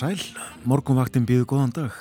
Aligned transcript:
sæl, 0.00 0.20
morgunvaktin 0.64 1.26
býðu 1.28 1.44
góðan 1.50 1.72
dag. 1.76 1.96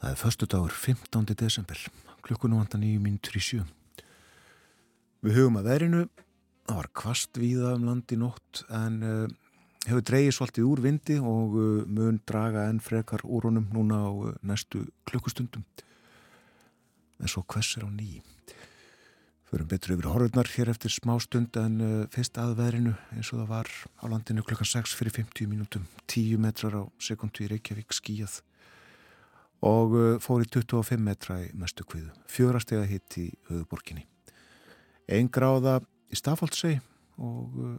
Það 0.00 0.12
er 0.14 0.16
förstu 0.16 0.46
dagur 0.48 0.72
15. 0.72 1.26
desember, 1.36 1.80
klukkunum 2.24 2.62
vantan 2.62 2.86
í 2.86 2.94
í 2.96 3.42
sjö. 3.42 3.66
Við 5.20 5.36
hugum 5.36 5.58
að 5.60 5.68
verinu, 5.68 6.00
það 6.64 6.78
var 6.78 6.88
kvast 7.02 7.36
víða 7.36 7.74
um 7.76 7.84
landi 7.90 8.16
nótt 8.16 8.62
en 8.70 8.96
uh, 9.02 9.26
hefur 9.84 10.06
dreyið 10.08 10.32
svolítið 10.38 10.70
úr 10.70 10.84
vindi 10.86 11.18
og 11.20 11.58
uh, 11.58 11.84
mun 11.84 12.22
draga 12.24 12.64
enn 12.70 12.80
frekar 12.80 13.26
úr 13.26 13.50
honum 13.50 13.68
núna 13.74 14.00
á 14.00 14.08
uh, 14.08 14.32
næstu 14.40 14.86
klukkustundum. 15.04 15.66
En 17.20 17.28
svo 17.28 17.44
hvessir 17.44 17.84
á 17.84 17.90
nýjum. 17.92 18.37
Förum 19.48 19.64
betur 19.64 19.94
yfir 19.94 20.04
horfurnar 20.12 20.48
hér 20.52 20.68
eftir 20.68 20.92
smá 20.92 21.14
stund 21.24 21.56
en 21.56 21.76
uh, 21.80 22.06
fyrst 22.12 22.36
að 22.36 22.50
veðrinu 22.58 22.90
eins 23.14 23.30
og 23.32 23.38
það 23.40 23.46
var 23.48 23.70
á 23.96 24.04
landinu 24.12 24.42
klukkan 24.44 24.68
6 24.68 24.92
fyrir 24.92 25.14
50 25.16 25.48
mínútum, 25.48 25.86
10 26.04 26.36
metrar 26.44 26.76
á 26.76 26.82
sekundu 27.00 27.46
í 27.46 27.48
Reykjavík 27.54 27.96
skíjað 27.96 28.42
og 29.64 29.94
uh, 29.96 30.10
fór 30.20 30.44
í 30.44 30.50
25 30.52 31.00
metra 31.00 31.38
í 31.46 31.48
mestu 31.56 31.86
kviðu, 31.88 32.12
fjórastega 32.28 32.84
hitt 32.90 33.16
í 33.16 33.30
höfuborginni. 33.48 34.04
Einn 35.08 35.32
gráða 35.32 35.78
í 36.12 36.20
Stafáldsei 36.20 36.74
og 37.16 37.56
uh, 37.56 37.72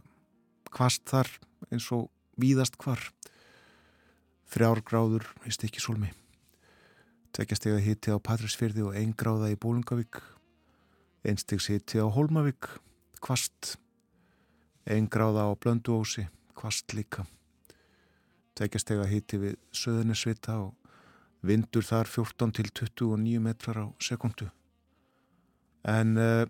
kvast 0.74 1.06
þar 1.06 1.30
eins 1.70 1.86
og 1.94 2.10
víðast 2.34 2.80
hvar, 2.82 2.98
þrjár 4.50 4.82
gráður 4.90 5.30
í 5.46 5.54
Stikisólmi, 5.54 6.10
tveggjastega 7.30 7.78
hitti 7.78 8.10
á 8.10 8.18
Patrísfyrði 8.18 8.90
og 8.90 8.98
einn 8.98 9.14
gráða 9.14 9.54
í 9.54 9.60
Bólungavík, 9.62 10.18
einstigs 11.26 11.68
hitti 11.70 12.00
á 12.00 12.06
Holmavík, 12.08 12.68
kvast, 13.20 13.76
einn 14.88 15.08
gráða 15.12 15.48
á 15.48 15.52
Blönduósi, 15.56 16.26
kvast 16.56 16.94
líka, 16.96 17.26
tveggjastega 18.56 19.06
hitti 19.08 19.40
við 19.40 19.58
Söðunisvita 19.76 20.56
og 20.64 20.74
vindur 21.46 21.84
þar 21.84 22.08
14 22.08 22.56
til 22.56 22.70
29 22.72 23.42
metrar 23.44 23.84
á 23.84 23.86
sekundu, 24.00 24.50
en 25.84 26.16
uh, 26.20 26.44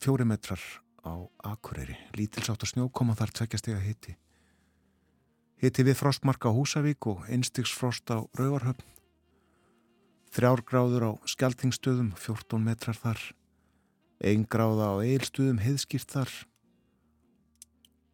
fjóri 0.00 0.24
metrar 0.28 0.60
á 1.04 1.12
Akureyri, 1.52 1.96
lítilsátt 2.16 2.64
að 2.64 2.74
snjókoma 2.74 3.16
þar 3.18 3.34
tveggjastega 3.36 3.80
hitti. 3.84 4.16
Hitti 5.58 5.84
við 5.84 5.98
frostmarka 5.98 6.52
á 6.52 6.54
Húsavík 6.54 7.08
og 7.10 7.24
einstigsfrost 7.26 8.08
á 8.14 8.22
Rauvarhöfn, 8.38 8.84
Þrjár 10.28 10.62
gráður 10.68 11.04
á 11.08 11.10
skjaltingstöðum, 11.24 12.12
14 12.20 12.64
metrar 12.64 12.96
þar. 12.98 13.20
Einn 14.20 14.44
gráða 14.50 14.92
á 14.92 14.94
eilstöðum, 15.00 15.60
heiðskýrt 15.62 16.10
þar. 16.12 16.32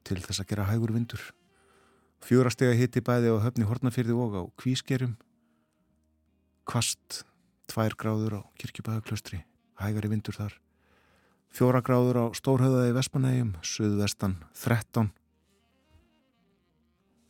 Til 0.04 0.20
þess 0.22 0.42
að 0.42 0.50
gera 0.52 0.68
hægur 0.68 0.92
vindur. 0.94 1.22
Fjórastega 2.24 2.76
hitti 2.76 3.02
bæði 3.04 3.32
á 3.34 3.42
höfni 3.44 3.66
Hortnafyrði 3.68 4.14
og 4.16 4.36
á 4.38 4.42
Kvískerum. 4.60 5.16
Kvast, 6.64 7.24
tvær 7.68 7.96
gráður 8.00 8.38
á 8.38 8.40
Kirkjubæðaklaustri, 8.62 9.42
hægari 9.80 10.12
vindur 10.12 10.38
þar. 10.38 10.54
Fjóra 11.54 11.82
gráður 11.84 12.18
á 12.18 12.26
Stórhauðaði 12.34 12.94
Vespanægjum, 12.96 13.52
Suðvestan 13.62 14.38
13. 14.62 15.10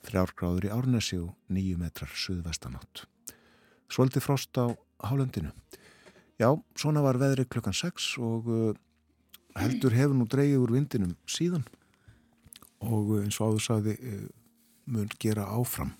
Þrjár 0.05 0.37
gráður 0.37 0.69
í 0.69 0.73
Árnesi 0.77 1.19
og 1.25 1.35
nýju 1.49 1.81
metrar 1.81 2.13
Suðvestanátt. 2.13 3.07
Svolítið 3.93 4.25
frost 4.25 4.57
á 4.59 4.73
hálöndinu. 5.05 5.53
Já, 6.41 6.51
svona 6.75 7.03
var 7.05 7.19
veðri 7.21 7.47
klukkan 7.47 7.77
6 7.77 8.09
og 8.23 8.49
uh, 8.51 8.73
heldur 9.59 9.95
hefur 9.95 10.17
nú 10.19 10.27
dreigið 10.27 10.65
úr 10.65 10.73
vindinum 10.75 11.13
síðan 11.31 11.63
og 12.83 13.13
uh, 13.15 13.21
eins 13.23 13.39
og 13.39 13.53
áður 13.55 13.65
sagði 13.69 13.95
uh, 14.01 14.25
mun 14.91 15.13
gera 15.23 15.47
áfram. 15.55 15.95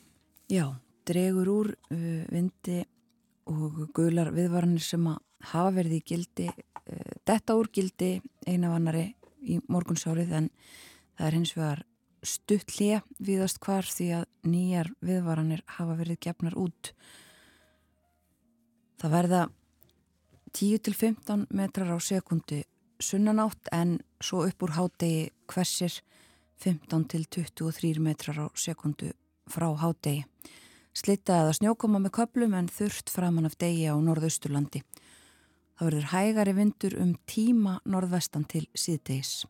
Já, 0.51 0.75
dreigur 1.07 1.49
úr 1.49 1.71
vindi 1.89 2.83
og 3.49 3.87
gular 3.97 4.33
viðvaranir 4.35 4.83
sem 4.85 5.07
að 5.09 5.21
hafa 5.53 5.73
verið 5.79 5.97
í 5.99 6.03
gildi, 6.09 6.47
detta 7.29 7.57
úr 7.57 7.71
gildi 7.73 8.19
eina 8.49 8.71
vannari 8.73 9.07
í 9.45 9.59
morgunsárið 9.69 10.33
en 10.41 10.51
það 11.17 11.27
er 11.27 11.37
hins 11.39 11.53
vegar 11.57 11.83
stutt 12.25 12.73
hlið 12.77 13.05
viðast 13.21 13.61
hvar 13.65 13.89
því 13.89 14.09
að 14.21 14.25
nýjar 14.49 14.91
viðvaranir 15.05 15.65
hafa 15.77 15.97
verið 16.01 16.21
gefnar 16.27 16.57
út 16.61 16.93
Það 19.05 19.13
verða 19.13 19.39
10-15 20.57 21.43
metrar 21.53 21.91
á 21.93 22.01
sekundi 22.01 22.63
sunnanátt 22.97 23.69
en 23.69 23.99
svo 24.17 24.47
upp 24.49 24.65
úr 24.65 24.73
hádegi 24.79 25.27
hversir 25.53 25.99
15-23 26.65 28.01
metrar 28.01 28.41
á 28.41 28.47
sekundu 28.57 29.11
frá 29.45 29.69
hádegi. 29.77 30.25
Slitta 30.97 31.43
eða 31.43 31.53
snjókoma 31.59 32.01
með 32.01 32.15
köplum 32.17 32.57
en 32.57 32.73
þurft 32.73 33.13
framann 33.13 33.45
af 33.45 33.59
degi 33.61 33.93
á 33.93 33.97
norðausturlandi. 34.01 34.81
Það 35.77 35.91
verður 35.91 36.11
hægari 36.15 36.55
vindur 36.57 36.97
um 37.05 37.15
tíma 37.29 37.81
norðvestan 37.85 38.49
til 38.49 38.65
síðdegis. 38.73 39.43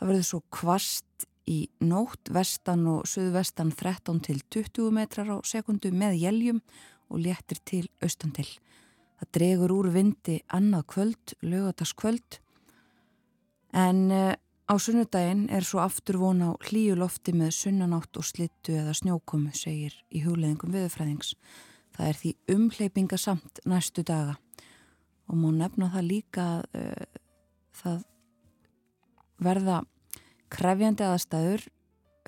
Það 0.00 0.10
verður 0.10 0.26
svo 0.26 0.42
kvast 0.50 1.28
í 1.46 1.68
nótt 1.78 2.34
vestan 2.34 2.82
og 2.90 3.06
suðvestan 3.06 3.70
13-20 3.70 4.90
metrar 4.90 5.30
á 5.30 5.38
sekundu 5.46 5.94
með 5.94 6.18
jæljum 6.24 6.64
og 7.12 7.20
léttir 7.20 7.60
til 7.68 7.88
austandil. 8.02 8.48
Það 9.20 9.32
dregur 9.36 9.74
úr 9.76 9.90
vindi 9.94 10.40
annað 10.50 10.86
kvöld, 10.94 11.34
lögataskvöld, 11.44 12.38
en 13.72 14.00
uh, 14.10 14.32
á 14.68 14.74
sunnudaginn 14.80 15.48
er 15.52 15.64
svo 15.64 15.82
aftur 15.84 16.18
von 16.20 16.42
á 16.42 16.50
hlýju 16.68 16.96
lofti 16.98 17.34
með 17.36 17.52
sunnanátt 17.56 18.16
og 18.18 18.26
slittu 18.26 18.74
eða 18.80 18.96
snjókomu, 18.96 19.52
segir 19.54 19.94
í 20.10 20.24
hugleðingum 20.24 20.74
viðfræðings. 20.74 21.36
Það 21.92 22.08
er 22.08 22.20
því 22.20 22.32
umhleypinga 22.56 23.18
samt 23.20 23.60
næstu 23.68 24.04
daga 24.06 24.38
og 25.28 25.38
má 25.38 25.48
nefna 25.54 25.90
það 25.92 26.08
líka 26.08 26.46
uh, 26.64 27.20
það 27.78 28.02
verða 29.42 29.82
krefjandi 30.52 31.06
aðstæður 31.08 31.66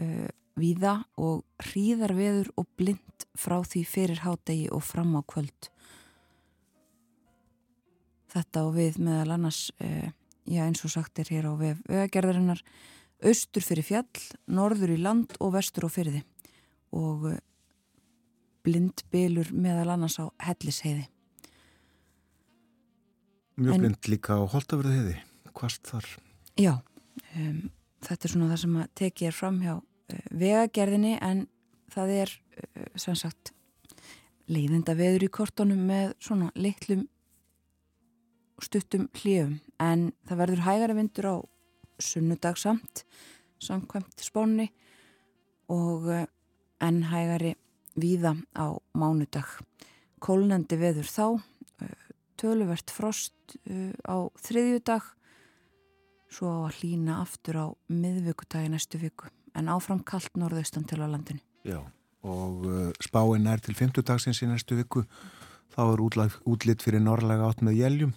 uh, 0.05 0.31
víða 0.59 1.03
og 1.19 1.45
hríðar 1.63 2.15
veður 2.17 2.51
og 2.61 2.67
blind 2.79 3.27
frá 3.39 3.61
því 3.67 3.85
fyrir 3.89 4.23
hádegi 4.25 4.69
og 4.75 4.85
fram 4.87 5.15
á 5.19 5.23
kvöld. 5.27 5.71
Þetta 8.35 8.65
og 8.67 8.75
við 8.79 8.99
meðal 9.03 9.37
annars, 9.37 9.71
eh, 9.79 10.11
já 10.47 10.65
eins 10.67 10.85
og 10.85 10.91
sagt 10.91 11.19
er 11.19 11.31
hér 11.31 11.51
á 11.51 11.55
vef 11.59 11.79
ögagerðarinnar, 11.89 12.63
austur 13.23 13.63
fyrir 13.63 13.87
fjall, 13.87 14.23
norður 14.47 14.95
í 14.95 15.01
land 15.03 15.35
og 15.41 15.55
vestur 15.55 15.87
á 15.87 15.91
fyrði 15.91 16.25
og 16.93 17.31
eh, 17.33 17.41
blind 18.65 19.05
bylur 19.11 19.51
meðal 19.53 19.95
annars 19.95 20.19
á 20.19 20.31
hellisheiði. 20.39 21.09
Mjög 23.57 23.75
en, 23.75 23.81
blind 23.81 24.09
líka 24.11 24.35
á 24.35 24.43
holtafröðu 24.51 24.99
heiði, 24.99 25.17
hvast 25.55 25.87
þar? 25.87 26.07
Já, 26.59 26.83
um, 27.39 27.71
þetta 28.03 28.27
er 28.27 28.33
svona 28.33 28.51
það 28.51 28.63
sem 28.65 28.79
að 28.83 28.89
tekið 28.99 29.29
er 29.29 29.37
fram 29.37 29.61
hjá 29.63 29.75
vegagerðinni 30.31 31.17
en 31.23 31.47
það 31.95 32.15
er 32.21 32.33
uh, 32.35 32.87
sem 33.01 33.17
sagt 33.19 33.53
leiðinda 34.51 34.97
veður 34.99 35.27
í 35.27 35.33
kortónum 35.33 35.81
með 35.89 36.15
svona 36.23 36.51
litlum 36.55 37.07
stuttum 38.63 39.09
hljöfum 39.19 39.59
en 39.83 40.11
það 40.29 40.41
verður 40.43 40.65
hægara 40.67 40.97
vindur 40.99 41.31
á 41.31 41.37
sunnudag 42.03 42.59
samt 42.61 43.05
samkvæmt 43.63 44.25
spónni 44.25 44.69
og 45.73 46.09
uh, 46.11 46.27
enn 46.85 47.05
hægari 47.09 47.55
víða 47.95 48.35
á 48.59 48.75
mánudag. 48.99 49.47
Kólnandi 50.19 50.77
veður 50.81 51.07
þá 51.07 51.27
töluvert 52.41 52.91
frost 52.91 53.55
á 54.03 54.27
þriðjudag 54.43 55.07
svo 56.35 56.51
að 56.65 56.81
hlýna 56.81 57.21
aftur 57.23 57.61
á 57.63 57.67
miðvíkutagi 57.93 58.73
næstu 58.73 58.99
viku 59.03 59.31
en 59.55 59.71
áfram 59.73 60.03
kallt 60.07 60.35
norðaustan 60.39 60.87
til 60.89 61.01
á 61.03 61.07
landinu. 61.07 61.41
Já, 61.65 61.81
og 62.27 62.67
uh, 62.69 62.91
spáinn 63.05 63.49
er 63.51 63.63
til 63.65 63.77
50 63.79 64.07
dagsins 64.07 64.43
í 64.45 64.51
næstu 64.51 64.79
viku. 64.79 65.05
Þá 65.75 65.83
er 65.87 66.03
útlag, 66.05 66.37
útlitt 66.47 66.85
fyrir 66.85 67.03
norrlega 67.03 67.49
átt 67.49 67.65
með 67.65 67.81
jæljum. 67.81 68.13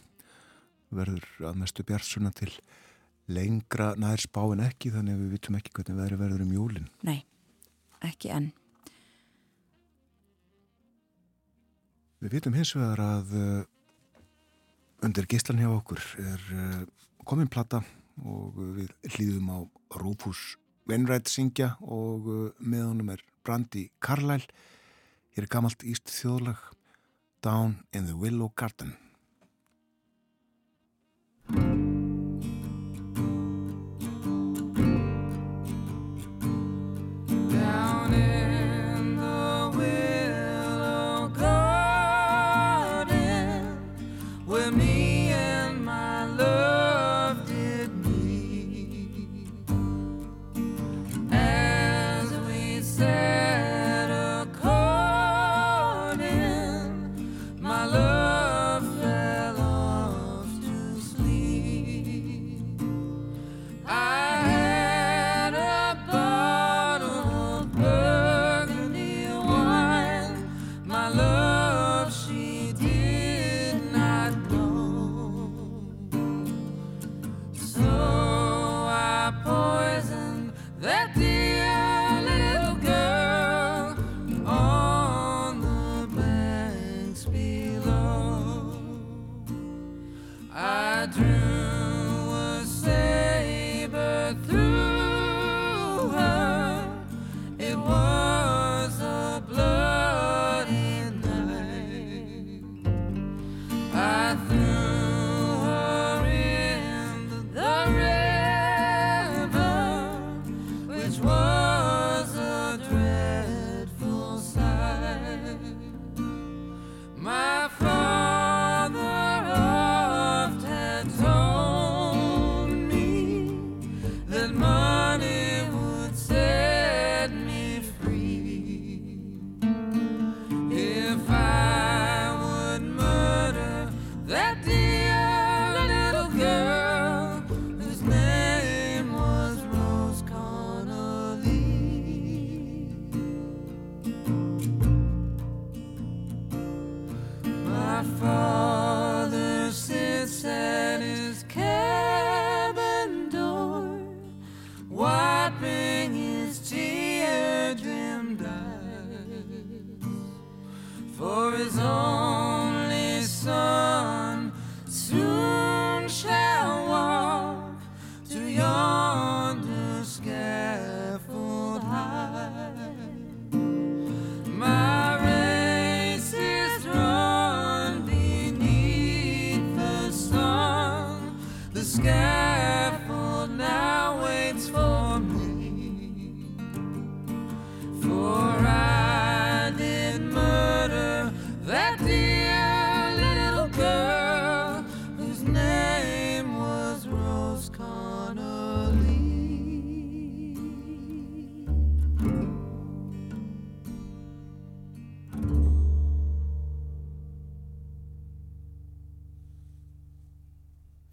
Verður 0.93 1.25
að 1.49 1.57
mestu 1.63 1.83
bjartsuna 1.87 2.31
til 2.35 2.51
lengra 3.27 3.91
nær 3.99 4.21
spáinn 4.23 4.63
ekki 4.63 4.93
þannig 4.93 5.17
að 5.17 5.23
við 5.23 5.33
vitum 5.35 5.57
ekki 5.59 5.73
hvernig 5.75 5.99
veðri 5.99 6.19
verður 6.21 6.45
um 6.45 6.53
júlin. 6.55 6.87
Nei, 7.07 7.19
ekki 8.07 8.31
enn. 8.35 8.51
Við 12.23 12.37
vitum 12.39 12.55
hins 12.57 12.71
vegar 12.73 13.01
að 13.03 13.33
uh, 13.37 13.65
undir 15.05 15.27
gíslan 15.29 15.59
hjá 15.61 15.69
okkur 15.69 16.01
er 16.23 16.45
uh, 16.55 16.79
komin 17.27 17.51
plata 17.51 17.83
og 18.25 18.55
við 18.77 18.93
hlýðum 19.13 19.51
á 19.53 19.57
Rúfús 19.99 20.55
Wainwright 20.87 21.27
syngja 21.31 21.73
og 21.83 22.29
uh, 22.31 22.45
með 22.63 22.85
honum 22.87 23.11
er 23.15 23.23
Brandi 23.43 23.87
Carlyle. 24.03 24.47
Hér 25.35 25.45
er 25.45 25.51
gammalt 25.51 25.83
íst 25.83 26.11
þjóðlag 26.11 26.63
Down 27.43 27.81
in 27.93 28.07
the 28.07 28.15
Willow 28.15 28.51
Garden. 28.55 28.95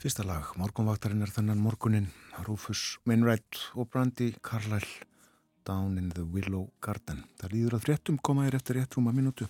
Fyrsta 0.04 0.20
lag, 0.28 0.50
morgunvaktarinn 0.60 1.24
er 1.24 1.30
þennan 1.32 1.62
morgunin, 1.64 2.10
Rufus 2.44 2.98
Wainwright 3.08 3.56
og 3.72 3.86
Brandy 3.88 4.34
Carlyle, 4.44 4.98
Down 5.64 5.94
in 5.96 6.10
the 6.12 6.26
Willow 6.28 6.66
Garden. 6.84 7.22
Það 7.40 7.54
líður 7.54 7.76
að 7.78 7.86
fréttum 7.86 8.18
komaðir 8.20 8.58
eftir 8.58 8.76
rétt 8.76 8.98
rúma 8.98 9.14
minútu. 9.16 9.48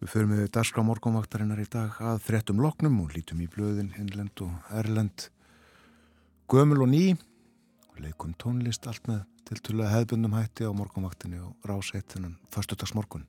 Við 0.00 0.08
förum 0.08 0.32
við 0.32 0.48
dagskrá 0.56 0.86
morgunvaktarinnar 0.88 1.60
í 1.60 1.68
dag 1.68 2.00
að 2.00 2.22
fréttum 2.30 2.64
loknum 2.64 2.96
og 3.04 3.12
lítum 3.12 3.44
í 3.44 3.50
blöðin, 3.52 3.92
innlend 4.00 4.40
og 4.40 4.72
erlend, 4.72 5.28
gömul 6.48 6.86
og 6.86 6.92
ný 6.94 7.04
leikum 8.00 8.32
tónlist 8.40 8.88
allt 8.88 9.04
með 9.12 9.26
tiltölu 9.44 9.84
að 9.84 9.98
hefðbundum 9.98 10.40
hætti 10.40 10.64
á 10.64 10.72
morgunvaktinni 10.72 11.44
og 11.44 11.68
rásættinan 11.68 12.38
fastutagsmorgun. 12.56 13.28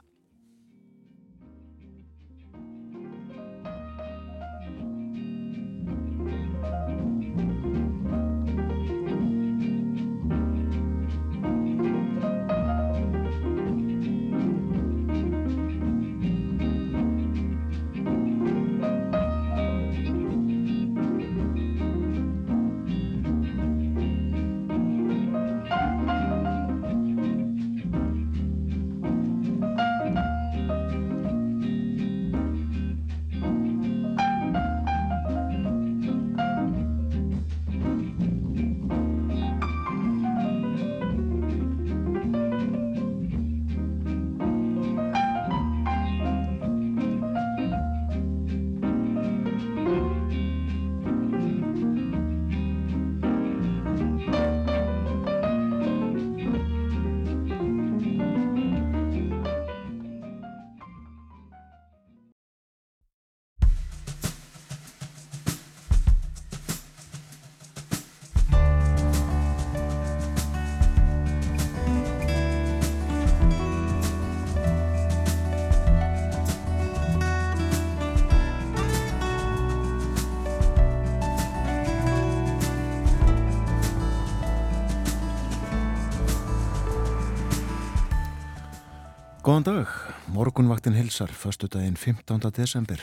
Góðan 89.55 89.63
dag, 89.71 89.87
morgunvaktin 90.35 90.93
hilsar, 90.93 91.31
förstu 91.31 91.67
daginn 91.71 91.95
15. 91.95 92.39
desember. 92.57 92.99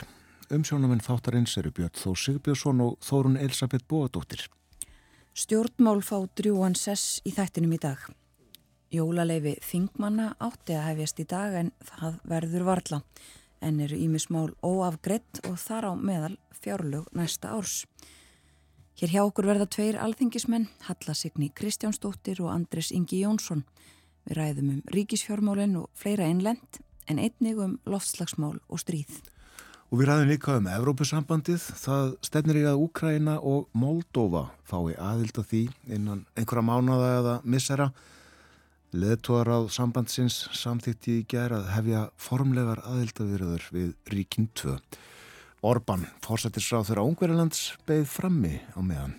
Umsjónuminn 0.53 1.01
þáttarins 1.01 1.55
eru 1.57 1.71
Björn 1.73 1.95
Þó 1.97 2.11
Sigbjörnsson 2.13 2.83
og 2.85 2.99
Þórun 3.01 3.39
Elisabeth 3.41 3.87
Bóadóttir. 3.89 4.43
Stjórnmál 5.33 6.03
fá 6.05 6.19
drjúan 6.37 6.77
sess 6.77 7.23
í 7.25 7.33
þættinum 7.33 7.73
í 7.73 7.79
dag. 7.81 8.05
Jólaleifi 8.93 9.55
Þingmanna 9.65 10.35
átti 10.45 10.77
að 10.77 10.85
hefjast 10.91 11.25
í 11.25 11.27
dag 11.31 11.57
en 11.57 11.73
það 11.89 12.21
verður 12.35 12.69
varla. 12.69 13.01
en 13.63 13.81
eru 13.81 13.97
ímismál 13.97 14.53
óafgrett 14.63 15.41
og 15.49 15.57
þar 15.57 15.89
á 15.89 15.93
meðal 15.97 16.37
fjárlög 16.53 17.09
næsta 17.17 17.49
árs. 17.57 17.87
Hér 19.01 19.09
hjá 19.09 19.23
okkur 19.25 19.47
verða 19.47 19.67
tveir 19.67 19.97
alþingismenn, 19.97 20.69
Halla 20.85 21.15
Signi 21.15 21.49
Kristjánsdóttir 21.49 22.45
og 22.45 22.53
Andres 22.53 22.93
Ingi 22.93 23.25
Jónsson. 23.25 23.65
Við 24.29 24.39
ræðum 24.39 24.73
um 24.77 24.81
ríkisfjármálinn 24.95 25.77
og 25.81 25.91
fleira 25.99 26.29
einlend 26.31 26.81
en 27.11 27.19
einnig 27.19 27.59
um 27.59 27.79
loftslagsmál 27.89 28.59
og 28.69 28.83
stríð. 28.83 29.21
Og 29.93 30.01
við 30.01 30.09
ræðum 30.09 30.31
líka 30.31 30.55
um 30.57 30.69
Evrópusambandið. 30.73 31.65
Það 31.83 32.15
stefnir 32.25 32.63
í 32.63 32.65
að 32.65 32.81
Úkraina 32.87 33.35
og 33.45 33.67
Moldova 33.77 34.47
fái 34.65 34.95
aðild 34.97 35.43
að 35.43 35.49
því 35.51 35.63
innan 35.99 36.25
einhverja 36.33 36.65
mánada 36.65 37.11
eða 37.19 37.35
missera. 37.45 37.91
Leðtóðar 38.93 39.51
á 39.53 39.59
sambandsins 39.73 40.39
samþýtti 40.57 41.19
í 41.21 41.27
gerð 41.29 41.59
að 41.59 41.71
hefja 41.77 42.01
formlegar 42.21 42.81
aðildavirður 42.89 43.69
við 43.73 43.93
Ríkin 44.13 44.49
2. 44.57 44.79
Orban, 45.65 46.09
fórsættisráð 46.25 46.89
þeirra 46.89 47.07
Ungverilands, 47.07 47.63
beigð 47.89 48.09
frammi 48.17 48.57
á 48.73 48.81
meðan. 48.81 49.15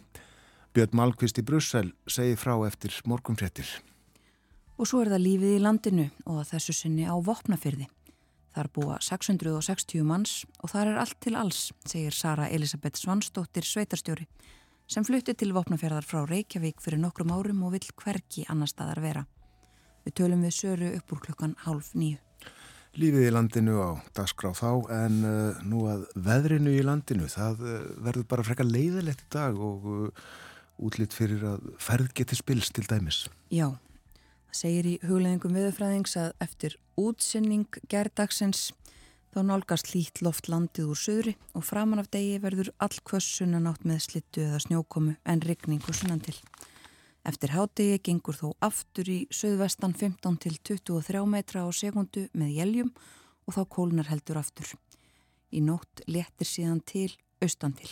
Björn 0.73 0.97
Malkvist 0.97 1.37
í 1.37 1.45
Brussel 1.45 1.91
segi 2.09 2.33
frá 2.33 2.57
eftir 2.65 2.97
morgunfréttir. 3.05 3.69
Og 4.77 4.89
svo 4.89 5.03
er 5.03 5.11
það 5.13 5.21
lífið 5.27 5.57
í 5.57 5.61
landinu 5.61 6.07
og 6.29 6.41
þessu 6.49 6.73
sinni 6.73 7.05
á 7.05 7.13
vopnafyrði. 7.13 7.85
Þar 8.53 8.69
búa 8.73 8.97
660 9.01 10.05
manns 10.05 10.33
og 10.61 10.73
þar 10.73 10.91
er 10.91 10.99
allt 11.01 11.19
til 11.21 11.33
alls, 11.37 11.71
segir 11.89 12.13
Sara 12.13 12.49
Elisabeth 12.53 13.01
Svansdóttir 13.01 13.65
sveitarstjóri, 13.65 14.27
sem 14.89 15.05
flutti 15.05 15.33
til 15.37 15.53
vopnafjörðar 15.55 16.05
frá 16.05 16.21
Reykjavík 16.29 16.81
fyrir 16.81 17.01
nokkrum 17.01 17.33
árum 17.33 17.63
og 17.65 17.73
vill 17.77 17.89
hverki 17.97 18.45
annar 18.49 18.69
staðar 18.69 19.01
vera. 19.01 19.23
Við 20.05 20.17
tölum 20.19 20.43
við 20.45 20.55
söru 20.57 20.91
upp 20.97 21.13
úr 21.15 21.23
klukkan 21.27 21.55
hálf 21.63 21.93
nýju. 21.97 22.19
Lífið 23.01 23.25
í 23.25 23.31
landinu 23.33 23.79
á 23.81 23.89
dagskráð 24.13 24.59
þá 24.59 24.71
en 24.93 25.15
uh, 25.25 25.61
nú 25.65 25.87
að 25.89 26.03
veðrinu 26.13 26.75
í 26.77 26.83
landinu 26.85 27.29
það 27.31 27.63
uh, 27.65 27.79
verður 28.05 28.27
bara 28.29 28.45
frekka 28.45 28.67
leiðilegt 28.67 29.23
í 29.25 29.31
dag 29.33 29.57
og 29.57 29.87
uh, 29.89 30.27
útlitt 30.77 31.15
fyrir 31.17 31.41
að 31.55 31.71
ferð 31.81 32.13
geti 32.19 32.37
spils 32.37 32.69
til 32.69 32.85
dæmis. 32.85 33.23
Já, 33.49 33.71
segir 34.53 34.87
í 34.87 34.93
hugleðingum 35.01 35.55
viðfræðings 35.57 36.15
að 36.21 36.31
eftir 36.45 36.77
útsinning 36.99 37.79
gerðdagsins 37.91 38.71
þá 39.33 39.39
nálgast 39.47 39.89
lít 39.95 40.21
loft 40.21 40.49
landið 40.51 40.91
úr 40.93 40.99
söðri 40.99 41.33
og 41.57 41.65
framan 41.65 42.01
af 42.03 42.11
degi 42.13 42.37
verður 42.43 42.69
all 42.77 42.93
kvössunan 43.09 43.65
átt 43.71 43.85
með 43.89 44.03
slittu 44.05 44.45
eða 44.45 44.61
snjókomu 44.61 45.15
en 45.25 45.41
rigningu 45.41 45.95
sunnan 45.95 46.21
til. 46.21 46.35
Eftir 47.25 47.53
hádegi 47.55 48.01
gengur 48.03 48.37
þó 48.37 48.49
aftur 48.61 49.09
í 49.09 49.19
söðvestan 49.33 49.95
15 49.95 50.39
til 50.43 50.57
23 50.59 51.25
metra 51.33 51.63
á 51.65 51.69
sekundu 51.73 52.27
með 52.35 52.57
jæljum 52.59 52.91
og 53.47 53.57
þá 53.57 53.61
kólnar 53.73 54.09
heldur 54.11 54.41
aftur. 54.41 54.73
Í 55.49 55.63
nótt 55.63 56.03
letir 56.05 56.49
síðan 56.49 56.83
til 56.85 57.09
austan 57.41 57.73
til. 57.79 57.89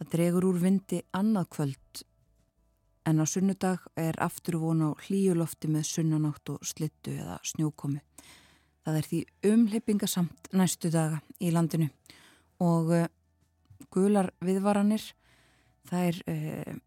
Það 0.00 0.12
dregur 0.14 0.48
úr 0.48 0.62
vindi 0.62 1.02
annað 1.12 1.50
kvöld 1.54 2.04
en 3.06 3.20
á 3.20 3.26
sunnudag 3.26 3.86
er 3.96 4.18
aftur 4.22 4.58
von 4.60 4.82
á 4.84 4.90
hlíulofti 5.06 5.70
með 5.70 5.88
sunnanátt 5.88 6.52
og 6.52 6.66
slittu 6.66 7.14
eða 7.16 7.38
snjókomu. 7.44 8.00
Það 8.84 8.98
er 9.00 9.08
því 9.08 9.20
umleipingasamt 9.50 10.52
næstu 10.56 10.90
daga 10.92 11.20
í 11.40 11.50
landinu 11.52 11.90
og 12.60 12.92
uh, 12.96 13.08
gular 13.92 14.30
viðvaranir 14.44 15.02
það 15.88 16.06
er 16.10 16.22
uh, 16.28 16.78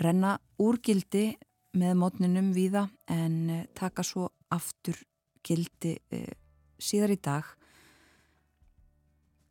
renna 0.00 0.36
úr 0.62 0.78
gildi 0.82 1.32
með 1.76 1.96
mótninum 2.00 2.52
víða 2.52 2.86
en 3.10 3.36
eh, 3.50 3.66
taka 3.74 4.04
svo 4.04 4.28
aftur 4.52 4.98
gildi 5.44 5.96
eh, 6.12 6.34
síðar 6.78 7.14
í 7.14 7.18
dag 7.22 7.48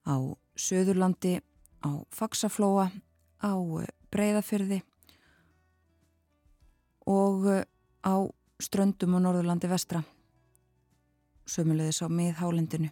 á 0.06 0.16
Söðurlandi, 0.62 1.40
á 1.82 1.90
Faxaflóa, 2.14 2.92
á 3.42 3.54
eh, 3.82 3.90
Breiðafyrði 4.14 4.82
og 7.10 7.48
á 8.06 8.16
Ströndum 8.62 9.16
og 9.18 9.24
Norðurlandi 9.26 9.70
vestra 9.72 10.04
sömulegðis 11.50 12.04
á 12.06 12.08
miðhálendinu 12.14 12.92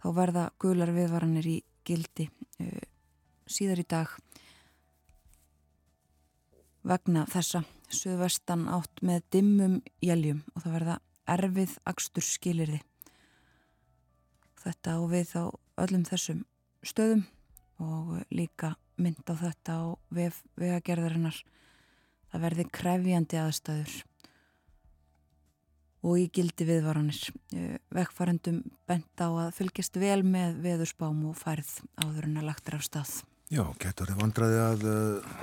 þá 0.00 0.08
verða 0.16 0.50
gular 0.60 0.92
viðvaranir 0.92 1.46
í 1.48 1.56
gildi 1.88 2.28
síðar 3.50 3.80
í 3.82 3.86
dag 3.88 4.12
vegna 6.86 7.26
þessa 7.28 7.64
söðvestan 7.90 8.68
átt 8.70 9.02
með 9.04 9.24
dimmum 9.34 9.80
jæljum 10.04 10.44
og 10.54 10.64
það 10.64 10.76
verða 10.76 10.96
erfið 11.30 11.74
akstur 11.90 12.26
skilirði. 12.26 12.80
Þetta 14.60 14.96
á 14.96 15.00
við 15.10 15.34
á 15.36 15.44
öllum 15.84 16.04
þessum 16.08 16.44
stöðum 16.86 17.24
og 17.80 18.14
líka 18.32 18.74
mynd 19.00 19.24
á 19.28 19.34
þetta 19.40 19.76
á 19.76 19.82
vegagerðarinnar. 20.10 21.36
Það 22.30 22.44
verði 22.46 22.66
krefjandi 22.70 23.40
aðstæður 23.40 23.98
og 26.00 26.16
í 26.16 26.28
gildi 26.32 26.66
viðvaranir. 26.68 27.20
Vegfarendum 27.92 28.62
bent 28.88 29.20
á 29.20 29.28
að 29.28 29.50
fylgjast 29.58 29.98
vel 30.00 30.22
með 30.24 30.60
veðurspám 30.64 31.24
og 31.28 31.36
færð 31.38 31.72
áður 32.00 32.28
en 32.30 32.40
að 32.40 32.48
lagtir 32.48 32.78
af 32.78 32.86
stað. 32.86 33.14
Já, 33.50 33.64
getur 33.82 34.08
þið 34.08 34.20
vandraði 34.22 34.60
að 34.62 34.84
uh, 34.86 35.38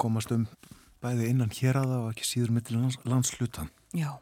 komast 0.00 0.32
um 0.34 0.46
bæði 1.02 1.28
innan 1.30 1.52
hér 1.54 1.78
aða 1.82 2.00
og 2.06 2.14
ekki 2.14 2.26
síður 2.26 2.54
mittil 2.56 2.78
lands, 2.80 2.96
landsluta. 3.06 3.68
Já, 3.94 4.16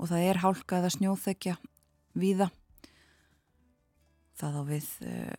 og 0.00 0.10
það 0.10 0.30
er 0.30 0.40
hálkað 0.42 0.88
að 0.88 0.96
snjóþekja 0.96 1.58
víða. 2.16 2.48
Það 4.40 4.56
á 4.56 4.62
við 4.72 4.88
uh, 5.04 5.36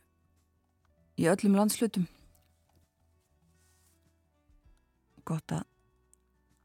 í 1.17 1.27
öllum 1.33 1.57
landslutum. 1.57 2.07
Gott 5.27 5.51
að 5.51 5.65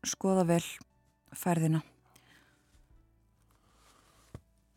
skoða 0.07 0.45
vel 0.47 0.63
færðina. 1.35 1.81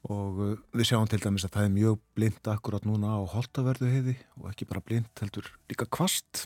Og 0.06 0.40
uh, 0.42 0.54
við 0.74 0.90
sjáum 0.90 1.10
til 1.10 1.22
dæmis 1.22 1.46
að 1.48 1.56
það 1.56 1.68
er 1.68 1.76
mjög 1.76 2.02
blind 2.18 2.50
akkurat 2.50 2.86
núna 2.86 3.16
á 3.18 3.22
holtaverðu 3.30 3.90
heiði 3.90 4.16
og 4.40 4.50
ekki 4.52 4.68
bara 4.70 4.84
blind 4.86 5.10
heldur 5.22 5.50
líka 5.70 5.88
kvast 5.90 6.46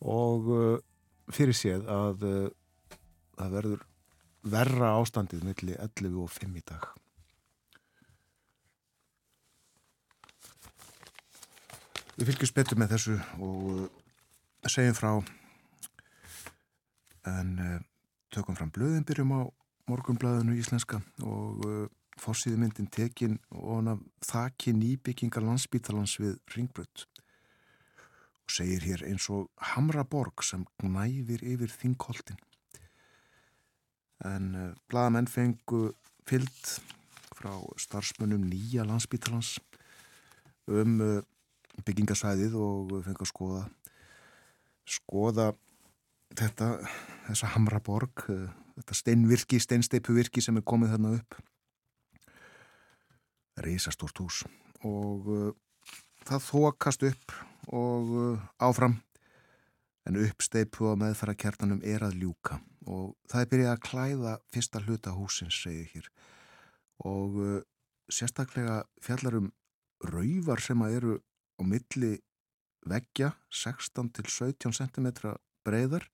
og 0.00 0.50
uh, 0.54 0.76
fyrir 1.34 1.56
séð 1.56 1.86
að 1.90 2.26
uh, 2.26 2.96
það 3.38 3.56
verður 3.56 3.86
verra 4.54 4.94
ástandið 5.00 5.42
millir 5.46 5.82
11 5.82 6.18
og 6.22 6.30
5 6.32 6.58
í 6.60 6.64
dag. 6.70 6.86
Við 12.20 12.30
fylgjum 12.30 12.50
spettu 12.50 12.78
með 12.78 12.94
þessu 12.94 13.18
og 13.40 14.70
segjum 14.70 14.96
frá 14.98 15.12
en 17.28 17.56
tökum 18.32 18.56
fram 18.56 18.70
blöðin, 18.72 19.04
byrjum 19.04 19.32
á 19.36 19.40
morgunblæðinu 19.90 20.54
íslenska 20.56 21.00
og 21.26 21.88
fórsýðu 22.20 22.60
myndin 22.60 22.88
tekin 22.92 23.38
og 23.50 23.88
þakki 24.26 24.74
nýbyggingar 24.76 25.44
landsbítalans 25.44 26.18
við 26.20 26.36
Ringbrödd 26.54 27.06
og 28.50 28.54
segir 28.54 28.84
hér 28.84 29.04
eins 29.08 29.28
og 29.32 29.48
Hamraborg 29.72 30.44
sem 30.44 30.66
knæfir 30.82 31.44
yfir 31.46 31.72
þingkoltin. 31.72 32.40
En 34.26 34.48
uh, 34.54 34.70
blaðamenn 34.90 35.30
fengu 35.30 35.94
fyllt 36.28 36.80
frá 37.38 37.54
starfsmönnum 37.80 38.42
nýja 38.50 38.84
landsbítalans 38.84 39.56
um 40.68 40.98
uh, 41.00 41.20
byggingasvæðið 41.86 42.56
og 42.60 42.98
fengu 43.06 43.24
að 43.24 43.32
skoða 43.32 43.62
skoða 44.90 45.52
þetta, 46.38 46.72
þessa 47.28 47.52
Hamraborg, 47.54 48.26
uh, 48.30 48.48
þetta 48.78 48.98
steinvirki, 48.98 49.60
steinsteipuvirki 49.62 50.42
sem 50.44 50.58
er 50.60 50.66
komið 50.66 50.96
þarna 50.96 51.14
upp. 51.18 51.38
Reysastort 53.60 54.22
hús. 54.22 54.44
Og 54.86 55.26
það 56.24 56.44
þokast 56.46 57.06
upp 57.10 57.34
og 57.76 58.12
uh, 58.16 58.42
áfram. 58.62 58.98
En 60.08 60.16
uppsteipu 60.16 60.88
á 60.88 60.94
meðfærakjartanum 60.98 61.82
er 61.84 62.02
að 62.06 62.22
ljúka. 62.22 62.58
Og 62.88 63.12
það 63.28 63.42
er 63.42 63.50
byrjað 63.52 63.74
að 63.74 63.82
klæða 63.84 64.36
fyrsta 64.50 64.80
hluta 64.86 65.12
húsins, 65.12 65.58
segir 65.60 65.90
hér. 65.92 66.08
Og 67.04 67.36
uh, 67.36 67.58
sérstaklega 68.10 68.82
fjallarum 69.04 69.50
rauvar 70.00 70.62
sem 70.64 70.80
að 70.82 70.96
eru 70.96 71.18
á 71.60 71.62
milli 71.68 72.14
veggja 72.88 73.34
16 73.52 74.08
til 74.16 74.24
17 74.32 74.72
cm 74.72 75.10
breyðar 75.66 76.06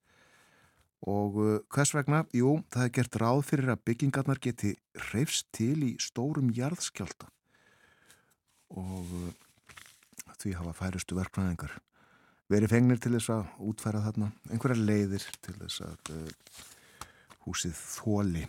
og 1.04 1.40
uh, 1.40 1.56
hvers 1.74 1.92
vegna? 1.96 2.24
Jú, 2.34 2.60
það 2.72 2.86
er 2.86 2.94
gert 2.98 3.18
ráð 3.20 3.42
fyrir 3.50 3.72
að 3.74 3.82
byggingarnar 3.88 4.40
geti 4.42 4.76
reyfst 5.12 5.50
til 5.56 5.76
í 5.84 5.96
stórum 6.02 6.52
jarðskjálta 6.56 7.28
og 8.76 9.10
því 10.40 10.56
hafa 10.58 10.72
færustu 10.74 11.16
verknæðingar 11.18 11.76
verið 12.52 12.72
fengnir 12.72 13.00
til 13.02 13.14
þess 13.16 13.32
að 13.34 13.44
útfæra 13.70 14.02
þarna 14.04 14.30
einhverja 14.50 14.86
leiðir 14.88 15.26
til 15.42 15.54
þess 15.60 15.82
að 15.86 16.12
uh, 16.14 16.64
húsið 17.46 17.74
þóli 17.78 18.44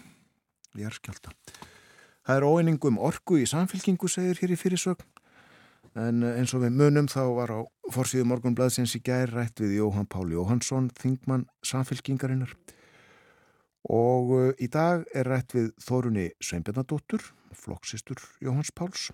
í 0.77 0.86
erskjálta. 0.86 1.34
Það 2.27 2.39
er 2.39 2.46
óeiningum 2.46 3.00
orgu 3.00 3.39
í 3.42 3.48
samfélkingu, 3.50 4.10
segir 4.12 4.38
hér 4.42 4.54
í 4.54 4.60
fyrirsögn. 4.60 5.06
En 5.98 6.22
eh, 6.22 6.38
eins 6.38 6.54
og 6.54 6.62
við 6.62 6.75
munum 6.77 7.08
þá 7.10 7.22
var 7.38 7.54
á 7.58 7.60
forsýðu 7.94 8.27
morgunblæðsins 8.30 8.94
í 9.00 9.01
gær 9.06 9.32
rætt 9.34 9.63
við 9.63 9.80
Jóhann 9.80 10.10
Páli 10.12 10.38
Jóhansson, 10.38 10.92
þingmann 11.00 11.48
samfélkingarinnar. 11.66 12.54
Og 13.88 14.32
uh, 14.36 14.50
í 14.60 14.68
dag 14.68 15.06
er 15.16 15.30
rætt 15.32 15.56
við 15.56 15.70
Þórunni 15.80 16.27
Sveinbjörnadóttur, 16.44 17.24
flokksistur 17.56 18.20
Jóhanns 18.44 18.74
Páls. 18.75 19.08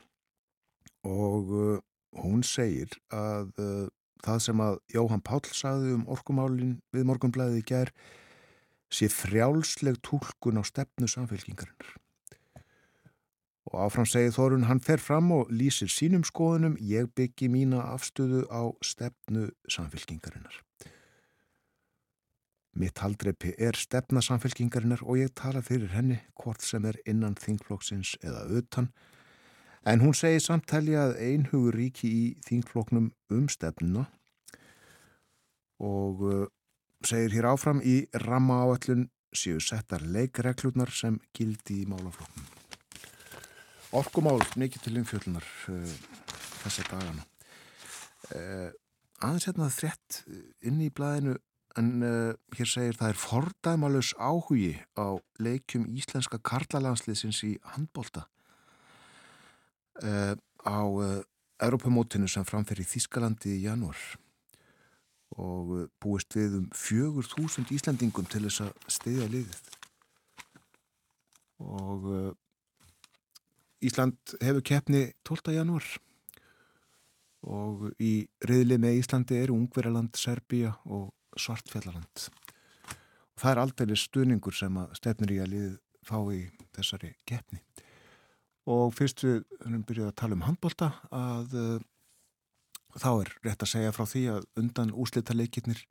Og 1.05 1.51
uh, 1.53 1.77
hún 2.23 2.41
segir 2.47 2.97
að 3.13 3.53
uh, 3.61 3.85
það 4.25 4.43
sem 4.47 4.63
að 4.65 4.79
Jóhann 4.95 5.23
Pál 5.23 5.43
saði 5.53 5.93
um 5.97 6.07
orkumálin 6.11 6.79
við 6.95 7.07
morgunblæði 7.09 7.61
í 7.61 7.67
gær 7.69 7.93
sé 8.93 9.09
frjálsleg 9.13 10.01
tólkun 10.05 10.59
á 10.59 10.63
stefnu 10.65 11.09
samfélkingarinnar. 11.09 12.02
Og 13.71 13.79
áfram 13.85 14.07
segið 14.09 14.35
Þorun, 14.35 14.67
hann 14.67 14.81
fer 14.83 14.99
fram 14.99 15.31
og 15.31 15.51
lýsir 15.53 15.91
sínum 15.91 16.25
skoðunum, 16.27 16.75
ég 16.83 17.07
byggi 17.15 17.47
mína 17.51 17.85
afstöðu 17.93 18.43
á 18.51 18.75
stefnu 18.83 19.47
samfélkingarinnar. 19.71 20.57
Mitt 22.75 22.99
haldreipi 22.99 23.53
er 23.61 23.77
stefna 23.77 24.21
samfélkingarinnar 24.25 25.03
og 25.05 25.19
ég 25.21 25.31
tala 25.37 25.61
fyrir 25.61 25.93
henni 25.93 26.17
hvort 26.41 26.63
sem 26.65 26.83
er 26.89 26.97
innan 27.05 27.37
þingflokksins 27.39 28.15
eða 28.25 28.47
utan, 28.59 28.89
en 29.85 30.01
hún 30.01 30.15
segir 30.17 30.41
samtali 30.41 30.97
að 30.97 31.15
einhugur 31.21 31.77
ríki 31.77 32.09
í 32.09 32.25
þingflokknum 32.47 33.11
um 33.35 33.45
stefnuna 33.51 34.07
og 35.83 36.25
uh, 36.25 36.43
segir 37.05 37.37
hér 37.37 37.51
áfram 37.51 37.83
í 37.83 38.03
ramma 38.25 38.63
áallun 38.63 39.07
séu 39.35 39.61
settar 39.61 40.05
leikreglurnar 40.05 40.91
sem 40.93 41.19
gildi 41.35 41.83
í 41.83 41.87
málaflokknum. 41.89 42.52
Orkumál, 43.93 44.39
mikið 44.57 44.87
til 44.87 44.95
umfjöldunar 44.97 45.45
uh, 45.69 45.89
þessa 46.63 46.85
dagana. 46.89 47.25
Uh, 48.33 48.71
aðeins 49.21 49.45
hérna 49.45 49.67
þrett 49.69 50.17
inn 50.65 50.79
í 50.81 50.87
blæðinu 50.89 51.35
en 51.77 51.91
uh, 52.01 52.31
hér 52.57 52.71
segir 52.71 52.97
það 52.97 53.13
er 53.13 53.21
fordæmalus 53.21 54.09
áhugi 54.17 54.71
á 54.97 55.21
leikjum 55.37 55.85
íslenska 55.93 56.41
karlalandsliðsins 56.41 57.43
í 57.45 57.53
handbólta 57.75 58.25
á 59.93 60.81
Europamótinu 61.61 62.25
sem 62.25 62.45
framfer 62.49 62.81
í 62.81 62.87
Þískalandi 62.89 63.59
í 63.59 63.63
janúar. 63.67 63.99
Og 65.37 65.83
búist 66.01 66.33
við 66.33 66.57
um 66.63 66.65
fjögur 66.73 67.29
þúsund 67.29 67.69
Íslandingum 67.69 68.25
til 68.25 68.47
þess 68.47 68.65
að 68.65 68.73
stiðja 68.97 69.29
liðið. 69.29 69.61
Og 71.61 72.09
Ísland 73.83 74.35
hefur 74.41 74.63
keppni 74.65 75.05
12. 75.27 75.55
janúar 75.57 75.87
og 77.43 77.89
í 77.99 78.13
riðli 78.47 78.77
með 78.79 79.01
Íslandi 79.01 79.41
eru 79.41 79.57
Ungverjaland, 79.57 80.15
Serbíja 80.15 80.77
og 80.85 81.11
Svartfjallaland 81.35 82.29
það 83.39 83.51
er 83.51 83.61
aldrei 83.63 83.97
stuðningur 83.99 84.55
sem 84.55 84.77
að 84.79 84.93
stefnir 84.99 85.33
í 85.35 85.39
að 85.43 85.51
liðið 85.53 85.79
fá 86.07 86.17
í 86.35 86.43
þessari 86.75 87.13
keppni 87.27 87.59
og 88.69 88.93
fyrst 88.95 89.23
við 89.25 89.41
höfum 89.63 89.83
byrjuð 89.87 90.09
að 90.09 90.17
tala 90.21 90.37
um 90.37 90.45
handbólta 90.45 90.89
að 91.11 91.57
uh, 91.59 91.83
þá 92.95 93.09
er 93.11 93.33
rétt 93.43 93.65
að 93.65 93.71
segja 93.73 93.93
frá 93.95 94.05
því 94.07 94.23
að 94.35 94.47
undan 94.61 94.93
úslita 94.95 95.35
leikirnir 95.35 95.83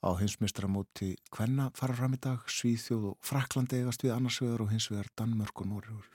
á 0.00 0.10
hinsmestramóti 0.16 1.14
Kvenna 1.32 1.70
fara 1.76 1.96
fram 1.96 2.14
í 2.16 2.20
dag, 2.22 2.44
Svíþjóð 2.48 3.10
og 3.12 3.18
Frakland 3.24 3.74
eigast 3.76 4.04
við 4.04 4.14
annars 4.14 4.40
vegar 4.40 4.64
og 4.64 4.72
hins 4.72 4.88
vegar 4.92 5.10
Danmörk 5.18 5.60
og 5.60 5.68
Nóriður. 5.68 6.06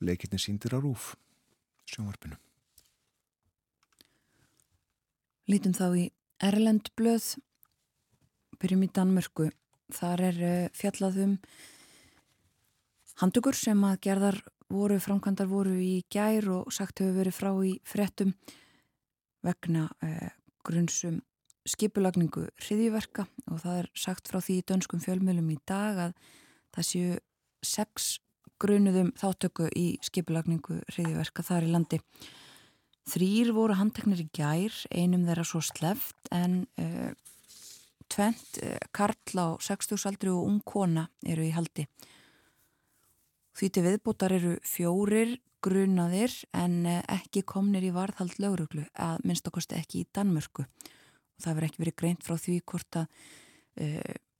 Leikirnir 0.00 0.42
síndir 0.42 0.74
á 0.74 0.78
rúf, 0.78 1.16
sjónvarpinu. 1.90 2.38
Lítum 5.48 5.74
þá 5.74 5.86
í 5.96 6.04
Erlend 6.44 6.92
blöð, 6.94 7.32
byrjum 8.60 8.84
í 8.86 8.90
Danmörku. 8.94 9.48
Þar 9.88 10.22
er 10.28 10.38
fjallaðum 10.76 11.38
handugur 13.18 13.56
sem 13.56 13.80
að 13.88 14.00
gerðar 14.04 14.42
voru, 14.68 14.98
framkvæmdar 15.00 15.48
voru 15.48 15.74
í 15.80 16.02
gær 16.12 16.46
og 16.52 16.72
sagt 16.74 17.00
hefur 17.00 17.16
verið 17.16 17.38
frá 17.38 17.50
í 17.64 17.72
frettum 17.88 18.34
vegna 19.46 19.88
eh, 20.04 20.30
grunnsum 20.66 21.22
skipulagningu 21.68 22.46
hriðiverka 22.62 23.26
og 23.48 23.62
það 23.64 23.80
er 23.82 23.90
sagt 23.98 24.30
frá 24.30 24.40
því 24.44 24.60
í 24.60 24.66
dönskum 24.68 25.02
fjölmjölum 25.04 25.50
í 25.52 25.58
dag 25.68 26.00
að 26.08 26.14
það 26.76 26.88
séu 26.90 27.18
sex 27.64 28.08
grunuðum 28.62 29.12
þáttöku 29.18 29.68
í 29.76 29.86
skipulagningu 30.04 30.80
hriðiverka 30.92 31.44
þar 31.46 31.66
í 31.66 31.72
landi. 31.72 31.98
Þrýr 33.08 33.54
voru 33.56 33.78
handteknir 33.78 34.20
í 34.20 34.28
gær, 34.36 34.74
einum 34.92 35.24
þeirra 35.24 35.46
svo 35.48 35.62
sleft 35.64 36.28
en 36.34 36.60
uh, 36.80 37.10
tvent, 38.12 38.60
uh, 38.60 38.76
Karl 38.92 39.40
á 39.40 39.48
60-saldri 39.64 40.32
og 40.34 40.44
ung 40.44 40.60
kona 40.66 41.06
eru 41.24 41.46
í 41.46 41.54
haldi. 41.54 41.86
Því 43.56 43.70
til 43.72 43.84
viðbútar 43.86 44.36
eru 44.36 44.58
fjórir 44.66 45.38
grunaðir 45.64 46.34
en 46.52 46.82
uh, 46.84 47.00
ekki 47.16 47.46
komnir 47.48 47.88
í 47.88 47.94
varðhald 47.96 48.36
lögruglu 48.42 48.84
að 48.92 49.24
minnst 49.24 49.48
okkarstu 49.48 49.78
ekki 49.78 50.04
í 50.04 50.08
Danmörku. 50.12 50.68
Og 50.68 51.44
það 51.46 51.54
verður 51.54 51.70
ekki 51.70 51.84
verið 51.86 52.00
greint 52.02 52.26
frá 52.26 52.36
því 52.36 52.60
hvort 52.66 53.04
að 53.04 53.12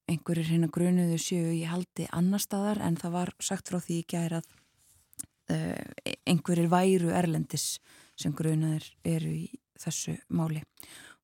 einhverjir 0.09 0.53
hérna 0.53 0.71
grunuðu 0.73 1.19
séu 1.21 1.53
í 1.53 1.65
haldi 1.69 2.09
annar 2.17 2.41
staðar 2.41 2.81
en 2.85 2.97
það 2.97 3.15
var 3.15 3.35
sagt 3.45 3.69
frá 3.69 3.81
því 3.83 4.03
gær 4.09 4.41
að 4.41 4.55
einhverjir 6.29 6.69
væru 6.69 7.13
erlendis 7.17 7.79
sem 8.21 8.35
grunaðir 8.37 8.85
eru 9.07 9.31
í 9.33 9.47
þessu 9.79 10.17
máli. 10.35 10.63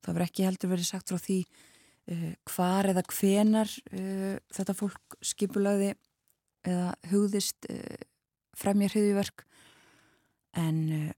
Það 0.01 0.13
verður 0.13 0.27
ekki 0.27 0.47
heldur 0.47 0.71
verið 0.71 0.89
sagt 0.89 1.11
frá 1.11 1.19
því 1.21 1.37
uh, 1.43 2.33
hvar 2.51 2.89
eða 2.91 3.05
hvenar 3.11 3.71
uh, 3.91 4.35
þetta 4.53 4.77
fólk 4.77 5.17
skipulaði 5.25 5.93
eða 6.65 6.91
hugðist 7.11 7.69
uh, 7.69 7.97
fremja 8.55 8.91
hriðiverk 8.93 9.45
en 10.55 11.11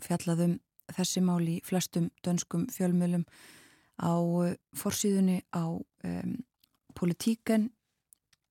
fjallaðum 0.00 0.60
þessi 0.94 1.22
máli 1.24 1.56
í 1.58 1.64
flestum 1.66 2.06
dönskum 2.22 2.68
fjölmjölum 2.70 3.24
á 3.98 4.14
forsýðunni 4.78 5.40
á 5.50 5.66
um, 5.66 6.36
politíken 6.96 7.70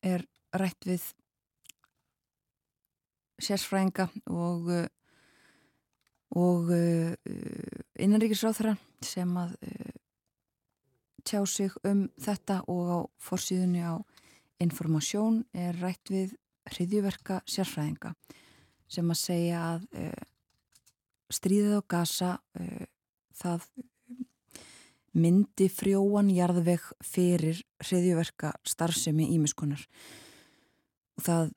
er 0.06 0.24
rætt 0.56 0.86
við 0.88 1.04
sérsfrænga 3.40 4.10
og 4.28 4.72
og 6.38 6.70
uh, 6.70 7.14
innanríkisráþara 7.98 8.76
sem 9.02 9.32
að 9.42 9.56
uh, 9.66 9.96
tjá 11.26 11.42
sig 11.50 11.74
um 11.90 12.06
þetta 12.22 12.62
og 12.70 12.92
á 12.94 13.00
forsýðunni 13.18 13.82
á 13.82 13.98
informasjón 14.62 15.42
er 15.54 15.78
rætt 15.82 16.12
við 16.14 16.36
hriðjuverka 16.70 17.42
sérfræðinga 17.50 18.14
sem 18.90 19.10
að 19.10 19.20
segja 19.22 19.62
að 19.74 19.84
stríðið 21.34 21.76
á 21.78 21.82
gasa 21.90 22.30
það 23.38 23.66
myndi 25.18 25.70
frjóan 25.74 26.30
jarðveg 26.34 26.84
fyrir 27.06 27.62
hriðjuverka 27.84 28.54
starfsemi 28.68 29.30
ímiskunar 29.36 29.82
það 31.20 31.54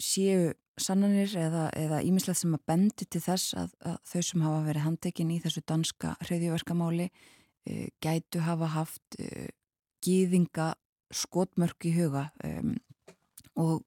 séu 0.00 0.52
sannanir 0.80 1.30
eða 1.38 2.00
ímislegt 2.02 2.40
sem 2.40 2.54
að 2.56 2.64
bendi 2.66 3.06
til 3.06 3.22
þess 3.22 3.54
að, 3.58 3.74
að 3.86 3.98
þau 4.10 4.22
sem 4.28 4.44
hafa 4.44 4.62
verið 4.66 4.86
handekinn 4.88 5.34
í 5.34 5.40
þessu 5.42 5.62
danska 5.68 6.14
hreðjuverkamáli 6.24 7.06
e, 7.06 7.90
gætu 8.02 8.42
hafa 8.42 8.70
haft 8.74 9.18
e, 9.22 9.50
gýðinga 10.04 10.72
skotmörk 11.14 11.86
í 11.86 11.94
huga 11.94 12.26
um, 12.44 12.74
og 13.60 13.84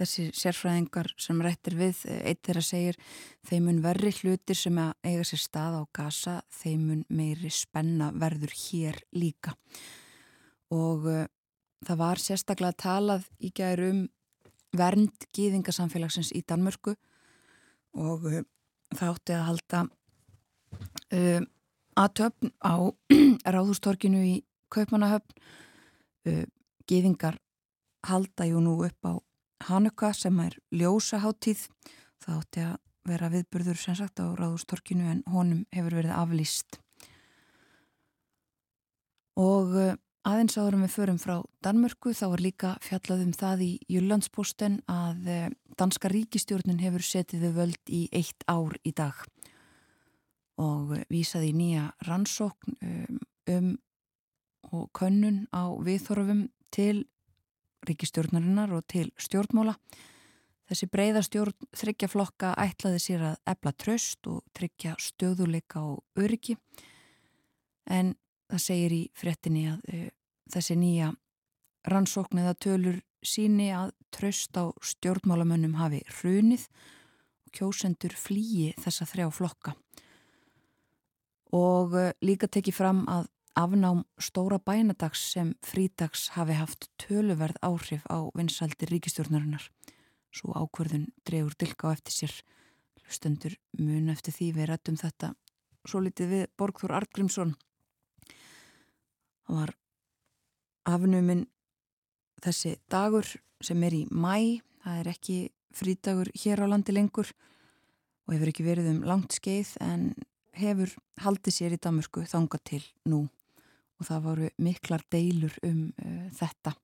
þessi 0.00 0.28
sérfræðingar 0.36 1.10
sem 1.20 1.40
rættir 1.44 1.76
við, 1.78 2.00
eitt 2.24 2.42
þeirra 2.46 2.62
segir 2.64 2.98
þeimun 3.48 3.82
verri 3.84 4.12
hlutir 4.16 4.58
sem 4.58 4.78
að 4.80 4.92
eiga 5.04 5.26
sér 5.28 5.42
stað 5.42 5.78
á 5.78 5.82
gasa, 5.94 6.36
þeimun 6.62 7.04
meiri 7.12 7.50
spenna 7.52 8.10
verður 8.16 8.54
hér 8.64 9.00
líka. 9.16 9.54
Og 10.72 11.08
uh, 11.10 11.24
það 11.84 12.02
var 12.02 12.22
sérstaklega 12.22 12.78
talað 12.80 13.26
í 13.42 13.52
gærum 13.54 14.06
vernd 14.76 15.26
gýðingasamfélagsins 15.36 16.32
í 16.32 16.40
Danmörku 16.48 16.94
og 18.00 18.24
uh, 18.30 18.40
það 18.94 19.10
átti 19.10 19.36
að 19.36 19.48
halda 19.50 19.82
uh, 21.12 21.42
aðtöfn 22.00 22.54
á 22.64 22.74
ráðústorkinu 23.54 24.24
í 24.24 24.38
Kaupmannahöfn. 24.72 25.34
Gýðingar 26.88 27.34
halda 28.06 28.46
jú 28.48 28.62
nú 28.62 28.78
upp 28.86 29.04
á 29.04 29.12
Hanuka 29.68 30.12
sem 30.16 30.38
er 30.44 30.56
ljósaháttíð 30.74 31.66
það 32.22 32.38
átti 32.38 32.64
að 32.66 32.78
vera 33.08 33.32
viðburður 33.32 33.80
sem 33.80 33.98
sagt 33.98 34.22
á 34.22 34.26
ráðústorkinu 34.38 35.08
en 35.10 35.24
honum 35.30 35.64
hefur 35.74 35.98
verið 35.98 36.14
aflýst. 36.14 36.78
Og 39.40 39.74
uh, 39.74 39.94
Aðeins 40.22 40.54
árum 40.54 40.84
við 40.84 40.92
förum 40.94 41.16
frá 41.18 41.40
Danmörku 41.66 42.12
þá 42.14 42.26
er 42.28 42.42
líka 42.44 42.68
fjallað 42.84 43.24
um 43.24 43.30
það 43.34 43.62
í 43.64 43.70
Jyllandsposten 43.90 44.76
að 44.86 45.24
eh, 45.26 45.48
danska 45.74 46.06
ríkistjórnin 46.12 46.78
hefur 46.78 47.02
setið 47.02 47.48
við 47.48 47.56
völd 47.56 47.90
í 47.90 48.02
eitt 48.14 48.46
ár 48.46 48.76
í 48.86 48.92
dag. 48.94 49.18
Og 50.62 50.94
vísaði 51.10 51.50
í 51.50 51.56
nýja 51.58 51.88
rannsókn 52.06 52.78
um, 52.78 53.18
um 53.50 53.72
og 54.70 54.86
könnun 54.94 55.42
á 55.50 55.74
viðþorfum 55.82 56.46
til 56.70 57.02
ríkistjórnarinnar 57.88 58.72
og 58.76 58.86
til 58.90 59.10
stjórnmóla. 59.20 59.76
Þessi 60.70 60.88
breyða 60.88 61.22
stjórn 61.26 61.68
þryggja 61.76 62.08
flokka 62.08 62.54
ætlaði 62.60 63.00
sér 63.02 63.24
að 63.32 63.52
ebla 63.52 63.72
tröst 63.76 64.28
og 64.30 64.40
tryggja 64.56 64.94
stöðuleika 65.02 65.82
og 65.84 66.22
öryggi 66.22 66.56
en 67.90 68.14
það 68.48 68.62
segir 68.64 68.94
í 68.96 69.02
frettinni 69.18 69.66
að 69.72 69.82
uh, 69.92 70.08
þessi 70.54 70.76
nýja 70.78 71.10
rannsókn 71.90 72.40
eða 72.44 72.54
tölur 72.62 73.00
síni 73.22 73.68
að 73.74 73.92
tröst 74.14 74.56
á 74.58 74.70
stjórnmálamönnum 74.82 75.76
hafi 75.80 76.02
hrunið 76.18 76.68
og 77.42 77.52
kjósendur 77.58 78.14
flýi 78.18 78.72
þessa 78.80 79.06
þrjá 79.10 79.28
flokka 79.34 79.74
og 81.52 81.96
uh, 81.98 82.10
líka 82.24 82.48
tekið 82.48 82.78
fram 82.78 83.04
að 83.10 83.28
afnám 83.58 84.04
stóra 84.18 84.58
bænadags 84.58 85.22
sem 85.32 85.54
frídags 85.62 86.28
hafi 86.36 86.56
haft 86.56 86.88
töluverð 86.98 87.58
áhrif 87.62 88.06
á 88.08 88.28
vinsaldir 88.36 88.88
ríkistjórnarinnar. 88.88 89.68
Svo 90.32 90.54
ákverðun 90.56 91.10
drefur 91.26 91.54
dilka 91.58 91.92
á 91.92 91.94
eftir 91.94 92.12
sér. 92.12 92.34
Stundur 93.08 93.58
mun 93.78 94.08
eftir 94.08 94.32
því 94.32 94.52
við 94.56 94.68
rættum 94.70 94.96
þetta 94.96 95.34
svo 95.88 96.02
litið 96.02 96.30
við 96.32 96.44
Borgþór 96.58 96.94
Artgrímsson. 97.00 97.54
Það 99.46 99.58
var 99.58 99.72
afnuminn 100.88 101.46
þessi 102.42 102.76
dagur 102.90 103.28
sem 103.62 103.82
er 103.86 103.96
í 103.96 104.04
mæ. 104.10 104.62
Það 104.82 105.00
er 105.00 105.10
ekki 105.12 105.38
frídagur 105.76 106.30
hér 106.38 106.62
á 106.62 106.66
landi 106.70 106.94
lengur 106.94 107.30
og 108.26 108.34
hefur 108.34 108.50
ekki 108.50 108.66
verið 108.66 108.90
um 108.92 109.04
langt 109.06 109.34
skeið 109.36 109.76
en 109.82 110.10
hefur 110.58 110.90
haldið 111.22 111.56
sér 111.56 111.76
í 111.76 111.80
Damurku 111.80 112.24
þanga 112.28 112.58
til 112.66 112.82
nú 113.08 113.24
og 114.02 114.08
það 114.08 114.24
voru 114.26 114.48
miklar 114.62 115.04
deilur 115.12 115.54
um 115.66 115.84
uh, 116.02 116.26
þetta. 116.34 116.74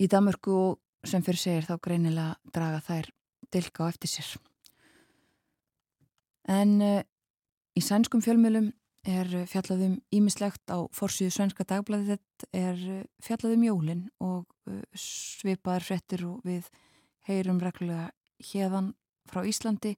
Í 0.00 0.08
Damörku 0.08 0.54
og 0.56 1.08
sem 1.08 1.24
fyrir 1.24 1.40
segir 1.40 1.66
þá 1.68 1.76
greinilega 1.84 2.54
draga 2.54 2.80
þær 2.86 3.10
dilka 3.52 3.84
á 3.84 3.90
eftir 3.92 4.12
sér. 4.12 4.30
En 6.48 6.78
uh, 6.80 7.02
í 7.76 7.82
sænskum 7.84 8.24
fjölmjölum 8.24 8.72
er 9.02 9.28
fjallaðum 9.50 9.96
ímislegt 10.14 10.62
á 10.70 10.86
forsýðu 10.94 11.34
svenska 11.34 11.66
dagblæði 11.66 12.14
þetta 12.14 12.48
er 12.54 12.82
fjallaðum 13.22 13.64
jólinn 13.66 14.04
og 14.22 14.46
uh, 14.70 14.82
svipaðar 14.94 15.84
frettir 15.90 16.24
og 16.28 16.40
við 16.46 16.70
heyrum 17.28 17.60
reglulega 17.62 18.10
hérðan 18.52 18.94
frá 19.30 19.44
Íslandi. 19.46 19.96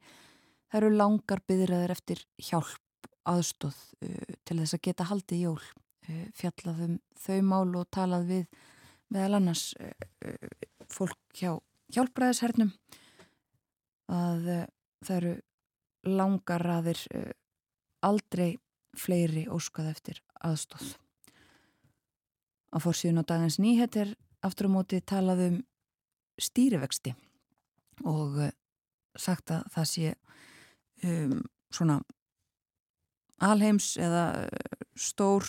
Það 0.69 0.81
eru 0.81 0.97
langar 0.99 1.45
byðraður 1.47 1.95
eftir 1.95 2.25
hjálp 2.43 2.84
aðstóð 3.29 3.77
uh, 4.05 4.35
til 4.45 4.59
þess 4.61 4.77
að 4.77 4.85
geta 4.89 5.09
haldið 5.09 5.45
jól. 5.47 5.61
Uh, 6.09 6.25
fjallaðum 6.37 6.99
þau 7.25 7.39
mál 7.49 7.77
og 7.81 7.89
talað 7.95 8.29
við 8.31 8.45
meðal 9.15 9.39
annars 9.39 9.71
uh, 9.81 9.93
fólk 10.93 11.19
hjá 11.37 11.57
hjálpræðishernum 11.95 12.73
að 14.11 14.47
það 15.05 15.17
eru 15.17 15.33
langar 16.09 16.65
raðir 16.65 17.01
aldrei 18.05 18.57
fleiri 18.99 19.45
óskað 19.53 19.91
eftir 19.93 20.21
aðstóð 20.45 20.95
á 22.75 22.77
fórsíðun 22.83 23.23
á 23.23 23.29
dagins 23.31 23.61
nýhet 23.63 23.97
er 24.01 24.13
aftur 24.45 24.69
á 24.69 24.75
móti 24.75 25.01
talað 25.05 25.45
um 25.47 25.57
stýrivexti 26.41 27.15
og 28.09 28.41
sagt 29.15 29.53
að 29.55 29.69
það 29.75 29.89
sé 29.93 30.13
um, 31.07 31.41
svona 31.71 32.01
alheims 33.43 33.95
eða 34.01 34.27
eh, 34.45 34.85
stór 34.95 35.47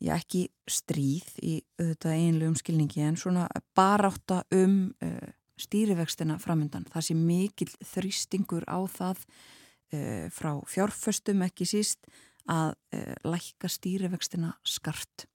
já 0.00 0.14
ekki 0.16 0.46
stríð 0.70 1.28
í 1.44 1.54
auðvitað 1.80 2.16
einlegum 2.16 2.56
skilningi 2.56 3.02
en 3.04 3.18
svona 3.20 3.46
baráta 3.76 4.42
um 4.56 4.94
uh, 5.04 5.26
stýrivextina 5.60 6.38
framöndan. 6.40 6.86
Það 6.88 7.04
sé 7.04 7.16
mikil 7.18 7.68
þrýstingur 7.84 8.64
á 8.64 8.80
það 8.88 9.20
uh, 9.20 10.26
frá 10.32 10.54
fjárföstum 10.72 11.44
ekki 11.44 11.68
síst 11.68 12.08
að 12.48 12.72
uh, 12.96 13.12
lækka 13.28 13.68
stýrivextina 13.68 14.54
skart. 14.64 15.26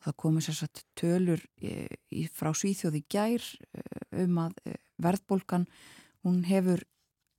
Það 0.00 0.18
komið 0.20 0.46
sérsagt 0.48 0.82
tölur 1.00 1.44
frá 2.36 2.50
Svíþjóði 2.52 3.04
gær 3.08 3.44
um 4.20 4.34
að 4.42 4.58
verðbólkan 5.00 5.64
hún 6.24 6.42
hefur 6.44 6.82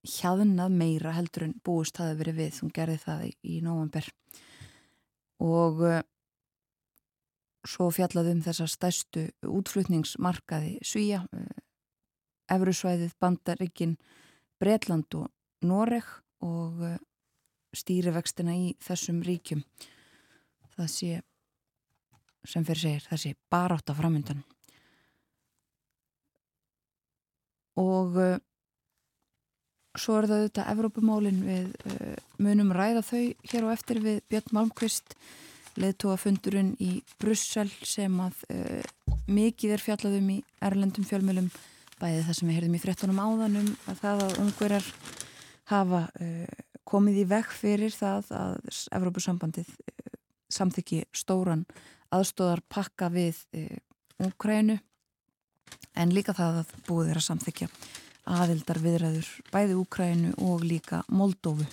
hjaðnað 0.09 0.75
meira 0.77 1.13
heldur 1.15 1.47
en 1.47 1.55
búist 1.65 1.97
hafi 2.01 2.17
verið 2.19 2.39
við, 2.41 2.59
hún 2.63 2.73
gerði 2.75 2.97
það 3.03 3.23
í, 3.29 3.55
nóvamber 3.65 4.09
og 5.43 5.81
uh, 5.83 5.99
svo 7.65 7.89
fjallaðum 7.93 8.43
þessa 8.45 8.67
stærstu 8.71 9.25
útflutningsmarkaði 9.49 10.77
Svíja 10.85 11.23
uh, 11.25 11.41
eh, 11.41 12.55
Evrusvæðið, 12.55 13.15
Bandaríkin 13.19 13.95
Breitland 14.61 15.17
og 15.17 15.29
Noreg 15.65 16.07
og 16.45 16.81
uh, 16.85 16.97
stýrivextina 17.75 18.55
í 18.55 18.75
þessum 18.79 19.23
ríkjum. 19.25 19.65
Það 20.77 20.91
sé 20.93 21.21
sem 22.45 22.63
fyrir 22.67 22.83
segir, 22.83 23.07
það 23.09 23.23
sé 23.23 23.31
bara 23.49 23.79
átt 23.79 23.89
að 23.89 24.03
framöndan 24.03 24.43
og 27.75 28.19
Svo 29.95 30.17
er 30.19 30.27
það 30.27 30.41
auðvitað 30.41 30.69
Evrópumálin 30.73 31.41
við 31.45 31.67
uh, 31.87 32.15
munum 32.43 32.73
ræða 32.75 33.03
þau 33.05 33.21
hér 33.47 33.67
á 33.67 33.69
eftir 33.71 34.01
við 34.03 34.19
Björn 34.31 34.55
Malmqvist 34.57 35.15
leðtóafundurinn 35.79 36.73
í 36.83 36.97
Brussel 37.21 37.69
sem 37.83 38.19
að 38.23 38.43
uh, 38.51 39.15
mikið 39.31 39.75
er 39.75 39.83
fjallaðum 39.83 40.29
í 40.35 40.37
erlendum 40.63 41.07
fjölmjölum 41.07 41.49
bæði 42.01 42.25
það 42.27 42.39
sem 42.39 42.49
við 42.49 42.57
heyrðum 42.59 42.75
í 42.75 42.83
frettunum 42.83 43.23
áðanum 43.23 43.71
að 43.87 44.01
það 44.03 44.23
að 44.25 44.39
ungverjar 44.43 44.89
hafa 45.71 46.01
uh, 46.11 46.63
komið 46.85 47.21
í 47.23 47.27
vekk 47.31 47.55
fyrir 47.55 47.95
það 47.95 48.33
að 48.35 48.57
Evrópusambandið 48.99 49.71
samþykki 50.51 51.05
stóran 51.15 51.63
aðstóðar 52.13 52.61
pakka 52.69 53.09
við 53.11 53.39
Ungrænu 54.21 54.77
en 55.95 56.11
líka 56.13 56.35
það 56.35 56.61
að 56.61 56.73
búið 56.87 57.13
er 57.13 57.19
að 57.19 57.25
samþykja 57.31 57.69
aðildar 58.25 58.79
viðræður 58.81 59.27
bæði 59.53 59.75
Úkrænu 59.79 60.31
og 60.45 60.63
líka 60.65 61.03
Moldófu. 61.13 61.65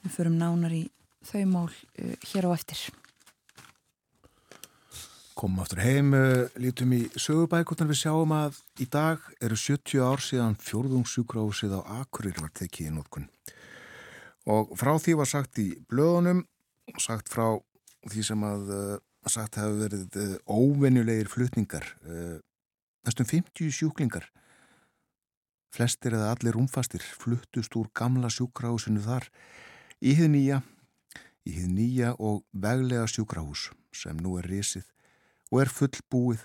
Við 0.00 0.14
förum 0.14 0.38
nánar 0.40 0.72
í 0.72 0.86
þau 1.28 1.44
mál 1.50 1.68
uh, 1.68 2.14
hér 2.30 2.48
á 2.48 2.50
eftir. 2.56 2.86
Komum 5.36 5.60
aftur 5.62 5.82
heim, 5.84 6.14
uh, 6.16 6.48
lítum 6.60 6.94
í 6.96 7.02
sögubækutan 7.20 7.90
við 7.90 8.02
sjáum 8.02 8.32
að 8.36 8.60
í 8.80 8.88
dag 8.88 9.20
eru 9.44 9.58
70 9.60 10.00
ár 10.04 10.24
síðan 10.24 10.56
fjórðungssjúkrásið 10.60 11.76
á 11.76 11.80
Akurir 12.00 12.40
var 12.40 12.52
tekið 12.56 12.88
í 12.88 12.96
nótkunn. 12.96 13.28
Og 14.48 14.72
frá 14.80 14.94
því 14.96 15.18
var 15.20 15.28
sagt 15.28 15.60
í 15.60 15.68
blöðunum, 15.90 16.46
sagt 16.96 17.28
frá 17.28 17.60
því 18.08 18.24
sem 18.24 18.44
að 18.48 18.72
uh, 18.72 18.98
sagt 19.28 19.60
hefur 19.60 19.82
verið 19.84 20.38
óvenjulegir 20.48 21.28
flutningar, 21.28 21.84
næstum 23.04 23.26
50 23.28 23.68
sjúklingar 23.76 24.24
Flestir 25.70 26.16
eða 26.18 26.32
allir 26.34 26.58
umfastir 26.58 27.02
fluttust 27.02 27.76
úr 27.78 27.90
gamla 27.94 28.30
sjúkrahúsinu 28.32 29.02
þar 29.04 29.28
í 30.02 30.16
hið 30.18 30.32
nýja, 30.34 30.62
í 31.46 31.54
hið 31.54 31.68
nýja 31.76 32.14
og 32.18 32.42
veglega 32.50 33.06
sjúkrahús 33.06 33.68
sem 33.94 34.18
nú 34.18 34.36
er 34.40 34.48
risið 34.50 34.88
og 35.50 35.62
er 35.62 35.70
fullbúið 35.70 36.44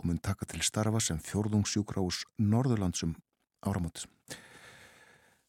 og 0.00 0.06
mun 0.08 0.20
taka 0.20 0.48
til 0.48 0.62
starfa 0.64 1.00
sem 1.04 1.18
fjórðungssjúkrahús 1.24 2.22
Norðurlandsum 2.40 3.16
áramótis. 3.64 4.06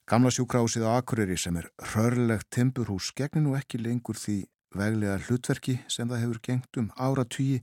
Gamla 0.07 0.31
sjúkrahúsið 0.33 0.87
Akureyri 0.91 1.37
sem 1.39 1.55
er 1.59 1.69
rörlegt 1.93 2.49
timburhús 2.51 3.13
gegnir 3.15 3.45
nú 3.45 3.55
ekki 3.59 3.79
lengur 3.79 4.19
því 4.19 4.41
veglega 4.75 5.19
hlutverki 5.27 5.77
sem 5.91 6.09
það 6.09 6.23
hefur 6.25 6.43
gengt 6.47 6.79
um 6.81 6.91
áratvíi 6.95 7.61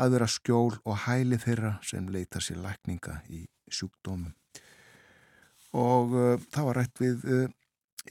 að 0.00 0.16
vera 0.16 0.28
skjól 0.28 0.76
og 0.84 1.02
hæli 1.06 1.40
þeirra 1.40 1.78
sem 1.84 2.08
leita 2.12 2.40
sér 2.44 2.60
lækninga 2.64 3.20
í 3.32 3.46
sjúkdómum 3.72 4.32
og 5.72 6.14
uh, 6.16 6.40
það 6.52 6.68
var 6.68 6.78
rætt 6.80 7.00
við 7.00 7.24
uh, 7.26 7.46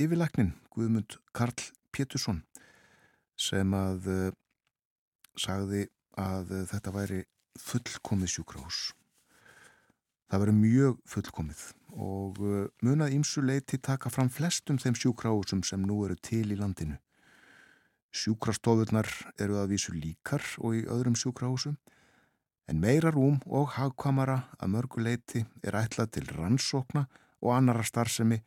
yfirlæknin 0.01 0.53
Guðmund 0.73 1.17
Karl 1.35 1.67
Pétursson 1.93 2.41
sem 3.39 3.73
að 3.75 4.07
uh, 4.09 4.31
sagði 5.39 5.85
að 6.19 6.55
uh, 6.55 6.65
þetta 6.69 6.95
væri 6.95 7.21
fullkomið 7.59 8.33
sjúkrahús. 8.35 8.81
Það 10.31 10.43
veri 10.45 10.57
mjög 10.57 10.99
fullkomið 11.11 11.63
og 11.91 12.41
uh, 12.41 12.67
munað 12.85 13.15
ímsu 13.17 13.43
leiti 13.43 13.81
taka 13.83 14.11
fram 14.13 14.31
flestum 14.31 14.79
þeim 14.81 14.95
sjúkrahúsum 14.95 15.63
sem 15.67 15.81
nú 15.83 16.01
eru 16.05 16.15
til 16.15 16.47
í 16.53 16.59
landinu. 16.59 16.97
Sjúkrastofurnar 18.11 19.07
eru 19.39 19.59
að 19.59 19.73
vísu 19.75 19.93
líkar 19.95 20.43
og 20.59 20.75
í 20.79 20.85
öðrum 20.87 21.15
sjúkrahúsum 21.19 21.77
en 22.71 22.79
meira 22.79 23.11
rúm 23.11 23.39
og 23.47 23.73
hagkvamara 23.75 24.37
að 24.59 24.73
mörguleiti 24.75 25.45
er 25.63 25.75
ætlað 25.79 26.13
til 26.17 26.27
rannsókna 26.31 27.05
og 27.41 27.55
annara 27.55 27.83
starfsemi 27.85 28.39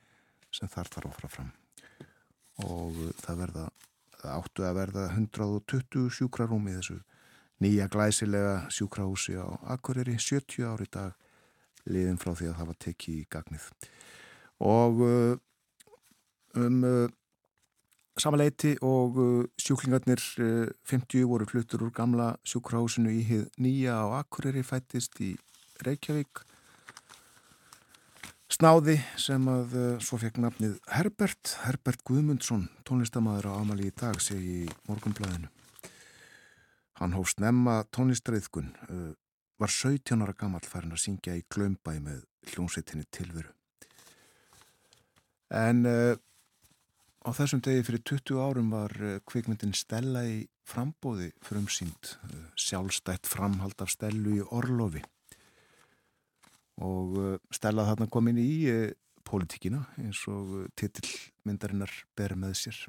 sem 0.55 0.71
þar 0.71 0.91
þarf 0.93 1.11
að 1.11 1.17
fara 1.19 1.33
fram. 1.33 1.51
Og 2.65 3.01
það, 3.19 3.41
verða, 3.41 3.65
það 4.21 4.37
áttu 4.37 4.67
að 4.69 4.79
verða 4.79 5.09
120 5.17 6.07
sjúkrarúm 6.15 6.71
í 6.71 6.77
þessu 6.79 7.01
nýja 7.63 7.89
glæsilega 7.91 8.71
sjúkrahúsi 8.73 9.37
á 9.39 9.47
Akureyri 9.75 10.17
70 10.19 10.67
ári 10.69 10.87
dag 10.93 11.15
liðin 11.91 12.21
frá 12.21 12.33
því 12.35 12.51
að 12.51 12.57
það 12.59 12.71
var 12.71 12.81
tekið 12.87 13.19
í 13.19 13.27
gagnið. 13.35 13.67
Og 14.65 15.03
uh, 15.05 15.35
um 16.61 16.81
uh, 16.87 17.07
samanleiti 18.21 18.75
og 18.87 19.19
uh, 19.19 19.45
sjúklingarnir 19.61 20.23
50 20.87 21.27
voru 21.29 21.49
fluttur 21.51 21.87
úr 21.87 21.95
gamla 21.95 22.35
sjúkrahúsinu 22.47 23.13
í 23.13 23.23
hið 23.27 23.47
nýja 23.59 23.99
á 24.07 24.23
Akureyri 24.23 24.65
fættist 24.67 25.19
í 25.21 25.35
Reykjavík 25.85 26.45
Snáði 28.55 29.01
sem 29.19 29.47
að 29.51 29.73
svo 30.05 30.19
fekk 30.21 30.37
nafnið 30.39 30.77
Herbert, 30.95 31.57
Herbert 31.65 32.05
Guðmundsson, 32.07 32.69
tónlistamæður 32.87 33.49
á 33.51 33.53
Amali 33.57 33.89
í 33.89 33.95
dag, 33.99 34.21
segi 34.23 34.61
í 34.63 34.75
morgunblæðinu. 34.87 35.49
Hann 37.01 37.17
hófst 37.17 37.41
nefna 37.43 37.81
tónlistraiðkun, 37.97 38.69
var 39.59 39.73
17 39.75 40.23
ára 40.23 40.37
gammal 40.39 40.63
farin 40.63 40.95
að 40.95 41.03
syngja 41.03 41.35
í 41.35 41.43
glömbæ 41.51 41.97
með 42.05 42.21
hljómsveitinni 42.53 43.09
tilveru. 43.17 43.51
En 45.55 45.83
uh, 45.91 46.15
á 47.27 47.31
þessum 47.35 47.65
degi 47.65 47.83
fyrir 47.89 48.05
20 48.07 48.39
árum 48.45 48.71
var 48.77 48.95
kvikmyndin 49.27 49.75
Stella 49.75 50.23
í 50.31 50.45
frambóði 50.69 51.33
frumsýnd, 51.43 52.15
sjálfstætt 52.55 53.27
framhald 53.27 53.83
af 53.83 53.91
Stellu 53.97 54.39
í 54.39 54.47
Orlofi 54.47 55.03
og 56.83 57.19
uh, 57.19 57.37
Stella 57.55 57.87
þarna 57.89 58.09
kom 58.11 58.31
inn 58.31 58.41
í 58.43 58.51
uh, 58.71 58.89
pólitíkina 59.27 59.85
eins 60.01 60.25
og 60.31 60.57
uh, 60.57 60.65
titillmyndarinnar 60.79 61.93
ber 62.17 62.35
með 62.39 62.59
sér. 62.65 62.81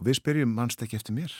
Og 0.00 0.06
við 0.08 0.20
spyrjum 0.20 0.52
mannst 0.56 0.82
ekki 0.82 1.00
eftir 1.00 1.16
mér? 1.16 1.34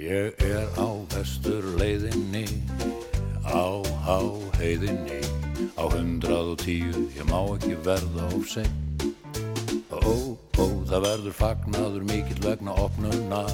Ég 0.00 0.38
er 0.42 0.66
á 0.74 0.88
vestur 1.12 1.66
leiðinni 1.78 2.46
á 3.46 3.82
háheiðinni. 4.06 5.20
Á 5.76 5.84
hundrað 5.92 6.54
og 6.54 6.58
tíu 6.60 7.08
ég 7.16 7.26
má 7.28 7.40
ekki 7.54 7.76
verða 7.84 8.26
of 8.36 8.46
sein 8.48 8.72
Ó, 9.90 10.36
ó, 10.60 10.66
það 10.88 11.04
verður 11.06 11.36
fagnaður 11.36 12.06
mikill 12.08 12.40
vegna 12.44 12.74
opnunar 12.82 13.52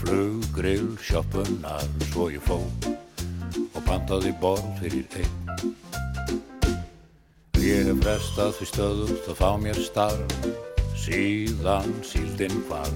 Flugrill 0.00 0.96
sjoppunar 1.02 1.84
Svo 2.10 2.28
ég 2.32 2.44
fó 2.44 2.58
og 3.76 3.82
pantaði 3.86 4.32
borð 4.40 4.66
fyrir 4.80 5.06
einn. 5.20 5.74
Ég 7.60 7.88
hef 7.88 8.00
frestað 8.02 8.54
því 8.58 8.68
stöðugt 8.70 9.30
að 9.32 9.40
fá 9.40 9.48
mér 9.60 9.80
starf 9.84 10.36
Síðan 10.96 11.92
síldinn 12.06 12.60
hvar 12.68 12.92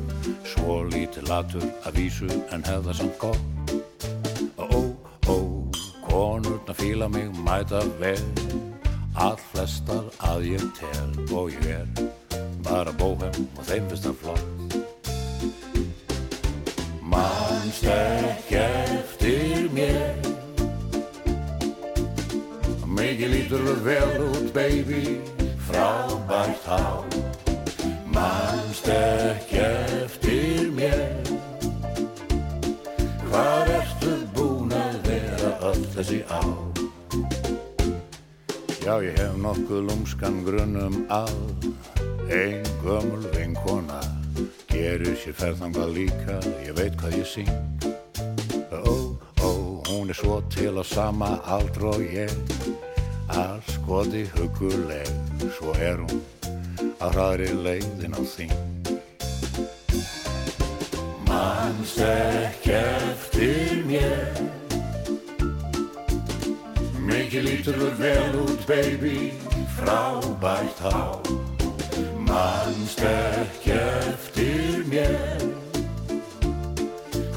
Svo 0.52 0.80
lítið 0.92 1.28
latur 1.30 1.66
að 1.84 2.00
vísu 2.00 2.30
en 2.50 2.64
hefða 2.66 2.96
samt 3.00 3.18
gott. 3.20 3.74
Ó, 4.56 4.80
ó, 5.30 5.36
konurna 6.06 6.76
fíla 6.76 7.10
mig 7.12 7.30
mæta 7.44 7.84
vel. 8.00 8.22
All 9.14 9.38
flestar 9.50 10.08
að 10.32 10.50
ég 10.54 10.66
tel 10.80 11.14
og 11.34 11.54
ég 11.54 11.70
er 11.82 12.19
bara 12.66 12.92
bóhem 13.00 13.34
og 13.56 13.64
þeim 13.68 13.88
finnst 13.90 14.06
það 14.08 14.16
flott. 14.22 14.46
Manst 17.10 17.86
ekki 17.90 18.60
eftir 18.62 19.70
mér? 19.74 20.28
Mikið 23.00 23.32
lítur 23.32 23.68
vel 23.84 24.24
út 24.28 24.50
baby 24.54 25.18
frábært 25.66 26.66
há 26.68 27.00
Manst 28.14 28.90
ekki 28.92 29.62
eftir 29.64 30.70
mér? 30.76 31.06
Hvað 33.30 33.72
ertu 33.78 34.14
búin 34.36 34.74
að 34.76 34.98
vera 35.08 35.54
öll 35.70 35.86
þessi 35.96 36.20
á 36.28 36.42
Já, 38.84 38.94
ég 39.06 39.16
hef 39.18 39.34
nokkuð 39.38 39.86
lúmskan 39.88 40.42
grunnum 40.44 41.04
að 41.14 41.70
Einn 42.28 42.62
gömul 42.84 43.24
vinkona 43.32 44.00
gerir 44.70 45.16
sér 45.18 45.34
ferðanga 45.36 45.86
líka, 45.90 46.38
ég 46.64 46.76
veit 46.78 46.94
hvað 47.00 47.16
ég 47.18 47.26
syng. 47.28 47.50
Ó, 48.70 49.16
ó, 49.42 49.50
hún 49.88 50.12
er 50.12 50.18
svo 50.18 50.40
til 50.52 50.76
á 50.78 50.84
sama 50.86 51.38
aldr 51.44 51.88
og 51.90 52.04
ég, 52.04 52.32
all 53.28 53.60
skoti 53.68 54.24
huguleg, 54.36 55.10
svo 55.58 55.74
er 55.80 56.00
hún 56.04 56.22
að 57.00 57.12
hraðri 57.16 57.50
leiðin 57.66 58.16
á 58.16 58.22
þing. 58.34 58.54
Manst 61.28 62.00
ekki 62.06 62.74
eftir 62.78 63.84
mér, 63.90 64.42
mikið 67.10 67.46
lítur 67.50 67.86
vel 68.00 68.42
út 68.46 68.66
baby, 68.70 69.30
frábært 69.76 70.84
há. 70.86 70.98
Manst 72.30 73.00
ekki 73.02 73.72
eftir 73.74 74.84
mér 74.86 75.42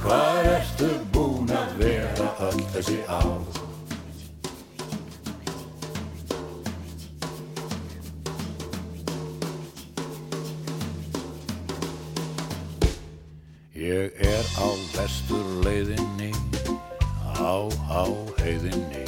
Hvað 0.04 0.50
ertu 0.52 0.90
búin 1.16 1.50
að 1.50 1.72
vera 1.80 2.28
öll 2.48 2.60
þessi 2.76 3.00
ár? 3.10 3.42
Ég 13.74 14.22
er 14.30 14.52
á 14.62 14.70
vestur 14.94 15.50
leiðinni 15.66 16.30
Á, 17.42 17.66
á 17.90 18.06
heiðinni 18.44 19.08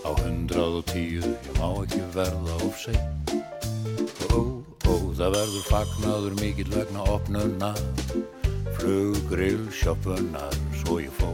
Á 0.00 0.16
hundrað 0.16 0.80
og 0.80 0.88
tíu 0.94 1.20
Ég 1.28 1.60
má 1.60 1.68
ekki 1.84 2.00
verða 2.16 2.56
of 2.64 2.88
ó, 2.88 3.45
það 5.16 5.36
verður 5.38 5.68
fagnaður 5.70 6.38
mikill 6.42 6.70
vegna 6.76 7.04
opnuna 7.16 7.72
Flugrill 8.76 9.66
sjoppunar 9.72 10.56
Svo 10.86 11.00
ég 11.00 11.10
fó. 11.18 11.32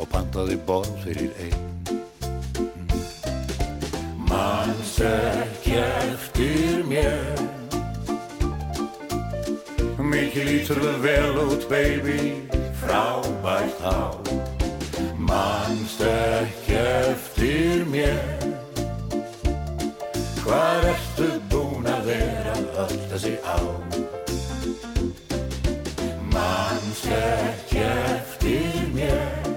Og 0.00 0.06
pantaði 0.08 0.56
borð 0.64 0.92
fyrir 1.02 1.34
einn. 1.44 1.66
Manns 4.30 4.94
ekki 5.04 5.74
eftir 5.82 6.86
mér? 6.88 7.42
Mikið 10.00 10.48
lítur 10.48 10.80
vel 11.04 11.36
út, 11.44 11.68
baby, 11.68 12.48
frábært 12.80 13.84
á. 13.84 14.16
Manst 15.20 16.00
ekki 16.06 16.80
eftir 16.80 17.84
mér, 17.92 18.24
hvað 20.40 20.88
ertu 20.94 21.49
þessi 23.20 23.36
á? 23.44 23.60
Manst 26.32 27.08
ekki 27.12 27.82
eftir 27.84 28.86
mér, 28.94 29.48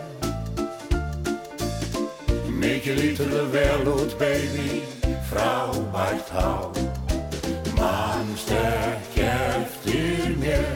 mikið 2.60 3.00
lítur 3.00 3.32
vel 3.54 3.88
út, 3.88 4.18
baby, 4.20 4.84
frábært 5.30 6.34
á. 6.36 6.68
Manst 7.80 8.52
ekki 8.52 9.24
eftir 9.32 10.36
mér 10.40 10.68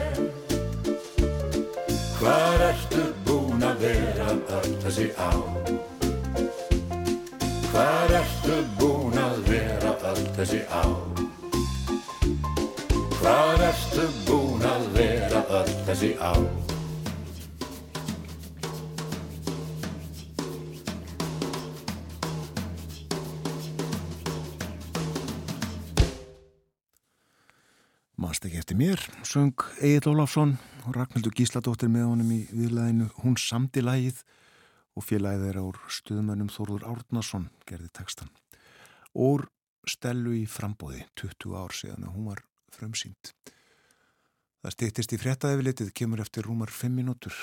Hvar 2.18 2.64
ertu 2.70 3.04
búin 3.24 3.62
að 3.64 3.84
vera 3.84 4.32
öll 4.58 4.74
þessi 4.82 5.12
á? 5.16 5.30
Hvar 7.68 8.18
ertu 8.22 8.58
búin 8.80 9.22
að 9.22 9.40
vera 9.52 9.96
öll 10.12 10.26
þessi 10.40 10.64
á? 10.72 11.17
Hvar 13.28 13.60
ertu 13.60 14.04
búin 14.24 14.62
að 14.64 14.84
vera 14.94 15.40
öll 15.58 15.72
þessi 15.84 16.08
á? 16.16 16.32
Manst 28.16 28.48
ekki 28.48 28.62
eftir 28.62 28.80
mér, 28.80 28.96
söng 29.28 29.52
Egil 29.76 30.08
Ólafsson 30.14 30.56
og 30.86 30.96
Ragnhildur 30.96 31.36
Gísladóttir 31.36 31.92
með 31.92 32.08
honum 32.08 32.32
í 32.32 32.42
viðlæðinu 32.48 33.12
Hún 33.20 33.36
samdi 33.36 33.84
lægið 33.84 34.24
og 34.96 35.04
félagið 35.04 35.50
er 35.52 35.62
ár 35.66 35.84
stuðmönnum 36.00 36.48
Þórður 36.56 36.88
Árnason 36.94 37.50
gerði 37.68 37.92
textan. 37.92 38.32
Úr 39.12 39.50
stelu 39.84 40.38
í 40.40 40.46
frambóði 40.48 41.04
20 41.20 41.58
ár 41.60 41.76
síðan 41.76 42.08
og 42.08 42.16
hún 42.16 42.32
var 42.32 42.47
frumsýnd. 42.74 43.32
Það 44.64 44.74
stýttist 44.74 45.14
í 45.14 45.20
fréttaðefilitið, 45.22 45.94
kemur 45.94 46.20
eftir 46.24 46.48
rúmar 46.48 46.72
5 46.74 46.96
minútur. 46.96 47.36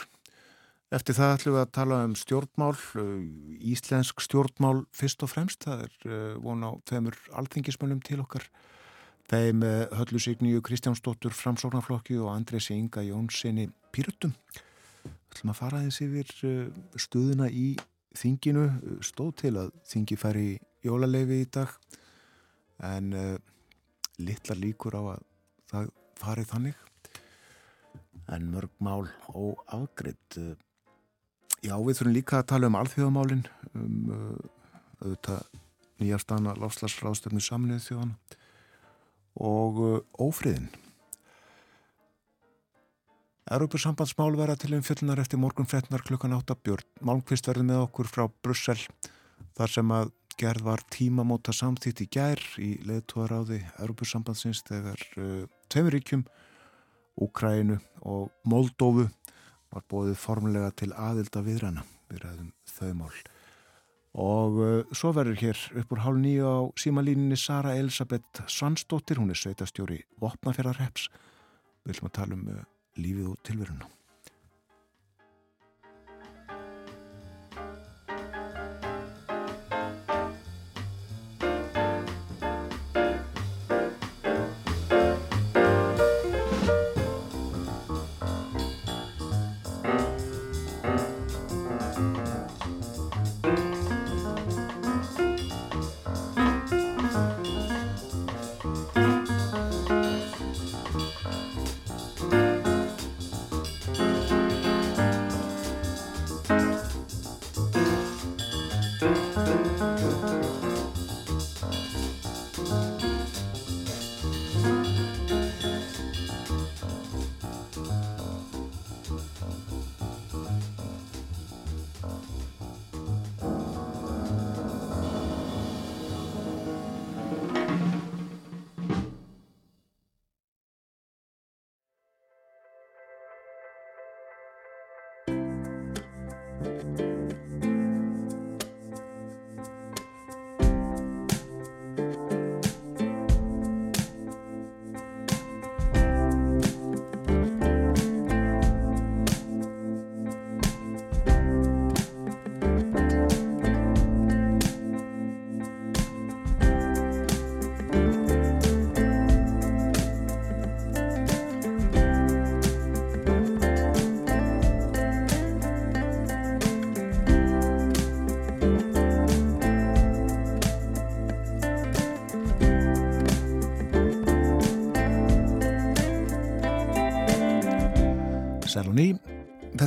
Eftir 0.93 1.17
það 1.17 1.33
ætlum 1.35 1.55
við 1.55 1.63
að 1.63 1.71
tala 1.73 1.97
um 2.05 2.13
stjórnmál, 2.19 2.75
íslensk 3.73 4.21
stjórnmál 4.21 4.83
fyrst 4.93 5.23
og 5.25 5.31
fremst. 5.31 5.65
Það 5.65 5.87
er 5.87 6.35
von 6.43 6.61
á 6.61 6.71
tveimur 6.85 7.17
alþingismönnum 7.39 8.03
til 8.05 8.19
okkar. 8.21 8.45
Þeim 9.31 9.63
höllu 9.97 10.21
Signíu 10.21 10.61
Kristjánsdóttur 10.61 11.33
framsóknarflokki 11.33 12.19
og 12.21 12.29
Andresi 12.35 12.75
Inga 12.77 13.01
Jónssoni 13.01 13.71
Pírutum. 13.95 14.35
Við 15.01 15.33
ætlum 15.33 15.55
að 15.55 15.59
fara 15.63 15.81
aðeins 15.81 16.01
yfir 16.05 16.29
stuðuna 17.01 17.49
í 17.49 17.71
þinginu. 18.15 18.67
Stóð 19.01 19.33
til 19.41 19.55
að 19.63 19.73
þingi 19.89 20.19
færi 20.21 20.45
í 20.51 20.59
jólaleifi 20.85 21.41
í 21.41 21.49
dag 21.57 21.73
en 22.85 23.09
uh, 24.19 24.23
litlar 24.23 24.59
líkur 24.59 24.97
á 24.97 25.01
að 25.15 25.25
það 25.71 25.89
farið 26.21 26.51
þannig 26.53 26.83
en 28.35 28.47
mörg 28.53 28.71
mál 28.79 29.09
og 29.33 29.61
afgriðt 29.75 30.39
uh, 30.41 30.53
já 31.65 31.75
við 31.75 31.99
þurfum 31.99 32.15
líka 32.15 32.39
að 32.39 32.49
tala 32.53 32.71
um 32.71 32.79
alþjóðamálin 32.79 33.45
um 33.73 34.09
uh, 34.13 34.39
auðvitað 35.03 35.61
nýjastana 35.99 36.55
lofslagsráðstöfnu 36.59 37.43
saminuð 37.43 37.85
þjóðan 37.85 38.15
og 39.45 39.79
ófriðin 40.19 40.71
Európa-sambandsmál 43.45 44.33
vera 44.39 44.55
til 44.57 44.73
um 44.73 44.81
fjöllunar 44.81 45.19
eftir 45.21 45.37
morgun 45.37 45.67
fretnar 45.69 46.01
klukkan 46.01 46.33
8 46.33 46.55
björn. 46.65 46.87
Málmqvist 47.05 47.45
verði 47.45 47.67
með 47.67 47.83
okkur 47.83 48.07
frá 48.09 48.23
Brussel 48.41 48.79
þar 49.53 49.69
sem 49.69 49.91
að 49.93 50.09
gerð 50.39 50.65
var 50.67 50.83
tímamóta 50.91 51.53
samþýtt 51.55 52.01
í 52.03 52.07
gær 52.11 52.41
í 52.61 52.71
leðtóðaráði 52.87 53.61
Európusambandsins 53.79 54.63
þegar 54.67 55.01
uh, 55.17 55.45
tveimiríkjum, 55.71 56.25
Úkrænu 57.15 57.77
og 58.03 58.31
Moldófu 58.43 59.05
var 59.71 59.85
bóðið 59.91 60.17
formulega 60.19 60.73
til 60.75 60.91
aðilda 60.91 61.43
viðræna 61.45 61.85
við 62.11 62.25
ræðum 62.25 62.51
þau 62.67 62.91
mál. 62.99 63.15
Og 64.15 64.59
uh, 64.59 64.95
svo 64.95 65.11
verður 65.15 65.41
hér 65.41 65.63
upp 65.81 65.95
úr 65.95 66.03
hálf 66.05 66.21
nýju 66.23 66.47
á 66.47 66.57
símalíninni 66.79 67.39
Sara 67.39 67.75
Elisabeth 67.79 68.45
Svansdóttir, 68.51 69.19
hún 69.19 69.31
er 69.31 69.39
sveitastjóri 69.39 70.01
Vopnafjörðarreps. 70.23 71.09
Við 71.83 71.93
viljum 71.93 72.11
að 72.11 72.17
tala 72.19 72.39
um 72.39 72.47
uh, 72.51 72.63
lífið 72.99 73.31
og 73.33 73.43
tilveruna. 73.47 73.91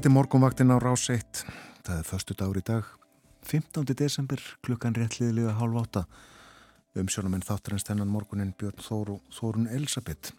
Þetta 0.08 0.14
er 0.16 0.22
morgunvaktin 0.24 0.72
á 0.72 0.80
rás 0.80 1.02
1, 1.12 1.40
það 1.84 1.98
er 2.00 2.06
förstu 2.08 2.32
dagur 2.32 2.56
í 2.56 2.62
dag, 2.64 2.86
15. 3.44 3.84
desember, 3.92 4.40
klukkan 4.64 4.94
réttliðilega 4.96 5.50
hálf 5.58 5.74
átta, 5.82 6.02
umsjónamenn 6.96 7.42
þáttarins 7.44 7.84
þennan 7.84 8.08
morgunin 8.08 8.54
Björn 8.56 8.80
Þóru, 8.80 9.18
Þórun 9.36 9.66
Elisabeth. 9.68 10.30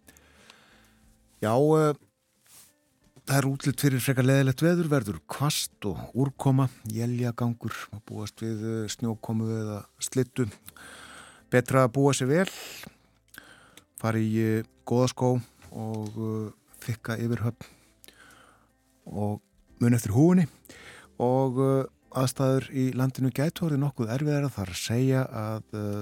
Já, 1.38 1.54
uh, 1.54 1.94
það 3.30 3.38
er 3.38 3.48
útlitt 3.52 3.84
fyrir 3.86 4.02
frekar 4.02 4.26
leðilegt 4.26 4.64
veður, 4.66 4.90
verður 4.90 5.20
kvast 5.30 5.86
og 5.86 6.18
úrkoma, 6.18 6.66
jæljagangur, 6.90 7.78
búast 8.10 8.42
við 8.42 8.64
uh, 8.66 8.80
snjókomu 8.90 9.52
eða 9.54 9.84
slittu, 10.02 10.48
betra 11.54 11.84
að 11.86 11.94
búa 12.00 12.16
sér 12.18 12.32
vel, 12.32 12.48
fara 14.02 14.18
í 14.18 14.34
uh, 14.48 14.66
goðaskó 14.90 15.36
og 15.70 16.18
þykka 16.88 17.20
yfir 17.22 17.46
höfn 17.46 17.70
og 19.10 19.38
mun 19.80 19.96
eftir 19.96 20.14
húinni 20.16 20.46
og 21.24 21.60
uh, 21.60 21.84
aðstæður 22.20 22.70
í 22.74 22.86
landinu 22.98 23.32
gætu 23.36 23.68
orðið 23.68 23.84
nokkuð 23.84 24.14
erfiðar 24.16 24.48
að 24.48 24.56
þar 24.56 24.72
að 24.74 24.82
segja 24.82 25.26
að 25.42 25.78
uh, 25.78 26.02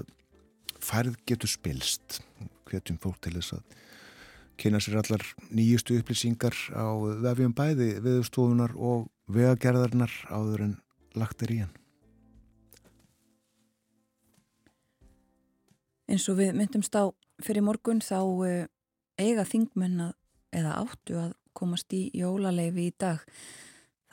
færð 0.84 1.18
getur 1.28 1.52
spilst. 1.52 2.22
Hvetjum 2.68 3.00
fólk 3.02 3.20
til 3.24 3.36
þess 3.38 3.58
að 3.58 3.76
kynna 4.58 4.82
sér 4.82 5.00
allar 5.02 5.24
nýjustu 5.54 5.98
upplýsingar 6.00 6.56
á 6.74 6.88
vefjum 7.24 7.54
bæði 7.58 7.90
viðstofunar 8.04 8.74
og 8.76 9.08
vegagerðarnar 9.30 10.14
áður 10.34 10.66
en 10.66 10.78
lagt 11.18 11.44
er 11.46 11.54
í 11.54 11.60
hann. 11.66 11.76
Eins 16.08 16.26
og 16.32 16.40
við 16.40 16.56
myndumst 16.56 16.96
á 16.96 17.12
fyrir 17.44 17.66
morgun 17.68 18.00
þá 18.02 18.22
uh, 18.24 18.64
eiga 19.20 19.46
þingmenn 19.46 20.08
eða 20.56 20.80
áttu 20.80 21.18
að 21.20 21.36
komast 21.58 21.94
í 21.98 22.08
jólaleifi 22.16 22.88
í 22.92 22.96
dag. 23.02 23.24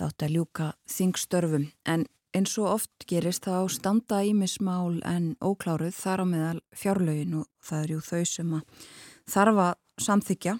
Þátt 0.00 0.26
að 0.26 0.34
ljúka 0.34 0.72
þingstörfum. 0.90 1.68
En 1.86 2.08
eins 2.34 2.56
og 2.58 2.72
oft 2.72 3.06
gerist 3.06 3.46
þá 3.46 3.70
standa 3.70 4.24
ímismál 4.26 4.98
en 5.06 5.34
ókláruð 5.44 5.94
þar 5.94 6.24
á 6.24 6.26
meðal 6.26 6.60
fjárlaugin 6.74 7.40
og 7.40 7.48
það 7.62 7.84
er 7.84 7.92
jú 7.94 8.00
þau 8.08 8.24
sem 8.26 8.54
að 8.58 8.86
þarfa 9.30 9.68
samþykja 10.02 10.56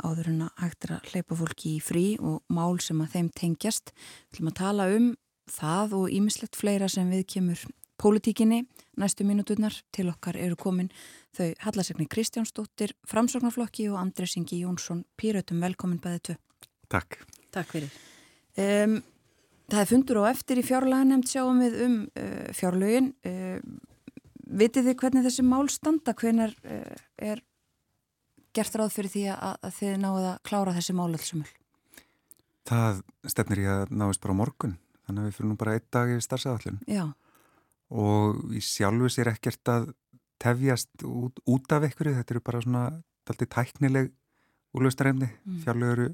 áður 0.00 0.30
en 0.32 0.44
að 0.46 0.62
hægt 0.62 0.86
að 0.88 1.10
hleypa 1.12 1.36
fólki 1.36 1.74
í 1.76 1.82
frí 1.84 2.04
og 2.16 2.40
mál 2.48 2.80
sem 2.80 3.00
að 3.04 3.16
þeim 3.16 3.28
tengjast. 3.36 3.92
Ætlum 4.32 4.52
að 4.52 4.58
tala 4.62 4.88
um 4.96 5.10
það 5.50 5.96
og 5.98 6.14
ímislegt 6.16 6.56
fleira 6.56 6.88
sem 6.88 7.10
við 7.12 7.26
kemur 7.34 7.66
pólitíkinni 8.00 8.64
næstu 9.00 9.24
mínuturnar 9.28 9.74
til 9.94 10.08
okkar 10.10 10.38
eru 10.40 10.56
komin 10.58 10.90
þau 11.36 11.52
Hallasegni 11.64 12.08
Kristjánsdóttir, 12.10 12.94
Framsóknarflokki 13.08 13.88
og 13.90 14.00
Andres 14.00 14.36
Ingi 14.40 14.62
Jónsson 14.64 15.04
Pírötum, 15.20 15.60
velkomin 15.62 16.00
bæðið 16.02 16.22
tvö. 16.30 16.36
Takk. 16.90 17.20
Takk 17.54 17.70
fyrir. 17.70 17.92
Um, 18.58 18.98
það 19.70 19.84
er 19.84 19.90
fundur 19.92 20.22
og 20.22 20.30
eftir 20.30 20.60
í 20.60 20.66
fjárlaga 20.66 21.20
sjáum 21.28 21.62
við 21.62 21.78
um 21.86 21.96
uh, 22.08 22.50
fjárlögin. 22.56 23.12
Uh, 23.24 23.60
vitið 24.50 24.90
þið 24.90 24.98
hvernig 25.04 25.26
þessi 25.28 25.46
mál 25.46 25.70
standa? 25.70 26.14
Hvernig 26.14 26.56
uh, 26.66 27.00
er 27.16 27.42
gert 28.56 28.74
ráð 28.74 28.94
fyrir 28.96 29.14
því 29.14 29.24
að, 29.36 29.56
að 29.62 29.74
þið 29.78 29.96
náðu 30.02 30.28
að 30.32 30.38
klára 30.50 30.76
þessi 30.76 30.96
mál 30.98 31.10
allsumul? 31.10 31.50
Það 32.70 33.02
stefnir 33.30 33.64
ég 33.64 33.74
að 33.74 33.92
náðist 33.94 34.22
bara 34.22 34.36
morgun. 34.36 34.78
þannig 35.06 35.22
að 35.22 35.28
við 35.28 35.36
fyrir 35.36 35.50
nú 35.50 35.58
bara 35.58 35.74
einn 35.74 35.86
dag 35.90 36.12
yfir 36.12 36.24
starfsaðallun 36.26 36.80
Já, 36.86 37.04
og 37.90 38.54
í 38.54 38.62
sjálfu 38.62 39.10
sér 39.10 39.32
ekkert 39.32 39.68
að 39.72 39.90
tefjast 40.40 41.04
út, 41.04 41.40
út 41.46 41.72
af 41.74 41.84
ykkur 41.90 42.12
þetta 42.14 42.34
eru 42.34 42.42
bara 42.44 42.62
svona 42.64 42.84
alltaf 43.30 43.48
tæknileg 43.48 44.10
úrlaustarefni, 44.74 45.28
Mm. 45.46 45.62
fjárlög 45.64 45.90
eru 45.92 46.08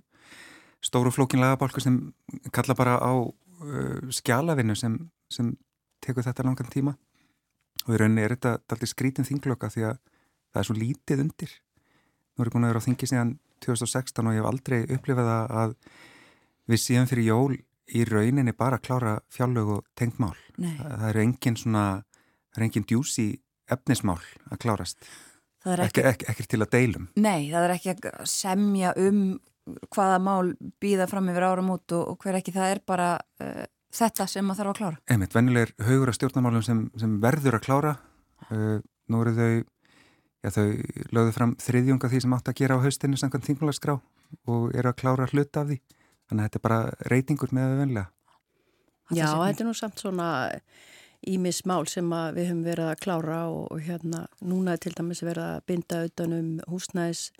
stóru 0.82 1.10
flókin 1.10 1.40
lagabálku 1.40 1.80
sem 1.80 2.12
kalla 2.52 2.74
bara 2.74 2.98
á 3.00 3.12
uh, 3.16 4.00
skjalavinnu 4.10 4.76
sem, 4.76 5.10
sem 5.30 5.56
tekur 6.00 6.22
þetta 6.24 6.44
langan 6.44 6.70
tíma. 6.70 6.96
Og 7.86 7.94
í 7.94 7.98
rauninni 7.98 8.22
er 8.22 8.36
þetta 8.36 8.58
alltaf 8.68 8.88
skrítin 8.88 9.24
þinglöka 9.24 9.70
því 9.70 9.82
að 9.90 9.98
það 10.52 10.60
er 10.60 10.68
svo 10.68 10.76
lítið 10.76 11.20
undir. 11.20 11.52
Nú 12.36 12.42
er 12.42 12.48
ég 12.48 12.52
búin 12.52 12.64
að 12.64 12.72
vera 12.72 12.80
á 12.80 12.86
þingi 12.86 13.08
síðan 13.10 13.38
2016 13.64 14.26
og 14.26 14.34
ég 14.34 14.42
hef 14.42 14.50
aldrei 14.50 14.80
upplifað 14.96 15.30
að 15.32 15.76
við 16.66 16.82
síðan 16.82 17.08
fyrir 17.08 17.28
jól 17.30 17.56
í 17.94 18.04
rauninni 18.08 18.54
bara 18.56 18.80
að 18.80 18.86
klára 18.88 19.14
fjárlög 19.32 19.72
og 19.76 19.84
tengt 19.98 20.18
mál. 20.22 20.34
Nei, 20.58 20.74
það 20.78 21.08
eru 21.10 21.24
engin 21.26 21.58
svona 21.60 21.84
það 22.50 22.58
eru 22.58 22.68
engin 22.68 22.88
djúsi 22.90 23.26
efnismál 23.70 24.20
að 24.50 24.60
klárast. 24.64 25.08
Það 25.62 25.72
er 25.72 25.84
ekki, 25.86 26.02
ekki, 26.02 26.08
ekki, 26.10 26.26
ekki 26.32 26.48
til 26.52 26.62
að 26.62 26.72
deilum. 26.74 27.06
Nei, 27.18 27.50
það 27.50 27.64
er 27.66 27.74
ekki 27.76 27.94
að 27.94 28.18
semja 28.30 28.92
um 29.02 29.22
hvaða 29.90 30.18
mál 30.22 30.52
býða 30.82 31.08
fram 31.10 31.30
yfir 31.32 31.46
áramót 31.48 31.94
og, 31.96 32.12
og 32.12 32.20
hver 32.22 32.38
ekki, 32.38 32.54
það 32.54 32.74
er 32.74 32.82
bara 32.86 33.08
uh, 33.42 33.64
þetta 33.94 34.28
sem 34.30 34.46
maður 34.46 34.62
þarf 34.62 34.72
að 34.72 34.78
klára. 34.80 35.00
einmitt, 35.10 35.34
venjulegir 35.34 35.72
haugur 35.88 36.12
af 36.12 36.18
stjórnarmálum 36.18 36.62
sem, 36.66 36.84
sem 37.00 37.16
verður 37.22 37.58
að 37.58 37.66
klára. 37.66 37.96
Uh, 38.50 38.78
nú 39.10 39.24
eru 39.24 39.34
þau 39.34 39.50
já, 40.46 40.52
þau 40.54 40.66
lögðu 41.16 41.34
fram 41.34 41.56
þriðjunga 41.62 42.10
því 42.12 42.22
sem 42.22 42.36
átt 42.36 42.52
að 42.52 42.58
gera 42.60 42.78
á 42.78 42.84
haustinu 42.84 43.18
samkvæmt 43.18 43.48
þingmálagskrá 43.50 43.96
og 44.50 44.74
eru 44.74 44.90
að 44.90 44.98
klára 45.02 45.28
hluta 45.32 45.62
af 45.62 45.70
því 45.70 45.80
þannig 46.26 46.42
að 46.42 46.46
þetta 46.46 46.60
er 46.60 46.66
bara 46.68 47.10
reytingur 47.12 47.54
með 47.56 47.72
þau 47.72 47.80
venlega 47.84 48.10
Já, 49.14 49.28
þetta 49.38 49.62
er 49.62 49.68
nú 49.68 49.76
samt 49.78 50.02
svona 50.02 50.28
ímis 51.26 51.62
mál 51.66 51.86
sem 51.90 52.10
að 52.14 52.40
við 52.40 52.50
höfum 52.50 52.66
verið 52.66 52.90
að 52.90 53.00
klára 53.04 53.38
og, 53.50 53.70
og 53.74 53.82
hérna 53.86 54.26
núna 54.42 54.74
er 54.74 54.82
til 54.82 54.94
dæmis 54.96 55.22
verið 55.24 55.44
að 55.46 55.64
binda 55.70 56.02
utanum 56.08 56.52
húsnæðis 56.70 57.30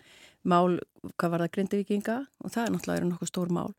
mál, 0.47 0.79
hvað 1.15 1.33
var 1.33 1.45
það 1.45 1.53
grindavíkinga 1.57 2.17
og 2.43 2.53
það 2.53 2.65
er 2.65 2.75
náttúrulega 2.75 3.09
nokkuð 3.11 3.31
stór 3.31 3.53
mál. 3.53 3.73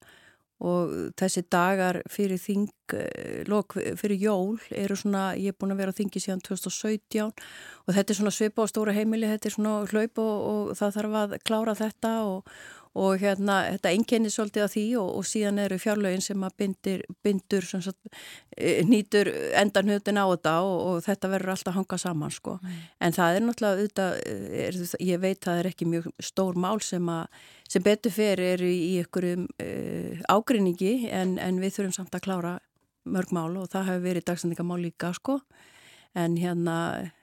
Og 0.59 0.91
þessi 1.15 1.45
dagar 1.47 2.01
fyrir 2.11 2.41
þing, 2.43 2.73
eh, 2.99 3.45
lok, 3.47 3.77
fyrir 4.01 4.19
jól 4.19 4.57
eru 4.75 4.97
svona, 4.99 5.37
ég 5.39 5.53
er 5.53 5.55
búin 5.55 5.71
að 5.71 5.79
vera 5.85 5.93
á 5.95 5.99
þingi 5.99 6.19
síðan 6.19 6.43
2017 6.43 7.31
og 7.87 7.95
þetta 7.95 8.11
er 8.11 8.19
svona 8.19 8.35
svipa 8.35 8.67
á 8.67 8.71
stóra 8.71 8.95
heimili, 8.97 9.31
þetta 9.31 9.47
er 9.47 9.55
svona 9.55 9.87
hlaup 9.87 10.19
og, 10.19 10.35
og 10.51 10.75
það 10.75 10.97
þarf 10.97 11.15
að 11.21 11.37
klára 11.47 11.77
þetta 11.79 12.13
og, 12.27 12.51
og 12.95 13.19
hérna, 13.21 13.59
þetta 13.75 13.93
enkenni 13.95 14.31
svolítið 14.33 14.65
af 14.65 14.73
því 14.73 14.85
og, 15.01 15.09
og 15.19 15.27
síðan 15.29 15.61
eru 15.63 15.79
fjárlögin 15.83 16.25
sem 16.25 16.45
að 16.47 16.57
bindir, 16.63 17.05
bindur 17.25 17.67
sem 17.67 17.83
sagt, 17.85 17.99
eh, 18.57 18.81
nýtur 18.87 19.31
endan 19.59 19.93
hlutin 19.93 20.21
á 20.21 20.27
þetta 20.27 20.55
og, 20.67 20.79
og 20.89 21.03
þetta 21.07 21.33
verður 21.35 21.55
alltaf 21.55 21.73
að 21.73 21.79
hanga 21.81 22.01
saman 22.05 22.35
sko. 22.35 22.59
En 23.01 23.17
það 23.17 23.37
er 23.37 23.47
náttúrulega 23.47 23.77
auðvitað, 23.77 24.19
er, 24.65 24.81
ég 25.11 25.23
veit 25.23 25.39
að 25.39 25.51
það 25.51 25.63
er 25.63 25.71
ekki 25.73 25.91
mjög 25.91 26.09
stór 26.31 26.59
mál 26.59 26.79
sem, 26.85 27.13
að, 27.13 27.43
sem 27.69 27.85
betur 27.85 28.15
fyrir 28.15 28.45
eru 28.55 28.71
í 28.71 28.95
ykkurum 29.03 29.47
uh, 29.49 30.25
ágrinningi 30.33 30.95
en, 31.15 31.37
en 31.43 31.61
við 31.63 31.77
þurfum 31.79 31.97
samt 32.01 32.17
að 32.17 32.25
klára 32.29 32.55
mörg 33.09 33.33
mál 33.33 33.57
og 33.57 33.71
það 33.73 33.93
hefur 33.93 34.07
verið 34.07 34.27
dagsendingamál 34.29 34.81
líka 34.83 35.13
sko. 35.17 35.41
En, 36.17 36.39
hérna, 36.41 36.79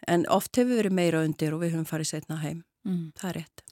en 0.07 0.25
oft 0.31 0.55
hefur 0.59 0.79
verið 0.79 0.95
meira 0.95 1.23
undir 1.25 1.55
og 1.55 1.63
við 1.63 1.75
höfum 1.75 1.89
farið 1.89 2.13
setna 2.13 2.39
heim. 2.43 2.63
Mm. 2.85 3.09
Það 3.17 3.29
er 3.31 3.39
rétt. 3.41 3.64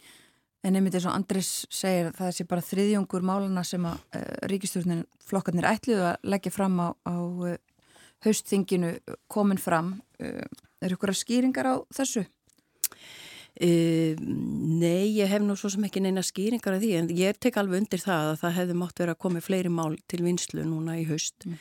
En 0.63 0.77
einmitt 0.79 0.95
eins 0.95 1.07
og 1.09 1.15
Andris 1.15 1.51
segir 1.73 2.13
það 2.15 2.35
sé 2.37 2.45
bara 2.47 2.63
þriðjungur 2.63 3.25
málana 3.27 3.65
sem 3.67 3.83
að 3.83 3.97
uh, 4.15 4.21
ríkistjórnin 4.47 5.03
flokkarnir 5.27 5.67
ætluðu 5.67 6.05
að 6.13 6.29
leggja 6.31 6.53
fram 6.55 6.77
á, 6.79 6.87
á 7.03 7.15
uh, 7.19 7.57
haustþinginu 8.23 8.93
komin 9.27 9.59
fram. 9.59 9.97
Uh, 10.23 10.45
er 10.83 10.95
ykkur 10.95 11.11
að 11.11 11.19
skýringar 11.19 11.67
á 11.67 11.75
þessu? 11.91 12.23
Uh, 13.53 14.17
nei, 14.17 15.13
ég 15.13 15.29
hef 15.29 15.43
nú 15.45 15.53
svo 15.53 15.69
sem 15.69 15.83
ekki 15.85 16.01
neina 16.01 16.23
skýringar 16.25 16.73
af 16.73 16.81
því 16.81 16.87
en 16.97 17.09
ég 17.13 17.37
tek 17.37 17.59
alveg 17.61 17.83
undir 17.83 18.01
það 18.01 18.29
að 18.31 18.39
það 18.41 18.55
hefði 18.55 18.77
mátt 18.79 19.01
vera 19.03 19.13
að 19.13 19.19
komi 19.21 19.43
fleiri 19.45 19.69
mál 19.69 19.93
til 20.09 20.23
vinslu 20.25 20.63
núna 20.65 20.95
í 20.97 21.03
haust. 21.05 21.45
Mm. 21.45 21.59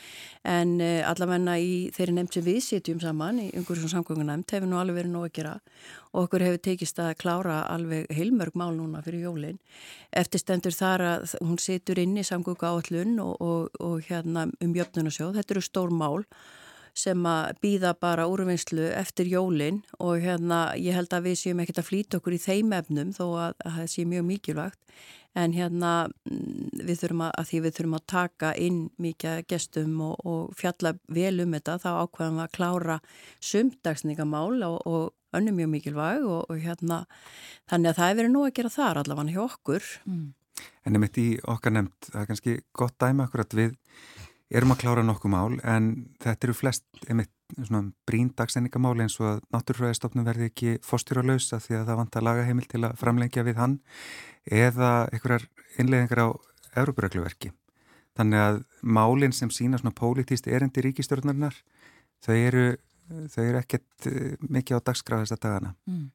en 0.48 0.72
uh, 0.80 1.02
allavegna 1.10 1.58
í 1.60 1.74
þeirri 1.92 2.14
nefnd 2.16 2.38
sem 2.38 2.46
við 2.46 2.60
sitjum 2.64 3.02
saman 3.02 3.42
í 3.42 3.50
umhverjum 3.60 3.92
samgöngunemnd 3.92 4.54
hefur 4.56 4.70
nú 4.70 4.80
alveg 4.80 5.02
verið 5.02 5.12
nóg 5.12 5.28
að 5.28 5.36
gera. 5.36 5.52
Og 6.16 6.24
okkur 6.24 6.46
hefur 6.46 6.64
tekist 6.64 7.02
að 7.04 7.12
klára 7.20 7.60
alveg 7.68 8.08
heilmörg 8.16 8.56
mál 8.56 8.72
núna 8.78 9.04
fyrir 9.04 9.26
jólin. 9.28 9.60
Eftir 10.16 10.40
stendur 10.40 10.72
þar 10.72 11.06
að 11.10 11.36
hún 11.44 11.60
situr 11.60 12.00
inn 12.00 12.16
í 12.16 12.24
samgöngu 12.24 12.72
áallun 12.72 13.20
og, 13.20 13.36
og, 13.36 13.78
og 13.84 14.08
hérna 14.08 14.48
um 14.64 14.74
jöfnunarsjóð, 14.80 15.36
þetta 15.42 15.58
eru 15.58 15.68
stór 15.68 15.92
mál 15.92 16.24
sem 16.98 17.26
að 17.28 17.56
býða 17.64 17.94
bara 18.00 18.28
úrvinnslu 18.28 18.90
eftir 18.98 19.30
jólin 19.30 19.80
og 19.98 20.20
hérna 20.24 20.72
ég 20.76 20.96
held 20.96 21.14
að 21.14 21.30
við 21.30 21.40
séum 21.40 21.62
ekkert 21.62 21.80
að 21.82 21.88
flýta 21.88 22.20
okkur 22.20 22.36
í 22.36 22.42
þeim 22.42 22.74
efnum 22.76 23.14
þó 23.16 23.24
að, 23.30 23.54
að 23.64 23.78
það 23.78 23.90
sé 23.94 24.04
mjög 24.08 24.26
mikilvægt 24.28 24.96
en 25.38 25.54
hérna 25.56 25.92
mm, 26.28 26.82
við 26.84 27.00
þurfum 27.00 27.24
að, 27.24 27.32
að 27.40 27.48
því 27.48 27.62
við 27.64 27.74
þurfum 27.78 27.96
að 27.96 28.04
taka 28.12 28.52
inn 28.60 28.82
mikið 29.00 29.46
gestum 29.48 29.96
og, 30.04 30.14
og 30.28 30.52
fjalla 30.58 30.94
vel 31.08 31.34
um 31.46 31.56
þetta 31.56 31.78
þá 31.80 31.90
ákveðum 32.02 32.38
við 32.38 32.44
að 32.44 32.54
klára 32.58 32.98
sumdagsningamál 33.40 34.60
og, 34.68 34.78
og 34.84 35.36
önnum 35.36 35.56
mjög 35.56 35.72
mikilvæg 35.72 36.28
og, 36.28 36.44
og 36.52 36.60
hérna 36.60 37.02
þannig 37.70 37.92
að 37.92 37.98
það 38.02 38.10
er 38.10 38.20
verið 38.20 38.34
nú 38.36 38.44
að 38.44 38.54
gera 38.60 38.76
þar 38.76 39.02
allavega 39.02 39.36
hjá 39.36 39.44
okkur 39.48 39.90
Mm. 40.04 40.30
En 40.86 40.96
einmitt 40.96 41.18
í 41.18 41.28
okkar 41.48 41.72
nefnd, 41.74 42.08
það 42.10 42.20
er 42.20 42.28
kannski 42.28 42.54
gott 42.76 42.94
dæmi 43.00 43.24
akkurat 43.24 43.54
við 43.56 43.76
erum 44.52 44.74
að 44.74 44.82
klára 44.82 45.04
nokkuð 45.06 45.32
mál 45.32 45.56
en 45.64 45.88
þetta 46.22 46.48
eru 46.48 46.56
flest 46.56 46.84
einmitt 47.08 47.32
brín 48.08 48.30
dagsendingamál 48.36 48.94
eins 49.04 49.18
og 49.20 49.28
að 49.28 49.40
náttúrfræðistofnum 49.54 50.26
verði 50.26 50.48
ekki 50.50 50.76
fórstjóralausa 50.86 51.60
því 51.60 51.78
að 51.78 51.90
það 51.90 52.00
vant 52.00 52.16
að 52.16 52.26
laga 52.28 52.46
heimil 52.48 52.68
til 52.68 52.82
að 52.86 52.96
framlengja 53.00 53.44
við 53.46 53.60
hann 53.60 53.76
eða 54.48 54.92
einhverjar 55.12 55.48
innleggingar 55.80 56.24
á 56.24 56.28
Európaregluverki. 56.82 57.52
Þannig 58.16 58.44
að 58.44 58.58
málinn 58.84 59.36
sem 59.36 59.52
sína 59.52 59.80
svona 59.80 59.94
pólitíst 59.96 60.48
erendi 60.48 60.84
ríkistjórnarinnar 60.84 61.56
þau 62.24 62.34
eru, 62.36 62.66
þau 63.32 63.44
eru 63.44 63.60
ekkert 63.60 64.08
eh, 64.08 64.34
mikið 64.48 64.80
á 64.80 64.86
dagskraf 64.88 65.24
þessa 65.24 65.40
dagana. 65.40 65.72
Mm. 65.88 66.10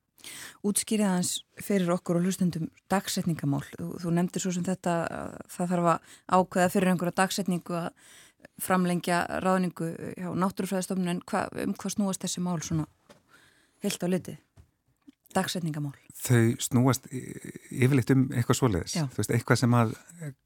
Útskýrið 0.65 1.07
hans 1.07 1.31
fyrir 1.61 1.91
okkur 1.93 2.19
og 2.19 2.25
hlustundum 2.25 2.69
dagsetningamál. 2.91 3.63
Þú, 3.77 3.89
þú 4.01 4.13
nefndir 4.17 4.43
svo 4.43 4.53
sem 4.55 4.65
þetta 4.65 4.95
að 5.05 5.35
það 5.53 5.73
þarf 5.73 5.91
að 5.93 6.15
ákveða 6.38 6.71
fyrir 6.73 6.91
einhverja 6.91 7.19
dagsetningu 7.21 7.77
að 7.77 7.89
framlengja 8.61 9.21
ráðningu 9.43 9.91
hjá 10.17 10.29
náttúrufræðistofnun 10.33 11.13
en 11.13 11.21
hva, 11.29 11.45
um 11.63 11.75
hvað 11.77 11.95
snúast 11.95 12.23
þessi 12.23 12.43
mál 12.43 12.59
svona 12.65 12.87
heilt 13.83 14.03
á 14.03 14.07
litið? 14.09 14.37
Dagsetningamál. 15.35 15.93
Þau 16.17 16.55
snúast 16.63 17.09
yfirleitt 17.11 18.13
um 18.15 18.27
eitthvað 18.31 18.57
svoleiðis. 18.61 18.95
Veist, 19.17 19.33
eitthvað 19.35 19.59
sem 19.61 19.75
að 19.77 19.93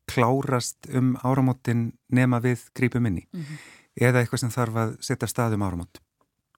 klárast 0.09 0.89
um 0.91 1.13
áramótin 1.21 1.91
nema 2.11 2.41
við 2.43 2.65
grípum 2.75 3.05
inni. 3.07 3.27
Mm 3.31 3.41
-hmm. 3.45 3.57
Eða 4.01 4.21
eitthvað 4.21 4.39
sem 4.39 4.51
þarf 4.51 4.75
að 4.75 4.97
setja 4.99 5.27
stað 5.27 5.53
um 5.53 5.63
áramót. 5.63 6.01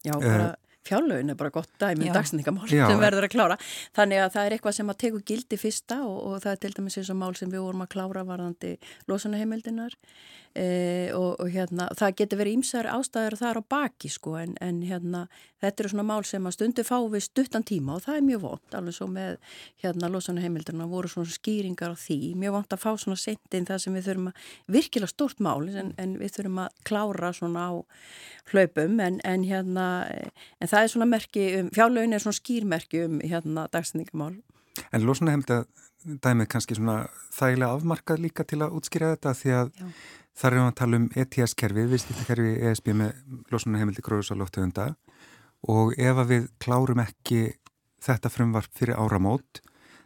Já, 0.03 0.13
bara 0.19 0.55
fjárlögin 0.87 1.29
er 1.29 1.35
bara 1.35 1.49
gott 1.49 1.69
dæmi 1.79 2.09
um 2.09 2.13
dagsningamál 2.13 2.67
Já. 2.67 2.87
sem 2.87 2.99
verður 2.99 3.27
að 3.27 3.33
klára. 3.35 3.57
Þannig 3.95 4.23
að 4.23 4.31
það 4.35 4.45
er 4.45 4.55
eitthvað 4.55 4.77
sem 4.77 4.91
að 4.91 4.99
teku 5.03 5.21
gildi 5.25 5.59
fyrsta 5.59 5.99
og, 6.03 6.17
og 6.27 6.43
það 6.43 6.51
er 6.51 6.61
til 6.63 6.73
dæmis 6.77 6.97
eins 6.99 7.11
og 7.13 7.19
mál 7.19 7.35
sem 7.39 7.51
við 7.51 7.63
vorum 7.63 7.85
að 7.85 7.91
klára 7.95 8.25
varðandi 8.27 8.73
losunaheimildinar 9.07 9.95
e, 10.56 11.12
og, 11.16 11.39
og 11.41 11.49
hérna, 11.49 11.88
það 11.97 12.16
getur 12.20 12.39
verið 12.41 12.58
ímsar 12.60 12.89
ástæður 12.91 13.38
þar 13.39 13.60
á 13.60 13.64
baki 13.74 14.12
sko 14.14 14.36
en, 14.39 14.54
en 14.62 14.82
hérna, 14.86 15.24
þetta 15.64 15.84
eru 15.84 15.91
svona 15.93 16.06
mál 16.08 16.26
sem 16.28 16.45
að 16.45 16.56
stundu 16.58 16.86
fá 16.86 16.95
við 17.10 17.26
stuttan 17.26 17.66
tíma 17.68 17.97
og 17.97 18.06
það 18.06 18.20
er 18.20 18.26
mjög 18.28 18.43
vond, 18.43 18.78
alveg 18.78 18.97
svo 18.97 19.08
með 19.12 19.38
hérna 19.84 20.12
losunaheimildirna 20.14 20.88
voru 20.91 21.12
svona 21.12 21.34
skýringar 21.34 21.95
á 21.95 21.97
því, 21.97 22.20
mjög 22.39 22.58
vond 22.58 22.78
að 22.78 22.84
fá 22.86 22.89
svona 22.93 23.20
sendin 23.20 23.70
það 23.70 23.84
sem 23.86 23.97
við 23.97 24.10
þurfum 24.10 24.32
að, 24.32 24.47
virkilega 24.78 25.14
stort 25.14 25.43
mál 25.43 25.68
en, 25.70 25.93
en 25.97 26.18
við 26.22 26.38
þurfum 26.38 26.64
að 26.66 26.82
klára 26.89 27.34
svona 27.34 27.68
á 27.68 27.72
hlaupum 28.54 28.99
en, 29.04 29.22
en 29.26 29.47
hérna, 29.47 29.88
en 30.60 30.74
það 30.74 30.82
er 30.82 30.93
svona 30.95 31.10
merki 31.10 31.47
um, 31.60 31.72
fjárlögin 31.74 32.14
er 32.14 32.24
svona 32.24 32.39
skýrmerki 32.41 33.06
um 33.08 33.22
hérna 33.24 33.70
dagsendingamál. 33.74 34.36
En 34.93 35.06
losuna 35.06 35.34
heimilda 35.34 35.64
dæmið 36.04 36.49
kannski 36.51 36.76
svona 36.76 37.06
þægilega 37.32 37.78
afmarkað 37.78 38.24
líka 38.26 38.43
til 38.47 38.60
að 38.66 38.76
útskýra 38.80 39.14
þetta 39.14 39.34
því 39.39 39.54
að 39.60 39.72
Já. 39.80 39.88
Þar 40.38 40.55
erum 40.55 40.65
við 40.65 40.71
að 40.71 40.79
tala 40.81 40.99
um 40.99 41.09
ETS-kerfi, 41.23 41.86
viðskiptakerfi 41.91 42.53
ESB 42.69 42.89
með 42.97 43.19
losuna 43.53 43.81
heimildi 43.81 44.05
gróðusalóftöfunda 44.05 44.88
og 45.69 45.93
ef 45.97 46.23
að 46.23 46.31
við 46.34 46.49
klárum 46.63 47.03
ekki 47.03 47.43
þetta 48.03 48.31
frumvarp 48.34 48.73
fyrir 48.75 48.99
áramót 48.99 49.61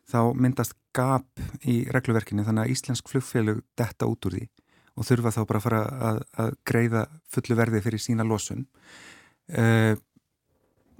þá 0.07 0.19
myndast 0.37 0.75
gap 0.95 1.41
í 1.67 1.83
regluverkinu 1.93 2.45
þannig 2.47 2.67
að 2.67 2.73
íslensk 2.75 3.09
flugfélug 3.11 3.63
detta 3.79 4.07
út 4.09 4.27
úr 4.27 4.37
því 4.37 4.45
og 4.97 5.05
þurfa 5.05 5.33
þá 5.35 5.41
bara 5.45 5.59
að 5.59 5.65
fara 5.65 5.81
að, 6.09 6.21
að 6.41 6.53
greiða 6.67 7.03
fullu 7.29 7.57
verði 7.57 7.81
fyrir 7.85 8.01
sína 8.01 8.25
losun. 8.25 8.63
Uh, 9.47 9.93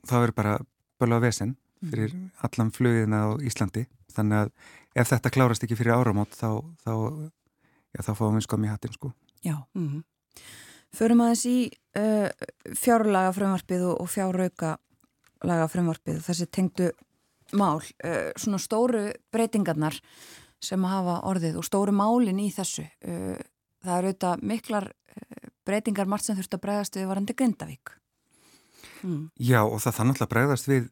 það 0.08 0.24
verður 0.26 0.38
bara 0.38 0.58
bölu 1.02 1.18
á 1.18 1.26
vesen 1.26 1.56
fyrir 1.82 2.14
allan 2.46 2.72
flugina 2.74 3.24
á 3.26 3.30
Íslandi. 3.42 3.88
Þannig 4.14 4.46
að 4.46 5.02
ef 5.02 5.12
þetta 5.12 5.34
klárast 5.34 5.66
ekki 5.66 5.78
fyrir 5.80 5.98
áramót 5.98 6.38
þá, 6.38 6.62
þá, 6.86 6.94
já, 7.96 8.02
þá 8.04 8.14
fáum 8.18 8.38
við 8.38 8.48
skom 8.48 8.68
í 8.68 8.72
hattin 8.72 8.96
sko. 8.96 9.14
Já. 9.46 9.58
Mm 9.78 10.04
Förum 10.96 11.22
aðeins 11.22 11.44
í 11.50 11.58
uh, 12.00 12.30
fjárlaga 12.78 13.34
frumvarpið 13.36 13.84
og, 13.90 13.98
og 14.02 14.10
fjárrauka 14.10 14.78
laga 15.46 15.68
frumvarpið, 15.70 16.22
þessi 16.26 16.48
tengdu 16.50 16.88
mál, 17.60 17.82
uh, 18.08 18.32
svona 18.40 18.60
stóru 18.62 19.04
breytingarnar 19.34 20.00
sem 20.64 20.88
hafa 20.90 21.20
orðið 21.30 21.60
og 21.60 21.68
stóru 21.68 21.94
málin 21.94 22.40
í 22.42 22.48
þessu. 22.56 22.88
Uh, 23.04 23.36
það 23.84 24.00
eru 24.00 24.14
auðvitað 24.14 24.48
miklar 24.54 24.90
breytingar 25.68 26.10
margt 26.10 26.28
sem 26.28 26.38
þurft 26.38 26.56
að 26.56 26.64
bregðast 26.64 26.98
við 26.98 27.10
varandi 27.12 27.36
Grindavík. 27.38 27.94
Mm. 29.04 29.24
Já 29.38 29.62
og 29.66 29.82
það 29.84 29.98
þannig 30.00 30.22
að 30.24 30.32
bregðast 30.34 30.70
við 30.70 30.88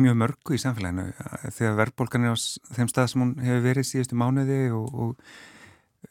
mjög 0.00 0.18
mörgu 0.22 0.56
í 0.56 0.60
samfélaginu 0.62 1.10
þegar 1.52 1.78
verðbólgan 1.80 2.28
er 2.28 2.36
á 2.36 2.40
þeim 2.76 2.88
stað 2.88 3.10
sem 3.12 3.24
hún 3.24 3.32
hefur 3.44 3.64
verið 3.66 3.88
síðustu 3.88 4.16
mánuði 4.16 4.60
og, 4.72 4.86
og 4.94 5.34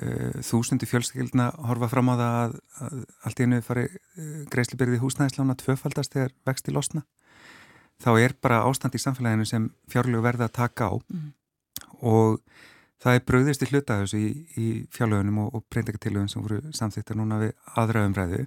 uh, 0.02 0.42
þúsundi 0.46 0.90
fjölskyldna 0.90 1.52
horfa 1.70 1.90
fram 1.92 2.12
á 2.12 2.16
það 2.16 2.38
að, 2.42 2.56
að 2.86 2.98
allt 3.28 3.40
í 3.40 3.46
hennu 3.46 3.62
fari 3.66 3.86
uh, 3.88 4.42
greiðslibyrði 4.54 5.02
húsnæðislána 5.02 5.58
tvöfaldast 5.62 6.18
þegar 6.18 6.36
vexti 6.48 6.76
losna. 6.76 7.06
Þá 8.02 8.12
er 8.18 8.36
bara 8.42 8.64
ástand 8.66 8.98
í 8.98 9.02
samfélaginu 9.02 9.46
sem 9.46 9.70
fjárlegu 9.92 10.24
verða 10.26 10.50
að 10.50 10.58
taka 10.58 10.90
á. 10.90 10.94
Mm. 11.14 11.32
og 12.02 12.40
það 13.02 13.18
er 13.18 13.26
bröðist 13.26 13.64
í 13.66 13.68
hluta 13.72 14.00
þessu 14.02 14.20
í, 14.22 14.32
í 14.58 14.68
fjárlögunum 14.94 15.44
og, 15.46 15.54
og 15.58 15.66
breyndekatilögun 15.74 16.30
sem 16.32 16.42
voru 16.42 16.62
samþýttar 16.78 17.18
núna 17.18 17.40
við 17.42 17.54
aðra 17.78 18.06
umræðu. 18.08 18.46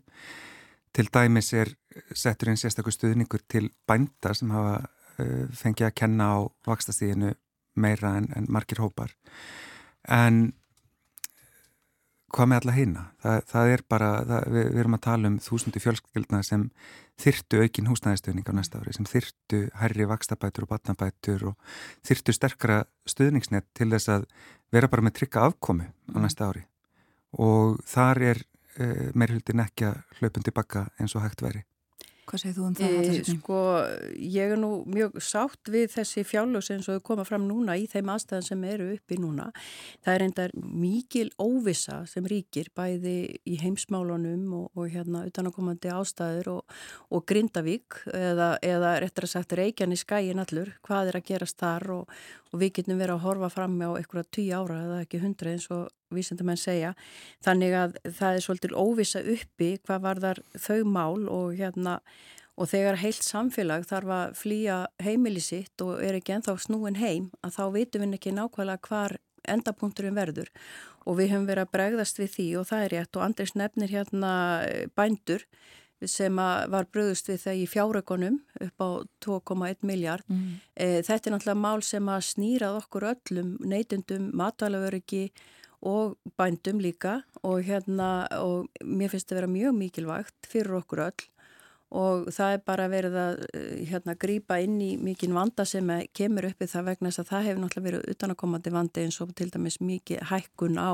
Til 0.95 1.07
dæmis 1.11 1.51
er 1.59 1.73
settur 2.15 2.51
einn 2.51 2.61
sérstaklega 2.61 2.95
stuðningur 2.95 3.43
til 3.51 3.69
bænda 3.89 4.35
sem 4.35 4.53
hafa 4.55 4.77
uh, 4.85 5.47
fengi 5.55 5.87
að 5.87 5.97
kenna 5.99 6.29
á 6.31 6.39
vakstastíðinu 6.69 7.35
meira 7.75 8.15
en, 8.21 8.29
en 8.39 8.47
margir 8.53 8.83
hópar. 8.83 9.15
En 10.07 10.53
hvað 12.35 12.51
með 12.51 12.61
alla 12.61 12.75
hýna? 12.75 13.05
Það, 13.23 13.41
það 13.53 13.73
er 13.73 13.83
bara, 13.95 14.11
það, 14.29 14.47
við, 14.55 14.67
við 14.67 14.83
erum 14.83 14.97
að 14.99 15.05
tala 15.07 15.31
um 15.31 15.39
þúsundu 15.45 15.83
fjölskyldna 15.85 16.41
sem 16.47 16.67
þyrtu 17.23 17.61
aukin 17.63 17.91
húsnæðistöðning 17.91 18.51
á 18.51 18.55
næsta 18.59 18.81
ári, 18.83 18.95
sem 18.97 19.09
þyrtu 19.09 19.61
herri 19.79 20.09
vakstabætur 20.11 20.67
og 20.67 20.73
batnabætur 20.73 21.49
og 21.53 21.75
þyrtu 22.07 22.35
sterkara 22.35 22.81
stöðningsnett 23.09 23.69
til 23.77 23.91
þess 23.93 24.11
að 24.17 24.27
vera 24.75 24.91
bara 24.91 25.07
með 25.07 25.21
trygga 25.21 25.47
afkomi 25.49 25.87
á 25.87 26.19
næsta 26.19 26.51
ári 26.51 26.65
og 27.39 27.79
þar 27.91 28.23
er 28.31 28.43
e, 28.43 28.85
eh, 28.85 29.07
meirhildin 29.15 29.63
ekki 29.65 29.89
að 29.91 30.03
hlaupun 30.19 30.47
tilbaka 30.47 30.89
eins 30.99 31.15
og 31.15 31.25
hægt 31.25 31.43
veri. 31.43 31.65
Hvað 32.25 32.41
segir 32.43 32.57
þú 32.57 32.67
um 32.67 32.77
það? 32.79 32.95
E, 32.99 33.23
sko, 33.29 33.59
ég 34.17 34.55
er 34.55 34.61
nú 34.61 34.71
mjög 34.91 35.19
sátt 35.25 35.71
við 35.73 35.91
þessi 35.93 36.25
fjárlöks 36.27 36.71
eins 36.75 36.89
og 36.89 36.99
þau 36.99 37.07
koma 37.11 37.27
fram 37.29 37.45
núna 37.49 37.77
í 37.81 37.87
þeim 37.91 38.13
aðstæðan 38.15 38.47
sem 38.47 38.65
eru 38.69 38.89
uppi 38.95 39.19
núna. 39.21 39.51
Það 40.05 40.15
er 40.15 40.27
endar 40.27 40.55
mikil 40.57 41.27
óvisa 41.43 42.01
sem 42.11 42.27
ríkir 42.31 42.71
bæði 42.77 43.17
í 43.45 43.59
heimsmálunum 43.63 44.47
og, 44.61 44.71
og 44.75 44.89
hérna 44.95 45.25
utanakomandi 45.29 45.93
ástæður 45.93 46.53
og, 46.57 46.79
og 47.15 47.27
Grindavík 47.29 48.01
eða, 48.13 48.55
eða 48.65 48.97
réttar 49.05 49.29
að 49.29 49.35
sagt 49.37 49.57
Reykján 49.59 49.95
í 49.95 50.01
skæin 50.01 50.43
allur, 50.43 50.73
hvað 50.87 51.13
er 51.13 51.21
að 51.21 51.29
gerast 51.33 51.61
þar 51.61 51.91
og, 51.99 52.17
og 52.53 52.63
við 52.63 52.79
getum 52.79 53.01
verið 53.01 53.19
að 53.19 53.27
horfa 53.29 53.53
fram 53.53 53.77
á 53.85 53.91
einhverja 53.99 54.33
tíu 54.33 54.63
ára 54.63 54.81
eða 54.87 55.03
ekki 55.05 55.23
hundra 55.23 55.55
eins 55.55 55.69
og 55.75 55.91
vísendamenn 56.15 56.61
segja. 56.61 56.95
Þannig 57.45 57.77
að 57.79 57.99
það 58.05 58.39
er 58.39 58.47
svolítið 58.47 58.79
óvisa 58.79 59.23
uppi 59.35 59.75
hvað 59.85 60.07
var 60.07 60.23
þar 60.25 60.43
þau 60.67 60.81
mál 60.85 61.29
og 61.29 61.55
hérna 61.59 62.01
og 62.55 62.71
þegar 62.71 63.01
heilt 63.03 63.25
samfélag 63.27 63.87
þarf 63.89 64.11
að 64.15 64.35
flýja 64.39 64.79
heimili 65.03 65.43
sitt 65.43 65.83
og 65.83 65.99
er 66.05 66.19
ekki 66.19 66.37
enþá 66.37 66.57
snúin 66.63 67.01
heim 67.01 67.31
að 67.43 67.57
þá 67.57 67.65
vitum 67.75 68.05
við 68.05 68.19
ekki 68.19 68.35
nákvæmlega 68.37 68.89
hvar 68.89 69.17
endapunkturinn 69.51 70.17
verður 70.17 70.51
og 71.05 71.19
við 71.19 71.35
höfum 71.35 71.49
verið 71.49 71.67
að 71.67 71.73
bregðast 71.75 72.21
við 72.21 72.31
því 72.37 72.47
og 72.61 72.69
það 72.71 72.85
er 72.85 72.95
rétt 72.95 73.19
og 73.19 73.25
Andris 73.27 73.57
nefnir 73.59 73.93
hérna 73.93 74.35
bændur 74.97 75.45
sem 76.11 76.37
var 76.37 76.89
bröðust 76.93 77.29
við 77.31 77.41
það 77.45 77.61
í 77.61 77.67
fjárökunum 77.71 78.39
upp 78.67 78.83
á 78.83 78.89
2,1 79.25 79.87
miljard. 79.87 80.25
Mm. 80.29 80.57
E, 80.75 80.87
þetta 81.07 81.31
er 81.31 81.35
náttúrulega 81.35 81.63
mál 81.63 81.85
sem 81.87 82.11
að 82.11 82.27
snýrað 82.29 82.81
okkur 82.83 83.07
öllum 83.13 83.55
neytundum, 83.65 84.31
matvælaveriki 84.37 85.29
og 85.85 86.17
bændum 86.39 86.81
líka 86.83 87.21
og, 87.43 87.61
hérna, 87.67 88.27
og 88.41 88.69
mér 88.83 89.13
finnst 89.13 89.29
þetta 89.29 89.37
að 89.37 89.41
vera 89.43 89.55
mjög 89.55 89.79
mikilvægt 89.79 90.51
fyrir 90.51 90.81
okkur 90.81 91.07
öll 91.11 91.29
og 91.95 92.27
það 92.35 92.57
er 92.57 92.63
bara 92.67 92.87
verið 92.91 93.17
að 93.21 93.43
eh, 93.55 93.83
hérna, 93.91 94.17
grýpa 94.19 94.57
inn 94.65 94.77
í 94.83 94.91
mikinn 94.99 95.35
vanda 95.37 95.67
sem 95.69 95.91
kemur 96.17 96.49
uppið 96.49 96.73
það 96.73 96.89
vegna 96.89 97.11
þess 97.11 97.23
að 97.23 97.31
það 97.31 97.47
hefur 97.49 97.63
náttúrulega 97.63 97.87
verið 97.87 98.15
utanakomandi 98.15 98.73
vandi 98.75 99.05
eins 99.05 99.21
og 99.23 99.35
til 99.39 99.49
dæmis 99.55 99.79
mikið 99.85 100.25
hækkun 100.31 100.81
á 100.81 100.93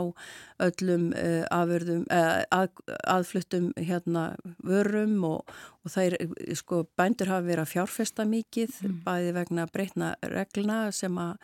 öllum 0.66 1.08
uh, 1.14 1.44
afurðum, 1.56 2.04
uh, 2.12 2.42
að, 2.52 2.68
aðfluttum 3.14 3.70
hérna, 3.80 4.26
vörum 4.66 5.16
og, 5.30 5.56
og 5.84 5.94
það 5.94 6.10
er, 6.10 6.36
sko, 6.60 6.82
bændur 7.00 7.32
hafa 7.32 7.48
verið 7.48 7.64
að 7.64 7.72
fjárfesta 7.74 8.28
mikið, 8.28 8.76
mm. 8.84 9.02
bæði 9.06 9.34
vegna 9.40 9.68
breytna 9.72 10.14
regluna 10.36 10.82
sem 10.96 11.16
að 11.20 11.36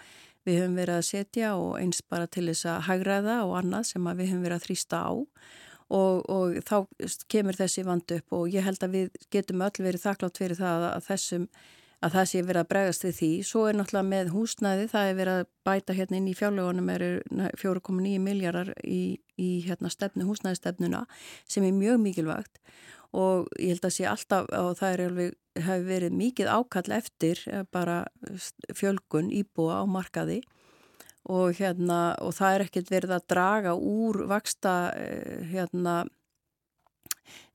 við 0.47 0.61
höfum 0.63 0.81
verið 0.81 1.01
að 1.01 1.07
setja 1.11 1.55
og 1.59 1.77
eins 1.81 2.03
bara 2.07 2.27
til 2.31 2.47
þess 2.49 2.69
að 2.71 2.85
hægraða 2.89 3.39
og 3.45 3.57
annað 3.61 3.89
sem 3.93 4.11
við 4.13 4.33
höfum 4.33 4.45
verið 4.47 4.59
að 4.59 4.67
þrýsta 4.67 5.01
á 5.03 5.11
og, 5.13 6.23
og 6.27 6.61
þá 6.67 6.77
kemur 7.31 7.59
þessi 7.59 7.87
vand 7.87 8.15
upp 8.19 8.37
og 8.39 8.47
ég 8.55 8.67
held 8.67 8.83
að 8.83 8.95
við 8.97 9.19
getum 9.35 9.65
öll 9.67 9.75
verið 9.79 10.07
þakklátt 10.07 10.41
fyrir 10.43 10.59
það 10.59 10.87
að 10.93 11.11
þessum 11.11 11.51
að 12.05 12.17
það 12.17 12.27
sé 12.31 12.43
verið 12.45 12.61
að 12.61 12.71
bregast 12.71 13.05
við 13.07 13.15
því. 13.17 13.31
Svo 13.49 13.63
er 13.67 13.77
náttúrulega 13.79 14.09
með 14.11 14.33
húsnæði, 14.35 14.89
það 14.93 15.11
er 15.11 15.17
verið 15.21 15.39
að 15.41 15.47
bæta 15.67 15.97
hérna 15.97 16.19
inn 16.19 16.29
í 16.29 16.35
fjárlegunum 16.37 16.91
eru 16.93 17.11
4,9 17.63 18.19
miljardar 18.23 18.73
í, 18.85 19.01
í 19.41 19.51
hérna 19.65 19.91
stefnu, 19.93 20.27
húsnæðistefnuna 20.29 21.07
sem 21.49 21.67
er 21.67 21.77
mjög 21.77 22.03
mikilvægt 22.05 22.61
og 23.17 23.49
ég 23.57 23.75
held 23.75 23.89
að 23.89 23.95
sé 23.97 24.09
alltaf 24.11 24.51
og 24.53 24.75
það 24.81 24.93
er 24.93 25.05
alveg, 25.07 25.39
hefur 25.57 25.87
verið 25.89 26.19
mikið 26.21 26.53
ákall 26.53 26.93
eftir 26.99 27.41
eh, 27.49 27.65
bara 27.73 28.05
fjölgun 28.77 29.33
íbúa 29.33 29.81
á 29.81 29.85
markaði 29.89 30.43
og 31.27 31.57
hérna 31.59 32.15
og 32.23 32.37
það 32.37 32.55
er 32.55 32.67
ekkert 32.67 32.93
verið 32.93 33.17
að 33.17 33.27
draga 33.33 33.73
úr 33.75 34.23
vaksta 34.31 34.77
eh, 34.95 35.41
hérna 35.51 36.05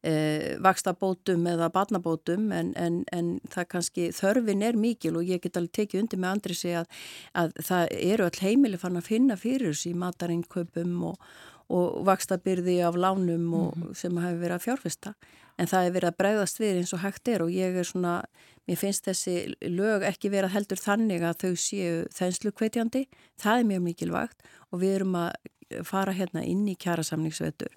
e, 0.03 0.57
vaksta 0.63 0.93
bótum 0.97 1.45
eða 1.47 1.69
barnabótum 1.73 2.49
en, 2.55 2.73
en, 2.75 3.01
en 3.13 3.31
það 3.51 3.69
kannski 3.75 4.09
þörfin 4.15 4.65
er 4.65 4.79
mikil 4.79 5.17
og 5.19 5.29
ég 5.29 5.43
get 5.43 5.59
alveg 5.59 5.77
tekið 5.77 6.03
undir 6.03 6.21
með 6.21 6.35
andri 6.35 6.57
sig 6.57 6.77
að, 6.81 6.89
að 7.37 7.53
það 7.69 7.95
eru 7.99 8.27
all 8.27 8.41
heimili 8.41 8.81
fann 8.81 8.99
að 8.99 9.09
finna 9.11 9.39
fyrir 9.39 9.71
þessi 9.71 9.93
matarinköpum 10.01 10.97
og, 11.11 11.29
og 11.71 12.01
vaksta 12.07 12.39
byrði 12.41 12.81
af 12.87 12.99
lánum 12.99 13.47
og, 13.53 13.77
mm 13.77 13.83
-hmm. 13.83 13.93
sem 13.95 14.17
hefur 14.17 14.43
verið 14.43 14.57
að 14.57 14.65
fjárfesta 14.67 15.13
en 15.57 15.69
það 15.69 15.87
hefur 15.87 15.97
verið 15.97 16.11
að 16.11 16.19
bregðast 16.21 16.61
við 16.61 16.79
eins 16.81 16.93
og 16.95 17.03
hægt 17.03 17.31
er 17.31 17.45
og 17.45 17.53
ég 17.53 17.77
er 17.81 17.87
svona 17.87 18.21
Mér 18.69 18.77
finnst 18.77 19.07
þessi 19.07 19.55
lög 19.73 20.03
ekki 20.05 20.29
vera 20.31 20.47
heldur 20.51 20.79
þannig 20.79 21.23
að 21.25 21.39
þau 21.41 21.55
séu 21.59 21.95
þenslu 22.13 22.51
kveitjandi, 22.55 23.07
það 23.41 23.57
er 23.57 23.65
mjög 23.71 23.81
mikilvægt 23.87 24.45
og 24.69 24.83
við 24.83 24.93
erum 24.99 25.17
að 25.17 25.81
fara 25.87 26.13
hérna 26.15 26.43
inn 26.45 26.61
í 26.69 26.77
kjærasamningsvetur 26.79 27.73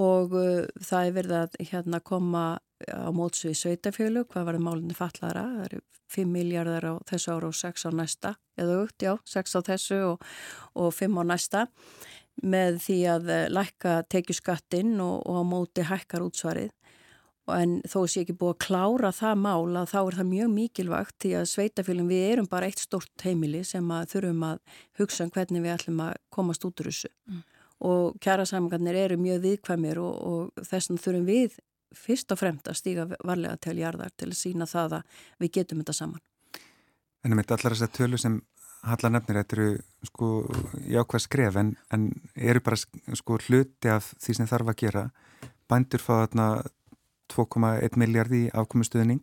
og 0.00 0.36
uh, 0.38 0.62
það 0.82 1.08
er 1.08 1.16
verið 1.18 1.34
að 1.38 1.58
hérna 1.70 2.00
koma 2.04 2.44
á 2.88 3.10
móts 3.14 3.44
við 3.46 3.58
sveitafjölu, 3.60 4.24
hvað 4.30 4.48
var 4.48 4.58
það 4.58 4.64
málinni 4.66 4.96
fallara, 4.96 5.44
það 5.58 5.66
eru 5.68 5.82
5 6.14 6.30
miljardar 6.30 6.86
á 6.90 6.94
þessu 7.08 7.34
ára 7.34 7.50
og 7.50 7.58
6 7.58 7.86
á 7.86 7.90
næsta, 7.94 8.32
eða 8.60 8.80
aukt, 8.82 8.96
já, 9.02 9.12
6 9.30 9.54
á 9.54 9.60
þessu 9.70 10.00
og, 10.08 10.26
og 10.78 10.90
5 10.94 11.20
á 11.20 11.22
næsta. 11.30 11.64
Með 12.42 12.80
því 12.82 12.98
að 13.12 13.30
uh, 13.30 13.44
lækka 13.54 13.94
tekju 14.10 14.34
skattinn 14.40 14.96
og, 15.02 15.22
og 15.22 15.38
á 15.38 15.42
móti 15.46 15.86
hækkar 15.86 16.26
útsvarið 16.26 16.72
en 17.52 17.74
þó 17.88 17.98
sé 18.08 18.22
ekki 18.22 18.36
búið 18.40 18.54
að 18.54 18.60
klára 18.64 19.10
það 19.12 19.40
mál 19.44 19.76
að 19.80 19.90
þá 19.90 19.98
er 20.00 20.16
það 20.18 20.30
mjög 20.30 20.52
mikilvægt 20.54 21.16
því 21.24 21.32
að 21.40 21.50
sveitafélum 21.50 22.08
við 22.08 22.24
erum 22.30 22.48
bara 22.50 22.70
eitt 22.70 22.80
stort 22.80 23.24
heimili 23.26 23.60
sem 23.68 23.90
að 23.92 24.06
þurfum 24.14 24.46
að 24.48 24.62
hugsa 25.00 25.26
um 25.26 25.32
hvernig 25.34 25.64
við 25.64 25.74
ætlum 25.74 26.00
að 26.06 26.16
komast 26.32 26.64
út 26.64 26.80
úr 26.80 26.90
þessu 26.90 27.10
mm. 27.12 27.42
og 27.90 28.16
kjærasamganir 28.24 29.00
eru 29.04 29.20
mjög 29.20 29.44
viðkvæmir 29.44 30.00
og, 30.00 30.14
og 30.14 30.64
þess 30.64 30.90
vegna 30.90 31.04
þurfum 31.04 31.28
við 31.28 31.60
fyrst 31.94 32.32
og 32.34 32.40
fremd 32.40 32.70
að 32.70 32.80
stíga 32.80 33.06
varlega 33.20 33.60
til 33.60 33.76
jarðar 33.78 34.14
til 34.16 34.32
að 34.32 34.40
sína 34.40 34.66
það 34.66 34.98
að 34.98 35.20
við 35.44 35.54
getum 35.58 35.84
þetta 35.84 35.98
saman. 36.00 36.24
En 37.24 37.32
um 37.32 37.40
þetta 37.40 37.58
allar 37.58 37.76
þess 37.76 37.86
að 37.86 37.96
tölu 38.00 38.20
sem 38.20 38.40
Halla 38.84 39.08
nefnir, 39.08 39.38
þetta 39.40 39.56
eru 39.56 40.08
sko 40.10 40.26
jákvæð 40.92 41.22
skref 41.24 41.54
en, 41.56 41.70
en 41.94 42.02
eru 42.36 42.60
bara 42.60 42.76
sko 42.76 43.38
hluti 43.46 43.88
af 43.88 44.10
því 44.20 44.34
sem 44.36 44.48
þarf 44.50 44.72
að 44.74 44.80
gera. 44.82 45.04
Bændur 45.72 46.04
fá 46.04 46.12
þarna 46.18 46.48
2,1 47.32 47.98
miljard 48.00 48.34
í 48.34 48.44
afkomustuðning. 48.52 49.22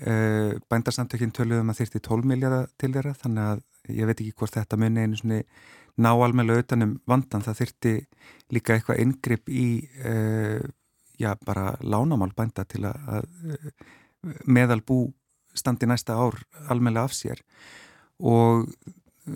Eh, 0.00 0.56
bændarsamtökinn 0.72 1.34
töluðum 1.36 1.72
að 1.72 1.82
þyrti 1.82 2.00
12 2.06 2.28
miljardar 2.30 2.70
til 2.80 2.92
þeirra 2.94 3.12
þannig 3.20 3.48
að 3.50 3.62
ég 4.00 4.08
veit 4.08 4.20
ekki 4.20 4.36
hvort 4.38 4.56
þetta 4.56 4.78
muni 4.80 5.04
einu 5.04 5.18
svona 5.18 5.40
ná 6.00 6.10
almeinlega 6.14 6.64
utanum 6.64 6.94
vandan 7.10 7.44
það 7.44 7.58
þyrti 7.60 7.94
líka 8.54 8.76
eitthvað 8.76 9.02
yngripp 9.02 9.50
í 9.52 9.66
uh, 10.06 10.62
já 11.20 11.34
bara 11.44 11.74
lánamál 11.84 12.30
bænda 12.36 12.64
til 12.64 12.86
að, 12.88 12.96
að 13.12 14.40
meðal 14.48 14.80
bú 14.86 15.02
standi 15.52 15.88
næsta 15.90 16.16
ár 16.16 16.38
almeinlega 16.72 17.10
af 17.10 17.16
sér. 17.16 17.42
Og 18.20 18.70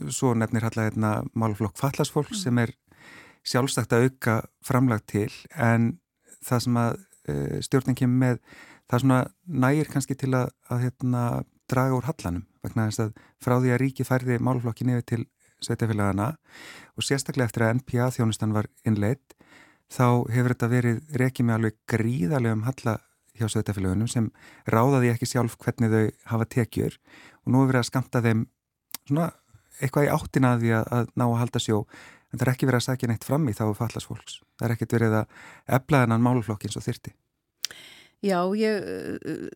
svo 0.08 0.32
nefnir 0.38 0.64
hallega 0.64 0.92
einna 0.92 1.12
málflokk 1.36 1.76
fallasfólk 1.80 2.32
mm. 2.32 2.40
sem 2.40 2.60
er 2.62 2.72
sjálfstakt 3.44 3.92
að 3.92 4.08
auka 4.08 4.38
framlag 4.64 5.04
til 5.10 5.30
en 5.60 5.98
það 6.44 6.64
sem 6.66 6.80
að 6.80 6.96
uh, 6.96 7.10
stjórnin 7.64 7.96
kemur 7.98 8.20
með 8.20 8.40
það 8.90 9.04
svona 9.04 9.20
nægir 9.64 9.90
kannski 9.92 10.16
til 10.18 10.32
að, 10.36 10.50
að 10.68 10.82
hérna, 10.88 11.22
draga 11.70 11.96
úr 11.96 12.08
hallanum 12.08 12.44
vegna 12.64 12.88
þess 12.90 13.04
að 13.06 13.14
frá 13.42 13.54
því 13.56 13.72
að 13.72 13.80
ríki 13.80 14.04
færði 14.04 14.36
málflokki 14.44 14.84
nefið 14.88 15.06
til 15.08 15.22
sveitafélagana 15.64 16.34
og 16.94 17.06
sérstaklega 17.06 17.48
eftir 17.48 17.64
að 17.64 17.78
NPA 17.80 18.10
þjónustan 18.12 18.52
var 18.56 18.68
innleitt 18.84 19.36
þá 19.92 20.28
hefur 20.32 20.54
þetta 20.54 20.70
verið 20.72 21.18
rekið 21.20 21.48
með 21.48 21.58
alveg 21.58 21.78
gríðarlegum 21.90 22.66
halla 22.68 22.98
hjá 23.34 23.48
sveitafélagunum 23.50 24.10
sem 24.10 24.28
ráðaði 24.70 25.12
ekki 25.12 25.28
sjálf 25.28 25.56
hvernig 25.62 25.92
þau 25.92 26.04
hafa 26.32 26.48
tekjur. 26.54 26.98
Og 27.44 27.52
nú 27.52 27.62
hefur 27.62 27.72
verið 27.72 27.82
að 27.82 27.88
skamta 27.90 28.22
þeim 28.24 28.44
svona 29.04 29.30
eitthvað 29.82 30.06
í 30.06 30.12
áttina 30.14 30.52
að 30.54 30.62
því 30.62 30.74
að, 30.78 30.84
að 30.96 31.08
ná 31.18 31.24
að 31.26 31.40
halda 31.42 31.62
sjó 31.62 31.80
en 32.34 32.40
það 32.40 32.48
er 32.48 32.54
ekki 32.56 32.70
verið 32.70 32.82
að 32.82 32.88
sagja 32.88 33.10
neitt 33.10 33.26
fram 33.26 33.46
í 33.46 33.54
þá 33.54 33.66
fallast 33.78 34.10
fólks. 34.10 34.40
Það 34.58 34.66
er 34.66 34.74
ekkert 34.74 34.96
verið 34.98 35.20
að 35.20 35.44
eflaðinan 35.78 36.26
máluflokk 36.26 36.66
eins 36.66 36.80
og 36.80 36.86
þyrti. 36.88 37.14
Já, 38.24 38.38
ég, 38.56 38.84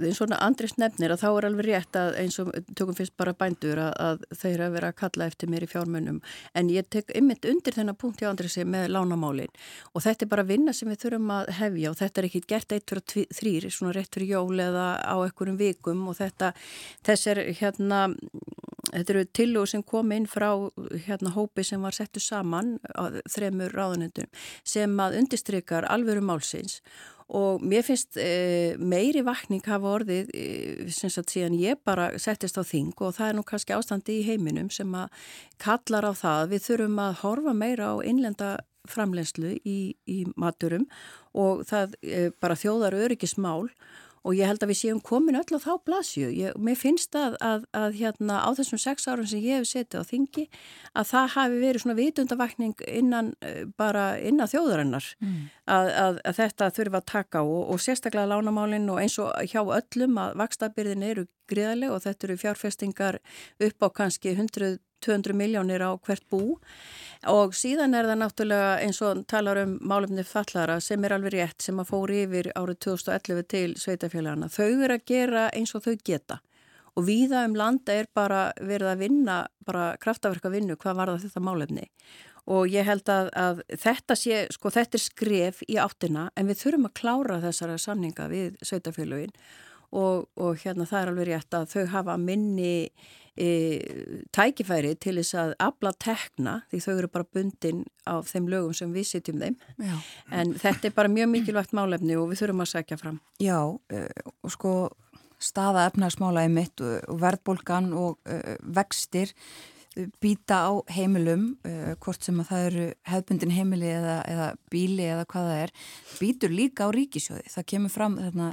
eins 0.05 0.19
og 0.21 0.33
Andris 0.37 0.75
nefnir 0.77 1.15
að 1.15 1.23
þá 1.23 1.29
er 1.31 1.47
alveg 1.49 1.67
rétt 1.71 1.97
að 1.97 2.19
eins 2.21 2.37
og 2.43 2.51
tökum 2.77 2.97
fyrst 2.99 3.15
bara 3.17 3.33
bændur 3.33 3.81
að, 3.81 3.95
að 3.97 4.27
þeir 4.43 4.63
að 4.67 4.75
vera 4.75 4.91
að 4.93 4.99
kalla 4.99 5.29
eftir 5.31 5.49
mér 5.49 5.65
í 5.65 5.69
fjármönnum 5.71 6.19
en 6.53 6.73
ég 6.75 6.91
tek 6.93 7.09
ymmit 7.17 7.49
undir 7.49 7.79
þennan 7.79 7.97
punkt 7.97 8.21
hjá 8.21 8.29
Andrisi 8.29 8.67
með 8.69 8.91
lánamálin 8.93 9.55
og 9.95 10.05
þetta 10.05 10.27
er 10.27 10.33
bara 10.35 10.45
vinna 10.51 10.75
sem 10.77 10.91
við 10.93 11.01
þurfum 11.07 11.33
að 11.39 11.53
hefja 11.63 11.95
og 11.95 11.99
þetta 12.03 12.21
er 12.21 12.29
ekki 12.29 12.45
gert 12.53 12.77
eitt 12.77 12.93
fyrir 12.93 13.33
þrýri, 13.41 13.73
svona 13.73 13.97
rétt 13.97 14.13
fyrir 14.19 14.35
jól 14.35 14.61
eða 14.67 14.87
á 15.01 15.17
ekkurum 15.25 15.57
vikum 15.57 16.05
og 16.13 16.21
þetta, 16.21 16.53
þess 17.09 17.33
er 17.33 17.45
hérna 17.63 18.05
Þetta 18.93 19.15
eru 19.15 19.27
tillögur 19.37 19.71
sem 19.71 19.85
kom 19.85 20.13
inn 20.15 20.27
frá 20.31 20.49
hérna 21.07 21.35
hópi 21.35 21.65
sem 21.67 21.83
var 21.83 21.97
settu 21.97 22.23
saman 22.23 22.77
á 22.97 23.13
þremur 23.29 23.75
ráðunendum 23.77 24.29
sem 24.65 24.99
að 25.03 25.21
undistrykar 25.23 25.89
alvöru 25.93 26.25
málsins. 26.25 26.81
Og 27.29 27.61
mér 27.61 27.85
finnst 27.85 28.17
e, 28.17 28.77
meiri 28.81 29.21
vakning 29.21 29.61
hafa 29.69 29.91
orðið 29.99 30.31
e, 30.33 30.45
sem 30.89 31.13
sagt 31.13 31.35
síðan 31.35 31.59
ég 31.61 31.77
bara 31.85 32.15
settist 32.17 32.57
á 32.57 32.65
þing 32.65 32.95
og 33.05 33.19
það 33.19 33.29
er 33.29 33.37
nú 33.37 33.45
kannski 33.45 33.77
ástandi 33.77 34.23
í 34.23 34.25
heiminum 34.31 34.71
sem 34.73 34.95
að 34.97 35.13
kallar 35.61 36.09
á 36.09 36.13
það. 36.17 36.49
Við 36.55 36.65
þurfum 36.71 36.99
að 37.05 37.21
horfa 37.21 37.55
meira 37.59 37.93
á 37.93 37.97
innlenda 38.01 38.51
framlenslu 38.89 39.59
í, 39.69 39.79
í 40.09 40.23
maturum 40.41 40.89
og 41.37 41.67
það 41.69 41.99
e, 42.01 42.29
bara 42.41 42.57
þjóðar 42.57 42.97
öryggismál 42.97 43.69
og 43.69 43.75
ég 44.37 44.49
held 44.51 44.65
að 44.65 44.73
við 44.73 44.79
séum 44.81 45.01
komin 45.05 45.39
öll 45.39 45.57
á 45.57 45.59
þá 45.63 45.73
blasju. 45.87 46.29
Ég, 46.35 46.57
mér 46.61 46.79
finnst 46.79 47.17
að, 47.19 47.37
að, 47.45 47.65
að 47.77 47.99
hérna 48.01 48.41
á 48.45 48.51
þessum 48.59 48.81
sex 48.83 49.09
árum 49.09 49.29
sem 49.29 49.43
ég 49.45 49.61
hef 49.63 49.71
setið 49.71 50.03
á 50.03 50.11
þingi 50.11 50.45
að 50.93 51.11
það 51.13 51.31
hafi 51.37 51.63
verið 51.63 51.85
svona 51.85 51.99
vitundavakning 51.99 52.85
innan 52.89 53.33
eh, 53.41 53.63
bara 53.79 54.05
innan 54.19 54.51
þjóðarinnar 54.51 55.09
mm. 55.23 55.39
að, 55.71 55.93
að 56.25 56.41
þetta 56.43 56.71
þurfa 56.79 57.03
að 57.03 57.09
taka 57.15 57.45
og, 57.47 57.63
og 57.73 57.83
sérstaklega 57.83 58.33
lánamálinn 58.35 58.91
og 58.93 59.03
eins 59.03 59.19
og 59.23 59.33
hjá 59.49 59.63
öllum 59.63 60.21
að 60.21 60.37
vakstabyrðin 60.43 61.07
eru 61.09 61.29
gríðarlega 61.49 61.97
og 61.97 62.05
þetta 62.05 62.29
eru 62.29 62.39
fjárfestingar 62.43 63.21
upp 63.69 63.87
á 63.87 63.89
kannski 64.03 64.35
100-200 65.01 65.33
miljónir 65.33 65.83
á 65.83 65.95
hvert 65.97 66.25
bú. 66.31 66.59
Og 67.27 67.55
síðan 67.57 67.97
er 67.99 68.07
það 68.07 68.21
náttúrulega 68.23 68.75
eins 68.85 69.01
og 69.03 69.25
talar 69.27 69.59
um 69.65 69.79
málefni 69.83 70.23
fallara 70.25 70.79
sem 70.81 71.03
er 71.05 71.17
alveg 71.17 71.35
rétt 71.35 71.63
sem 71.63 71.79
að 71.79 71.91
fóri 71.91 72.23
yfir 72.27 72.53
árið 72.55 72.79
2011 72.87 73.49
til 73.51 73.75
sveitafélagana. 73.75 74.49
Þau 74.49 74.85
eru 74.85 74.95
að 74.95 75.07
gera 75.07 75.49
eins 75.51 75.75
og 75.75 75.85
þau 75.87 75.97
geta. 76.05 76.41
Og 76.95 77.07
viða 77.07 77.45
um 77.47 77.55
landa 77.59 77.95
er 77.95 78.09
bara 78.15 78.53
verið 78.59 78.93
að 78.93 79.03
vinna, 79.05 79.37
bara 79.67 79.93
kraftaverka 80.03 80.51
vinnu 80.51 80.77
hvað 80.77 80.99
var 80.99 81.15
þetta 81.19 81.43
málefni. 81.43 81.87
Og 82.49 82.71
ég 82.73 82.87
held 82.87 83.11
að, 83.13 83.29
að 83.37 83.63
þetta 83.77 84.17
sé, 84.17 84.47
sko 84.55 84.71
þetta 84.73 84.97
er 84.97 85.05
skref 85.05 85.63
í 85.69 85.77
áttina 85.79 86.31
en 86.35 86.49
við 86.49 86.63
þurfum 86.63 86.89
að 86.89 86.95
klára 87.03 87.41
þessara 87.43 87.79
sanninga 87.83 88.29
við 88.33 88.57
sveitafélagin 88.65 89.35
og, 89.93 90.29
og 90.37 90.59
hérna 90.63 90.87
það 90.89 91.01
er 91.01 91.13
alveg 91.13 91.29
rétt 91.29 91.57
að 91.57 91.69
þau 91.75 91.85
hafa 91.93 92.17
minni 92.21 92.89
tækifæri 94.35 94.95
til 94.99 95.15
þess 95.21 95.37
að 95.39 95.55
abla 95.63 95.93
tekna 96.03 96.55
því 96.73 96.81
þau 96.85 96.93
eru 96.97 97.11
bara 97.13 97.29
bundin 97.37 97.85
á 98.03 98.19
þeim 98.27 98.49
lögum 98.51 98.75
sem 98.75 98.93
við 98.95 99.09
sitjum 99.13 99.43
þeim. 99.43 99.57
Já. 99.79 99.97
en 100.35 100.55
þetta 100.59 100.89
er 100.89 100.97
bara 100.97 101.13
mjög 101.13 101.31
mikilvægt 101.37 101.75
málefni 101.77 102.19
og 102.19 102.33
við 102.33 102.43
þurfum 102.43 102.65
að 102.65 102.73
segja 102.73 102.99
fram. 102.99 103.21
Já, 103.43 103.61
e, 103.95 104.05
og 104.43 104.55
sko 104.55 104.75
staða 105.39 105.87
efnarsmálaði 105.87 106.51
mitt 106.51 106.83
og 106.83 107.21
verðbólgan 107.23 107.93
og 107.95 108.19
e, 108.27 108.59
vextir 108.75 109.35
býta 110.23 110.61
á 110.67 110.73
heimilum 110.95 111.57
hvort 112.03 112.23
sem 112.23 112.37
að 112.39 112.51
það 112.51 112.67
eru 112.69 112.85
hefbundin 113.11 113.55
heimili 113.55 113.89
eða, 113.91 114.21
eða 114.31 114.49
bíli 114.71 115.07
eða 115.11 115.25
hvað 115.31 115.49
það 115.49 115.63
er 115.63 115.73
býtur 116.21 116.55
líka 116.55 116.87
á 116.87 116.95
ríkisjóði 116.95 117.51
það 117.51 117.67
kemur 117.73 117.91
fram 117.91 118.15
þarna 118.21 118.53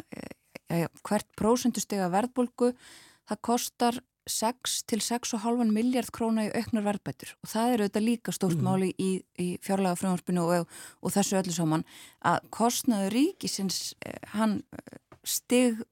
ja, 0.73 0.89
hvert 1.05 1.27
prósendustega 1.37 2.09
verðbólgu 2.13 2.71
það 3.29 3.41
kostar 3.45 3.99
6 4.29 4.75
til 4.89 5.01
6,5 5.05 5.69
miljard 5.69 6.09
króna 6.13 6.47
í 6.47 6.51
auknar 6.57 6.85
verðbættur 6.87 7.35
og 7.43 7.49
það 7.51 7.73
eru 7.73 7.85
auðvitað 7.85 8.05
líka 8.07 8.33
stórt 8.33 8.57
mm. 8.57 8.65
máli 8.65 8.91
í, 8.97 9.09
í 9.37 9.47
fjárlega 9.65 9.99
frumvarpinu 9.99 10.45
og, 10.45 10.77
og 11.01 11.13
þessu 11.13 11.37
öllu 11.39 11.53
saman 11.53 11.85
að 12.25 12.47
kostnaður 12.55 13.13
ríkisins 13.13 13.79
eh, 14.05 14.17
hann 14.33 14.59
eh, 14.73 14.97
stig 15.25 15.83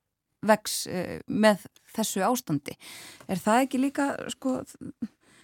vex 0.44 0.84
eh, 0.90 1.20
með 1.28 1.68
þessu 1.94 2.24
ástandi. 2.26 2.74
Er 3.30 3.40
það 3.40 3.66
ekki 3.68 3.84
líka 3.84 4.08
sko, 4.34 4.58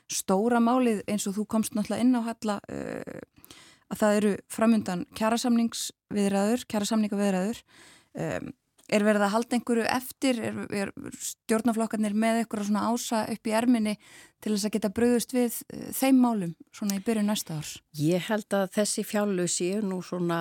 stóra 0.09 0.59
málið 0.63 1.03
eins 1.07 1.27
og 1.29 1.37
þú 1.37 1.45
komst 1.53 1.77
náttúrulega 1.77 2.03
inn 2.03 2.17
á 2.17 2.21
halla 2.25 2.55
að 3.89 4.01
það 4.01 4.17
eru 4.19 4.31
framundan 4.49 5.05
kjærasamningsviðræður, 5.17 6.65
kjærasamningaviðræður 6.69 7.61
um, 8.17 8.49
Er 8.89 9.03
verið 9.05 9.21
að 9.25 9.33
halda 9.35 9.57
einhverju 9.57 9.85
eftir, 9.93 10.39
er, 10.41 10.59
er 10.73 10.91
stjórnaflokkarnir 11.21 12.15
með 12.17 12.41
eitthvað 12.41 12.69
svona 12.69 12.87
ása 12.89 13.21
upp 13.29 13.49
í 13.49 13.53
erminni 13.53 13.95
til 14.41 14.53
þess 14.55 14.65
að 14.65 14.73
geta 14.75 14.91
bröðust 14.97 15.33
við 15.35 15.57
eh, 15.75 15.89
þeim 15.93 16.21
málum 16.23 16.53
svona 16.73 16.97
í 16.97 17.03
byrju 17.05 17.25
næsta 17.27 17.59
árs? 17.59 17.75
Ég 17.99 18.25
held 18.29 18.55
að 18.57 18.71
þessi 18.79 19.03
fjállusi 19.05 19.67
er 19.77 19.85
nú 19.85 19.99
svona 20.05 20.39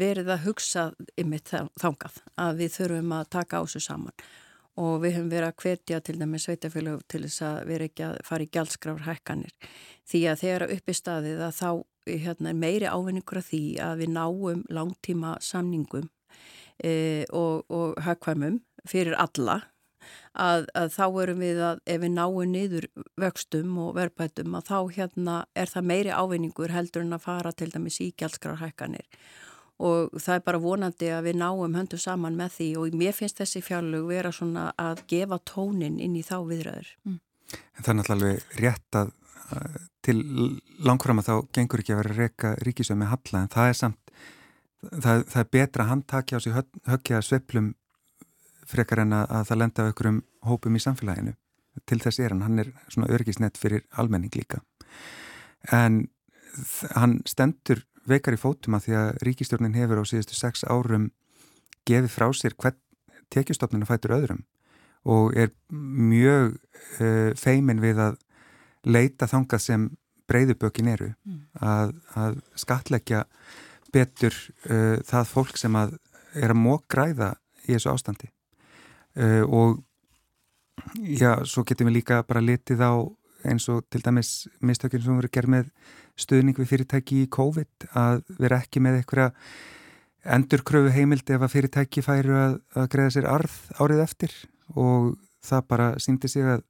verið 0.00 0.32
að 0.32 0.46
hugsa 0.46 0.86
ymitt 1.20 1.52
þángað 1.52 2.22
að 2.40 2.62
við 2.62 2.78
þurfum 2.78 3.16
að 3.18 3.28
taka 3.36 3.60
ásu 3.60 3.82
saman. 3.84 4.16
Og 4.80 5.02
við 5.02 5.18
höfum 5.18 5.32
verið 5.34 5.50
að 5.50 5.58
hvetja 5.60 5.98
til 6.06 6.16
dæmi 6.16 6.40
sveitafélag 6.40 7.02
til 7.10 7.24
þess 7.26 7.42
að 7.44 7.58
vera 7.68 7.88
ekki 7.90 8.06
að 8.06 8.20
fara 8.24 8.46
í 8.46 8.52
gjaldskrafur 8.54 9.08
hækkanir. 9.08 9.52
Því 10.08 10.20
að 10.30 10.40
þegar 10.44 10.64
upp 10.78 10.88
í 10.88 10.96
staðið 10.96 11.42
að 11.44 11.58
þá 11.58 11.70
hérna, 12.08 12.54
meiri 12.56 12.88
ávinningur 12.88 13.42
að 13.42 13.50
því 13.50 13.62
að 13.84 14.00
við 14.00 14.14
náum 14.14 14.64
langtíma 14.72 15.34
samningum 15.44 16.08
e, 16.84 17.26
og, 17.36 17.66
og 17.70 18.00
hagkvæmum 18.04 18.60
fyrir 18.88 19.16
alla 19.20 19.60
að, 20.32 20.66
að 20.74 20.88
þá 20.94 21.04
erum 21.22 21.44
við 21.44 21.60
að 21.66 21.82
ef 21.92 22.00
við 22.02 22.12
náum 22.16 22.40
niður 22.50 22.88
vöxtum 23.20 23.76
og 23.82 23.94
verðbætum 23.98 24.56
að 24.58 24.70
þá 24.70 24.78
hérna 24.96 25.36
er 25.54 25.70
það 25.70 25.88
meiri 25.92 26.16
ávinningur 26.16 26.74
heldur 26.74 27.04
en 27.04 27.16
að 27.16 27.26
fara 27.26 27.52
til 27.52 27.70
dæmis 27.74 28.00
í 28.00 28.10
gjaldskrarhækkanir 28.18 29.06
og 29.80 30.16
það 30.20 30.34
er 30.36 30.44
bara 30.44 30.60
vonandi 30.60 31.08
að 31.14 31.30
við 31.30 31.40
náum 31.40 31.76
höndu 31.78 31.98
saman 32.00 32.36
með 32.36 32.56
því 32.58 32.68
og 32.80 32.98
mér 33.00 33.16
finnst 33.16 33.40
þessi 33.40 33.62
fjárlug 33.64 34.10
vera 34.10 34.32
svona 34.32 34.70
að 34.80 35.06
gefa 35.08 35.40
tónin 35.48 35.96
inn 36.04 36.18
í 36.20 36.24
þá 36.26 36.36
viðræður. 36.50 36.90
Mm. 37.08 37.20
En 37.50 37.84
það 37.84 37.92
er 37.92 37.98
náttúrulega 38.00 38.60
rétt 38.60 38.98
að 39.00 39.14
til 40.04 40.18
langfram 40.84 41.20
að 41.20 41.30
þá 41.30 41.34
gengur 41.56 41.82
ekki 41.82 41.94
að 41.94 42.02
vera 42.02 42.16
reyka 42.18 42.52
ríkisöð 42.64 43.00
með 43.00 43.12
halla 43.14 43.42
en 43.42 43.52
það 43.52 43.70
er 43.70 43.78
samt 43.80 44.12
það, 44.82 45.24
það 45.30 45.42
er 45.42 45.50
betra 45.56 45.84
að 45.84 45.90
hann 45.90 46.02
takja 46.08 46.40
á 46.40 46.40
sig 46.40 46.56
höggja 46.88 47.22
sveplum 47.24 47.74
frekar 48.70 49.02
en 49.04 49.14
að, 49.16 49.26
að 49.28 49.46
það 49.50 49.60
lenda 49.62 49.84
á 49.84 49.88
einhverjum 49.88 50.20
hópum 50.46 50.76
í 50.76 50.82
samfélaginu. 50.82 51.36
Til 51.86 52.00
þess 52.02 52.20
er 52.20 52.34
hann, 52.34 52.44
hann 52.46 52.62
er 52.62 52.72
svona 52.88 53.10
örgisnett 53.14 53.58
fyrir 53.58 53.84
almenning 53.98 54.34
líka. 54.36 54.60
En 55.72 56.06
hann 56.96 57.20
stendur 57.28 57.84
veikar 58.10 58.34
í 58.34 58.40
fótum 58.40 58.76
að 58.76 58.88
því 58.88 58.96
að 59.00 59.10
ríkistjórnin 59.26 59.76
hefur 59.76 60.02
á 60.02 60.04
síðustu 60.08 60.38
sex 60.38 60.64
árum 60.66 61.10
gefið 61.88 62.14
frá 62.14 62.28
sér 62.34 62.56
hvern 62.58 62.78
tekjustofninu 63.30 63.86
fætur 63.86 64.16
öðrum 64.16 64.42
og 65.08 65.36
er 65.38 65.52
mjög 65.70 66.56
uh, 67.00 67.30
feimin 67.38 67.80
við 67.80 68.02
að 68.02 68.18
leita 68.84 69.28
þangað 69.30 69.62
sem 69.64 69.86
breyðubökin 70.30 70.90
eru. 70.92 71.10
Mm. 71.26 71.40
að, 71.58 71.94
að 72.14 72.36
skatleggja 72.58 73.24
betur 73.94 74.34
uh, 74.70 74.98
það 75.06 75.30
fólk 75.34 75.60
sem 75.60 75.76
að 75.78 75.96
er 76.38 76.52
að 76.52 76.60
mók 76.62 76.86
græða 76.90 77.34
í 77.66 77.72
þessu 77.74 77.92
ástandi. 77.92 78.30
Uh, 79.18 79.42
og 79.46 79.80
já, 81.02 81.40
svo 81.44 81.64
getum 81.66 81.90
við 81.90 82.00
líka 82.00 82.22
bara 82.26 82.44
litið 82.44 82.84
á 82.86 82.94
eins 83.48 83.66
og 83.72 83.86
til 83.90 84.02
dæmis 84.04 84.48
mistökjum 84.60 85.02
sem 85.02 85.18
voru 85.18 85.32
gerð 85.32 85.54
með 85.54 85.68
stuðning 86.20 86.58
við 86.58 86.70
fyrirtæki 86.74 87.22
í 87.24 87.28
COVID 87.32 87.90
að 87.96 88.22
vera 88.38 88.60
ekki 88.60 88.82
með 88.84 89.00
einhverja 89.00 89.30
endurkröfu 90.36 90.92
heimildi 90.92 91.36
ef 91.36 91.44
að 91.46 91.54
fyrirtæki 91.54 92.04
færu 92.04 92.36
að, 92.36 92.56
að 92.76 92.88
greiða 92.92 93.14
sér 93.16 93.28
arð 93.30 93.56
árið 93.80 94.02
eftir. 94.04 94.34
Og 94.76 95.14
það 95.44 95.68
bara 95.72 95.90
síndi 96.02 96.28
sig 96.28 96.44
að 96.44 96.64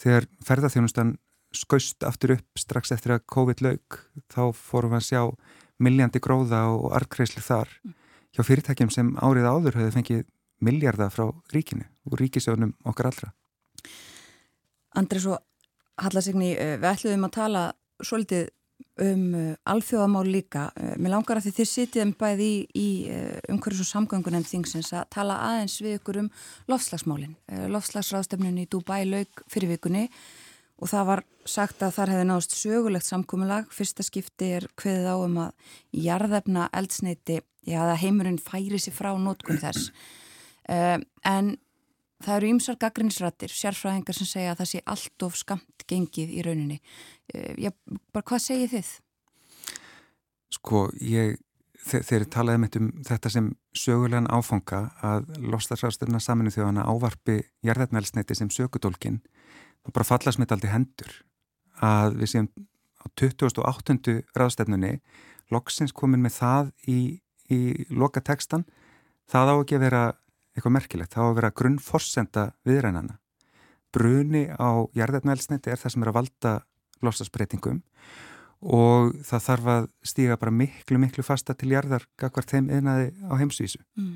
þegar 0.00 0.28
ferðarþjónustan 0.46 1.16
skaust 1.54 2.04
aftur 2.04 2.36
upp 2.36 2.60
strax 2.60 2.92
eftir 2.94 3.16
að 3.16 3.26
COVID 3.32 3.62
laug 3.64 3.98
þá 4.32 4.42
fórum 4.56 4.94
við 4.94 5.00
að 5.00 5.06
sjá 5.08 5.22
milljandi 5.78 6.20
gróða 6.22 6.66
og 6.74 6.92
arkreislu 6.98 7.42
þar. 7.44 7.70
Mm. 7.84 7.94
hjá 8.36 8.44
fyrirtækjum 8.44 8.90
sem 8.92 9.14
árið 9.24 9.48
áður 9.48 9.78
höfðu 9.80 9.94
fengið 9.96 10.26
miljardar 10.64 11.12
frá 11.14 11.28
ríkinu 11.54 11.86
og 12.06 12.18
ríkisjónum 12.20 12.74
okkar 12.88 13.10
allra. 13.10 13.32
Andri 14.98 15.22
svo 15.22 15.38
Hallasigni, 15.98 16.52
eh, 16.54 16.76
við 16.78 16.92
ætluðum 16.92 17.26
að 17.26 17.34
tala 17.34 17.62
svolítið 17.98 18.44
um 19.02 19.22
uh, 19.34 19.54
alþjóðamál 19.66 20.28
líka. 20.30 20.68
Uh, 20.78 20.92
mér 21.02 21.16
langar 21.16 21.40
að 21.40 21.48
því 21.48 21.52
þið 21.56 21.68
sitjum 21.70 22.12
bæði 22.18 22.46
í, 22.46 22.58
í 22.78 22.88
umhverjus 23.50 23.82
og 23.82 23.88
samgöngunem 23.88 24.44
þingsins 24.46 24.92
að 24.94 25.08
tala 25.16 25.40
aðeins 25.48 25.74
við 25.82 25.96
ykkur 25.98 26.20
um 26.22 26.28
lofslagsmálinn. 26.70 27.34
Lofslagsráðstefnun 27.74 28.60
í 28.62 28.68
Dubai 28.70 29.02
laug 29.08 29.42
fyrir 29.50 29.72
vikunni 29.74 30.04
og 30.78 30.90
það 30.90 31.06
var 31.10 31.22
sagt 31.48 31.82
að 31.82 31.94
þar 31.96 32.12
hefði 32.14 32.26
náðust 32.28 32.56
sögulegt 32.56 33.08
samkominlag. 33.08 33.70
Fyrsta 33.74 34.04
skipti 34.06 34.50
er 34.58 34.66
hveðið 34.78 35.08
á 35.10 35.16
um 35.16 35.38
að 35.46 35.72
jarðefna 36.06 36.68
eldsneiti, 36.76 37.40
já 37.66 37.80
það 37.80 38.02
heimurinn 38.04 38.42
færi 38.42 38.80
sér 38.82 38.96
frá 38.96 39.12
nótkunn 39.18 39.62
þess. 39.62 39.90
En 40.68 41.54
það 42.20 42.34
eru 42.34 42.48
ýmsar 42.52 42.76
gaggrinsrættir, 42.76 43.52
sérfræðingar 43.56 44.16
sem 44.18 44.28
segja 44.28 44.52
að 44.52 44.62
það 44.62 44.70
sé 44.72 44.80
allt 44.92 45.24
of 45.24 45.36
skamt 45.38 45.84
gengið 45.88 46.34
í 46.36 46.42
rauninni. 46.44 46.78
Eh, 47.32 47.54
já, 47.56 47.70
bara 48.12 48.26
hvað 48.28 48.42
segir 48.44 48.72
þið? 48.74 48.90
Sko, 50.58 50.82
ég, 51.04 51.38
þeir 51.88 52.26
talaði 52.28 52.62
mitt 52.64 52.78
um 52.80 52.90
þetta 53.06 53.32
sem 53.32 53.48
sögulegan 53.76 54.28
áfanga 54.28 54.82
að 55.04 55.30
lostarsræðsturna 55.40 56.20
saminu 56.20 56.52
þjóðana 56.52 56.86
ávarpi 56.88 57.40
jarðarnælsneiti 57.64 58.36
sem 58.36 58.50
sökudólkin 58.52 59.22
og 59.86 59.94
bara 59.94 60.06
fallast 60.08 60.40
mitt 60.40 60.52
aldrei 60.54 60.72
hendur 60.72 61.12
að 61.84 62.18
við 62.20 62.32
séum 62.32 62.48
á 62.98 63.06
2008. 63.20 64.18
ráðstefnunni 64.36 64.98
loksins 65.54 65.94
komin 65.96 66.24
með 66.24 66.38
það 66.40 66.72
í, 66.90 66.98
í 67.48 67.60
loka 67.90 68.20
tekstan 68.24 68.66
það 69.30 69.52
á 69.52 69.54
ekki 69.60 69.78
að 69.78 69.86
vera 69.86 70.02
eitthvað 70.56 70.74
merkilegt, 70.74 71.14
það 71.14 71.24
á 71.24 71.28
að 71.28 71.38
vera 71.38 71.54
grunnforsenda 71.60 72.44
viðrænana 72.66 73.18
bruni 73.94 74.48
á 74.52 74.84
jarðarnælsneiti 74.96 75.72
er 75.72 75.80
það 75.80 75.94
sem 75.94 76.04
er 76.04 76.10
að 76.10 76.18
valda 76.18 76.52
losasbreytingum 77.04 77.80
og 78.58 79.14
það 79.26 79.44
þarf 79.44 79.72
að 79.72 79.88
stíga 80.10 80.36
bara 80.40 80.52
miklu, 80.52 80.98
miklu 80.98 81.24
fasta 81.24 81.54
til 81.54 81.70
jarðar 81.72 82.04
gagvart 82.18 82.50
þeim 82.50 82.70
einaði 82.74 83.12
á 83.30 83.32
heimsvísu. 83.38 83.78
Mm. 83.94 84.14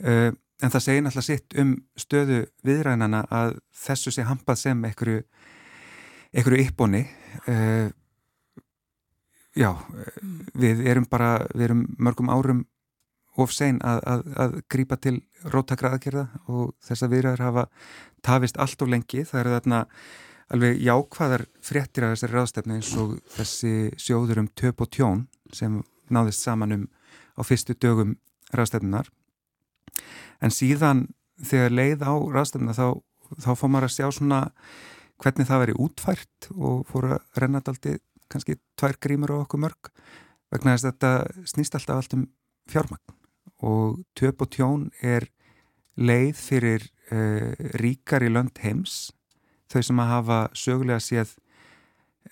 Uh, 0.00 0.30
en 0.62 0.72
það 0.74 0.84
segir 0.84 1.04
náttúrulega 1.04 1.26
sitt 1.28 1.56
um 1.62 1.74
stöðu 1.98 2.40
viðrænana 2.66 3.22
að 3.30 3.58
þessu 3.84 4.12
sé 4.14 4.24
hampað 4.26 4.60
sem 4.64 4.84
einhverju, 4.88 5.22
einhverju 6.34 6.64
yppbóni. 6.64 7.04
Uh, 7.46 7.90
já, 9.58 9.70
við 10.58 10.82
erum 10.90 11.06
bara, 11.10 11.36
við 11.54 11.68
erum 11.68 11.84
mörgum 11.98 12.32
árum 12.32 12.64
of 13.38 13.52
sein 13.54 13.78
að, 13.86 14.00
að, 14.10 14.24
að 14.42 14.56
grípa 14.72 14.98
til 14.98 15.18
róttakra 15.46 15.92
aðgerða 15.94 16.26
og 16.50 16.72
þess 16.82 17.06
að 17.06 17.12
viðræður 17.14 17.44
hafa 17.46 17.68
tafist 18.26 18.58
allt 18.58 18.82
of 18.82 18.90
lengi. 18.90 19.22
Það 19.28 19.44
eru 19.44 19.54
þarna 19.54 19.82
alveg 20.48 20.80
jákvæðar 20.82 21.44
fréttir 21.62 22.06
af 22.06 22.16
þessari 22.16 22.34
ráðstefni 22.34 22.78
eins 22.78 22.90
og 22.98 23.18
þessi 23.36 23.74
sjóður 24.00 24.42
um 24.42 24.50
töp 24.58 24.82
og 24.82 24.90
tjón 24.90 25.26
sem 25.54 25.82
náðist 26.10 26.42
saman 26.42 26.74
um 26.74 26.84
á 27.38 27.40
fyrstu 27.46 27.76
dögum 27.78 28.16
ráðstefnunar 28.50 29.12
en 30.42 30.54
síðan 30.54 31.06
þegar 31.44 31.74
leið 31.74 32.04
á 32.06 32.14
ráðstefnuna 32.34 32.76
þá, 32.76 32.86
þá 33.38 33.50
fór 33.54 33.72
maður 33.72 33.88
að 33.88 33.96
sjá 33.96 34.06
svona 34.14 34.40
hvernig 35.18 35.48
það 35.48 35.62
veri 35.64 35.78
útfært 35.82 36.50
og 36.54 36.86
fór 36.90 37.10
að 37.12 37.42
renna 37.42 37.62
alltaf 37.62 37.98
kannski 38.28 38.58
tvær 38.78 38.98
grímur 39.00 39.32
á 39.34 39.42
okkur 39.42 39.62
mörg 39.64 39.90
vegna 40.52 40.74
þess 40.74 40.86
að 40.86 40.92
þetta 40.92 41.48
snýst 41.52 41.76
alltaf 41.76 42.00
allt 42.00 42.16
um 42.16 42.24
fjármagn. 42.68 43.16
Og 43.64 44.00
töp 44.16 44.44
og 44.44 44.50
tjón 44.54 44.88
er 45.02 45.26
leið 45.98 46.34
fyrir 46.38 46.84
uh, 47.10 47.52
ríkar 47.80 48.22
í 48.22 48.30
lönd 48.30 48.60
heims 48.62 49.08
þau 49.68 49.82
sem 49.84 50.02
að 50.02 50.12
hafa 50.12 50.38
sögulega 50.56 51.02
séð 51.02 51.34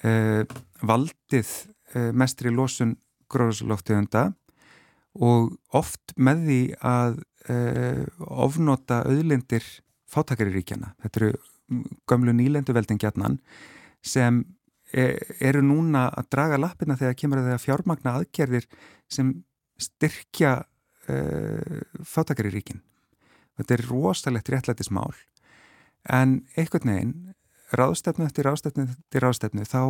uh, 0.06 0.44
valdið 0.86 1.50
uh, 1.96 2.12
mestri 2.14 2.52
losun 2.54 2.94
gróðslóftegunda 3.32 4.28
og 5.16 5.56
oft 5.74 6.14
með 6.16 6.44
því 6.46 6.60
að 6.84 7.18
ofnota 7.46 9.02
auðlindir 9.06 9.64
fátakaríríkjana. 10.10 10.94
Þetta 11.02 11.20
eru 11.20 11.32
gömlu 12.10 12.34
nýlendu 12.34 12.74
veldingjarnan 12.74 13.38
sem 14.06 14.40
e, 14.92 15.16
eru 15.42 15.62
núna 15.66 16.06
að 16.10 16.30
draga 16.34 16.58
lappina 16.62 16.98
þegar 16.98 17.18
kemur 17.18 17.42
að 17.42 17.48
það 17.48 17.58
að 17.58 17.64
fjármagna 17.64 18.16
aðgerðir 18.20 18.68
sem 19.10 19.32
styrkja 19.78 20.56
fátakaríríkin. 22.02 22.80
Þetta 23.56 23.74
er 23.76 23.82
rosalegt 23.86 24.48
réttlætismál 24.50 25.14
en 26.10 26.40
einhvern 26.56 26.90
veginn 26.90 27.14
ráðstefnu 27.76 28.26
eftir 28.26 28.46
ráðstefnu 28.46 28.86
eftir 28.86 29.24
ráðstefnu 29.24 29.66
þá 29.66 29.80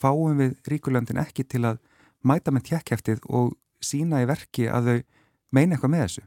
fáum 0.00 0.38
við 0.40 0.56
ríkulöndin 0.70 1.20
ekki 1.20 1.44
til 1.44 1.64
að 1.68 1.80
mæta 2.24 2.52
með 2.52 2.70
tjekkheftið 2.70 3.24
og 3.28 3.56
sína 3.84 4.22
í 4.24 4.28
verki 4.28 4.68
að 4.68 4.88
þau 4.88 4.98
meina 5.56 5.76
eitthvað 5.76 5.92
með 5.94 6.04
þessu. 6.06 6.24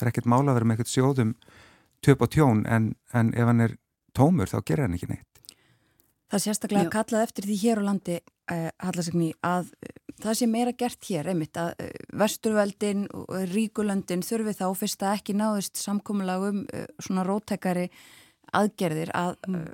Það 0.00 0.06
er 0.06 0.12
ekkert 0.14 0.30
mála 0.32 0.52
að 0.52 0.58
vera 0.58 0.68
með 0.70 0.78
eitthvað 0.78 0.94
sjóðum 0.94 1.34
töp 2.00 2.22
og 2.24 2.32
tjón 2.32 2.62
en, 2.64 2.94
en 3.12 3.34
ef 3.36 3.50
hann 3.50 3.66
er 3.66 3.76
tómur 4.16 4.48
þá 4.48 4.62
gerir 4.64 4.86
hann 4.86 4.96
ekki 4.96 5.10
neitt. 5.10 5.26
Það 6.30 6.44
sérstaklega 6.44 6.86
Já. 6.86 6.92
kallað 6.94 7.26
eftir 7.26 7.48
því 7.48 7.56
hér 7.64 7.80
á 7.82 7.88
landi 7.88 8.16
eh, 8.16 8.68
Hallasegni 8.78 9.30
að 9.46 9.72
eh, 9.82 9.96
það 10.22 10.36
sé 10.38 10.48
meira 10.50 10.74
gert 10.78 11.08
hér 11.10 11.30
einmitt 11.32 11.58
að 11.58 11.72
eh, 11.82 11.92
vesturveldin 12.22 13.04
og 13.18 13.32
ríkulöndin 13.50 14.22
þurfi 14.24 14.54
þá 14.60 14.66
fyrst 14.78 15.02
að 15.02 15.16
ekki 15.18 15.36
náðist 15.36 15.80
samkómulagum 15.82 16.62
svona 17.02 17.26
rótækari 17.26 17.88
aðgerðir 18.56 19.10
að 19.14 19.34
mm. 19.48 19.66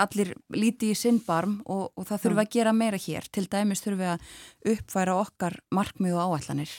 Allir 0.00 0.32
líti 0.56 0.92
í 0.94 0.98
sinnbarm 0.98 1.58
og, 1.66 1.90
og 1.94 2.08
það 2.08 2.24
þurfa 2.24 2.44
að 2.44 2.52
gera 2.56 2.74
meira 2.76 3.00
hér. 3.00 3.28
Til 3.32 3.46
dæmis 3.50 3.84
þurfum 3.84 4.02
við 4.02 4.12
að 4.14 4.74
uppfæra 4.74 5.16
okkar 5.20 5.58
markmið 5.74 6.16
og 6.16 6.34
áallanir. 6.36 6.74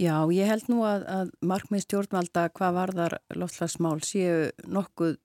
Já, 0.00 0.16
ég 0.34 0.50
held 0.50 0.68
nú 0.72 0.82
að, 0.88 1.06
að 1.06 1.32
markmið 1.44 1.86
stjórnvalda 1.86 2.48
hvað 2.56 2.76
varðar 2.80 3.18
loftslagsmál 3.36 3.98
séu 4.02 4.50
nokkuð 4.66 5.18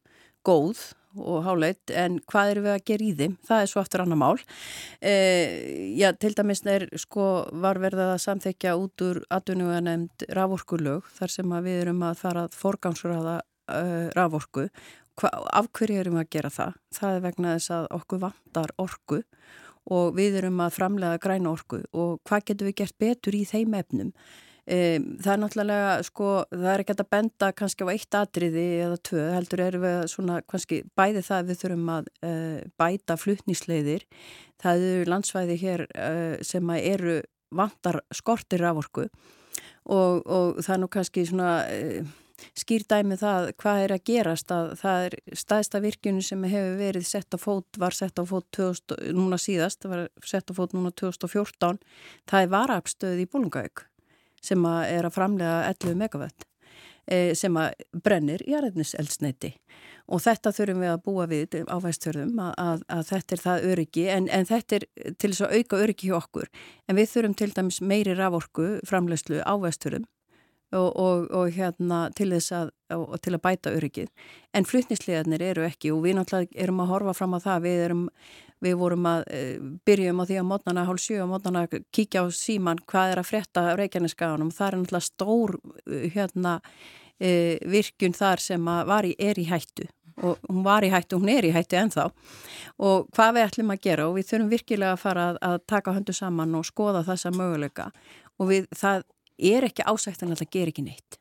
góð 0.46 0.88
og 1.18 1.42
háleit 1.46 1.92
en 1.98 2.20
hvað 2.30 2.52
eru 2.54 2.64
við 2.68 2.74
að 2.76 2.84
gera 2.86 3.06
í 3.06 3.14
þeim 3.18 3.36
það 3.48 3.64
er 3.64 3.72
svo 3.72 3.82
aftur 3.82 4.04
annar 4.04 4.20
mál 4.22 4.38
e, 5.02 5.14
já, 5.98 6.12
til 6.14 6.36
dæmis 6.38 6.62
er 6.70 6.86
sko 7.02 7.26
var 7.64 7.80
verða 7.82 8.12
að 8.14 8.24
samþekja 8.28 8.76
út 8.78 9.06
úr 9.06 9.22
atvinnuga 9.34 9.82
nefnd 9.86 10.28
raforkulög 10.38 11.10
þar 11.18 11.34
sem 11.34 11.56
að 11.56 11.70
við 11.70 11.82
erum 11.86 12.06
að 12.06 12.22
fara 12.22 12.46
að 12.46 12.58
forgangsraða 12.60 13.40
uh, 13.42 14.06
raforku 14.18 14.70
hva, 15.20 15.32
af 15.54 15.72
hverju 15.76 16.02
erum 16.02 16.20
við 16.20 16.26
að 16.26 16.36
gera 16.36 16.52
það? 16.54 16.76
Það 16.96 17.16
er 17.16 17.26
vegna 17.26 17.56
þess 17.56 17.74
að 17.76 17.88
okkur 18.00 18.22
vantar 18.26 18.76
orku 18.82 19.24
og 19.90 20.14
við 20.18 20.38
erum 20.42 20.62
að 20.64 20.76
framlega 20.78 21.22
græna 21.24 21.54
orku 21.54 21.82
og 21.94 22.20
hvað 22.28 22.46
getur 22.52 22.70
við 22.70 22.78
gert 22.84 22.98
betur 23.02 23.38
í 23.38 23.44
þeim 23.50 23.76
efnum? 23.80 24.14
Um, 24.70 25.06
það 25.18 25.32
er 25.34 25.40
náttúrulega, 25.42 25.94
sko, 26.06 26.28
það 26.52 26.68
er 26.70 26.82
ekki 26.84 26.94
að 26.94 27.08
benda 27.10 27.48
kannski 27.58 27.86
á 27.90 27.90
eitt 27.90 28.18
atriði 28.20 28.66
eða 28.84 29.00
tvö, 29.10 29.24
heldur 29.34 29.64
erum 29.66 29.82
við 29.82 29.96
svona, 30.12 30.36
kannski 30.46 30.84
bæði 31.00 31.24
það 31.26 31.48
við 31.48 31.60
þurfum 31.64 31.90
að 31.96 32.12
uh, 32.30 32.60
bæta 32.78 33.18
flutnísleiðir. 33.18 34.06
Það 34.62 34.86
eru 34.92 35.10
landsvæði 35.10 35.58
hér 35.64 35.86
uh, 35.90 36.36
sem 36.46 36.74
eru 36.78 37.18
vantar 37.50 38.04
skortir 38.14 38.62
af 38.70 38.84
orku 38.84 39.08
og, 39.90 40.22
og 40.22 40.62
það 40.62 40.74
er 40.76 40.82
nú 40.84 40.94
kannski 41.00 41.26
svona... 41.32 41.54
Uh, 41.74 42.18
skýrdæmi 42.58 43.18
það 43.20 43.52
hvað 43.62 43.84
er 43.84 43.94
að 43.96 44.04
gerast 44.10 44.54
að 44.54 44.74
það 44.82 45.06
er 45.08 45.18
staðista 45.44 45.82
virkjunu 45.84 46.26
sem 46.26 46.44
hefur 46.50 46.78
verið 46.80 47.08
sett 47.10 47.36
á 47.36 47.38
fót, 47.40 47.80
var 47.82 47.96
sett 47.96 48.20
á 48.20 48.24
fót 48.28 48.48
2000, 48.56 49.14
núna 49.18 49.40
síðast, 49.42 49.88
var 49.90 50.08
sett 50.26 50.52
á 50.52 50.54
fót 50.58 50.76
núna 50.78 50.92
2014, 50.92 51.80
það 52.30 52.46
er 52.46 52.54
varapstöð 52.54 53.24
í 53.24 53.30
Bólungauk 53.30 53.88
sem 54.44 54.64
að 54.68 54.84
er 54.94 55.08
að 55.08 55.16
framlega 55.18 55.58
11 55.74 55.98
megawatt 56.00 56.46
e, 57.10 57.36
sem 57.36 57.56
að 57.60 57.74
brennir 58.04 58.44
í 58.48 58.56
aðræðniseldsneiti 58.56 59.54
og 60.10 60.24
þetta 60.24 60.54
þurfum 60.56 60.84
við 60.84 60.92
að 60.94 61.02
búa 61.06 61.26
við 61.30 61.58
á 61.70 61.78
væstfjörðum 61.84 62.40
að, 62.44 62.54
að, 62.64 62.86
að 62.96 63.04
þetta 63.12 63.36
er 63.36 63.44
það 63.44 63.68
öryggi 63.72 64.06
en, 64.14 64.30
en 64.34 64.48
þetta 64.50 64.80
er 64.80 64.86
til 65.22 65.32
þess 65.32 65.44
að 65.46 65.58
auka 65.58 65.82
öryggi 65.84 66.10
hjá 66.10 66.16
okkur. 66.18 66.48
En 66.90 66.98
við 66.98 67.12
þurfum 67.12 67.36
til 67.38 67.52
dæmis 67.58 67.82
meiri 67.82 68.16
raforku 68.18 68.70
framlegslu 68.90 69.44
á 69.46 69.54
væstfjörðum 69.62 70.08
og, 70.72 70.90
og, 71.00 71.26
og 71.36 71.50
hérna 71.56 72.02
til 72.18 72.30
þess 72.34 72.54
að, 72.56 72.72
og, 72.96 73.16
til 73.24 73.34
að 73.36 73.44
bæta 73.46 73.74
öryggið. 73.78 74.12
En 74.54 74.68
flutnislegarnir 74.70 75.44
eru 75.52 75.66
ekki 75.68 75.94
og 75.94 76.04
við 76.06 76.20
náttúrulega 76.20 76.64
erum 76.66 76.84
að 76.84 76.94
horfa 76.94 77.16
fram 77.18 77.36
á 77.38 77.40
það, 77.46 77.66
við 77.66 77.84
erum, 77.88 78.06
við 78.66 78.80
vorum 78.82 79.10
að 79.10 79.26
e, 79.34 79.44
byrjum 79.90 80.22
á 80.22 80.24
því 80.30 80.40
að 80.42 80.50
mótnana 80.52 80.88
hálf 80.90 81.04
sjö 81.04 81.22
og 81.24 81.32
mótnana 81.34 81.66
kíkja 81.70 82.26
á 82.26 82.26
síman 82.36 82.82
hvað 82.90 83.14
er 83.14 83.24
að 83.24 83.30
fretta 83.32 83.68
á 83.74 83.78
Reykjaneskaganum. 83.80 84.52
Það 84.54 84.68
er 84.68 84.80
náttúrulega 84.80 85.10
stór 85.10 85.56
hérna 86.16 86.60
e, 87.18 87.32
virkun 87.66 88.18
þar 88.18 88.44
sem 88.44 88.74
var 88.92 89.08
í, 89.08 89.16
er 89.18 89.42
í 89.42 89.48
hættu 89.50 89.90
og 90.20 90.40
hún 90.50 90.64
var 90.66 90.84
í 90.84 90.90
hættu, 90.92 91.20
hún 91.20 91.32
er 91.32 91.46
í 91.48 91.54
hættu 91.56 91.78
ennþá 91.80 92.10
og 92.84 93.06
hvað 93.16 93.38
við 93.38 93.46
ætlum 93.46 93.72
að 93.72 93.84
gera 93.86 94.08
og 94.10 94.18
við 94.18 94.28
þurfum 94.32 94.50
virkilega 94.52 94.96
að 94.96 95.04
fara 95.04 95.28
að, 95.30 95.40
að 95.48 95.62
taka 95.72 95.94
höndu 95.96 96.16
saman 96.16 96.58
og 96.60 96.68
skoða 96.68 97.06
þessa 97.08 97.32
möguleika 97.36 97.88
og 98.40 98.52
við, 98.52 98.68
það 98.76 99.06
er 99.40 99.68
ekki 99.68 99.86
ásæktanlega 99.88 100.46
að 100.46 100.54
gera 100.54 100.74
ekki 100.74 100.86
neitt. 100.86 101.20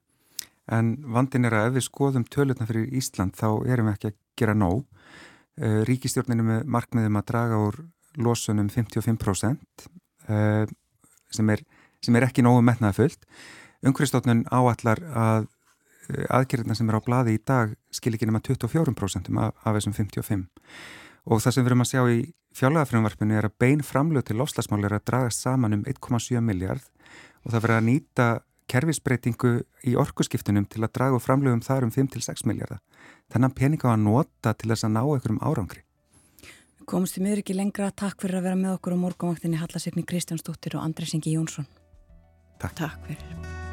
En 0.68 0.96
vandin 1.14 1.48
er 1.48 1.56
að 1.56 1.70
ef 1.70 1.76
við 1.78 1.86
skoðum 1.86 2.26
tölutna 2.28 2.66
fyrir 2.68 2.90
Ísland 2.98 3.36
þá 3.38 3.48
erum 3.70 3.88
við 3.88 3.94
ekki 3.94 4.10
að 4.10 4.16
gera 4.38 4.56
nóg. 4.58 4.82
Eh, 5.58 5.80
ríkistjórninu 5.88 6.44
með 6.46 6.66
markmiðum 6.70 7.18
að 7.18 7.28
draga 7.32 7.60
úr 7.66 7.78
losunum 8.18 8.68
55% 8.70 9.88
eh, 10.28 10.66
sem 11.34 11.54
er, 11.54 11.62
sem 12.04 12.18
er 12.18 12.28
ekki 12.28 12.44
nógu 12.44 12.62
metnaða 12.66 12.98
fullt. 13.00 13.24
Unguristofnun 13.86 14.44
áallar 14.52 15.02
að 15.08 15.48
eh, 16.12 16.26
aðgerðina 16.28 16.76
sem 16.78 16.90
er 16.90 17.00
á 17.00 17.06
bladi 17.06 17.38
í 17.38 17.42
dag 17.42 17.74
skil 17.94 18.14
ekki 18.14 18.28
nema 18.28 18.42
24% 18.44 19.32
af, 19.34 19.56
af 19.64 19.78
þessum 19.78 19.96
55%. 19.96 20.68
Og 21.28 21.42
það 21.42 21.54
sem 21.54 21.64
við 21.64 21.72
erum 21.72 21.84
að 21.84 21.90
sjá 21.90 22.02
í 22.12 22.20
fjárlagafröðunvarpinu 22.58 23.36
er 23.38 23.48
að 23.48 23.58
bein 23.60 23.82
framlög 23.84 24.28
til 24.28 24.38
lofslagsmál 24.38 24.84
er 24.86 24.96
að 24.96 25.06
draga 25.10 25.32
saman 25.34 25.80
um 25.80 25.84
1,7 25.88 26.40
miljard 26.44 26.86
og 27.44 27.52
það 27.52 27.64
verður 27.64 27.78
að 27.78 27.88
nýta 27.88 28.28
kerfisbreytingu 28.68 29.52
í 29.88 29.94
orkuskiptunum 29.98 30.66
til 30.68 30.84
að 30.84 30.94
draga 30.98 31.20
framlögum 31.22 31.64
þar 31.64 31.88
um 31.88 31.92
5-6 31.94 32.44
miljardar. 32.48 32.82
Þannig 33.32 33.50
að 33.50 33.58
peninga 33.60 33.88
var 33.88 33.98
að 33.98 34.04
nota 34.04 34.54
til 34.54 34.72
þess 34.72 34.88
að 34.88 34.94
ná 34.96 35.02
einhverjum 35.04 35.40
árangri. 35.44 35.84
Komst 36.88 37.20
í 37.20 37.24
miður 37.24 37.42
ekki 37.42 37.56
lengra. 37.56 37.90
Takk 37.92 38.22
fyrir 38.24 38.40
að 38.40 38.48
vera 38.48 38.60
með 38.60 38.76
okkur 38.78 38.96
á 38.96 39.02
morgunvaktinni 39.04 39.60
Hallasegni 39.60 40.06
Kristjánsdóttir 40.08 40.78
og 40.80 40.88
Andrés 40.88 41.12
Ingi 41.16 41.36
Jónsson. 41.36 41.68
Takk. 42.58 42.76
Takk 42.80 43.08
fyrir. 43.08 43.67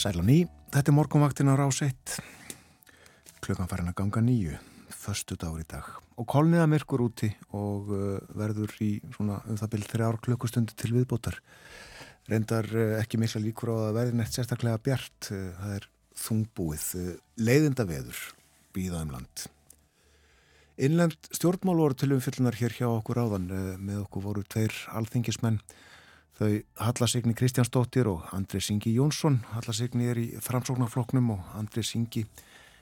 Sæl 0.00 0.16
og 0.16 0.24
ný, 0.24 0.46
þetta 0.72 0.88
er 0.88 0.94
morgunvaktin 0.96 1.50
á 1.52 1.60
rás 1.60 1.82
1. 1.84 1.92
Klukkan 3.44 3.68
farin 3.68 3.90
að 3.90 3.98
ganga 3.98 4.22
nýju, 4.24 4.54
förstu 4.96 5.36
dagur 5.36 5.60
í 5.60 5.66
dag. 5.68 5.84
Og 6.16 6.24
kolniða 6.24 6.64
myrkur 6.72 7.02
úti 7.04 7.28
og 7.52 7.90
uh, 7.92 8.14
verður 8.32 8.72
í 8.80 8.88
svona 9.12 9.42
um 9.44 9.58
það 9.60 9.72
byrjum 9.74 9.90
þrjár 9.90 10.18
klukkustundu 10.24 10.78
til 10.80 10.94
viðbótar. 10.94 11.36
Reyndar 12.32 12.70
uh, 12.72 12.94
ekki 13.02 13.20
mikla 13.20 13.42
líkur 13.44 13.74
á 13.76 13.90
að 13.90 13.98
verði 13.98 14.16
neitt 14.22 14.38
sérstaklega 14.38 14.80
bjart. 14.88 15.28
Uh, 15.34 15.52
það 15.58 15.76
er 15.76 15.90
þungbúið, 16.22 16.88
leiðinda 17.50 17.88
veður, 17.92 18.24
býðaðum 18.72 19.14
land. 19.18 19.46
Innlend 20.80 21.28
stjórnmál 21.28 21.76
voru 21.76 22.00
til 22.00 22.14
umfyllunar 22.16 22.56
hér 22.56 22.78
hjá 22.78 22.88
okkur 22.88 23.20
áðan. 23.20 23.52
Með 23.84 24.06
okkur 24.06 24.30
voru 24.30 24.48
tveir 24.48 24.72
alþingismenn 24.96 25.60
Þau 26.40 26.54
Hallasigni 26.80 27.34
Kristjánsdóttir 27.36 28.08
og 28.08 28.22
Andri 28.32 28.62
Singi 28.64 28.94
Jónsson. 28.94 29.42
Hallasigni 29.52 30.06
er 30.08 30.16
í 30.16 30.28
framsóknarfloknum 30.40 31.34
og 31.34 31.50
Andri 31.58 31.82
Singi 31.84 32.22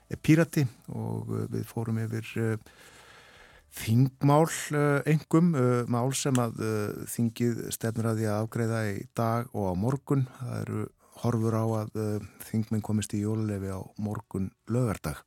er 0.06 0.20
pírati 0.22 0.62
og 0.94 1.32
uh, 1.32 1.40
við 1.50 1.64
fórum 1.66 1.98
yfir 2.04 2.28
uh, 2.38 2.52
þingmál 3.80 4.46
engum, 5.10 5.50
uh, 5.58 5.82
mál 5.90 6.14
sem 6.14 6.38
að 6.38 6.62
þingið 7.10 7.64
stefnir 7.74 8.12
að 8.12 8.22
því 8.22 8.30
að 8.30 8.44
afgreða 8.44 8.84
í 8.92 9.02
dag 9.18 9.50
og 9.50 9.66
á 9.66 9.74
morgun. 9.74 10.24
Það 10.38 10.62
eru 10.62 10.86
horfur 11.18 11.58
á 11.58 11.64
að 11.82 12.00
þingminn 12.46 12.86
komist 12.86 13.18
í 13.18 13.24
jólulefi 13.24 13.74
á 13.74 13.82
morgun 13.98 14.52
lögardag. 14.70 15.18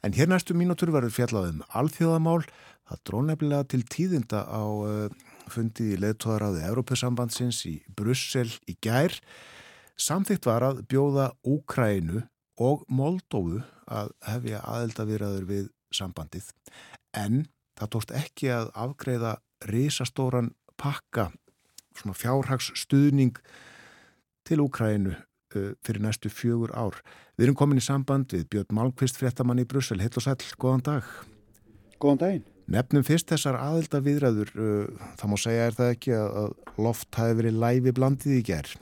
En 0.00 0.16
hér 0.16 0.32
næstu 0.32 0.56
mínútur 0.56 0.94
verður 0.94 1.12
fjallaðum 1.12 1.60
alþjóðamál. 1.68 2.48
Það 2.88 3.04
dró 3.04 3.22
nefnilega 3.28 3.68
til 3.68 3.84
tíðinda 3.84 4.46
á 4.48 4.64
fundið 5.52 5.94
í 5.94 6.00
leðtóðaráði 6.02 6.64
Európusambandsins 6.68 7.62
í 7.68 7.76
Brussel 7.96 8.48
í 8.68 8.76
gær. 8.84 9.14
Samþygt 9.98 10.46
var 10.48 10.66
að 10.66 10.82
bjóða 10.90 11.30
Úkrænu 11.46 12.22
og 12.62 12.84
Moldófu 12.90 13.62
að 13.88 14.12
hefja 14.28 14.62
aðeldavirðaður 14.66 15.46
við 15.48 15.70
sambandið. 15.94 16.50
En 17.16 17.46
það 17.78 17.92
tókst 17.94 18.14
ekki 18.18 18.50
að 18.54 18.70
afgreða 18.78 19.36
risastóran 19.66 20.52
pakka, 20.78 21.30
svona 21.98 22.14
fjárhagsstuðning 22.18 23.40
til 24.46 24.60
Úkrænu 24.64 25.14
uh, 25.14 25.72
fyrir 25.84 26.04
næstu 26.04 26.30
fjögur 26.30 26.74
ár. 26.76 27.00
Við 27.38 27.48
erum 27.48 27.58
komin 27.58 27.80
í 27.80 27.84
samband 27.84 28.34
við 28.34 28.46
Björn 28.52 28.78
Malmqvist 28.78 29.18
fréttamann 29.18 29.62
í 29.62 29.66
Brussel. 29.68 30.00
Hitt 30.02 30.18
og 30.18 30.26
sæl, 30.26 30.38
góðan 30.58 30.86
dag. 30.92 31.10
Góðan 31.98 32.22
daginn. 32.22 32.46
Nefnum 32.68 33.04
fyrst 33.06 33.30
þessar 33.32 33.56
aðelda 33.56 34.02
viðræður, 34.04 34.52
uh, 34.60 35.06
það 35.16 35.30
má 35.32 35.36
segja 35.40 35.70
er 35.70 35.78
það 35.78 35.94
ekki 35.94 36.14
að 36.18 36.52
loft 36.84 37.18
hafi 37.20 37.38
verið 37.38 37.62
læfi 37.62 37.94
blandið 37.96 38.36
í 38.36 38.44
gerð? 38.50 38.76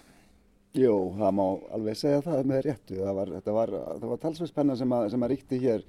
Jú, 0.76 0.96
það 1.16 1.36
má 1.38 1.44
alveg 1.76 1.96
segja 1.96 2.24
það 2.24 2.50
með 2.50 2.64
réttu. 2.66 2.98
Það 3.00 3.16
var, 3.20 3.30
var, 3.46 3.72
var 4.02 4.20
talsveitspenna 4.24 4.76
sem, 4.76 4.96
sem 5.12 5.24
að 5.24 5.32
ríkti 5.32 5.60
hér 5.62 5.86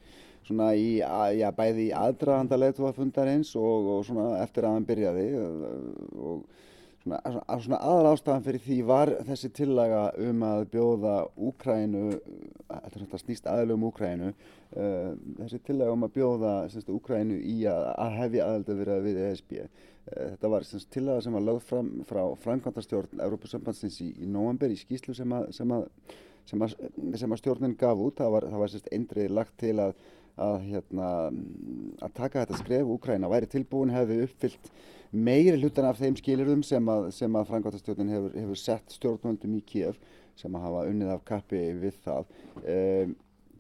svona 0.48 0.70
í, 0.80 1.02
að, 1.04 1.34
já, 1.42 1.48
bæði 1.58 1.88
í 1.90 1.96
aðdraðanda 1.98 2.60
leðtóafundarins 2.62 3.52
og, 3.60 3.90
og 3.98 4.06
svona 4.08 4.30
eftir 4.44 4.68
að 4.68 4.78
hann 4.78 4.88
byrjaði 4.88 5.26
og 5.36 6.46
svona, 7.08 7.58
svona 7.64 7.80
aðal 7.82 8.12
ástafan 8.12 8.46
fyrir 8.46 8.64
því 8.64 8.78
var 8.88 9.12
þessi 9.28 9.50
tillaga 9.56 10.02
um 10.24 10.44
að 10.46 10.64
bjóða 10.74 11.16
Úkrænu, 11.50 12.06
þetta 12.68 12.92
er 12.92 13.04
svona 13.04 13.22
snýst 13.22 13.50
aðlum 13.52 13.86
Úkrænu, 13.90 14.32
uh, 14.34 15.12
þessi 15.42 15.62
tillaga 15.68 15.96
um 15.96 16.08
að 16.08 16.16
bjóða 16.18 16.54
semst, 16.74 16.92
Úkrænu 16.94 17.40
í 17.40 17.58
að, 17.72 17.88
að 17.96 18.18
hefja 18.22 18.50
aðalda 18.50 19.00
við 19.08 19.22
ESB. 19.30 19.56
Uh, 19.64 19.72
þetta 20.18 20.54
var 20.54 20.68
semst, 20.68 20.92
tillaga 20.94 21.24
sem 21.26 21.40
var 21.40 21.48
lögð 21.48 21.66
fram 21.72 21.92
frá 22.10 22.24
framkvæmtastjórn 22.44 23.26
Európa-sambandsins 23.28 24.00
í, 24.06 24.12
í 24.24 24.30
november 24.30 24.74
í 24.74 24.80
skýslu 24.80 25.16
sem 25.18 25.38
að, 25.38 25.50
sem 25.58 25.74
að, 25.74 25.90
sem 26.48 27.34
að 27.34 27.42
stjórnin 27.42 27.80
gaf 27.80 28.00
út. 28.04 28.20
Það 28.22 28.38
var, 28.38 28.52
það 28.52 28.64
var 28.66 28.76
semst, 28.76 28.94
eindrið 28.96 29.36
lagt 29.40 29.58
til 29.64 29.76
að 29.84 29.98
að, 30.38 30.60
hérna, 30.70 31.10
að 32.02 32.14
taka 32.18 32.44
þetta 32.44 32.62
skref 32.62 32.94
Úkræna 32.98 33.32
væri 33.32 33.50
tilbúin, 33.52 33.94
hefði 33.94 34.22
uppfyllt 34.28 34.72
meiri 35.12 35.58
hlutan 35.62 35.88
af 35.88 36.00
þeim 36.02 36.18
skilirðum 36.20 36.64
sem 36.66 36.90
að, 36.92 37.10
að 37.12 37.48
frangvátastjórnin 37.50 38.12
hefur, 38.12 38.34
hefur 38.36 38.60
sett 38.60 38.98
stjórnvöldum 38.98 39.56
í 39.58 39.64
Kíöf 39.68 40.00
sem 40.38 40.54
að 40.54 40.68
hafa 40.68 40.84
unnið 40.92 41.14
af 41.14 41.24
kappi 41.28 41.62
við 41.80 41.98
það. 42.06 42.36
Um, 42.62 43.16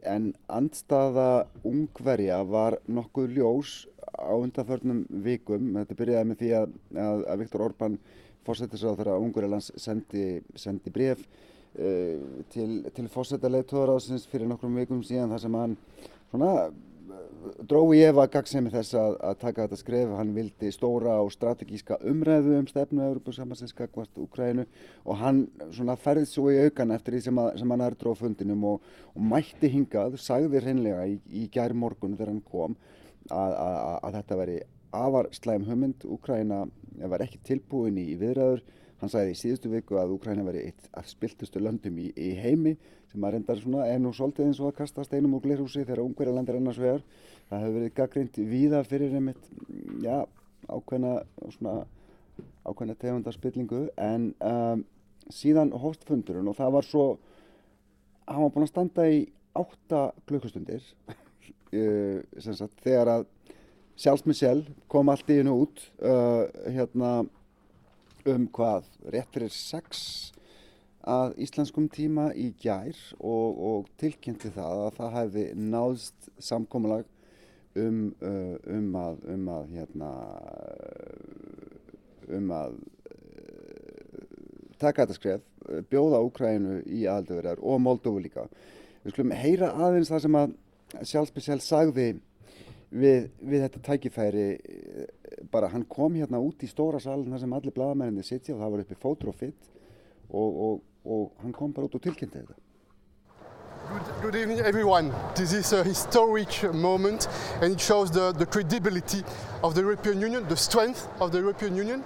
en 0.08 0.28
andstaða 0.54 1.48
ungverja 1.66 2.44
var 2.48 2.78
nokkuð 2.86 3.34
ljós 3.38 3.74
á 4.14 4.34
undanförnum 4.38 5.04
vikum. 5.24 5.74
Þetta 5.80 6.00
byrjaði 6.00 6.30
með 6.30 6.42
því 6.44 6.52
að, 6.60 6.78
að, 7.08 7.26
Viktor 7.42 7.66
Orbán 7.66 7.98
fórsetisráð 8.48 9.02
þegar 9.02 9.24
Ungverjalands 9.24 9.72
sendi, 9.82 10.28
sendi 10.56 10.94
bref 10.94 11.24
uh, 11.26 12.44
til, 12.54 12.70
til 12.94 13.08
fórsetaleituðaráðsins 13.16 14.28
fyrir 14.30 14.50
nokkrum 14.52 14.78
vikum 14.78 15.02
síðan 15.06 15.34
þar 15.34 15.44
sem 15.44 15.60
hann 15.62 15.76
svona 16.32 16.52
drói 17.68 18.02
Eva 18.04 18.26
Gagsemi 18.32 18.72
þess 18.72 18.96
að, 18.98 19.16
að 19.24 19.38
taka 19.42 19.66
þetta 19.66 19.80
skref, 19.80 20.14
hann 20.18 20.34
vildi 20.36 20.72
stóra 20.74 21.18
og 21.24 21.32
strategíska 21.34 22.00
umræðu 22.12 22.58
um 22.60 22.68
stefnu 22.70 23.04
Európa-Samansins 23.06 23.76
gagvart 23.78 24.20
Ukrænu 24.20 24.66
og 25.06 25.20
hann 25.22 25.44
svona 25.76 25.98
færði 26.00 26.28
svo 26.30 26.50
í 26.52 26.60
aukan 26.66 26.94
eftir 26.96 27.18
því 27.18 27.22
sem, 27.28 27.42
að, 27.42 27.52
sem 27.62 27.74
hann 27.74 27.86
er 27.88 27.98
dróð 28.00 28.24
fundinum 28.24 28.66
og, 28.74 28.90
og 29.14 29.28
mætti 29.34 29.72
hingað, 29.74 30.18
sagði 30.22 30.64
hreinlega 30.64 31.06
í, 31.08 31.20
í 31.32 31.46
gæri 31.54 31.78
morgun 31.78 32.18
þegar 32.18 32.34
hann 32.34 32.44
kom 32.52 32.76
að, 33.32 33.54
að, 33.54 33.78
að 34.02 34.20
þetta 34.20 34.42
veri 34.42 34.58
afar 34.98 35.32
slæm 35.36 35.68
hugmynd, 35.68 36.08
Ukræna 36.08 36.66
var 37.12 37.24
ekki 37.24 37.42
tilbúin 37.46 38.00
í 38.02 38.10
viðræður 38.20 38.64
Hann 38.98 39.12
sagði 39.14 39.34
í 39.36 39.38
síðustu 39.38 39.70
viku 39.70 40.00
að 40.02 40.16
Úkræna 40.16 40.46
veri 40.48 40.64
eitt 40.72 40.88
af 40.98 41.06
spiltustu 41.10 41.62
löndum 41.62 42.00
í, 42.02 42.08
í 42.18 42.32
heimi 42.42 42.74
sem 43.12 43.24
að 43.24 43.36
reyndar 43.36 43.60
svona 43.62 43.86
er 43.86 44.00
nú 44.02 44.10
svolítið 44.16 44.48
eins 44.48 44.62
og 44.62 44.72
að 44.72 44.80
kasta 44.80 45.06
steinum 45.06 45.36
og 45.38 45.44
glirhúsi 45.46 45.84
þegar 45.84 46.02
ungverðarland 46.04 46.50
er 46.50 46.58
annars 46.58 46.82
vegar. 46.82 47.04
Það 47.48 47.64
hefur 47.64 47.78
verið 47.78 47.94
gaggrind 48.00 48.40
víða 48.50 48.82
fyrir 48.88 49.14
einmitt, 49.20 49.46
já, 50.04 50.18
ákveðna, 50.66 51.14
svona, 51.54 51.76
ákveðna 52.66 52.98
tegundarspillingu 53.04 53.86
en 54.02 54.28
um, 54.42 54.84
síðan 55.34 55.76
hóstfundurinn 55.78 56.50
og 56.50 56.58
það 56.58 56.76
var 56.80 56.90
svo, 56.90 57.08
hann 58.28 58.48
var 58.48 58.54
búin 58.56 58.68
að 58.68 58.74
standa 58.74 59.08
í 59.14 59.24
átta 59.58 60.04
klukkustundir 60.28 60.84
uh, 61.14 62.20
sagt, 62.42 62.76
þegar 62.84 63.14
að 63.14 63.28
sjálfsmið 63.98 64.42
sjálf 64.42 64.70
kom 64.92 65.10
allt 65.14 65.30
í 65.34 65.40
hennu 65.40 65.56
út 65.64 65.82
uh, 66.02 66.46
hérna 66.70 67.12
um 68.28 68.48
hvað 68.54 68.88
rétt 69.14 69.32
fyrir 69.34 69.54
sex 69.54 70.02
að 71.08 71.38
íslenskum 71.46 71.88
tíma 71.92 72.32
í 72.36 72.50
gær 72.60 72.98
og, 73.20 73.60
og 73.70 73.88
tilkynnti 74.02 74.52
það 74.56 74.84
að 74.88 74.98
það 74.98 75.14
hefði 75.16 75.46
náðst 75.72 76.30
samkómulag 76.50 77.06
um, 77.80 78.02
uh, 78.20 78.56
um 78.76 78.98
að, 79.00 79.22
um 79.34 79.50
að, 79.54 79.70
hérna, 79.78 80.12
um 82.38 82.54
að 82.58 82.78
uh, 83.14 84.22
taka 84.82 85.06
þetta 85.06 85.20
skref, 85.20 85.46
bjóða 85.92 86.24
Úkrænu 86.28 86.82
í 86.86 87.06
aðaldaverðar 87.08 87.64
og 87.64 87.82
Moldófu 87.84 88.24
líka. 88.24 88.48
Við 89.04 89.16
skulum 89.16 89.36
heyra 89.36 89.72
aðeins 89.88 90.12
það 90.12 90.26
sem 90.26 90.40
að 90.42 90.58
sjálfspeciál 91.08 91.62
sagði 91.64 92.10
við, 92.92 93.30
við 93.42 93.66
þetta 93.66 93.84
tækifæri 93.88 94.46
bara 95.52 95.72
hann 95.74 95.86
kom 95.90 96.16
hérna 96.16 96.40
út 96.44 96.64
í 96.64 96.70
stóra 96.70 97.00
salin 97.04 97.32
þar 97.34 97.44
sem 97.44 97.58
allir 97.58 97.76
bladamenninni 97.76 98.24
sitja 98.26 98.56
og 98.56 98.62
það 98.62 98.72
var 98.74 98.86
uppi 98.86 99.02
fótur 99.02 99.34
og 99.34 99.36
fitt 99.36 99.68
og, 100.30 100.62
og, 100.68 100.80
og 101.06 101.44
hann 101.44 101.54
kom 101.56 101.74
bara 101.76 101.88
út 101.88 102.00
og 102.00 102.04
tilkynnti 102.04 102.42
þetta. 102.42 102.64
Good, 103.88 104.08
good 104.22 104.36
evening 104.36 104.60
everyone. 104.60 105.14
This 105.34 105.54
is 105.54 105.72
a 105.72 105.82
historic 105.82 106.64
moment 106.74 107.30
and 107.62 107.72
it 107.72 107.80
shows 107.80 108.12
the, 108.12 108.34
the 108.34 108.46
credibility 108.46 109.24
of 109.64 109.76
the 109.76 109.82
European 109.82 110.22
Union, 110.22 110.46
the 110.50 110.58
strength 110.58 111.08
of 111.22 111.32
the 111.32 111.40
European 111.40 111.76
Union. 111.76 112.04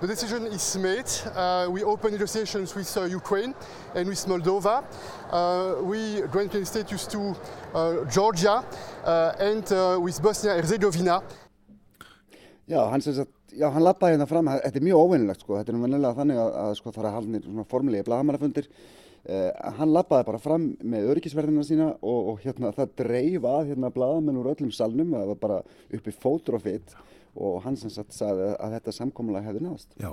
The 0.00 0.08
decision 0.08 0.46
is 0.46 0.76
made. 0.76 1.06
Uh, 1.36 1.68
we 1.70 1.84
open 1.84 2.10
negotiations 2.12 2.74
with 2.74 2.90
uh, 2.96 3.04
Ukraine 3.04 3.54
and 3.94 4.08
with 4.08 4.26
Moldova. 4.26 4.82
Uh, 5.30 5.82
we 5.82 6.20
granted 6.32 6.66
status 6.66 7.06
to 7.06 7.36
uh, 7.72 8.04
Georgia 8.10 8.64
uh, 9.04 9.32
and 9.38 9.64
uh, 9.72 9.96
with 10.02 10.20
Bosnia-Herzegovina. 10.20 11.22
Já, 12.66 12.90
hann, 12.90 13.00
sagt, 13.00 13.30
já, 13.52 13.70
hann 13.70 13.84
lappaði 13.84 14.16
hérna 14.16 14.26
fram, 14.26 14.50
þetta 14.50 14.80
er 14.80 14.86
mjög 14.88 15.00
óvinnilegt 15.04 15.44
sko, 15.44 15.58
þetta 15.60 15.72
er 15.72 15.78
nú 15.78 16.12
þannig 16.18 16.42
að, 16.42 16.52
að 16.64 16.76
sko, 16.80 16.92
fara 16.96 17.10
að 17.10 17.16
halda 17.20 17.42
svona 17.44 17.66
formulegi 17.70 18.08
blagamannafundir. 18.08 18.70
Uh, 19.24 19.50
hann 19.78 19.94
lappaði 19.94 20.26
bara 20.26 20.42
fram 20.42 20.68
með 20.82 21.10
öryggisverðina 21.14 21.64
sína 21.64 21.90
og, 22.00 22.32
og 22.34 22.42
hérna 22.42 22.74
það 22.74 22.96
dreif 23.04 23.46
að 23.46 23.70
hérna 23.70 23.94
bladamenn 23.94 24.42
úr 24.42 24.52
öllum 24.56 24.74
salnum, 24.74 25.14
það 25.14 25.34
var 25.36 25.42
bara 25.46 25.62
uppi 25.94 26.18
fótur 26.18 26.58
og 27.34 27.60
hann 27.64 27.76
sem 27.80 27.92
sagt 27.92 28.14
sagði 28.16 28.52
að 28.54 28.78
þetta 28.78 28.96
samkomulega 28.98 29.48
hefði 29.48 29.64
náðast. 29.66 29.94
Já, 30.00 30.10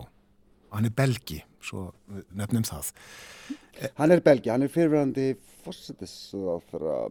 hann 0.76 0.90
er 0.90 0.96
belgi, 0.98 1.42
svo 1.64 1.90
nefnum 2.38 2.68
það. 2.68 2.94
Hann 4.00 4.16
er 4.16 4.24
belgi, 4.26 4.54
hann 4.54 4.66
er 4.66 4.74
fyrirverandi 4.74 5.28
fórsættisráþara 5.66 7.02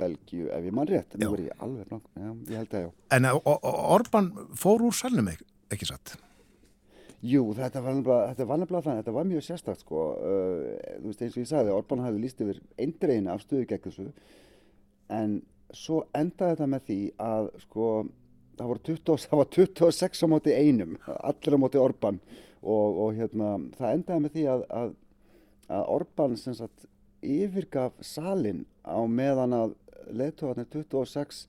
Belgíu 0.00 0.48
ef 0.48 0.64
ég 0.64 0.74
mann 0.74 0.88
rétt, 0.88 1.14
nú 1.20 1.34
er 1.36 1.46
ég 1.50 1.62
alveg 1.62 1.88
blank, 1.90 2.08
já, 2.16 2.30
ég 2.48 2.56
held 2.62 2.74
að 2.74 2.84
já. 2.86 2.90
En 3.16 3.28
Orban 3.30 4.30
fór 4.56 4.84
úr 4.86 4.96
salnum 4.96 5.28
ekki, 5.32 5.46
ekki 5.74 5.88
satt? 5.90 6.14
Jú, 7.20 7.42
þetta 7.56 7.82
var 7.84 7.98
nefnilega 8.00 8.80
þannig, 8.86 9.02
þetta 9.02 9.12
var 9.12 9.28
mjög 9.28 9.44
sérstakt 9.44 9.82
sko, 9.84 10.04
uh, 10.16 10.70
þú 11.02 11.10
veist 11.10 11.24
eins 11.26 11.36
og 11.36 11.42
ég 11.42 11.50
sagði, 11.50 11.74
Orban 11.76 12.04
hafði 12.06 12.22
líst 12.22 12.40
yfir 12.40 12.62
eindreina 12.80 13.34
af 13.34 13.44
stöðu 13.44 13.66
gegn 13.68 13.84
þessu, 13.84 14.06
en 15.12 15.36
svo 15.76 16.00
endaði 16.16 16.56
þetta 16.56 16.70
með 16.72 16.86
því 16.88 17.00
að 17.26 17.50
sko, 17.66 17.90
það, 18.60 18.80
20, 18.90 19.20
það 19.30 19.42
var 19.42 19.50
26 19.56 20.24
á 20.24 20.26
móti 20.30 20.56
einum, 20.56 20.96
allir 21.18 21.56
á 21.56 21.62
móti 21.62 21.82
Orban. 21.82 22.20
Og, 22.60 22.98
og 23.06 23.14
hérna, 23.16 23.54
það 23.78 23.94
endaði 23.96 24.24
með 24.24 24.34
því 24.34 24.46
að, 24.52 24.64
að, 24.76 24.90
að 25.72 25.92
Orban 25.96 26.36
sem 26.36 26.56
sagt 26.58 26.84
yfirgaf 27.24 27.96
salin 28.04 28.66
á 28.84 29.00
meðan 29.08 29.56
að 29.56 29.72
leðtóðarnir 30.16 30.68
26 30.72 31.46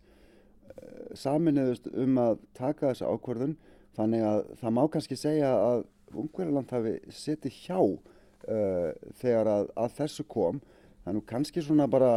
saminuðust 1.17 1.89
um 1.91 2.19
að 2.21 2.39
taka 2.57 2.91
þessu 2.91 3.09
ákvörðun. 3.11 3.57
Þannig 3.97 4.23
að 4.23 4.41
það 4.61 4.75
má 4.77 4.83
kannski 4.91 5.17
segja 5.19 5.51
að 5.51 5.83
Ungverðarland 6.11 6.71
hafi 6.75 6.93
setið 7.15 7.57
hjá 7.65 7.79
uh, 7.79 8.89
þegar 9.19 9.49
að, 9.51 9.69
að 9.79 9.97
þessu 9.99 10.25
kom. 10.31 10.61
Þannig 11.05 11.27
kannski 11.29 11.63
svona 11.63 11.87
bara 11.91 12.11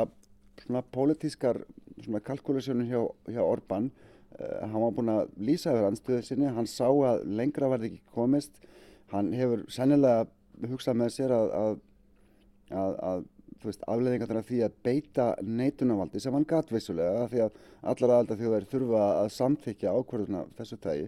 svona 0.62 0.84
pólitískar 0.94 1.62
svona 2.02 2.22
kalkulasjónun 2.22 2.90
hjá, 2.90 3.00
hjá 3.30 3.42
Orban 3.42 3.90
hann 4.38 4.80
var 4.82 4.94
búin 4.96 5.12
að 5.12 5.34
lýsa 5.38 5.74
yfir 5.74 5.88
anstöðu 5.88 6.22
sinni 6.26 6.50
hann 6.56 6.66
sá 6.70 6.88
að 6.88 7.22
lengra 7.38 7.70
var 7.70 7.84
ekki 7.86 8.00
komist 8.14 8.58
hann 9.12 9.32
hefur 9.36 9.62
sennilega 9.70 10.26
hugsað 10.70 10.98
með 10.98 11.14
sér 11.14 11.34
að, 11.34 11.52
að, 11.60 11.78
að, 12.82 12.98
að 13.10 13.24
afleðingarnar 13.64 14.42
af 14.42 14.48
því 14.50 14.60
að 14.66 14.74
beita 14.84 15.26
neitunarvaldi 15.40 16.20
sem 16.20 16.34
hann 16.36 16.46
gatt 16.48 16.72
vissulega 16.72 17.28
því 17.30 17.44
að 17.46 17.60
allar 17.92 18.14
aðalda 18.16 18.38
þjóðar 18.40 18.66
þurfa 18.72 19.04
að 19.22 19.30
samþykja 19.38 19.94
ákvörðuna 19.94 20.42
þessu 20.58 20.78
tægi. 20.84 21.06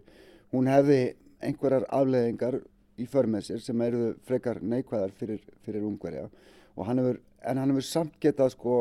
Hún 0.55 0.71
hefði 0.71 1.01
einhverjar 1.45 1.85
afleðingar 1.99 2.61
í 2.97 3.07
förmið 3.13 3.49
sér 3.51 3.65
sem 3.65 3.83
eru 3.85 4.15
frekar 4.25 4.63
neikvæðar 4.65 5.13
fyrir, 5.19 5.43
fyrir 5.67 5.85
ungverja 5.85 6.31
hann 6.85 7.01
hefur, 7.01 7.21
en 7.45 7.59
hann 7.61 7.73
hefur 7.73 7.87
samt 7.89 8.17
getað 8.21 8.53
sko 8.55 8.77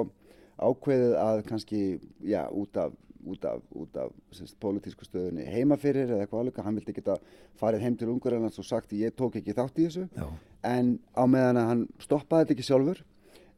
ákveðið 0.55 1.15
að 1.19 1.41
kannski, 1.49 1.81
já, 2.23 2.45
út 2.51 2.77
af 2.79 2.95
út 3.31 3.47
af, 3.49 3.63
út 3.75 3.97
af 4.01 4.13
semst, 4.35 4.57
pólitísku 4.61 5.07
stöðunni 5.07 5.47
heima 5.49 5.77
fyrir 5.81 6.09
eða 6.09 6.25
eitthvað 6.25 6.43
alveg, 6.43 6.61
hann 6.65 6.79
vildi 6.79 6.95
geta 6.95 7.17
farið 7.59 7.85
heim 7.85 7.97
til 7.99 8.11
Ungverðarlands 8.13 8.61
og 8.61 8.67
sagt 8.67 8.95
ég 8.95 9.15
tók 9.17 9.39
ekki 9.39 9.57
þátt 9.57 9.81
í 9.81 9.89
þessu 9.89 10.07
Já. 10.15 10.29
en 10.75 10.95
á 11.17 11.23
meðan 11.25 11.61
að 11.61 11.69
hann 11.71 11.85
stoppaði 12.03 12.45
þetta 12.45 12.57
ekki 12.57 12.69
sjálfur 12.69 13.03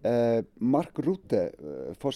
Uh, 0.06 0.44
Mark 0.60 1.00
Rutte, 1.02 1.40
uh, 1.58 2.12